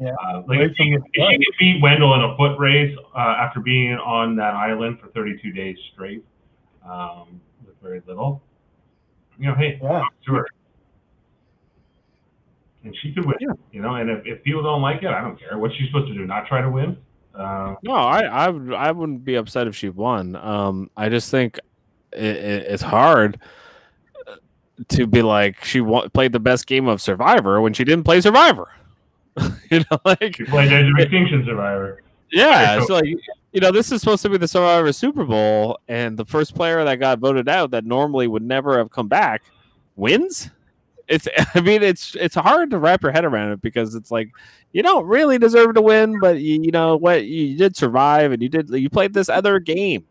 Yeah. 0.01 0.15
uh, 0.25 0.41
like 0.47 0.61
if 0.61 0.71
she, 0.75 0.97
from 0.97 1.05
if 1.13 1.29
she 1.29 1.45
could 1.45 1.55
beat 1.59 1.81
Wendell 1.83 2.15
in 2.15 2.21
a 2.25 2.35
foot 2.35 2.57
race 2.57 2.97
uh, 3.13 3.37
after 3.37 3.59
being 3.59 3.93
on 4.01 4.35
that 4.37 4.55
island 4.55 4.97
for 4.99 5.09
32 5.09 5.51
days 5.51 5.77
straight 5.93 6.25
um, 6.83 7.39
with 7.63 7.75
very 7.83 8.01
little, 8.07 8.41
you 9.37 9.45
know, 9.45 9.53
hey, 9.53 9.77
Yeah. 9.79 10.01
to 10.25 10.33
her. 10.33 10.47
And 12.85 12.95
she 13.01 13.11
could 13.13 13.25
win, 13.25 13.35
Yeah. 13.41 13.47
you 13.71 13.81
know. 13.81 13.95
And 13.95 14.09
if, 14.09 14.25
if 14.25 14.43
people 14.43 14.61
don't 14.63 14.81
like 14.81 15.01
it, 15.03 15.09
I 15.09 15.19
don't 15.21 15.37
care. 15.39 15.57
What's 15.57 15.75
she 15.75 15.87
supposed 15.87 16.07
to 16.07 16.13
do? 16.13 16.25
Not 16.25 16.45
try 16.47 16.61
to 16.61 16.69
win? 16.69 16.95
Uh, 17.33 17.75
No, 17.83 17.93
I, 17.95 18.21
I, 18.21 18.45
I 18.47 18.91
wouldn't 18.91 19.25
be 19.25 19.35
upset 19.35 19.67
if 19.67 19.75
she 19.75 19.89
won. 19.89 20.35
Um, 20.37 20.89
I 20.95 21.09
just 21.09 21.29
think 21.31 21.59
it, 22.13 22.23
it, 22.23 22.67
it's 22.67 22.83
hard 22.83 23.39
to 24.89 25.07
be 25.07 25.21
like 25.21 25.63
she 25.65 25.81
wa- 25.81 26.07
played 26.09 26.31
the 26.31 26.39
best 26.39 26.67
game 26.67 26.87
of 26.87 27.01
Survivor 27.01 27.59
when 27.61 27.73
she 27.73 27.83
didn't 27.83 28.03
play 28.05 28.21
Survivor. 28.21 28.67
you 29.71 29.79
know, 29.91 29.97
like 30.05 30.35
she 30.37 30.43
played 30.45 30.71
Edge 30.71 30.85
of 30.89 30.97
Extinction 30.99 31.43
Survivor. 31.45 32.01
yeah, 32.31 32.75
so- 32.75 32.81
it's 32.81 32.89
like 32.89 33.05
you 33.51 33.61
know, 33.61 33.71
this 33.71 33.89
is 33.91 34.01
supposed 34.01 34.21
to 34.21 34.29
be 34.29 34.37
the 34.37 34.47
Survivor 34.49 34.91
Super 34.91 35.23
Bowl, 35.23 35.79
and 35.87 36.17
the 36.17 36.25
first 36.25 36.53
player 36.55 36.83
that 36.83 36.95
got 36.99 37.19
voted 37.19 37.47
out 37.47 37.71
that 37.71 37.85
normally 37.85 38.27
would 38.27 38.43
never 38.43 38.77
have 38.77 38.91
come 38.91 39.07
back 39.07 39.43
wins. 39.95 40.49
It's, 41.07 41.27
I 41.55 41.61
mean, 41.61 41.83
it's 41.83 42.15
it's 42.15 42.35
hard 42.35 42.71
to 42.71 42.77
wrap 42.77 43.03
your 43.03 43.11
head 43.11 43.25
around 43.25 43.51
it 43.51 43.61
because 43.61 43.95
it's 43.95 44.11
like 44.11 44.29
you 44.71 44.83
don't 44.83 45.05
really 45.05 45.37
deserve 45.37 45.75
to 45.75 45.81
win, 45.81 46.19
but 46.19 46.39
you, 46.39 46.61
you 46.63 46.71
know 46.71 46.97
what, 46.97 47.25
you 47.25 47.57
did 47.57 47.75
survive, 47.75 48.31
and 48.31 48.41
you 48.41 48.49
did 48.49 48.69
you 48.69 48.89
played 48.89 49.13
this 49.13 49.29
other 49.29 49.59
game, 49.59 50.05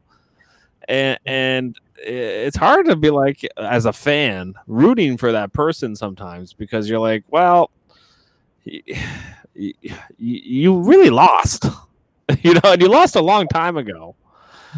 and 0.89 1.19
and 1.27 1.79
it's 1.97 2.57
hard 2.57 2.87
to 2.87 2.97
be 2.97 3.11
like 3.11 3.47
as 3.57 3.87
a 3.87 3.93
fan 3.93 4.55
rooting 4.67 5.17
for 5.17 5.33
that 5.33 5.53
person 5.53 5.97
sometimes 5.97 6.53
because 6.53 6.89
you're 6.89 6.99
like, 6.99 7.25
well, 7.29 7.71
you 8.65 10.81
really 10.81 11.11
lost. 11.11 11.67
you 12.43 12.55
know, 12.55 12.61
and 12.65 12.81
you 12.81 12.89
lost 12.89 13.17
a 13.17 13.23
long 13.23 13.47
time 13.49 13.77
ago. 13.77 14.15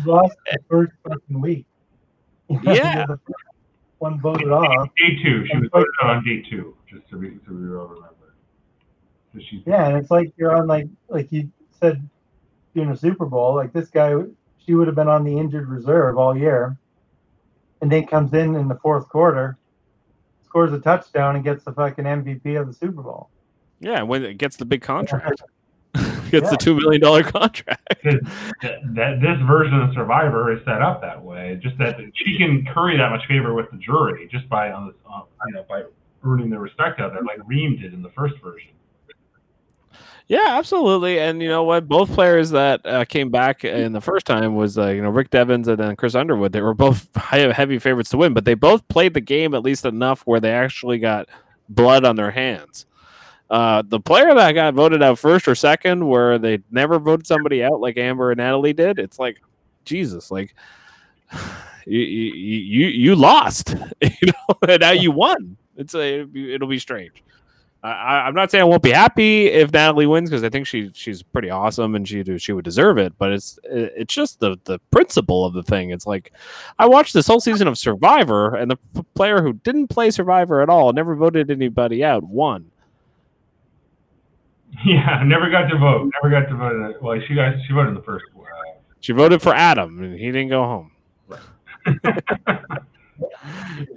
Lost 0.05 0.37
the 0.51 0.59
first 0.69 0.93
fucking 1.03 1.41
week. 1.41 1.67
Yeah. 2.63 3.07
You're 4.01 4.11
the 4.11 4.17
first 4.17 4.23
One 4.25 4.35
voted 4.35 4.53
off. 4.53 4.89
Day 4.97 5.17
two. 5.23 5.47
She 5.47 5.57
was 5.57 5.63
like- 5.65 5.73
voted 5.73 5.95
on 6.03 6.25
day 6.25 6.43
two, 6.49 6.77
just 6.89 7.09
to 7.11 7.17
be 7.17 7.31
to 7.31 7.51
be 7.51 7.75
all 7.75 7.87
remember. 7.89 8.35
So 9.33 9.41
she's 9.41 9.63
Yeah, 9.67 9.89
and 9.89 9.97
it's 9.97 10.11
like 10.11 10.33
you're 10.37 10.55
on 10.57 10.67
like 10.67 10.87
like 11.09 11.31
you 11.33 11.51
said 11.71 12.09
during 12.75 12.91
the 12.91 12.97
Super 12.97 13.27
Bowl, 13.27 13.55
like 13.55 13.73
this 13.73 13.89
guy 13.89 14.15
she 14.59 14.75
would 14.75 14.87
have 14.89 14.97
been 14.97 15.09
on 15.09 15.25
the 15.25 15.37
injured 15.37 15.69
reserve 15.69 16.19
all 16.19 16.37
year. 16.37 16.77
And 17.83 17.93
then 17.93 18.07
comes 18.07 18.33
in 18.33 18.55
in 18.57 18.69
the 18.69 18.75
fourth 18.77 19.09
quarter, 19.11 19.59
scores 20.45 20.73
a 20.73 20.81
touchdown 20.81 21.37
and 21.37 21.45
gets 21.45 21.63
the 21.65 21.73
fucking 21.73 22.05
MVP 22.07 22.59
of 22.59 22.67
the 22.67 22.73
Super 22.73 23.03
Bowl. 23.03 23.29
Yeah, 23.81 24.03
when 24.03 24.25
it 24.25 24.39
gets 24.39 24.57
the 24.57 24.65
big 24.65 24.81
contract, 24.81 25.43
gets 26.41 26.45
Yeah. 26.45 26.51
the 26.51 26.57
two 26.57 26.75
million 26.77 27.01
dollar 27.01 27.23
contract. 27.23 28.03
that, 28.05 29.19
this 29.21 29.41
version 29.47 29.81
of 29.81 29.93
Survivor 29.95 30.53
is 30.53 30.65
set 30.65 30.83
up 30.83 31.01
that 31.03 31.23
way. 31.23 31.59
Just 31.63 31.79
that 31.79 31.97
she 32.15 32.37
can 32.39 32.65
curry 32.73 32.97
that 32.97 33.11
much 33.11 33.27
favor 33.27 33.55
with 33.55 33.71
the 33.71 33.79
jury 33.79 34.29
just 34.31 34.49
by 34.49 34.71
on 34.73 34.87
this, 34.89 34.97
uh, 35.13 35.23
you 35.49 35.55
know, 35.55 35.65
by 35.69 35.83
earning 36.25 36.51
their 36.51 36.61
respect 36.61 37.01
out 37.01 37.13
there, 37.13 37.23
like 37.23 37.39
Reem 37.47 37.77
did 37.81 37.95
in 37.95 38.03
the 38.03 38.11
first 38.11 38.35
version. 38.43 38.71
Yeah, 40.29 40.45
absolutely. 40.59 41.21
And 41.21 41.41
you 41.41 41.49
know 41.49 41.63
what? 41.63 41.87
Both 41.87 42.13
players 42.13 42.51
that 42.51 42.85
uh, 42.85 43.05
came 43.05 43.31
back 43.31 43.65
in 43.65 43.93
the 43.93 44.01
first 44.01 44.27
time 44.27 44.57
was 44.57 44.77
uh, 44.77 44.89
you 44.89 45.01
know 45.01 45.11
Rick 45.11 45.31
Devens 45.31 45.69
and 45.69 45.79
then 45.79 45.95
Chris 45.95 46.17
Underwood. 46.17 46.51
They 46.53 46.63
were 46.63 46.75
both 46.75 47.09
heavy 47.17 47.79
favorites 47.79 48.11
to 48.11 48.17
win, 48.17 48.35
but 48.35 48.45
they 48.45 48.55
both 48.55 48.87
played 48.89 49.15
the 49.15 49.21
game 49.21 49.55
at 49.55 49.63
least 49.63 49.85
enough 49.85 50.23
where 50.23 50.41
they 50.41 50.53
actually 50.53 50.99
got 50.99 51.29
blood 51.69 52.05
on 52.05 52.17
their 52.17 52.33
hands. 52.33 52.87
Uh, 53.49 53.83
the 53.87 54.01
player 54.01 54.35
that 54.35 54.53
got 54.53 54.75
voted 54.75 55.03
out 55.03 55.19
first 55.19 55.47
or 55.47 55.55
second, 55.55 56.07
where 56.07 56.39
they 56.39 56.59
never 56.71 56.99
voted 56.99 57.27
somebody 57.27 57.63
out 57.63 57.81
like 57.81 57.97
Amber 57.97 58.33
and 58.33 58.39
Natalie 58.39 58.73
did, 58.73 58.99
it's 58.99 59.19
like 59.19 59.41
Jesus, 59.85 60.31
like 60.31 60.55
you 61.87 62.01
you 62.01 62.87
you, 62.89 63.15
lost, 63.17 63.75
you 64.01 64.11
know, 64.27 64.57
and 64.69 64.81
now 64.81 64.91
you 64.91 65.13
won. 65.13 65.57
It's 65.77 65.95
a 65.95 66.27
it'll 66.35 66.69
be 66.69 66.79
strange. 66.79 67.23
I- 67.83 68.27
I'm 68.27 68.35
not 68.35 68.51
saying 68.51 68.63
I 68.63 68.65
won't 68.65 68.83
be 68.83 68.91
happy 68.91 69.47
if 69.47 69.73
Natalie 69.73 70.07
wins 70.07 70.29
because 70.29 70.43
I 70.43 70.49
think 70.49 70.67
she 70.67 70.91
she's 70.93 71.23
pretty 71.23 71.51
awesome 71.51 71.95
and 71.95 72.09
she 72.09 72.25
she 72.39 72.53
would 72.53 72.65
deserve 72.65 72.99
it. 72.99 73.17
But 73.17 73.33
it's 73.33 73.61
it's 73.65 74.13
just 74.13 74.41
the 74.41 74.59
the 74.65 74.81
principle 74.91 75.45
of 75.45 75.55
the 75.55 75.63
thing. 75.63 75.91
It's 75.91 76.07
like 76.07 76.33
I 76.81 76.87
watched 76.89 77.15
this 77.15 77.29
whole 77.29 77.39
season 77.41 77.69
of 77.69 77.79
Survivor 77.79 78.57
and 78.57 78.69
the 78.71 79.05
player 79.15 79.41
who 79.41 79.53
didn't 79.53 79.87
play 79.89 80.11
Survivor 80.11 80.61
at 80.63 80.69
all, 80.69 80.93
never 80.93 81.15
voted 81.15 81.49
anybody 81.51 82.03
out, 82.03 82.25
won. 82.25 82.73
Yeah, 84.85 85.23
never 85.25 85.51
got 85.51 85.69
to 85.69 85.79
vote. 85.79 86.11
Never 86.23 86.31
got 86.31 86.49
to 86.51 86.57
vote. 86.57 86.97
Well, 87.01 87.19
she 87.27 87.35
got 87.35 87.55
she 87.67 87.73
voted 87.73 87.89
in 87.89 87.95
the 87.95 88.03
first. 88.03 88.25
Uh, 88.37 88.43
She 89.01 89.13
voted 89.13 89.41
for 89.41 89.55
Adam 89.55 90.03
and 90.03 90.19
he 90.19 90.27
didn't 90.27 90.49
go 90.49 90.63
home. 90.65 90.91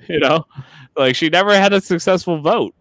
you 0.08 0.20
know, 0.20 0.46
like 0.96 1.16
she 1.16 1.30
never 1.30 1.54
had 1.54 1.74
a 1.74 1.82
successful 1.82 2.40
vote. 2.40 2.74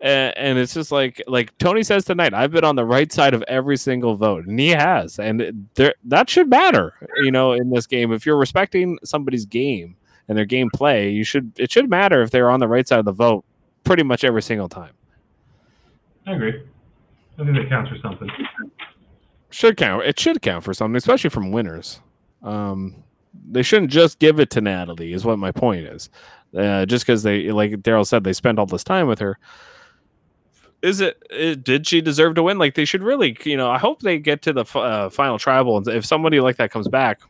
And, 0.00 0.36
and 0.38 0.58
it's 0.58 0.72
just 0.72 0.90
like 0.90 1.22
like 1.26 1.56
Tony 1.58 1.82
says 1.82 2.04
tonight. 2.04 2.32
I've 2.32 2.52
been 2.52 2.64
on 2.64 2.76
the 2.76 2.86
right 2.86 3.12
side 3.12 3.34
of 3.34 3.42
every 3.42 3.76
single 3.76 4.16
vote, 4.16 4.46
and 4.46 4.58
he 4.58 4.70
has, 4.70 5.18
and 5.18 5.68
there 5.74 5.94
that 6.04 6.30
should 6.30 6.48
matter, 6.48 6.94
you 7.22 7.30
know, 7.30 7.52
in 7.52 7.70
this 7.70 7.86
game. 7.86 8.10
If 8.10 8.24
you're 8.24 8.38
respecting 8.38 8.98
somebody's 9.04 9.44
game 9.44 9.96
and 10.28 10.38
their 10.38 10.46
gameplay, 10.46 11.12
you 11.12 11.22
should 11.22 11.52
it 11.58 11.70
should 11.70 11.90
matter 11.90 12.22
if 12.22 12.30
they're 12.30 12.50
on 12.50 12.60
the 12.60 12.68
right 12.68 12.88
side 12.88 12.98
of 12.98 13.04
the 13.04 13.12
vote 13.12 13.44
pretty 13.84 14.02
much 14.02 14.24
every 14.24 14.42
single 14.42 14.70
time. 14.70 14.92
I 16.26 16.32
agree. 16.32 16.62
I 17.40 17.44
think 17.44 17.56
that 17.56 17.68
counts 17.68 17.90
for 17.90 17.98
something. 18.02 18.28
Should 19.50 19.76
count. 19.76 20.04
It 20.04 20.18
should 20.18 20.42
count 20.42 20.64
for 20.64 20.74
something, 20.74 20.96
especially 20.96 21.30
from 21.30 21.50
winners. 21.52 22.00
Um, 22.42 23.02
they 23.50 23.62
shouldn't 23.62 23.90
just 23.90 24.18
give 24.18 24.38
it 24.38 24.50
to 24.50 24.60
Natalie. 24.60 25.12
Is 25.12 25.24
what 25.24 25.38
my 25.38 25.50
point 25.50 25.86
is. 25.86 26.10
Uh, 26.56 26.84
just 26.84 27.06
because 27.06 27.22
they, 27.22 27.50
like 27.50 27.72
Daryl 27.72 28.06
said, 28.06 28.24
they 28.24 28.32
spent 28.32 28.58
all 28.58 28.66
this 28.66 28.84
time 28.84 29.06
with 29.06 29.20
her. 29.20 29.38
Is 30.82 31.00
it, 31.00 31.22
it? 31.30 31.64
Did 31.64 31.86
she 31.86 32.00
deserve 32.00 32.34
to 32.36 32.42
win? 32.42 32.58
Like 32.58 32.74
they 32.74 32.84
should 32.84 33.02
really, 33.02 33.36
you 33.44 33.56
know. 33.56 33.70
I 33.70 33.78
hope 33.78 34.00
they 34.00 34.18
get 34.18 34.42
to 34.42 34.52
the 34.52 34.64
uh, 34.78 35.10
final 35.10 35.38
tribal, 35.38 35.76
and 35.76 35.86
if 35.88 36.04
somebody 36.04 36.40
like 36.40 36.56
that 36.56 36.70
comes 36.70 36.88
back, 36.88 37.20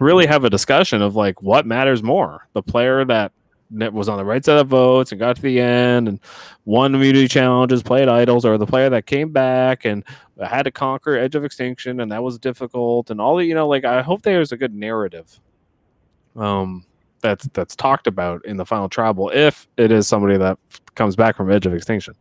really 0.00 0.26
have 0.26 0.44
a 0.44 0.50
discussion 0.50 1.02
of 1.02 1.14
like 1.14 1.42
what 1.42 1.66
matters 1.66 2.02
more: 2.02 2.46
the 2.52 2.62
player 2.62 3.04
that 3.04 3.32
was 3.70 4.08
on 4.08 4.18
the 4.18 4.24
right 4.24 4.44
side 4.44 4.58
of 4.58 4.68
votes 4.68 5.12
and 5.12 5.18
got 5.18 5.36
to 5.36 5.42
the 5.42 5.60
end 5.60 6.08
and 6.08 6.20
won 6.64 6.94
immunity 6.94 7.28
challenges, 7.28 7.82
played 7.82 8.08
idols, 8.08 8.44
or 8.44 8.56
the 8.58 8.66
player 8.66 8.90
that 8.90 9.06
came 9.06 9.32
back 9.32 9.84
and 9.84 10.04
had 10.42 10.64
to 10.64 10.70
conquer 10.70 11.16
edge 11.16 11.34
of 11.34 11.44
extinction 11.44 12.00
and 12.00 12.10
that 12.10 12.22
was 12.22 12.38
difficult 12.38 13.10
and 13.10 13.20
all 13.20 13.36
the 13.36 13.44
you 13.44 13.54
know 13.54 13.68
like 13.68 13.84
i 13.84 14.02
hope 14.02 14.22
there's 14.22 14.50
a 14.50 14.56
good 14.56 14.74
narrative 14.74 15.40
um 16.34 16.84
that's 17.20 17.46
that's 17.52 17.76
talked 17.76 18.06
about 18.06 18.44
in 18.44 18.56
the 18.56 18.66
final 18.66 18.88
tribal 18.88 19.30
if 19.30 19.68
it 19.76 19.92
is 19.92 20.08
somebody 20.08 20.36
that 20.36 20.58
comes 20.96 21.14
back 21.14 21.36
from 21.36 21.50
edge 21.50 21.66
of 21.66 21.74
extinction 21.74 22.14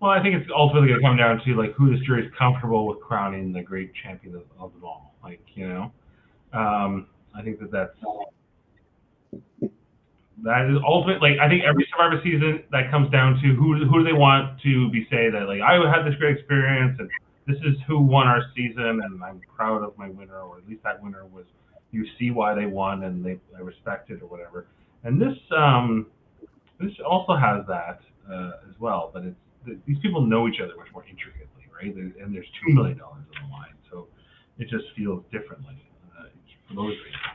Well, 0.00 0.10
I 0.10 0.20
think 0.20 0.34
it's 0.34 0.50
ultimately 0.52 0.88
going 0.88 1.00
to 1.00 1.06
come 1.06 1.16
down 1.16 1.40
to 1.44 1.54
like 1.54 1.74
who 1.74 1.96
this 1.96 2.04
jury 2.04 2.26
is 2.26 2.32
comfortable 2.36 2.88
with 2.88 2.98
crowning 3.00 3.52
the 3.52 3.62
great 3.62 3.94
champion 3.94 4.34
of, 4.34 4.42
of 4.58 4.72
them 4.72 4.82
all. 4.82 5.14
Like 5.22 5.40
you 5.54 5.68
know, 5.68 5.92
um, 6.52 7.06
I 7.36 7.42
think 7.42 7.60
that 7.60 7.70
that's 7.70 7.96
that 10.44 10.68
is 10.70 10.76
ultimate. 10.86 11.20
Like 11.22 11.38
I 11.40 11.48
think 11.48 11.62
every 11.64 11.86
Survivor 11.92 12.20
season 12.24 12.64
that 12.72 12.90
comes 12.90 13.10
down 13.10 13.34
to 13.42 13.54
who 13.54 13.84
who 13.84 13.98
do 14.00 14.04
they 14.04 14.12
want 14.16 14.60
to 14.62 14.90
be 14.90 15.06
say 15.10 15.30
that 15.30 15.46
like 15.46 15.60
I 15.60 15.74
had 15.90 16.04
this 16.06 16.14
great 16.18 16.36
experience 16.38 16.96
and 16.98 17.08
this 17.46 17.56
is 17.64 17.76
who 17.86 18.00
won 18.00 18.26
our 18.26 18.42
season 18.56 19.00
and 19.04 19.22
I'm 19.22 19.40
proud 19.54 19.82
of 19.82 19.96
my 19.98 20.08
winner 20.08 20.40
or 20.40 20.58
at 20.58 20.68
least 20.68 20.82
that 20.84 21.02
winner 21.02 21.26
was 21.26 21.44
you 21.90 22.06
see 22.18 22.30
why 22.30 22.54
they 22.54 22.66
won 22.66 23.04
and 23.04 23.24
they 23.24 23.38
I 23.56 23.60
respect 23.60 24.10
it 24.10 24.22
or 24.22 24.26
whatever. 24.26 24.66
And 25.04 25.20
this 25.20 25.36
um 25.56 26.06
this 26.80 26.92
also 27.08 27.36
has 27.36 27.64
that 27.68 28.00
uh, 28.30 28.52
as 28.68 28.74
well, 28.80 29.10
but 29.12 29.24
it's 29.24 29.36
th- 29.66 29.78
these 29.86 29.98
people 30.02 30.20
know 30.26 30.48
each 30.48 30.60
other 30.60 30.72
much 30.76 30.88
more 30.92 31.04
intricately, 31.08 31.64
right? 31.74 31.94
There- 31.94 32.24
And 32.24 32.34
there's 32.34 32.48
two 32.64 32.72
million 32.74 32.98
dollars 32.98 33.24
on 33.40 33.48
the 33.48 33.52
line, 33.54 33.74
so 33.90 34.08
it 34.58 34.68
just 34.68 34.84
feels 34.96 35.22
differently 35.30 35.76
uh, 36.18 36.24
for 36.68 36.74
those 36.74 36.96
reasons. 37.04 37.31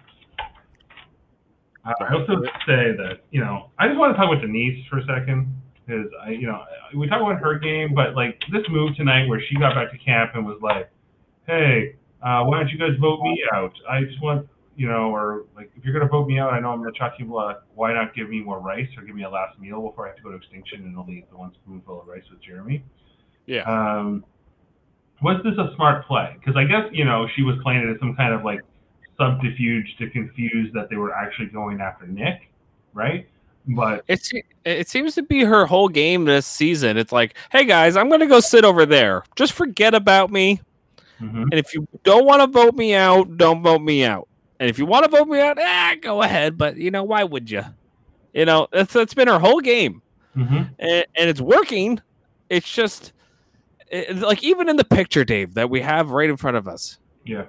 I 1.99 2.13
also 2.13 2.41
say 2.65 2.95
that 2.97 3.19
you 3.31 3.41
know 3.41 3.71
I 3.79 3.87
just 3.87 3.99
want 3.99 4.13
to 4.13 4.17
talk 4.17 4.31
about 4.31 4.41
Denise 4.41 4.85
for 4.89 4.99
a 4.99 5.05
second 5.05 5.53
because 5.85 6.07
I 6.23 6.31
you 6.31 6.47
know 6.47 6.63
we 6.95 7.07
talk 7.07 7.21
about 7.21 7.39
her 7.39 7.57
game, 7.59 7.93
but 7.93 8.15
like 8.15 8.39
this 8.51 8.63
move 8.69 8.95
tonight 8.95 9.27
where 9.27 9.41
she 9.41 9.55
got 9.55 9.75
back 9.75 9.91
to 9.91 9.97
camp 9.97 10.31
and 10.35 10.45
was 10.45 10.59
like, 10.61 10.89
hey, 11.45 11.95
uh, 12.21 12.43
why 12.43 12.59
don't 12.59 12.69
you 12.69 12.77
guys 12.77 12.97
vote 12.99 13.21
me 13.21 13.41
out? 13.53 13.73
I 13.89 14.03
just 14.03 14.21
want 14.21 14.47
you 14.75 14.87
know, 14.87 15.09
or 15.13 15.45
like 15.55 15.71
if 15.75 15.83
you're 15.83 15.93
gonna 15.93 16.09
vote 16.09 16.27
me 16.27 16.39
out, 16.39 16.53
I 16.53 16.59
know 16.59 16.69
I'm 16.69 16.79
gonna 16.79 16.91
chuck 16.91 17.13
you 17.17 17.25
blood. 17.25 17.57
Why 17.73 17.93
not 17.93 18.13
give 18.13 18.29
me 18.29 18.41
more 18.41 18.59
rice 18.59 18.87
or 18.95 19.03
give 19.03 19.15
me 19.15 19.23
a 19.23 19.29
last 19.29 19.59
meal 19.59 19.81
before 19.81 20.05
I 20.05 20.09
have 20.09 20.17
to 20.17 20.23
go 20.23 20.29
to 20.29 20.37
extinction 20.37 20.83
and 20.83 20.97
only 20.97 21.19
eat 21.19 21.29
the 21.31 21.37
one 21.37 21.51
spoonful 21.63 22.01
of 22.01 22.07
rice 22.07 22.23
with 22.29 22.41
Jeremy? 22.43 22.83
yeah 23.47 23.63
Um, 23.63 24.23
was 25.21 25.41
this 25.43 25.53
a 25.57 25.73
smart 25.75 26.05
play? 26.05 26.35
Because 26.39 26.55
I 26.55 26.63
guess 26.63 26.83
you 26.91 27.05
know 27.05 27.27
she 27.35 27.41
was 27.41 27.55
playing 27.63 27.87
it 27.87 27.91
as 27.91 27.99
some 27.99 28.15
kind 28.15 28.33
of 28.33 28.43
like 28.43 28.61
subterfuge 29.17 29.95
to 29.97 30.09
confuse 30.09 30.71
that 30.73 30.89
they 30.89 30.95
were 30.95 31.13
actually 31.13 31.47
going 31.47 31.81
after 31.81 32.05
Nick, 32.07 32.49
right? 32.93 33.27
But 33.69 34.05
It 34.07 34.21
it 34.63 34.87
seems 34.87 35.15
to 35.15 35.23
be 35.23 35.43
her 35.43 35.65
whole 35.65 35.89
game 35.89 36.25
this 36.25 36.45
season. 36.45 36.97
It's 36.97 37.11
like, 37.11 37.35
hey 37.51 37.65
guys, 37.65 37.97
I'm 37.97 38.09
gonna 38.09 38.27
go 38.27 38.39
sit 38.39 38.63
over 38.63 38.85
there. 38.85 39.23
Just 39.35 39.53
forget 39.53 39.93
about 39.93 40.31
me. 40.31 40.61
mhm. 41.19 41.43
And 41.43 41.53
if 41.53 41.73
you 41.73 41.87
don't 42.03 42.25
want 42.25 42.41
to 42.41 42.47
vote 42.47 42.75
me 42.75 42.93
out, 42.93 43.35
don't 43.37 43.61
vote 43.61 43.81
me 43.81 44.05
out. 44.05 44.27
And 44.59 44.69
if 44.69 44.79
you 44.79 44.85
want 44.85 45.03
to 45.03 45.11
vote 45.11 45.27
me 45.27 45.39
out, 45.41 45.57
ah, 45.59 45.95
go 46.01 46.21
ahead. 46.21 46.57
But 46.57 46.77
you 46.77 46.91
know, 46.91 47.03
why 47.03 47.23
would 47.25 47.49
you? 47.51 47.63
You 48.33 48.45
know, 48.45 48.67
that's 48.71 48.93
that's 48.93 49.13
been 49.13 49.27
her 49.27 49.39
whole 49.39 49.59
game, 49.59 50.01
Mhm. 50.35 50.69
and, 50.79 51.05
and 51.15 51.29
it's 51.29 51.41
working. 51.41 51.99
It's 52.49 52.71
just 52.71 53.11
it, 53.91 54.15
like 54.17 54.43
even 54.43 54.69
in 54.69 54.75
the 54.77 54.85
picture, 54.85 55.25
Dave, 55.25 55.55
that 55.55 55.69
we 55.69 55.81
have 55.81 56.11
right 56.11 56.29
in 56.29 56.37
front 56.37 56.55
of 56.55 56.67
us, 56.67 56.99
yeah, 57.25 57.45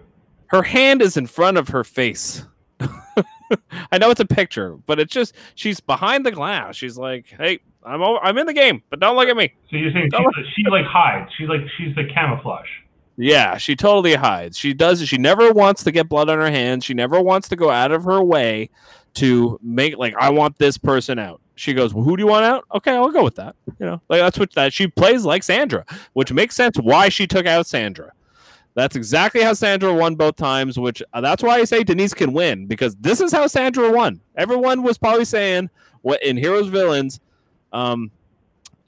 her 0.48 0.62
hand 0.62 1.02
is 1.02 1.16
in 1.16 1.26
front 1.26 1.56
of 1.56 1.68
her 1.68 1.84
face. 1.84 2.44
I 2.80 3.98
know 3.98 4.10
it's 4.10 4.20
a 4.20 4.26
picture, 4.26 4.76
but 4.86 4.98
it's 4.98 5.12
just 5.12 5.34
she's 5.54 5.80
behind 5.80 6.26
the 6.26 6.32
glass. 6.32 6.76
She's 6.76 6.98
like, 6.98 7.26
"Hey, 7.26 7.60
I'm 7.84 8.02
over, 8.02 8.18
I'm 8.22 8.36
in 8.38 8.46
the 8.46 8.52
game, 8.52 8.82
but 8.90 9.00
don't 9.00 9.16
look 9.16 9.28
at 9.28 9.36
me." 9.36 9.54
so 9.70 9.76
you're 9.76 9.92
saying 9.92 10.10
she, 10.12 10.62
she 10.62 10.70
like 10.70 10.84
hides? 10.84 11.30
She's 11.36 11.48
like 11.48 11.60
she's 11.76 11.94
the 11.94 12.04
camouflage. 12.12 12.68
Yeah, 13.16 13.56
she 13.56 13.74
totally 13.74 14.14
hides. 14.14 14.56
She 14.56 14.72
does. 14.72 15.06
She 15.06 15.18
never 15.18 15.52
wants 15.52 15.82
to 15.84 15.90
get 15.90 16.08
blood 16.08 16.28
on 16.28 16.38
her 16.38 16.50
hands. 16.50 16.84
She 16.84 16.94
never 16.94 17.20
wants 17.20 17.48
to 17.48 17.56
go 17.56 17.68
out 17.68 17.90
of 17.90 18.04
her 18.04 18.22
way 18.22 18.70
to 19.14 19.58
make 19.62 19.96
like 19.98 20.14
I 20.18 20.30
want 20.30 20.58
this 20.58 20.78
person 20.78 21.18
out. 21.18 21.40
She 21.56 21.74
goes, 21.74 21.92
well, 21.92 22.04
"Who 22.04 22.16
do 22.16 22.22
you 22.22 22.28
want 22.28 22.44
out?" 22.44 22.64
Okay, 22.74 22.92
I'll 22.92 23.10
go 23.10 23.24
with 23.24 23.34
that. 23.36 23.56
You 23.80 23.86
know, 23.86 24.02
like 24.08 24.20
that's 24.20 24.38
what 24.38 24.54
that 24.54 24.72
she 24.72 24.86
plays 24.86 25.24
like 25.24 25.42
Sandra, 25.42 25.84
which 26.12 26.32
makes 26.32 26.54
sense 26.54 26.78
why 26.78 27.08
she 27.08 27.26
took 27.26 27.46
out 27.46 27.66
Sandra. 27.66 28.12
That's 28.78 28.94
exactly 28.94 29.42
how 29.42 29.54
Sandra 29.54 29.92
won 29.92 30.14
both 30.14 30.36
times, 30.36 30.78
which 30.78 31.02
uh, 31.12 31.20
that's 31.20 31.42
why 31.42 31.56
I 31.56 31.64
say 31.64 31.82
Denise 31.82 32.14
can 32.14 32.32
win 32.32 32.66
because 32.66 32.94
this 32.94 33.20
is 33.20 33.32
how 33.32 33.48
Sandra 33.48 33.90
won. 33.90 34.20
Everyone 34.36 34.84
was 34.84 34.96
probably 34.96 35.24
saying 35.24 35.68
what 36.02 36.22
in 36.22 36.36
Heroes 36.36 36.68
Villains, 36.68 37.18
um, 37.72 38.12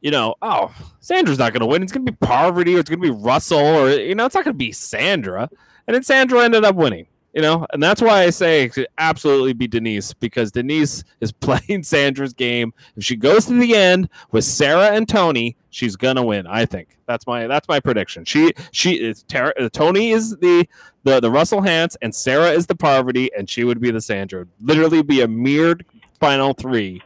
you 0.01 0.13
know, 0.13 0.37
oh, 0.43 0.73
Sandra's 1.01 1.41
not 1.41 1.53
going 1.53 1.63
to 1.63 1.67
win. 1.67 1.83
It's 1.83 1.91
going 1.91 2.07
to 2.07 2.13
be 2.13 2.17
Parvati 2.25 2.77
or 2.77 2.79
it's 2.79 2.89
going 2.89 3.03
to 3.03 3.13
be 3.13 3.21
Russell 3.21 3.59
or, 3.59 3.91
you 3.91 4.15
know, 4.15 4.27
it's 4.27 4.37
not 4.37 4.45
going 4.45 4.55
to 4.55 4.59
be 4.59 4.71
Sandra. 4.71 5.51
And 5.89 5.95
then 5.97 6.05
Sandra 6.05 6.45
ended 6.45 6.65
up 6.65 6.77
winning, 6.77 7.09
you 7.33 7.43
know, 7.43 7.67
and 7.73 7.83
that's 7.83 8.03
why 8.03 8.23
I 8.23 8.31
say 8.31 8.65
it 8.65 8.91
absolutely 8.99 9.53
be 9.53 9.69
Denise 9.69 10.13
because 10.15 10.51
Denise 10.51 11.05
is 11.21 11.31
playing 11.41 11.85
Sandra's 11.85 12.33
game. 12.33 12.73
If 12.97 13.05
she 13.05 13.17
goes 13.17 13.47
to 13.47 13.59
the 13.59 13.77
end 13.77 14.09
with 14.33 14.45
Sarah 14.45 14.91
and 14.91 15.09
Tony, 15.09 15.57
she's 15.71 15.97
to 16.17 16.23
win. 16.23 16.47
I 16.47 16.67
think 16.67 16.99
that's 17.07 17.27
my, 17.27 17.47
that's 17.47 17.69
my 17.69 17.79
prediction. 17.79 18.25
She, 18.25 18.53
she 18.73 18.95
is, 18.95 19.25
uh, 19.35 19.69
Tony 19.73 20.11
is 20.11 20.37
the, 20.39 20.67
the, 21.05 21.21
the 21.21 21.31
Russell 21.31 21.61
Hantz 21.61 21.97
and 22.03 22.15
Sarah 22.15 22.51
is 22.51 22.67
the 22.67 22.75
Parvati 22.75 23.31
and 23.37 23.49
she 23.49 23.65
would 23.65 23.81
be 23.81 23.91
the 23.91 24.01
Sandra. 24.01 24.47
Literally 24.61 25.03
be 25.03 25.21
a 25.21 25.29
mirrored 25.29 25.87
final 26.19 26.53
three 26.53 27.01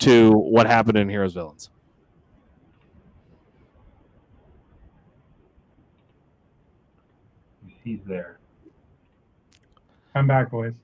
to 0.00 0.32
what 0.32 0.66
happened 0.66 0.98
in 0.98 1.08
Heroes 1.08 1.34
Villains. 1.34 1.70
He's 7.84 8.00
there. 8.04 8.39
Come 10.12 10.26
back, 10.26 10.50
boys. 10.50 10.74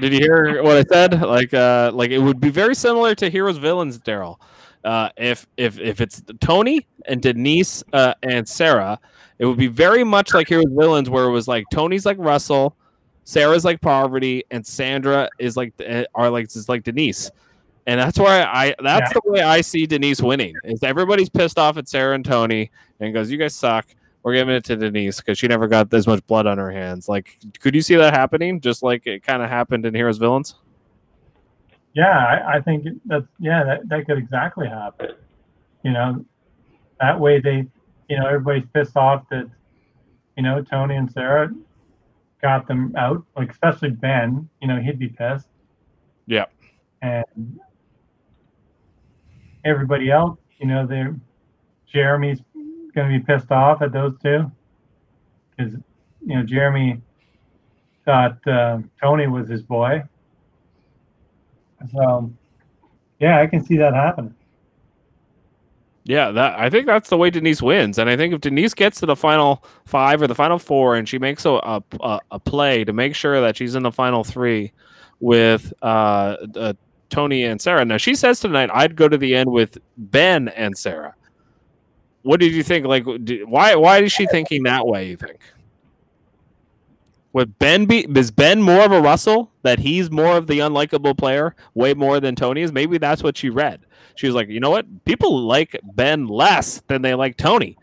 Did 0.00 0.12
you 0.12 0.20
hear 0.20 0.62
what 0.62 0.76
I 0.76 0.82
said? 0.84 1.20
Like, 1.20 1.52
uh, 1.52 1.90
like 1.92 2.10
it 2.10 2.18
would 2.18 2.40
be 2.40 2.50
very 2.50 2.74
similar 2.74 3.14
to 3.16 3.30
Heroes 3.30 3.58
Villains, 3.58 3.98
Daryl. 3.98 4.36
Uh, 4.84 5.10
if 5.16 5.46
if 5.56 5.78
if 5.78 6.00
it's 6.00 6.22
Tony 6.40 6.86
and 7.06 7.20
Denise 7.20 7.82
uh, 7.92 8.14
and 8.22 8.48
Sarah, 8.48 8.98
it 9.38 9.46
would 9.46 9.58
be 9.58 9.66
very 9.66 10.04
much 10.04 10.32
like 10.32 10.48
Heroes 10.48 10.70
Villains, 10.70 11.10
where 11.10 11.24
it 11.24 11.30
was 11.30 11.48
like 11.48 11.64
Tony's 11.72 12.06
like 12.06 12.16
Russell, 12.18 12.76
Sarah's 13.24 13.64
like 13.64 13.80
Parvati, 13.80 14.44
and 14.50 14.66
Sandra 14.66 15.28
is 15.38 15.56
like 15.56 15.74
uh, 15.86 16.04
are 16.14 16.30
like 16.30 16.46
is 16.46 16.68
like 16.68 16.82
Denise, 16.82 17.30
and 17.86 18.00
that's 18.00 18.18
why 18.18 18.42
I 18.42 18.74
that's 18.82 19.12
the 19.12 19.22
way 19.24 19.40
I 19.42 19.60
see 19.60 19.86
Denise 19.86 20.22
winning. 20.22 20.54
Is 20.64 20.82
everybody's 20.82 21.28
pissed 21.28 21.58
off 21.58 21.76
at 21.76 21.88
Sarah 21.88 22.14
and 22.14 22.24
Tony 22.24 22.70
and 23.00 23.12
goes, 23.12 23.30
"You 23.30 23.38
guys 23.38 23.54
suck." 23.54 23.86
We're 24.22 24.34
giving 24.34 24.54
it 24.54 24.64
to 24.64 24.76
Denise 24.76 25.18
because 25.18 25.38
she 25.38 25.48
never 25.48 25.66
got 25.66 25.90
this 25.90 26.06
much 26.06 26.26
blood 26.26 26.46
on 26.46 26.58
her 26.58 26.70
hands. 26.70 27.08
Like, 27.08 27.38
could 27.60 27.74
you 27.74 27.80
see 27.80 27.96
that 27.96 28.12
happening? 28.12 28.60
Just 28.60 28.82
like 28.82 29.06
it 29.06 29.22
kind 29.22 29.42
of 29.42 29.48
happened 29.48 29.86
in 29.86 29.94
Heroes 29.94 30.18
Villains. 30.18 30.56
Yeah, 31.94 32.18
I, 32.18 32.56
I 32.56 32.60
think 32.60 32.86
that's 33.06 33.26
yeah, 33.38 33.64
that, 33.64 33.88
that 33.88 34.06
could 34.06 34.18
exactly 34.18 34.68
happen. 34.68 35.12
You 35.82 35.92
know, 35.92 36.24
that 37.00 37.18
way 37.18 37.40
they, 37.40 37.66
you 38.08 38.18
know, 38.18 38.26
everybody's 38.26 38.66
pissed 38.74 38.96
off 38.96 39.24
that, 39.30 39.48
you 40.36 40.42
know, 40.42 40.62
Tony 40.62 40.96
and 40.96 41.10
Sarah 41.10 41.50
got 42.42 42.68
them 42.68 42.94
out. 42.96 43.24
Like 43.36 43.50
especially 43.50 43.90
Ben, 43.90 44.48
you 44.60 44.68
know, 44.68 44.78
he'd 44.78 44.98
be 44.98 45.08
pissed. 45.08 45.48
Yeah. 46.26 46.44
And 47.02 47.58
everybody 49.64 50.10
else, 50.10 50.38
you 50.58 50.66
know, 50.66 50.86
they're 50.86 51.16
Jeremy's 51.90 52.40
going 52.90 53.10
to 53.10 53.18
be 53.18 53.24
pissed 53.24 53.50
off 53.50 53.82
at 53.82 53.92
those 53.92 54.14
two 54.22 54.50
because 55.56 55.74
you 56.26 56.36
know 56.36 56.42
Jeremy 56.42 57.00
thought 58.04 58.46
uh, 58.46 58.78
Tony 59.00 59.26
was 59.26 59.48
his 59.48 59.62
boy. 59.62 60.02
So, 61.92 62.30
yeah, 63.18 63.40
I 63.40 63.46
can 63.46 63.64
see 63.64 63.76
that 63.78 63.94
happening. 63.94 64.34
Yeah, 66.04 66.30
that 66.32 66.58
I 66.58 66.70
think 66.70 66.86
that's 66.86 67.10
the 67.10 67.16
way 67.16 67.30
Denise 67.30 67.60
wins, 67.62 67.98
and 67.98 68.08
I 68.08 68.16
think 68.16 68.32
if 68.34 68.40
Denise 68.40 68.74
gets 68.74 69.00
to 69.00 69.06
the 69.06 69.14
final 69.16 69.64
five 69.84 70.22
or 70.22 70.26
the 70.26 70.34
final 70.34 70.58
four, 70.58 70.96
and 70.96 71.08
she 71.08 71.18
makes 71.18 71.44
a 71.44 71.50
a, 71.50 71.82
a- 72.30 72.40
play 72.40 72.84
to 72.84 72.92
make 72.92 73.14
sure 73.14 73.40
that 73.40 73.56
she's 73.56 73.74
in 73.74 73.82
the 73.82 73.92
final 73.92 74.24
three 74.24 74.72
with 75.20 75.72
uh, 75.82 76.36
uh, 76.56 76.72
Tony 77.10 77.44
and 77.44 77.60
Sarah. 77.60 77.84
Now 77.84 77.98
she 77.98 78.14
says 78.14 78.40
tonight, 78.40 78.70
I'd 78.72 78.96
go 78.96 79.08
to 79.08 79.18
the 79.18 79.36
end 79.36 79.50
with 79.52 79.76
Ben 79.98 80.48
and 80.48 80.76
Sarah. 80.76 81.14
What 82.22 82.40
did 82.40 82.52
you 82.52 82.62
think? 82.62 82.86
Like, 82.86 83.04
why 83.46 83.74
why 83.74 83.98
is 84.02 84.12
she 84.12 84.26
thinking 84.26 84.64
that 84.64 84.86
way? 84.86 85.08
You 85.08 85.16
think? 85.16 85.40
Would 87.32 87.58
Ben 87.58 87.86
be 87.86 88.06
is 88.18 88.30
Ben 88.30 88.60
more 88.60 88.84
of 88.84 88.92
a 88.92 89.00
Russell 89.00 89.52
that 89.62 89.78
he's 89.78 90.10
more 90.10 90.36
of 90.36 90.46
the 90.46 90.58
unlikable 90.58 91.16
player, 91.16 91.54
way 91.74 91.94
more 91.94 92.20
than 92.20 92.34
Tony 92.34 92.62
is? 92.62 92.72
Maybe 92.72 92.98
that's 92.98 93.22
what 93.22 93.36
she 93.36 93.50
read. 93.50 93.80
She 94.16 94.26
was 94.26 94.34
like, 94.34 94.48
you 94.48 94.60
know 94.60 94.70
what? 94.70 95.04
People 95.04 95.40
like 95.40 95.78
Ben 95.94 96.26
less 96.26 96.82
than 96.88 97.02
they 97.02 97.14
like 97.14 97.36
Tony. 97.36 97.78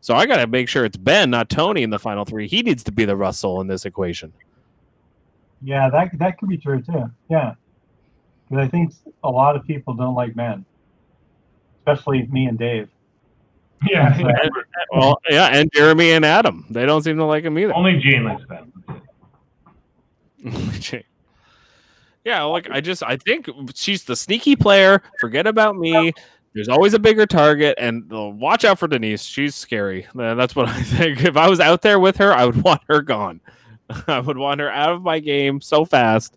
So 0.00 0.14
I 0.14 0.26
got 0.26 0.36
to 0.38 0.46
make 0.46 0.68
sure 0.68 0.84
it's 0.84 0.96
Ben, 0.96 1.30
not 1.30 1.48
Tony, 1.48 1.82
in 1.82 1.90
the 1.90 1.98
final 1.98 2.24
three. 2.24 2.48
He 2.48 2.62
needs 2.62 2.84
to 2.84 2.92
be 2.92 3.04
the 3.04 3.16
Russell 3.16 3.60
in 3.60 3.68
this 3.68 3.84
equation. 3.84 4.32
Yeah, 5.62 5.90
that 5.90 6.16
that 6.18 6.38
could 6.38 6.48
be 6.48 6.56
true 6.56 6.82
too. 6.82 7.10
Yeah, 7.30 7.54
because 8.48 8.64
I 8.64 8.68
think 8.68 8.92
a 9.24 9.30
lot 9.30 9.56
of 9.56 9.66
people 9.66 9.94
don't 9.94 10.14
like 10.14 10.34
Ben, 10.34 10.64
especially 11.80 12.26
me 12.26 12.46
and 12.46 12.58
Dave. 12.58 12.88
Yeah. 13.86 14.48
Well, 14.92 15.20
yeah, 15.28 15.48
and 15.48 15.70
Jeremy 15.72 16.12
and 16.12 16.24
Adam. 16.24 16.66
They 16.70 16.86
don't 16.86 17.02
seem 17.02 17.16
to 17.18 17.24
like 17.24 17.44
him 17.44 17.58
either. 17.58 17.74
only 17.74 17.98
Jane 17.98 18.24
likes 18.24 18.42
Ben. 18.48 18.72
yeah, 22.24 22.42
like 22.42 22.70
I 22.70 22.80
just 22.80 23.02
I 23.02 23.16
think 23.16 23.48
she's 23.74 24.04
the 24.04 24.16
sneaky 24.16 24.56
player. 24.56 25.02
Forget 25.20 25.46
about 25.46 25.76
me. 25.76 26.12
There's 26.54 26.68
always 26.68 26.94
a 26.94 26.98
bigger 26.98 27.26
target, 27.26 27.76
and 27.78 28.12
uh, 28.12 28.30
watch 28.30 28.64
out 28.64 28.78
for 28.78 28.88
Denise. 28.88 29.22
She's 29.22 29.54
scary. 29.54 30.06
That's 30.14 30.56
what 30.56 30.68
I 30.68 30.82
think. 30.82 31.22
If 31.24 31.36
I 31.36 31.48
was 31.48 31.60
out 31.60 31.82
there 31.82 31.98
with 32.00 32.16
her, 32.16 32.32
I 32.32 32.44
would 32.44 32.62
want 32.64 32.82
her 32.88 33.02
gone. 33.02 33.40
I 34.06 34.20
would 34.20 34.36
want 34.36 34.60
her 34.60 34.70
out 34.70 34.92
of 34.92 35.02
my 35.02 35.18
game 35.18 35.60
so 35.60 35.84
fast 35.84 36.36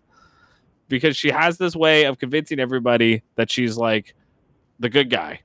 because 0.88 1.16
she 1.16 1.30
has 1.30 1.58
this 1.58 1.76
way 1.76 2.04
of 2.04 2.18
convincing 2.18 2.60
everybody 2.60 3.22
that 3.34 3.50
she's 3.50 3.76
like 3.76 4.14
the 4.78 4.88
good 4.88 5.10
guy, 5.10 5.40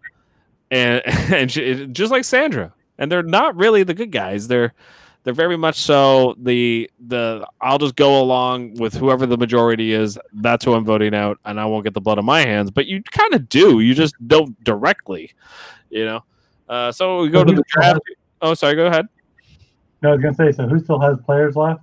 and 0.72 1.02
and 1.06 1.52
she, 1.52 1.88
just 1.88 2.11
like 2.11 2.23
Sandra. 2.23 2.73
And 2.99 3.11
they're 3.11 3.23
not 3.23 3.56
really 3.56 3.84
the 3.84 3.94
good 3.94 4.11
guys. 4.11 4.48
They're 4.48 4.73
they're 5.23 5.34
very 5.34 5.57
much 5.57 5.76
so 5.76 6.35
the 6.39 6.89
the 6.99 7.45
I'll 7.61 7.77
just 7.77 7.95
go 7.95 8.22
along 8.22 8.76
with 8.76 8.94
whoever 8.95 9.26
the 9.26 9.38
majority 9.38 9.94
is. 9.94 10.18
That's 10.34 10.65
who 10.65 10.73
I'm 10.73 10.85
voting 10.85 11.14
out, 11.14 11.38
and 11.45 11.60
I 11.60 11.65
won't 11.65 11.84
get 11.84 11.94
the 11.94 12.02
blood 12.02 12.18
on 12.18 12.26
my 12.26 12.41
hands. 12.41 12.72
But 12.72 12.88
you 12.88 13.03
kind 13.03 13.34
of 13.34 13.49
do. 13.49 13.81
You 13.81 13.94
just 13.94 14.15
don't 14.27 14.61
directly, 14.64 15.34
you 15.89 16.06
know. 16.06 16.23
Uh, 16.69 16.91
so 16.91 17.22
we 17.22 17.30
go 17.30 17.44
to 17.44 17.53
the 17.53 17.64
draft. 17.68 17.99
Oh, 18.41 18.53
sorry. 18.53 18.76
Go 18.76 18.88
ahead. 18.88 19.07
No, 20.02 20.10
I 20.10 20.11
was 20.14 20.22
gonna 20.22 20.34
say. 20.34 20.52
So 20.52 20.68
who 20.68 20.80
still 20.80 20.99
has 20.99 21.18
players 21.26 21.56
left? 21.56 21.81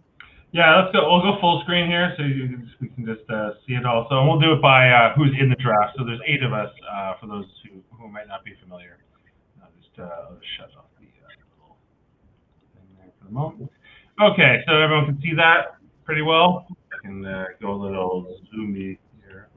Yeah, 0.52 0.80
let's 0.80 0.92
go. 0.92 1.10
We'll 1.10 1.20
go 1.20 1.40
full 1.40 1.60
screen 1.62 1.88
here, 1.88 2.14
so 2.16 2.22
you 2.22 2.46
can, 2.46 2.70
we 2.80 2.88
can 2.88 3.04
just 3.04 3.28
uh, 3.28 3.54
see 3.66 3.74
it 3.74 3.84
all. 3.84 4.06
So 4.08 4.20
and 4.20 4.28
we'll 4.28 4.40
do 4.40 4.52
it 4.52 4.62
by 4.62 4.88
uh, 4.88 5.12
who's 5.14 5.32
in 5.38 5.48
the 5.48 5.56
draft. 5.56 5.96
So 5.98 6.04
there's 6.04 6.20
eight 6.26 6.42
of 6.42 6.52
us. 6.52 6.70
Uh, 6.90 7.14
for 7.20 7.26
those 7.26 7.44
who, 7.64 7.73
who 7.73 7.73
might 8.14 8.28
not 8.28 8.44
be 8.44 8.54
familiar, 8.62 8.98
I'll 9.60 9.68
just 9.76 9.98
uh, 9.98 10.38
shut 10.56 10.70
off 10.78 10.84
the 11.00 11.06
uh, 11.06 11.28
little 11.58 11.76
thing 12.72 12.86
there 12.96 13.10
for 13.18 13.24
the 13.26 13.32
moment. 13.32 13.70
Okay, 14.22 14.62
so 14.68 14.80
everyone 14.80 15.06
can 15.06 15.20
see 15.20 15.34
that 15.34 15.74
pretty 16.04 16.22
well. 16.22 16.64
I 16.92 17.04
can 17.04 17.24
uh, 17.26 17.46
go 17.60 17.72
a 17.72 17.80
little 17.80 18.38
zoomy 18.54 18.98
here. 19.26 19.48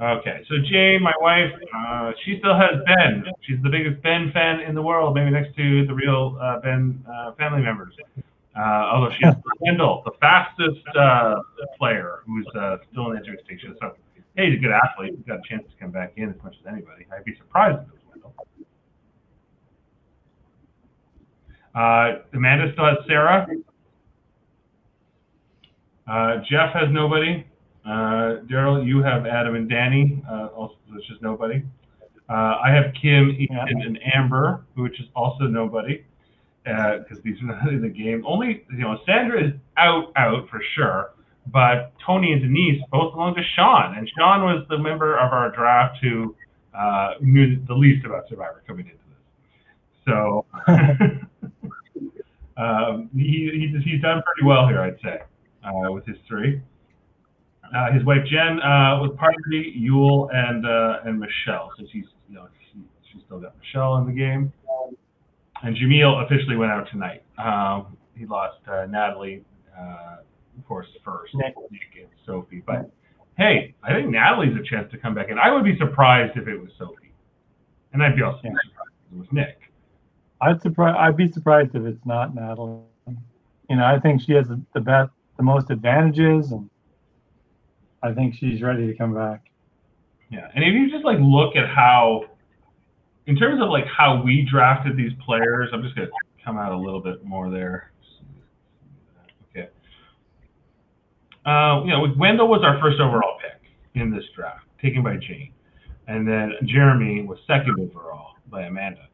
Okay, 0.00 0.44
so 0.48 0.56
Jane, 0.68 1.00
my 1.00 1.14
wife, 1.20 1.52
uh, 1.76 2.10
she 2.24 2.40
still 2.40 2.58
has 2.58 2.82
Ben. 2.86 3.24
She's 3.42 3.62
the 3.62 3.70
biggest 3.70 4.02
Ben 4.02 4.32
fan 4.32 4.58
in 4.60 4.74
the 4.74 4.82
world, 4.82 5.14
maybe 5.14 5.30
next 5.30 5.54
to 5.54 5.86
the 5.86 5.94
real 5.94 6.36
uh, 6.42 6.58
Ben 6.58 7.04
uh, 7.08 7.34
family 7.34 7.62
members. 7.62 7.94
Uh, 8.56 8.60
although 8.60 9.14
she's 9.14 9.32
Wendell, 9.60 10.02
the 10.04 10.12
fastest 10.20 10.80
player 11.78 12.22
who's 12.26 12.46
still 12.90 13.12
in 13.12 13.22
the 13.22 13.28
education. 13.28 13.76
So, 13.80 13.94
hey, 14.36 14.50
he's 14.50 14.58
a 14.58 14.62
good 14.62 14.72
athlete. 14.72 15.14
He's 15.16 15.26
got 15.26 15.38
a 15.38 15.48
chance 15.48 15.62
to 15.64 15.80
come 15.80 15.90
back 15.90 16.12
in 16.16 16.30
as 16.30 16.36
much 16.42 16.54
as 16.60 16.66
anybody. 16.72 17.06
I'd 17.12 17.24
be 17.24 17.36
surprised 17.36 17.78
if 17.82 17.88
it 17.88 17.94
was 17.94 18.00
Wendell. 18.10 18.34
Uh, 21.74 22.22
Amanda 22.32 22.72
still 22.72 22.86
has 22.86 22.98
Sarah. 23.06 23.46
Uh, 26.06 26.36
Jeff 26.48 26.72
has 26.74 26.88
nobody. 26.90 27.46
Uh, 27.84 28.40
Daryl, 28.50 28.86
you 28.86 29.02
have 29.02 29.26
Adam 29.26 29.54
and 29.54 29.70
Danni. 29.70 30.22
Uh, 30.30 30.46
also, 30.48 30.76
which 30.90 31.10
is 31.10 31.18
nobody. 31.20 31.62
Uh, 32.28 32.58
I 32.64 32.70
have 32.72 32.94
Kim, 33.00 33.30
Ethan, 33.30 33.82
and 33.82 33.98
Amber, 34.14 34.64
which 34.76 34.98
is 34.98 35.06
also 35.14 35.44
nobody, 35.44 36.04
because 36.64 37.18
these 37.22 37.40
are 37.42 37.46
not 37.46 37.68
in 37.72 37.82
the 37.82 37.88
game. 37.88 38.24
Only, 38.26 38.64
you 38.70 38.78
know, 38.78 38.98
Sandra 39.04 39.44
is 39.44 39.52
out, 39.76 40.12
out 40.16 40.48
for 40.48 40.62
sure. 40.74 41.13
But 41.46 41.92
Tony 42.04 42.32
and 42.32 42.42
Denise 42.42 42.82
both 42.90 43.12
belong 43.12 43.34
to 43.34 43.42
Sean, 43.54 43.96
and 43.96 44.10
Sean 44.16 44.42
was 44.42 44.66
the 44.68 44.78
member 44.78 45.16
of 45.18 45.32
our 45.32 45.50
draft 45.54 45.98
who 46.02 46.34
uh, 46.76 47.14
knew 47.20 47.62
the 47.66 47.74
least 47.74 48.04
about 48.06 48.24
Survivor 48.28 48.62
coming 48.66 48.86
into 48.86 48.98
this. 48.98 49.14
So 50.06 50.46
um, 52.56 53.10
he, 53.14 53.50
he's, 53.52 53.84
he's 53.84 54.02
done 54.02 54.22
pretty 54.24 54.44
well 54.44 54.66
here, 54.68 54.80
I'd 54.80 54.98
say, 55.02 55.22
uh, 55.64 55.92
with 55.92 56.06
his 56.06 56.16
three. 56.26 56.60
Uh, 57.74 57.92
his 57.92 58.04
wife 58.04 58.24
Jen 58.30 58.60
uh, 58.60 59.00
was 59.00 59.16
Parvati, 59.18 59.74
Yul, 59.80 60.28
and 60.32 60.66
uh, 60.66 61.08
and 61.08 61.18
Michelle. 61.18 61.72
So 61.78 61.84
she's 61.90 62.04
you 62.28 62.36
know 62.36 62.46
she, 62.72 62.80
she's 63.10 63.22
still 63.26 63.40
got 63.40 63.54
Michelle 63.58 63.96
in 63.96 64.06
the 64.06 64.12
game. 64.12 64.52
And 65.62 65.74
Jameel 65.76 66.24
officially 66.24 66.56
went 66.56 66.72
out 66.72 66.88
tonight. 66.90 67.22
Um, 67.38 67.96
he 68.14 68.26
lost 68.26 68.58
uh, 68.70 68.84
Natalie, 68.86 69.42
of 70.58 70.66
course, 70.66 70.86
first 71.04 71.34
Nick. 71.34 71.54
Nick 71.70 71.80
and 71.98 72.08
Sophie. 72.26 72.62
But 72.66 72.90
hey, 73.36 73.74
I 73.82 73.92
think 73.94 74.10
Natalie's 74.10 74.56
a 74.56 74.62
chance 74.62 74.90
to 74.92 74.98
come 74.98 75.14
back 75.14 75.28
in. 75.30 75.38
I 75.38 75.52
would 75.52 75.64
be 75.64 75.76
surprised 75.78 76.36
if 76.36 76.48
it 76.48 76.56
was 76.56 76.70
Sophie, 76.78 77.12
and 77.92 78.02
I'd 78.02 78.16
be 78.16 78.22
also 78.22 78.40
Yeah. 78.44 78.50
surprised 78.50 78.90
if 79.06 79.12
it 79.12 79.18
was 79.18 79.32
Nick. 79.32 79.60
I'd 80.40 80.60
surprise. 80.60 80.94
I'd 80.98 81.16
be 81.16 81.30
surprised 81.30 81.74
if 81.74 81.84
it's 81.84 82.04
not 82.04 82.34
Natalie. 82.34 82.82
You 83.70 83.76
know, 83.76 83.84
I 83.84 83.98
think 83.98 84.20
she 84.20 84.32
has 84.32 84.46
the 84.74 84.80
best, 84.80 85.10
the 85.36 85.42
most 85.42 85.70
advantages, 85.70 86.52
and 86.52 86.68
I 88.02 88.12
think 88.12 88.34
she's 88.34 88.60
ready 88.60 88.86
to 88.86 88.94
come 88.94 89.14
back. 89.14 89.50
Yeah, 90.28 90.50
and 90.54 90.62
if 90.64 90.74
you 90.74 90.90
just 90.90 91.04
like 91.04 91.18
look 91.20 91.56
at 91.56 91.68
how, 91.68 92.26
in 93.26 93.36
terms 93.36 93.62
of 93.62 93.70
like 93.70 93.86
how 93.86 94.22
we 94.22 94.42
drafted 94.42 94.96
these 94.96 95.12
players, 95.24 95.70
I'm 95.72 95.82
just 95.82 95.94
gonna 95.94 96.08
come 96.44 96.58
out 96.58 96.72
a 96.72 96.76
little 96.76 97.00
bit 97.00 97.24
more 97.24 97.50
there. 97.50 97.92
Okay. 99.50 99.68
Uh, 101.46 101.82
you 101.84 101.90
know, 101.90 102.06
Wendell 102.18 102.48
was 102.48 102.62
our 102.64 102.80
first 102.80 103.00
overall 103.00 103.38
pick 103.40 103.70
in 104.00 104.10
this 104.10 104.24
draft, 104.34 104.64
taken 104.80 105.02
by 105.02 105.16
Jane, 105.16 105.52
and 106.08 106.26
then 106.26 106.52
Jeremy 106.64 107.22
was 107.22 107.38
second 107.46 107.78
overall 107.78 108.36
by 108.50 108.62
Amanda. 108.62 109.08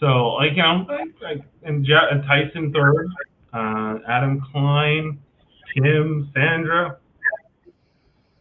So 0.00 0.34
like 0.34 0.52
you 0.52 0.62
know, 0.62 0.86
like, 1.22 1.42
and 1.62 1.86
Tyson 1.86 2.72
third, 2.72 3.08
uh, 3.52 3.98
Adam 4.08 4.42
Klein, 4.52 5.18
Tim, 5.74 6.30
Sandra 6.34 6.98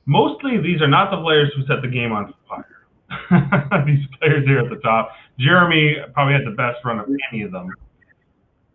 mostly 0.05 0.57
these 0.61 0.81
are 0.81 0.88
not 0.88 1.11
the 1.11 1.22
players 1.22 1.51
who 1.55 1.65
set 1.65 1.81
the 1.81 1.88
game 1.88 2.11
on 2.11 2.34
fire. 2.47 2.65
these 3.85 4.05
players 4.19 4.45
here 4.45 4.59
at 4.59 4.69
the 4.69 4.77
top. 4.77 5.11
Jeremy 5.39 5.97
probably 6.13 6.34
had 6.34 6.45
the 6.45 6.55
best 6.55 6.84
run 6.84 6.99
of 6.99 7.07
any 7.31 7.43
of 7.43 7.51
them. 7.51 7.69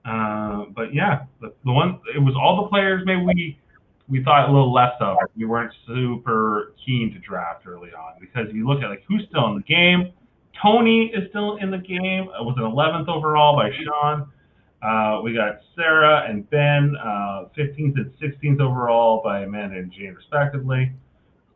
Uh, 0.04 0.64
but 0.74 0.94
yeah, 0.94 1.24
the, 1.40 1.52
the 1.64 1.72
one 1.72 2.00
it 2.14 2.18
was 2.18 2.34
all 2.40 2.62
the 2.62 2.68
players 2.68 3.02
maybe 3.04 3.22
we 3.22 3.58
we 4.10 4.22
thought 4.24 4.48
a 4.48 4.52
little 4.52 4.72
less 4.72 4.92
of. 5.00 5.16
We 5.36 5.44
weren't 5.44 5.72
super 5.86 6.74
keen 6.84 7.12
to 7.14 7.18
draft 7.20 7.66
early 7.66 7.90
on 7.90 8.14
because 8.20 8.52
you 8.52 8.66
look 8.66 8.82
at 8.82 8.90
like 8.90 9.04
who's 9.06 9.24
still 9.28 9.46
in 9.46 9.56
the 9.56 9.62
game. 9.62 10.12
Tony 10.60 11.06
is 11.14 11.28
still 11.30 11.56
in 11.56 11.70
the 11.70 11.78
game. 11.78 12.24
It 12.24 12.44
was 12.44 12.56
an 12.58 12.64
11th 12.64 13.08
overall 13.08 13.56
by 13.56 13.70
Sean. 13.84 14.30
Uh, 14.82 15.20
we 15.22 15.34
got 15.34 15.60
Sarah 15.76 16.26
and 16.28 16.48
Ben, 16.50 16.96
uh, 17.02 17.44
15th 17.56 17.96
and 17.96 18.12
16th 18.20 18.60
overall 18.60 19.22
by 19.22 19.40
Amanda 19.40 19.76
and 19.76 19.92
Jane, 19.92 20.14
respectively. 20.14 20.92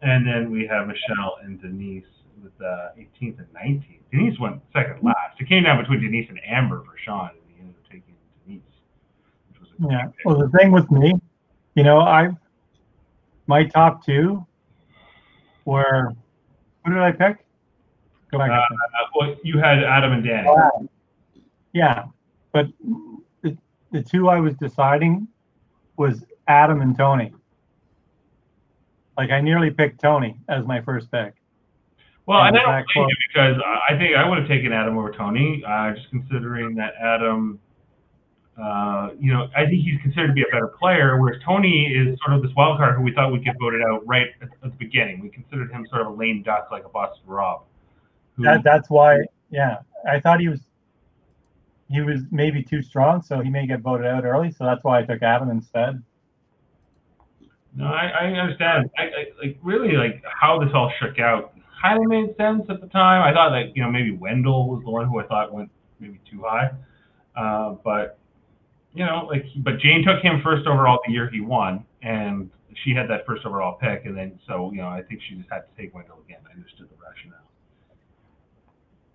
And 0.03 0.27
then 0.27 0.51
we 0.51 0.67
have 0.67 0.87
Michelle 0.87 1.39
and 1.43 1.61
Denise 1.61 2.05
with 2.43 2.53
uh, 2.61 2.91
18th 2.99 3.39
and 3.39 3.49
19th. 3.55 3.99
Denise 4.11 4.39
went 4.39 4.61
second 4.73 5.03
last. 5.03 5.41
It 5.41 5.49
came 5.49 5.65
down 5.65 5.81
between 5.81 6.01
Denise 6.01 6.29
and 6.29 6.39
Amber 6.47 6.83
for 6.85 6.95
Sean, 7.05 7.31
and 7.31 7.39
he 7.49 7.61
ended 7.61 7.75
up 7.77 7.91
taking 7.91 8.15
Denise, 8.47 8.63
which 9.49 9.61
was 9.61 9.71
a 9.81 9.93
Yeah. 9.93 10.09
Well, 10.25 10.39
the 10.39 10.57
thing 10.59 10.71
with 10.71 10.91
me, 10.91 11.15
you 11.75 11.83
know, 11.83 12.01
I 12.01 12.29
my 13.47 13.65
top 13.65 14.05
two 14.05 14.47
were 15.65 16.13
who 16.85 16.93
did 16.93 17.03
I 17.03 17.13
pick? 17.13 17.45
Go 18.31 18.39
back. 18.39 18.51
Uh, 18.51 18.65
well, 19.15 19.37
you 19.43 19.59
had 19.59 19.83
Adam 19.83 20.13
and 20.13 20.25
Danni. 20.25 20.45
Wow. 20.47 20.89
Yeah, 21.73 22.05
but 22.53 22.67
the, 23.43 23.57
the 23.91 24.03
two 24.03 24.29
I 24.29 24.41
was 24.41 24.55
deciding 24.57 25.29
was 25.97 26.25
Adam 26.49 26.83
and 26.83 26.97
Tony. 26.97 27.33
Like 29.17 29.31
I 29.31 29.41
nearly 29.41 29.71
picked 29.71 30.01
Tony 30.01 30.39
as 30.49 30.67
my 30.67 30.81
first 30.81 31.11
pick. 31.11 31.35
Well, 32.27 32.41
and 32.41 32.57
I 32.57 32.61
don't 32.63 32.87
blame 32.95 33.09
you 33.09 33.17
because 33.29 33.61
I 33.89 33.97
think 33.99 34.17
I 34.17 34.27
would 34.27 34.39
have 34.39 34.49
taken 34.49 34.73
Adam 34.73 34.97
over 34.97 35.13
Tony, 35.13 35.63
uh, 35.67 35.93
just 35.93 36.09
considering 36.11 36.75
that 36.77 36.95
Adam, 37.01 37.61
uh, 38.63 39.11
you 39.19 39.33
know, 39.33 39.49
I 39.57 39.67
think 39.67 39.83
he's 39.83 40.01
considered 40.01 40.29
to 40.29 40.33
be 40.33 40.43
a 40.43 40.53
better 40.53 40.69
player, 40.69 41.21
whereas 41.21 41.41
Tony 41.45 41.87
is 41.93 42.19
sort 42.25 42.37
of 42.37 42.43
this 42.43 42.53
wild 42.57 42.79
card 42.79 42.97
who 42.97 43.03
we 43.03 43.13
thought 43.13 43.33
would 43.33 43.45
get 43.45 43.57
voted 43.61 43.83
out 43.83 44.07
right 44.07 44.29
at, 44.41 44.49
at 44.63 44.71
the 44.71 44.77
beginning. 44.79 45.21
We 45.21 45.29
considered 45.29 45.71
him 45.73 45.87
sort 45.91 46.03
of 46.03 46.09
a 46.09 46.11
lame 46.13 46.43
duck, 46.43 46.69
like 46.71 46.85
a 46.85 46.89
Boston 46.89 47.25
Rob. 47.27 47.63
who- 48.37 48.45
That, 48.45 48.63
that's 48.63 48.89
why, 48.91 49.19
yeah, 49.51 49.79
I 50.09 50.21
thought 50.21 50.41
he 50.41 50.49
was 50.49 50.61
he 51.91 52.01
was 52.01 52.23
maybe 52.31 52.63
too 52.63 52.81
strong, 52.83 53.23
so 53.23 53.41
he 53.41 53.51
may 53.51 53.67
get 53.67 53.81
voted 53.81 54.07
out 54.07 54.25
early. 54.25 54.51
So 54.51 54.65
that's 54.65 54.83
why 54.83 55.01
I 55.01 55.03
took 55.03 55.23
Adam 55.23 55.51
instead. 55.51 56.03
No, 57.77 57.87
I, 57.87 58.07
I 58.07 58.25
understand. 58.27 58.89
I, 58.97 59.03
I 59.03 59.27
like 59.43 59.59
really 59.63 59.97
like 59.97 60.23
how 60.25 60.59
this 60.65 60.71
all 60.75 60.91
shook 61.01 61.19
out. 61.19 61.53
Kind 61.83 61.99
of 62.03 62.07
made 62.09 62.35
sense 62.37 62.65
at 62.71 62.81
the 62.81 62.87
time. 62.87 63.23
I 63.23 63.33
thought 63.35 63.51
that 63.51 63.77
you 63.77 63.83
know 63.83 63.91
maybe 63.91 64.13
Wendell 64.13 64.69
was 64.69 64.83
the 64.85 64.91
one 64.91 65.07
who 65.09 65.19
I 65.21 65.27
thought 65.27 65.53
went 65.53 65.71
maybe 66.01 66.21
too 66.31 66.43
high, 66.43 66.71
uh, 67.37 67.75
but 67.85 68.19
you 68.95 69.05
know 69.05 69.27
like 69.31 69.45
but 69.59 69.79
Jane 69.79 70.05
took 70.05 70.23
him 70.23 70.41
first 70.43 70.67
overall 70.67 71.01
the 71.07 71.13
year 71.13 71.29
he 71.31 71.41
won, 71.41 71.85
and 72.03 72.51
she 72.83 72.93
had 72.93 73.09
that 73.11 73.27
first 73.27 73.45
overall 73.45 73.79
pick, 73.81 74.07
and 74.07 74.17
then 74.17 74.39
so 74.47 74.71
you 74.73 74.81
know 74.81 74.89
I 74.89 75.03
think 75.03 75.21
she 75.29 75.35
just 75.37 75.51
had 75.51 75.61
to 75.61 75.83
take 75.83 75.95
Wendell 75.95 76.19
again. 76.27 76.41
I 76.49 76.55
understood 76.55 76.89
the 76.89 76.97
rationale. 77.03 77.39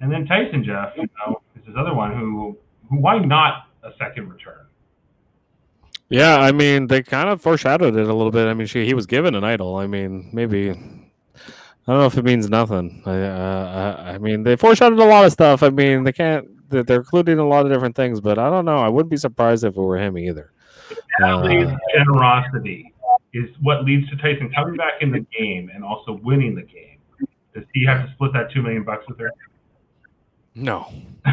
And 0.01 0.11
then 0.11 0.25
Tyson 0.25 0.63
Jeff, 0.63 0.93
you 0.95 1.09
know, 1.19 1.41
is 1.55 1.65
this 1.65 1.75
other 1.77 1.93
one 1.93 2.17
who 2.17 2.57
who 2.89 2.97
why 2.97 3.19
not 3.19 3.67
a 3.83 3.91
second 3.97 4.29
return? 4.29 4.65
Yeah, 6.09 6.37
I 6.37 6.51
mean, 6.51 6.87
they 6.87 7.03
kind 7.03 7.29
of 7.29 7.41
foreshadowed 7.41 7.95
it 7.95 8.07
a 8.07 8.13
little 8.13 8.31
bit. 8.31 8.47
I 8.47 8.55
mean, 8.55 8.65
she, 8.65 8.83
he 8.85 8.95
was 8.95 9.05
given 9.05 9.35
an 9.35 9.43
idol. 9.43 9.75
I 9.75 9.85
mean, 9.85 10.31
maybe 10.33 10.71
I 10.71 11.93
don't 11.93 12.01
know 12.01 12.05
if 12.05 12.17
it 12.17 12.25
means 12.25 12.49
nothing. 12.49 13.01
I, 13.05 13.21
uh, 13.21 13.95
I, 14.05 14.11
I 14.11 14.17
mean, 14.17 14.43
they 14.43 14.55
foreshadowed 14.55 14.99
a 14.99 15.05
lot 15.05 15.25
of 15.25 15.31
stuff. 15.31 15.63
I 15.63 15.69
mean, 15.69 16.03
they 16.03 16.11
can't. 16.11 16.47
They're 16.69 16.83
they're 16.83 16.97
including 16.99 17.39
a 17.39 17.47
lot 17.47 17.65
of 17.65 17.71
different 17.71 17.95
things, 17.95 18.21
but 18.21 18.37
I 18.39 18.49
don't 18.49 18.65
know. 18.65 18.77
I 18.79 18.87
wouldn't 18.89 19.09
be 19.11 19.17
surprised 19.17 19.63
if 19.63 19.75
it 19.75 19.79
were 19.81 19.97
him 19.97 20.17
either. 20.17 20.51
Natalie's 21.19 21.67
Uh, 21.67 21.77
generosity 21.95 22.93
is 23.33 23.49
what 23.61 23.83
leads 23.85 24.09
to 24.09 24.15
Tyson 24.17 24.49
coming 24.55 24.75
back 24.75 25.01
in 25.01 25.11
the 25.11 25.19
game 25.37 25.69
and 25.73 25.83
also 25.83 26.19
winning 26.23 26.55
the 26.55 26.63
game. 26.63 26.97
Does 27.53 27.63
he 27.73 27.85
have 27.85 28.05
to 28.05 28.11
split 28.13 28.33
that 28.33 28.51
two 28.51 28.61
million 28.61 28.83
bucks 28.83 29.05
with 29.07 29.19
her? 29.19 29.31
no, 30.55 30.87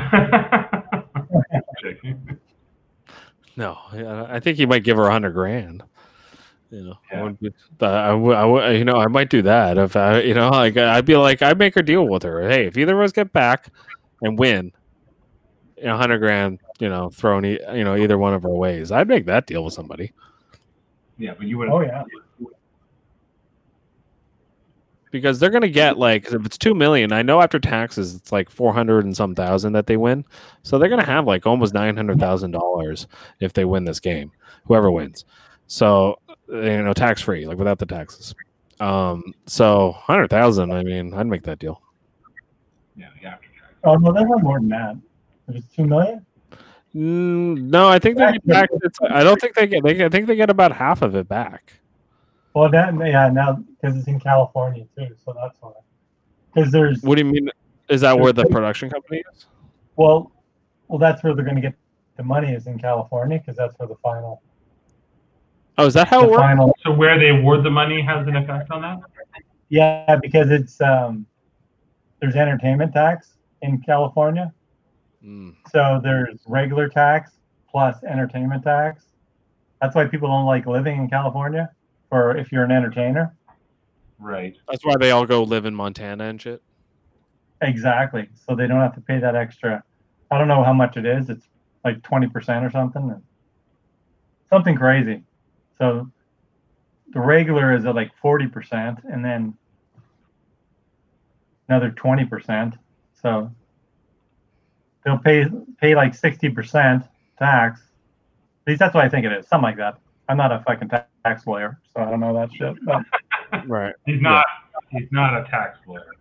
no. 3.57 3.79
I 3.93 4.37
I 4.37 4.41
think 4.41 4.57
he 4.59 4.67
might 4.67 4.85
give 4.85 4.97
her 4.97 5.05
a 5.07 5.11
hundred 5.13 5.33
grand. 5.33 5.83
You 6.71 6.83
know, 6.85 6.95
I 7.13 7.23
wouldn't 7.23 7.41
be- 7.41 7.53
uh, 7.81 7.87
I, 7.87 8.13
would- 8.13 8.37
I, 8.37 8.45
would- 8.45 8.77
you 8.77 8.85
know, 8.85 8.97
I 8.97 9.07
might 9.07 9.31
do 9.31 9.41
that 9.43 9.79
if 9.79 9.95
I, 9.95 10.21
you 10.23 10.35
know, 10.35 10.49
like 10.51 10.77
I'd 10.77 11.05
be 11.05 11.17
like, 11.17 11.41
I'd 11.41 11.59
make 11.59 11.75
her 11.77 11.83
deal 11.83 12.09
with 12.09 12.25
her. 12.25 12.49
Hey, 12.49 12.67
if 12.67 12.77
either 12.77 12.99
of 13.01 13.05
us 13.05 13.13
get 13.13 13.33
back 13.33 13.69
and 14.23 14.37
win, 14.39 14.73
you 15.77 15.85
know, 15.85 15.95
a 15.95 15.99
hundred 15.99 16.19
grand, 16.19 16.61
you 16.79 16.89
know, 16.89 17.11
thrown, 17.11 17.45
e- 17.45 17.59
you 17.75 17.85
know, 17.85 17.97
either 17.97 18.19
one 18.19 18.35
of 18.35 18.45
our 18.45 18.51
ways, 18.55 18.93
I'd 18.93 19.09
make 19.09 19.27
that 19.27 19.47
deal 19.47 19.65
with 19.65 19.75
somebody 19.75 20.13
yeah, 21.19 21.35
but 21.37 21.47
you 21.47 21.59
would. 21.59 21.69
Oh 21.69 21.81
yeah, 21.81 22.05
because 25.11 25.39
they're 25.39 25.51
gonna 25.51 25.69
get 25.69 25.99
like 25.99 26.31
if 26.33 26.45
it's 26.45 26.59
two 26.59 26.75
million, 26.75 27.13
I 27.13 27.23
know 27.23 27.41
after 27.41 27.59
taxes 27.59 28.15
it's 28.15 28.33
like 28.33 28.51
four 28.51 28.73
hundred 28.73 29.05
and 29.05 29.17
some 29.17 29.35
thousand 29.35 29.73
that 29.73 29.87
they 29.87 29.97
win, 29.97 30.25
so 30.63 30.79
they're 30.79 30.89
gonna 30.89 31.05
have 31.05 31.27
like 31.27 31.47
almost 31.47 31.75
nine 31.75 31.97
hundred 31.97 32.21
thousand 32.21 32.51
dollars 32.51 33.07
if 33.41 33.53
they 33.53 33.65
win 33.65 33.85
this 33.85 34.01
game, 34.01 34.31
whoever 34.65 34.91
wins. 34.91 35.25
So 35.69 36.19
you 36.49 36.83
know, 36.83 36.93
tax 36.93 37.23
free, 37.23 37.47
like 37.47 37.59
without 37.59 37.79
the 37.79 37.87
taxes. 37.87 38.35
Um, 38.79 39.33
so 39.47 39.93
hundred 39.93 40.29
thousand. 40.29 40.71
I 40.71 40.83
mean, 40.83 41.15
I'd 41.15 41.27
make 41.27 41.45
that 41.45 41.59
deal. 41.59 41.81
Yeah, 42.95 43.09
the 43.21 43.29
after 43.29 43.49
tax. 43.59 43.73
Oh 43.85 43.95
no, 43.95 44.13
they 44.13 44.25
were 44.25 44.39
more 44.39 44.61
than 44.61 44.69
that. 44.69 44.97
It 45.49 45.55
was 45.55 45.65
two 45.75 45.87
million. 45.87 46.25
Mm, 46.95 47.63
no, 47.63 47.89
I 47.89 47.99
think 47.99 48.17
they 48.17 48.33
get 48.33 48.47
back. 48.47 48.71
I 49.11 49.23
don't 49.23 49.41
think 49.41 49.55
they 49.55 49.67
get. 49.67 49.83
They, 49.83 50.05
I 50.05 50.09
think 50.09 50.27
they 50.27 50.37
get 50.37 50.51
about 50.51 50.73
half 50.73 51.03
of 51.03 51.15
it 51.15 51.29
back. 51.29 51.75
Well, 52.55 52.71
that 52.71 52.95
yeah, 52.95 53.29
now 53.29 53.53
because 53.81 53.99
it's 53.99 54.09
in 54.09 54.19
California 54.19 54.87
too, 54.97 55.09
so 55.25 55.35
that's 55.39 55.57
why. 55.61 55.73
Because 56.55 56.73
there's 56.73 57.03
What 57.03 57.17
do 57.17 57.27
you 57.27 57.31
mean? 57.31 57.51
Is 57.91 58.01
that 58.01 58.19
where 58.19 58.33
the 58.33 58.47
production 58.47 58.89
company 58.89 59.23
is? 59.33 59.47
well, 59.97 60.33
well, 60.89 60.99
that's 60.99 61.23
where 61.23 61.35
they're 61.35 61.45
going 61.45 61.57
to 61.57 61.63
get 61.63 61.75
the 62.17 62.23
money 62.23 62.53
is 62.53 62.67
in 62.67 62.79
California 62.79 63.39
because 63.39 63.57
that's 63.57 63.79
where 63.79 63.89
the 63.89 63.97
final 63.97 64.43
Oh, 65.79 65.87
is 65.87 65.95
that 65.95 66.09
how 66.09 66.25
it 66.25 66.31
works? 66.31 66.41
final 66.41 66.75
So 66.83 66.93
where 66.93 67.19
they 67.19 67.29
award 67.29 67.63
the 67.63 67.71
money 67.71 68.01
has 68.01 68.27
an 68.27 68.37
effect 68.37 68.71
on 68.71 68.81
that? 68.83 68.99
yeah 69.69 70.17
because 70.23 70.51
it's 70.51 70.81
um 70.81 71.27
there's 72.21 72.37
entertainment 72.37 72.95
tax 72.95 73.35
in 73.63 73.81
California, 73.83 74.53
Mm. 75.27 75.57
so 75.73 76.01
there's 76.03 76.39
regular 76.47 76.89
tax 76.89 77.33
plus 77.69 77.97
entertainment 78.05 78.63
tax. 78.63 79.07
That's 79.81 79.95
why 79.95 80.07
people 80.07 80.29
don't 80.29 80.47
like 80.47 80.67
living 80.67 80.97
in 80.99 81.11
California, 81.11 81.71
or 82.11 82.37
if 82.37 82.53
you're 82.53 82.65
an 82.65 82.71
entertainer. 82.71 83.35
Right. 84.19 84.57
That's 84.71 84.85
why 84.85 84.95
they 84.99 85.11
all 85.11 85.27
go 85.27 85.43
live 85.43 85.67
in 85.67 85.75
Montana 85.75 86.25
and 86.25 86.41
shit. 86.41 86.63
Exactly. 87.61 88.29
So 88.47 88.55
they 88.55 88.67
don't 88.67 88.81
have 88.81 88.95
to 88.95 89.01
pay 89.01 89.19
that 89.19 89.35
extra. 89.35 89.83
I 90.31 90.39
don't 90.39 90.49
know 90.49 90.63
how 90.65 90.73
much 90.73 90.97
it 90.97 91.05
is. 91.05 91.29
It's 91.29 91.47
like 91.85 92.01
20% 92.03 92.67
or 92.67 92.71
something. 92.71 93.23
Something 94.49 94.77
crazy. 94.77 95.23
So 95.79 96.11
the 97.13 97.21
regular 97.21 97.75
is 97.75 97.85
at 97.85 97.95
like 97.95 98.11
40% 98.23 99.05
and 99.05 99.25
then 99.25 99.55
another 101.69 101.91
20%. 101.91 102.79
So 103.21 103.51
they'll 105.07 105.17
pay 105.19 105.47
pay 105.81 105.95
like 105.95 106.13
60% 106.13 107.09
tax. 107.39 107.81
At 107.81 108.71
least 108.71 108.79
that's 108.81 108.95
what 108.95 109.05
I 109.05 109.09
think 109.09 109.25
it 109.25 109.33
is. 109.33 109.47
Something 109.47 109.63
like 109.65 109.77
that. 109.77 109.99
I'm 110.29 110.37
not 110.37 110.51
a 110.53 110.63
fucking 110.67 110.89
ta- 110.89 111.07
tax 111.25 111.47
lawyer, 111.47 111.79
so 111.95 112.03
I 112.03 112.11
don't 112.11 112.19
know 112.21 112.35
that 112.35 112.53
shit. 112.53 112.75
But 112.85 113.05
Right. 113.67 113.95
He's 114.05 114.21
not. 114.21 114.45
He's 114.91 115.09
not 115.13 115.41
a 115.41 115.45
tax 115.49 115.79
lawyer. 115.87 116.13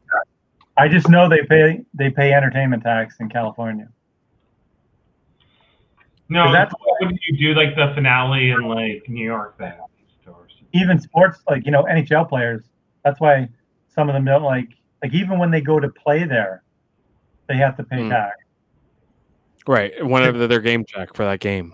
I 0.77 0.87
just 0.87 1.09
know 1.09 1.27
they 1.27 1.41
pay 1.43 1.83
they 1.93 2.09
pay 2.11 2.31
entertainment 2.33 2.83
tax 2.83 3.15
in 3.19 3.27
California. 3.29 3.89
No, 6.29 6.51
that's 6.51 6.71
that- 6.71 6.79
what 7.07 7.13
you 7.27 7.37
do 7.37 7.59
like 7.59 7.75
the 7.75 7.91
finale 7.95 8.51
in 8.51 8.61
like 8.63 9.07
New 9.09 9.25
York 9.25 9.57
then? 9.57 9.73
Even 10.73 10.99
sports 10.99 11.39
like 11.49 11.65
you 11.65 11.71
know 11.71 11.83
NHL 11.83 12.27
players. 12.29 12.63
That's 13.03 13.19
why 13.19 13.47
some 13.87 14.09
of 14.09 14.13
them 14.13 14.25
don't 14.25 14.43
like 14.43 14.69
like 15.01 15.13
even 15.13 15.39
when 15.39 15.49
they 15.49 15.61
go 15.61 15.79
to 15.79 15.89
play 15.89 16.25
there, 16.25 16.63
they 17.47 17.55
have 17.57 17.77
to 17.77 17.83
pay 17.83 17.97
Mm. 17.97 18.09
tax. 18.09 18.35
Right. 19.67 19.93
Whenever 20.05 20.47
their 20.47 20.59
game 20.61 20.85
check 20.85 21.13
for 21.15 21.25
that 21.25 21.39
game. 21.39 21.73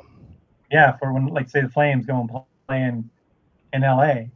Yeah, 0.71 0.95
for 0.97 1.11
when 1.13 1.27
like 1.27 1.49
say 1.49 1.61
the 1.61 1.69
Flames 1.69 2.05
go 2.05 2.19
and 2.21 2.29
play 2.29 2.81
in 2.83 3.09
in 3.73 3.81
LA, 3.83 4.29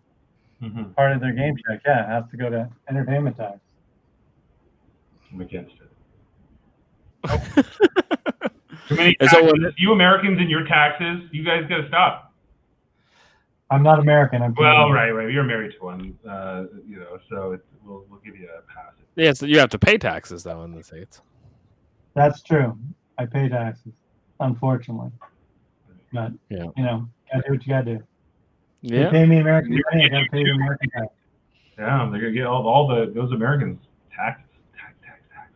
Mhm. 0.61 0.93
part 0.95 1.11
of 1.13 1.21
their 1.21 1.31
game 1.33 1.55
check, 1.67 1.81
yeah, 1.85 2.03
it 2.03 2.07
has 2.09 2.23
to 2.31 2.37
go 2.37 2.49
to 2.49 2.69
entertainment 2.89 3.37
tax. 3.37 3.59
I'm 5.31 5.41
against 5.41 5.73
it. 5.75 5.81
Too 8.87 8.95
many 8.95 9.15
And 9.19 9.29
so 9.29 9.41
taxes. 9.47 9.73
you 9.77 9.91
Americans 9.93 10.39
and 10.39 10.49
your 10.49 10.65
taxes, 10.65 11.23
you 11.31 11.43
guys 11.43 11.65
got 11.67 11.77
to 11.77 11.87
stop. 11.87 12.33
I'm 13.71 13.81
not 13.81 13.99
American. 13.99 14.41
I'm 14.43 14.53
Well, 14.53 14.73
Canadian. 14.87 14.93
right, 14.93 15.11
right. 15.11 15.33
You're 15.33 15.43
married 15.43 15.73
to 15.79 15.83
one, 15.83 16.17
uh, 16.29 16.65
you 16.87 16.99
know, 16.99 17.17
so 17.29 17.53
it's, 17.53 17.63
we'll 17.83 18.05
we'll 18.09 18.19
give 18.19 18.35
you 18.37 18.47
a 18.47 18.61
pass. 18.71 18.93
yeah, 19.15 19.33
so 19.33 19.45
you 19.47 19.57
have 19.59 19.69
to 19.69 19.79
pay 19.79 19.97
taxes 19.97 20.43
though 20.43 20.63
in 20.63 20.71
the 20.75 20.83
states. 20.83 21.21
That's 22.13 22.41
true. 22.43 22.77
I 23.17 23.25
pay 23.25 23.49
taxes, 23.49 23.93
unfortunately. 24.39 25.11
But 26.13 26.31
Yeah. 26.49 26.65
you 26.75 26.83
know, 26.83 27.07
gotta 27.31 27.43
do 27.47 27.53
what 27.53 27.65
you 27.65 27.73
gotta 27.73 27.85
do. 27.97 28.03
You 28.81 28.99
Yeah. 29.01 29.09
pay 29.09 29.25
me 29.25 29.39
American 29.39 29.71
money, 29.91 30.05
I 30.05 30.09
gotta 30.09 30.25
pay 30.31 30.39
you 30.41 30.53
American 30.53 30.89
tax. 30.91 31.07
Yeah, 31.77 32.07
they're 32.11 32.21
gonna 32.21 32.31
get 32.31 32.45
all, 32.45 32.67
all 32.67 32.87
the 32.87 33.11
those 33.13 33.31
Americans 33.31 33.79
taxes, 34.15 34.45
tax, 34.77 34.93
tax, 35.05 35.19
tax. 35.33 35.51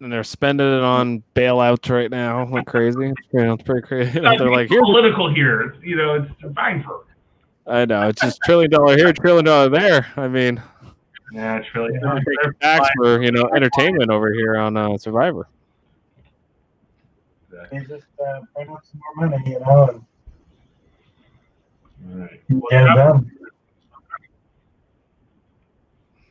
And 0.00 0.12
they're 0.12 0.22
spending 0.24 0.66
it 0.66 0.82
on 0.82 1.22
bailouts 1.34 1.90
right 1.90 2.10
now 2.10 2.46
like 2.46 2.66
crazy. 2.66 3.12
You 3.32 3.40
know, 3.44 3.54
it's 3.54 3.62
pretty 3.64 3.86
crazy. 3.86 4.10
They're 4.20 4.50
like, 4.50 4.68
here's 4.68 4.82
political 4.82 5.32
here. 5.34 5.62
It's, 5.62 5.84
you 5.84 5.96
know, 5.96 6.14
it's 6.40 6.54
fine 6.54 6.82
for. 6.84 7.04
I 7.66 7.84
know 7.86 8.08
it's 8.08 8.20
just 8.20 8.40
trillion 8.44 8.70
dollar 8.70 8.96
here, 8.96 9.12
trillion 9.12 9.46
dollar 9.46 9.70
there. 9.70 10.06
I 10.16 10.28
mean, 10.28 10.60
Yeah, 11.32 11.56
it's 11.56 11.74
really. 11.74 11.98
they're 11.98 12.14
taking 12.18 12.52
tax 12.60 12.88
for 12.96 13.22
you 13.22 13.32
know 13.32 13.48
entertainment 13.56 14.10
over 14.10 14.32
here 14.32 14.56
on 14.56 14.76
uh, 14.76 14.98
Survivor. 14.98 15.48
They 17.70 17.78
just 17.80 18.04
uh, 18.24 18.40
bring 18.54 18.68
up 18.70 18.82
some 18.90 19.00
more 19.18 19.28
money, 19.28 19.50
you 19.50 19.60
know, 19.60 19.88
and 19.88 20.02
All 22.12 22.20
right. 22.20 22.40
Well, 22.50 22.62
it 22.70 22.94
done. 22.96 23.30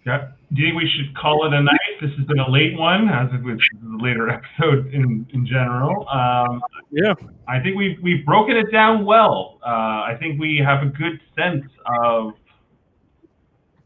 Yeah. 0.05 0.27
Do 0.53 0.61
you 0.61 0.67
think 0.69 0.83
we 0.83 0.89
should 0.89 1.15
call 1.15 1.45
it 1.47 1.53
a 1.53 1.61
night? 1.63 1.79
This 2.01 2.11
has 2.17 2.25
been 2.27 2.39
a 2.39 2.49
late 2.49 2.77
one, 2.77 3.07
as 3.09 3.29
it 3.33 3.41
was 3.41 3.57
this 3.57 3.81
is 3.81 3.87
a 3.99 4.03
later 4.03 4.29
episode 4.59 4.93
in, 4.93 5.25
in 5.33 5.45
general. 5.47 6.07
Um, 6.09 6.61
Yeah. 6.91 7.13
I 7.47 7.59
think 7.61 7.77
we've, 7.77 7.97
we've 8.03 8.25
broken 8.25 8.57
it 8.57 8.71
down 8.71 9.05
well. 9.05 9.59
Uh, 9.65 9.69
I 9.69 10.17
think 10.19 10.39
we 10.39 10.57
have 10.63 10.83
a 10.83 10.87
good 10.89 11.19
sense 11.37 11.65
of 12.01 12.33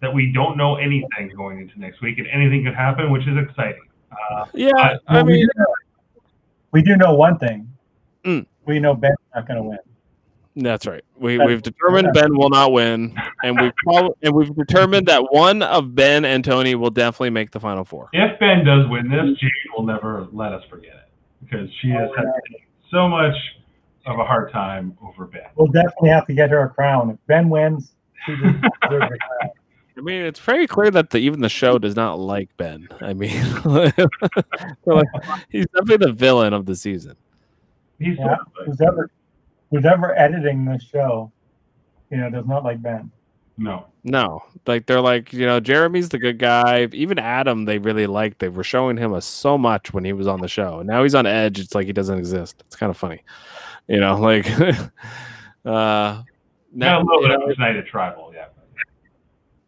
that 0.01 0.13
we 0.13 0.31
don't 0.33 0.57
know 0.57 0.75
anything 0.75 1.31
going 1.35 1.59
into 1.61 1.79
next 1.79 2.01
week, 2.01 2.17
and 2.19 2.27
anything 2.27 2.63
could 2.65 2.75
happen, 2.75 3.11
which 3.11 3.23
is 3.27 3.37
exciting. 3.37 3.81
Uh, 4.11 4.45
Yeah, 4.53 4.71
I- 4.77 4.97
I 5.19 5.23
mean, 5.23 5.41
do 5.47 5.49
know, 5.57 5.65
we 6.77 6.83
do 6.83 6.95
know 6.95 7.15
one 7.15 7.39
thing. 7.39 7.67
Mm. 8.23 8.45
We 8.67 8.79
know 8.79 8.93
Ben's 8.93 9.15
not 9.33 9.47
going 9.47 9.57
to 9.57 9.63
win. 9.63 9.79
that's 10.57 10.85
right. 10.85 11.03
We 11.17 11.39
we've 11.39 11.63
determined 11.63 12.09
Ben 12.13 12.37
will 12.37 12.51
not 12.51 12.71
win, 12.71 13.15
and 13.43 13.59
we've 13.59 13.75
prob- 13.83 14.15
and 14.21 14.35
we've 14.35 14.55
determined 14.55 15.07
that 15.07 15.33
one 15.33 15.63
of 15.63 15.95
Ben 15.95 16.23
and 16.23 16.45
Tony 16.45 16.75
will 16.75 16.91
definitely 16.91 17.31
make 17.31 17.49
the 17.49 17.59
final 17.59 17.83
four. 17.83 18.09
if 18.13 18.39
Ben 18.39 18.63
does 18.63 18.87
win 18.89 19.09
this, 19.09 19.39
Jade 19.39 19.51
will 19.75 19.87
never 19.87 20.27
let 20.31 20.53
us 20.53 20.63
forget 20.69 20.93
it 20.93 21.09
because 21.43 21.67
she 21.81 21.89
has 21.89 22.11
had 22.15 22.27
so 22.91 23.07
much 23.07 23.33
of 24.05 24.19
a 24.19 24.23
hard 24.23 24.51
time 24.51 24.95
over 25.01 25.25
Ben. 25.25 25.49
We'll 25.55 25.71
definitely 25.71 26.09
have 26.09 26.27
to 26.27 26.33
get 26.33 26.51
her 26.51 26.61
a 26.61 26.69
crown. 26.69 27.09
If 27.09 27.17
Ben 27.25 27.49
wins, 27.49 27.91
she 28.27 28.35
deserves 28.35 28.61
a 28.83 28.89
crown. 28.89 29.51
I 29.97 30.01
mean, 30.01 30.21
it's 30.21 30.39
very 30.39 30.67
clear 30.67 30.91
that 30.91 31.09
the, 31.09 31.17
even 31.17 31.41
the 31.41 31.49
show 31.49 31.79
does 31.79 31.95
not 31.95 32.19
like 32.19 32.55
Ben. 32.57 32.87
I 33.01 33.13
mean, 33.13 33.31
they're 33.65 33.91
like, 34.85 35.07
he's 35.49 35.65
definitely 35.73 36.05
the 36.05 36.13
villain 36.13 36.53
of 36.53 36.65
the 36.65 36.75
season. 36.75 37.15
He's 37.99 38.17
Yeah. 38.17 38.35
Who's 38.65 38.79
ever, 38.81 39.09
who's 39.71 39.85
ever 39.85 40.17
editing 40.17 40.65
this 40.65 40.83
show, 40.83 41.31
you 42.11 42.17
know, 42.17 42.29
does 42.29 42.45
not 42.45 42.63
like 42.63 42.81
Ben. 42.81 43.11
no. 43.57 43.87
No, 44.03 44.41
like 44.65 44.85
they're 44.85 45.01
like 45.01 45.33
you 45.33 45.45
know 45.45 45.59
Jeremy's 45.59 46.07
the 46.07 46.17
good 46.17 46.39
guy. 46.39 46.87
Even 46.93 47.19
Adam, 47.19 47.65
they 47.65 47.77
really 47.77 48.07
liked. 48.07 48.39
They 48.39 48.47
were 48.47 48.63
showing 48.63 48.95
him 48.95 49.13
a 49.13 49.21
so 49.21 49.57
much 49.57 49.93
when 49.93 50.05
he 50.05 50.13
was 50.13 50.27
on 50.27 50.39
the 50.39 50.47
show. 50.47 50.79
And 50.79 50.87
now 50.87 51.03
he's 51.03 51.13
on 51.13 51.25
Edge. 51.25 51.59
It's 51.59 51.75
like 51.75 51.87
he 51.87 51.91
doesn't 51.91 52.17
exist. 52.17 52.63
It's 52.65 52.77
kind 52.77 52.89
of 52.89 52.95
funny, 52.95 53.21
you 53.89 53.99
know. 53.99 54.15
Like, 54.15 54.49
uh, 54.59 54.79
Now, 55.65 56.23
now 56.71 57.01
a 57.01 57.03
little 57.03 57.21
you 57.23 57.27
bit 57.27 57.39
know, 57.39 57.45
of 57.47 57.57
United 57.57 57.85
Tribal, 57.85 58.26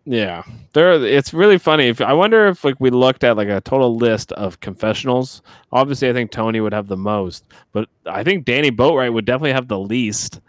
yeah. 0.05 0.15
Yeah, 0.19 0.43
there. 0.73 0.93
It's 1.03 1.34
really 1.34 1.57
funny. 1.57 1.88
If 1.88 2.01
I 2.01 2.13
wonder 2.13 2.47
if 2.47 2.63
like 2.63 2.80
we 2.80 2.89
looked 2.89 3.23
at 3.23 3.38
like 3.38 3.47
a 3.47 3.61
total 3.61 3.95
list 3.95 4.31
of 4.34 4.59
confessionals, 4.59 5.41
obviously 5.71 6.09
I 6.09 6.13
think 6.13 6.31
Tony 6.31 6.61
would 6.61 6.73
have 6.73 6.88
the 6.88 6.97
most, 6.97 7.45
but 7.71 7.89
I 8.05 8.23
think 8.23 8.45
Danni 8.45 8.71
Boatwright 8.71 9.13
would 9.13 9.26
definitely 9.26 9.53
have 9.53 9.67
the 9.67 9.80
least. 9.80 10.41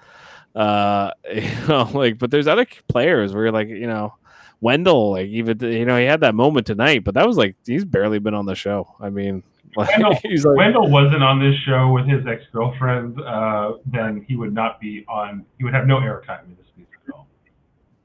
Uh, 0.54 1.10
you 1.34 1.66
know, 1.68 1.88
like, 1.92 2.18
but 2.18 2.30
there's 2.30 2.46
other 2.46 2.66
players 2.88 3.32
where 3.32 3.44
you're 3.44 3.52
like, 3.52 3.68
you 3.68 3.86
know, 3.86 4.14
Wendell, 4.60 5.12
like 5.12 5.28
even 5.28 5.58
you 5.60 5.84
know 5.84 5.98
he 5.98 6.04
had 6.04 6.20
that 6.20 6.34
moment 6.34 6.66
tonight, 6.66 7.04
but 7.04 7.14
that 7.14 7.26
was 7.26 7.36
like 7.36 7.56
he's 7.66 7.84
barely 7.84 8.18
been 8.18 8.34
on 8.34 8.46
the 8.46 8.54
show. 8.54 8.94
I 9.00 9.10
mean, 9.10 9.42
like, 9.76 9.88
Wendell- 9.90 10.14
he's 10.22 10.44
like, 10.44 10.56
Wendell 10.56 10.90
wasn't 10.90 11.22
on 11.22 11.40
this 11.40 11.58
show 11.66 11.90
with 11.92 12.06
his 12.06 12.26
ex 12.26 12.44
girlfriend, 12.52 13.20
uh, 13.22 13.74
then 13.86 14.24
he 14.28 14.36
would 14.36 14.52
not 14.52 14.80
be 14.80 15.04
on. 15.08 15.44
He 15.58 15.64
would 15.64 15.74
have 15.74 15.86
no 15.86 15.96
airtime 15.98 16.44
in 16.44 16.56
this 16.56 16.66
piece 16.76 16.86
at 17.08 17.14
all, 17.14 17.26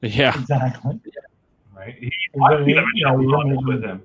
yeah, 0.02 0.40
Exactly. 0.40 1.00
Right? 1.86 1.96
He, 2.00 2.12
I 2.36 2.50
gonna- 2.50 2.66
think 2.66 2.78
yeah, 2.78 2.84
Michelle 2.94 3.18
was 3.18 3.26
he's 3.26 3.34
on 3.34 3.50
this 3.50 3.56
gonna- 3.58 3.76
with 3.76 3.84
him. 3.84 4.02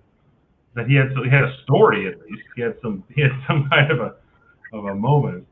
That 0.74 0.86
he 0.86 0.94
had, 0.94 1.10
he 1.24 1.28
had 1.28 1.42
a 1.44 1.54
story 1.64 2.06
at 2.06 2.20
least. 2.20 2.42
He 2.54 2.62
had 2.62 2.76
some, 2.80 3.02
he 3.14 3.22
had 3.22 3.32
some 3.48 3.68
kind 3.70 3.90
of 3.90 3.98
a, 4.00 4.14
of 4.72 4.84
a 4.84 4.94
moment. 4.94 5.46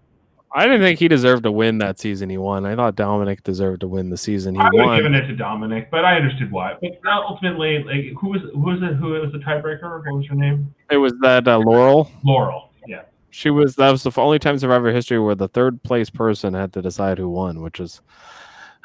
I 0.55 0.65
didn't 0.65 0.81
think 0.81 0.99
he 0.99 1.09
deserved 1.09 1.43
to 1.43 1.53
win 1.53 1.77
that 1.79 1.99
season. 1.99 2.31
He 2.31 2.39
won. 2.39 2.65
I 2.65 2.75
thought 2.75 2.95
Dominic 2.95 3.43
deserved 3.43 3.81
to 3.81 3.89
win 3.89 4.09
the 4.11 4.17
season 4.17 4.55
he 4.55 4.61
I 4.61 4.69
would 4.73 4.79
have 4.81 4.87
won. 4.87 4.97
given 4.99 5.15
it 5.15 5.27
to 5.27 5.37
Dominic, 5.37 5.91
but 5.91 6.05
I 6.07 6.17
understood 6.17 6.51
why. 6.51 6.75
But 6.81 6.99
ultimately, 7.07 7.83
like, 7.85 8.15
who 8.19 8.31
was, 8.31 8.41
who 8.55 8.61
was 8.61 8.79
it? 8.81 8.95
Who 8.95 9.09
was 9.11 9.31
the 9.33 9.39
tiebreaker? 9.41 9.83
What 10.07 10.15
was 10.17 10.27
her 10.29 10.35
name? 10.37 10.73
It 10.91 10.97
was 10.97 11.13
that 11.21 11.47
uh, 11.47 11.59
Laurel. 11.59 12.11
Laurel. 12.25 12.71
Yeah. 12.87 13.03
She 13.31 13.51
was 13.51 13.75
that 13.77 13.91
was 13.91 14.05
the 14.05 14.13
only 14.19 14.39
time 14.39 14.55
in 14.55 14.61
Survivor 14.61 14.91
history 14.91 15.19
where 15.19 15.35
the 15.35 15.49
third 15.49 15.83
place 15.83 16.09
person 16.09 16.55
had 16.55 16.73
to 16.73 16.81
decide 16.81 17.19
who 17.19 17.29
won, 17.29 17.61
which 17.61 17.79
is 17.79 18.01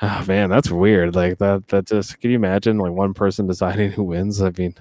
Oh 0.01 0.25
man, 0.27 0.49
that's 0.49 0.69
weird. 0.71 1.15
Like 1.15 1.37
that. 1.37 1.67
That 1.69 1.85
just. 1.85 2.19
Can 2.19 2.31
you 2.31 2.35
imagine 2.35 2.77
like 2.77 2.91
one 2.91 3.13
person 3.13 3.47
deciding 3.53 3.91
who 3.91 4.03
wins? 4.03 4.41
I 4.41 4.51
mean, 4.57 4.75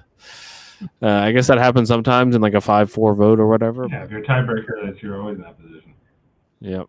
uh, 1.01 1.07
I 1.07 1.31
guess 1.31 1.47
that 1.47 1.57
happens 1.59 1.87
sometimes 1.87 2.35
in 2.35 2.41
like 2.41 2.55
a 2.55 2.61
five-four 2.61 3.13
vote 3.15 3.39
or 3.39 3.47
whatever. 3.47 3.87
Yeah, 3.89 4.03
if 4.03 4.11
you're 4.11 4.21
a 4.21 4.25
tiebreaker, 4.25 4.85
that's 4.85 5.01
you're 5.01 5.19
always 5.19 5.37
in 5.37 5.43
that 5.43 5.57
position. 5.61 5.93
Yep. 6.61 6.87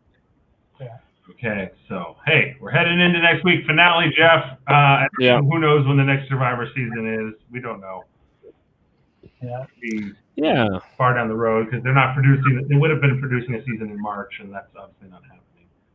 Yeah. 0.80 0.96
Okay, 1.30 1.70
so 1.88 2.16
hey, 2.26 2.56
we're 2.60 2.70
heading 2.70 2.98
into 3.00 3.20
next 3.20 3.44
week 3.44 3.64
finale, 3.66 4.12
Jeff. 4.16 4.58
Uh, 4.66 5.04
Yeah. 5.18 5.38
Who 5.40 5.58
knows 5.58 5.86
when 5.86 5.96
the 5.96 6.04
next 6.04 6.28
Survivor 6.28 6.68
season 6.74 7.06
is? 7.34 7.40
We 7.52 7.60
don't 7.60 7.80
know. 7.80 8.04
Yeah. 9.42 9.64
Yeah. 10.36 10.78
far 10.96 11.14
down 11.14 11.28
the 11.28 11.34
road 11.36 11.66
because 11.66 11.84
they're 11.84 11.94
not 11.94 12.14
producing. 12.14 12.66
They 12.68 12.76
would 12.76 12.90
have 12.90 13.00
been 13.00 13.20
producing 13.20 13.54
a 13.54 13.64
season 13.64 13.90
in 13.90 14.00
March, 14.00 14.40
and 14.40 14.52
that's 14.52 14.68
obviously 14.76 15.08
not 15.10 15.22
happening. 15.22 15.40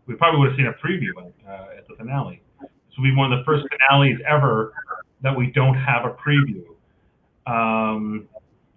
We 0.10 0.16
probably 0.16 0.40
would 0.40 0.50
have 0.50 0.58
seen 0.58 0.66
a 0.66 0.74
preview 0.74 1.16
uh, 1.48 1.78
at 1.78 1.88
the 1.88 1.94
finale. 1.96 2.42
This 2.60 2.98
will 2.98 3.04
be 3.04 3.16
one 3.16 3.32
of 3.32 3.38
the 3.38 3.46
first 3.46 3.64
finales 3.70 4.18
ever 4.28 4.74
that 5.22 5.38
we 5.38 5.52
don't 5.54 5.76
have 5.76 6.04
a 6.04 6.18
preview 6.18 6.66
um, 7.46 8.28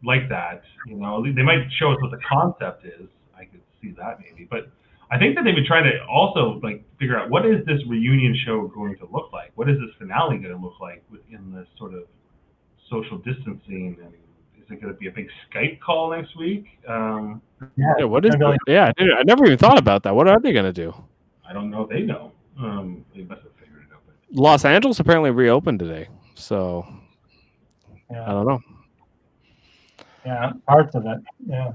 like 0.05 0.29
that. 0.29 0.61
You 0.87 0.97
know, 0.97 1.25
they 1.25 1.43
might 1.43 1.65
show 1.79 1.91
us 1.91 1.97
what 2.03 2.11
the 2.11 2.21
concept 2.29 2.85
is. 2.85 3.09
I 3.35 3.47
could 3.47 3.63
see 3.81 3.95
that 3.97 4.19
maybe, 4.21 4.47
but 4.51 4.69
I 5.11 5.19
think 5.19 5.35
that 5.37 5.45
they 5.45 5.55
would 5.55 5.65
try 5.65 5.83
to 5.83 6.05
also 6.05 6.61
like 6.63 6.85
figure 6.99 7.19
out 7.19 7.31
what 7.31 7.47
is 7.47 7.65
this 7.65 7.81
reunion 7.89 8.37
show 8.45 8.67
going 8.69 8.99
to 8.99 9.09
look 9.11 9.33
like? 9.33 9.53
What 9.55 9.71
is 9.71 9.79
this 9.79 9.91
finale 9.99 10.37
going 10.37 10.55
to 10.55 10.63
look 10.63 10.81
like 10.83 11.03
within 11.11 11.51
this 11.51 11.67
sort 11.79 11.95
of 11.95 12.03
social 12.91 13.17
distancing? 13.17 13.97
And 14.05 14.13
is 14.61 14.71
it 14.71 14.83
going 14.83 14.93
to 14.93 14.99
be 15.01 15.09
a 15.09 15.13
big 15.13 15.29
Skype 15.49 15.81
call 15.81 16.11
next 16.11 16.37
week? 16.37 16.67
Um, 16.87 17.41
Yeah. 17.77 18.05
What 18.05 18.27
is? 18.27 18.33
Maybe 18.39 18.59
yeah. 18.67 18.93
I, 18.99 19.21
I 19.21 19.23
never 19.23 19.47
even 19.47 19.57
thought 19.57 19.79
about 19.79 20.03
that. 20.03 20.15
What 20.15 20.29
are 20.29 20.39
they 20.39 20.53
gonna 20.53 20.75
do? 20.75 20.93
I 21.53 21.55
don't 21.55 21.71
know 21.71 21.83
if 21.83 21.91
they 21.91 22.01
know. 22.01 22.33
Um, 22.59 23.05
they 23.15 23.25
must 23.25 23.43
have 23.43 23.53
figured 23.61 23.83
it 23.83 23.95
out. 23.95 24.01
But 24.07 24.15
Los 24.41 24.65
Angeles 24.65 25.01
apparently 25.01 25.31
reopened 25.31 25.81
today, 25.81 26.09
so 26.35 26.87
I 28.11 28.31
don't 28.31 28.47
know. 28.47 28.61
Yeah. 30.25 30.53
Parts 30.67 30.95
of 30.95 31.05
it. 31.05 31.19
Yeah. 31.47 31.73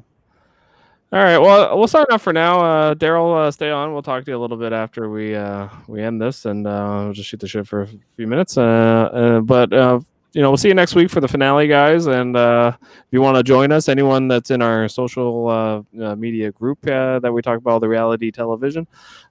All 1.11 1.19
right. 1.19 1.37
Well, 1.37 1.77
we'll 1.77 1.87
sign 1.87 2.05
off 2.09 2.23
for 2.23 2.33
now. 2.33 2.59
Uh, 2.59 2.95
Daryl, 2.95 3.37
uh, 3.37 3.51
stay 3.51 3.69
on. 3.69 3.93
We'll 3.93 4.01
talk 4.01 4.25
to 4.25 4.31
you 4.31 4.37
a 4.37 4.39
little 4.39 4.57
bit 4.57 4.73
after 4.73 5.11
we 5.11 5.35
uh, 5.35 5.69
we 5.87 6.01
end 6.01 6.19
this, 6.19 6.45
and 6.45 6.65
uh, 6.65 7.01
we'll 7.03 7.13
just 7.13 7.29
shoot 7.29 7.39
the 7.39 7.47
shit 7.47 7.67
for 7.67 7.83
a 7.83 7.87
few 8.15 8.25
minutes. 8.25 8.57
Uh, 8.57 8.63
uh, 8.63 9.39
but 9.41 9.71
uh, 9.73 9.99
you 10.33 10.41
know, 10.41 10.49
we'll 10.49 10.57
see 10.57 10.67
you 10.67 10.73
next 10.73 10.93
week 10.93 11.09
for 11.09 11.19
the 11.21 11.27
finale, 11.27 11.67
guys. 11.67 12.05
And 12.05 12.35
uh, 12.35 12.77
if 12.81 13.07
you 13.11 13.21
want 13.21 13.37
to 13.37 13.43
join 13.43 13.71
us, 13.71 13.87
anyone 13.87 14.27
that's 14.27 14.51
in 14.51 14.61
our 14.61 14.87
social 14.87 15.47
uh, 15.47 15.81
uh, 16.03 16.15
media 16.15 16.51
group 16.51 16.85
uh, 16.87 17.19
that 17.19 17.31
we 17.31 17.41
talk 17.41 17.57
about 17.57 17.81
the 17.81 17.87
reality 17.87 18.29
television, 18.31 18.87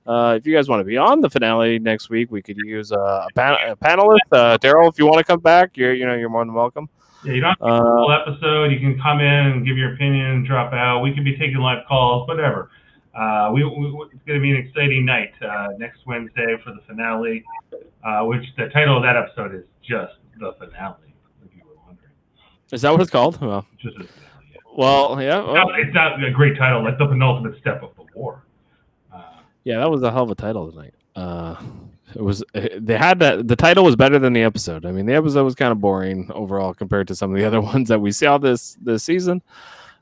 uh, 0.07 0.35
if 0.39 0.47
you 0.47 0.55
guys 0.55 0.69
want 0.69 0.81
to 0.81 0.85
be 0.85 0.97
on 0.97 1.21
the 1.21 1.29
finale 1.31 1.79
next 1.79 2.09
week, 2.09 2.31
we 2.31 2.41
could 2.43 2.57
use 2.57 2.93
a, 2.93 3.27
pan- 3.35 3.59
a 3.69 3.77
panelist. 3.77 4.19
Uh, 4.33 4.59
Daryl, 4.59 4.89
if 4.89 4.99
you 4.99 5.07
want 5.07 5.19
to 5.19 5.25
come 5.25 5.41
back, 5.41 5.77
you're 5.77 5.95
you 5.95 6.07
know 6.07 6.15
you're 6.15 6.31
more 6.31 6.45
than 6.45 6.55
welcome. 6.55 6.89
yeah, 7.25 7.33
you 7.35 7.41
don't 7.41 7.51
have 7.51 7.59
to 7.59 7.83
full 7.83 8.13
episode. 8.13 8.73
You 8.73 8.81
can 8.81 8.99
come 9.01 9.21
in 9.21 9.47
and 9.47 9.67
give 9.67 9.77
your 9.77 9.95
opinion, 9.95 10.45
drop 10.45 10.73
out. 10.73 11.03
We 11.03 11.15
could 11.15 11.25
be 11.25 11.37
taking 11.37 11.59
live 11.59 11.85
calls, 11.87 12.27
whatever. 12.27 12.71
We, 13.53 13.65
we, 13.65 14.09
it's 14.13 14.25
going 14.27 14.39
to 14.39 14.41
be 14.41 14.51
an 14.51 14.57
exciting 14.57 15.05
night 15.05 15.35
next 15.79 16.07
Wednesday 16.07 16.57
for 16.65 16.73
the 16.73 16.81
finale, 16.87 17.45
which 18.23 18.45
the 18.57 18.69
title 18.71 18.97
of 18.97 19.03
that 19.03 19.17
episode 19.17 19.55
is 19.55 19.65
just 19.83 20.15
the 20.39 20.53
finale. 20.59 21.15
If 21.45 21.55
you 21.57 21.63
were 21.65 21.77
wondering, 21.87 22.11
is 22.73 22.83
that 22.83 22.91
what 22.93 23.01
it's 23.01 23.11
called? 23.11 23.41
Well, 23.41 23.67
just 23.79 23.97
finale. 23.97 24.11
Yeah. 24.53 24.59
well, 24.77 25.23
yeah. 25.23 25.43
well, 25.43 25.69
No, 25.69 25.75
it's 25.75 25.95
not 25.95 26.23
a 26.23 26.31
great 26.31 26.57
title, 26.57 26.85
like 26.85 26.99
the 26.99 27.07
penultimate 27.07 27.59
step 27.59 27.83
of 27.83 27.91
the 27.97 28.05
war. 28.15 28.43
Uh, 29.13 29.23
Yeah, 29.65 29.79
that 29.79 29.91
was 29.91 30.03
a 30.03 30.11
hell 30.11 30.25
of 30.25 30.31
a 30.31 30.35
title 30.35 30.71
tonight. 30.71 30.95
Uh, 31.15 31.57
it 32.15 32.23
was 32.23 32.43
they 32.55 32.97
had 32.97 33.19
that 33.19 33.49
the 33.49 33.57
title 33.57 33.85
was 33.85 33.97
better 33.97 34.19
than 34.19 34.33
the 34.33 34.43
episode. 34.43 34.87
I 34.87 34.93
mean, 34.93 35.07
the 35.07 35.15
episode 35.15 35.45
was 35.45 35.55
kind 35.55 35.73
of 35.73 35.81
boring 35.81 36.31
overall 36.33 36.73
compared 36.73 37.09
to 37.09 37.17
some 37.17 37.33
of 37.33 37.39
the 37.39 37.45
other 37.45 37.61
ones 37.73 37.89
that 37.89 38.01
we 38.01 38.13
saw 38.13 38.39
this 38.39 38.77
this 38.81 39.03
season. 39.05 39.43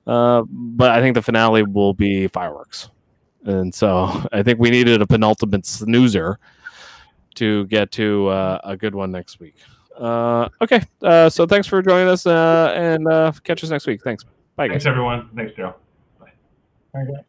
Uh, 0.07 0.43
but 0.49 0.91
I 0.91 1.01
think 1.01 1.15
the 1.15 1.23
finale 1.23 1.63
will 1.63 1.95
be 1.95 2.29
fireworks, 2.29 2.91
and 3.45 3.75
so 3.75 4.23
I 4.33 4.43
think 4.43 4.59
we 4.59 4.71
needed 4.71 5.01
a 5.01 5.07
penultimate 5.07 5.65
snoozer 5.65 6.39
to 7.37 7.67
get 7.67 7.91
to 7.93 8.29
uh, 8.29 8.61
a 8.65 8.77
good 8.77 8.95
one 8.95 9.11
next 9.11 9.41
week. 9.41 9.57
Uh, 9.99 10.49
okay, 10.61 10.83
uh, 11.03 11.29
so 11.29 11.47
thanks 11.47 11.67
for 11.67 11.81
joining 11.83 12.09
us, 12.09 12.27
uh, 12.27 12.73
and 12.75 13.07
uh, 13.09 13.33
catch 13.45 13.63
us 13.63 13.71
next 13.71 13.87
week. 13.87 14.03
Thanks. 14.03 14.25
Bye, 14.57 14.69
guys. 14.69 14.83
thanks, 14.83 14.87
everyone. 14.87 15.29
Thanks, 15.35 15.53
Daryl. 15.53 15.75
Okay. 16.97 17.25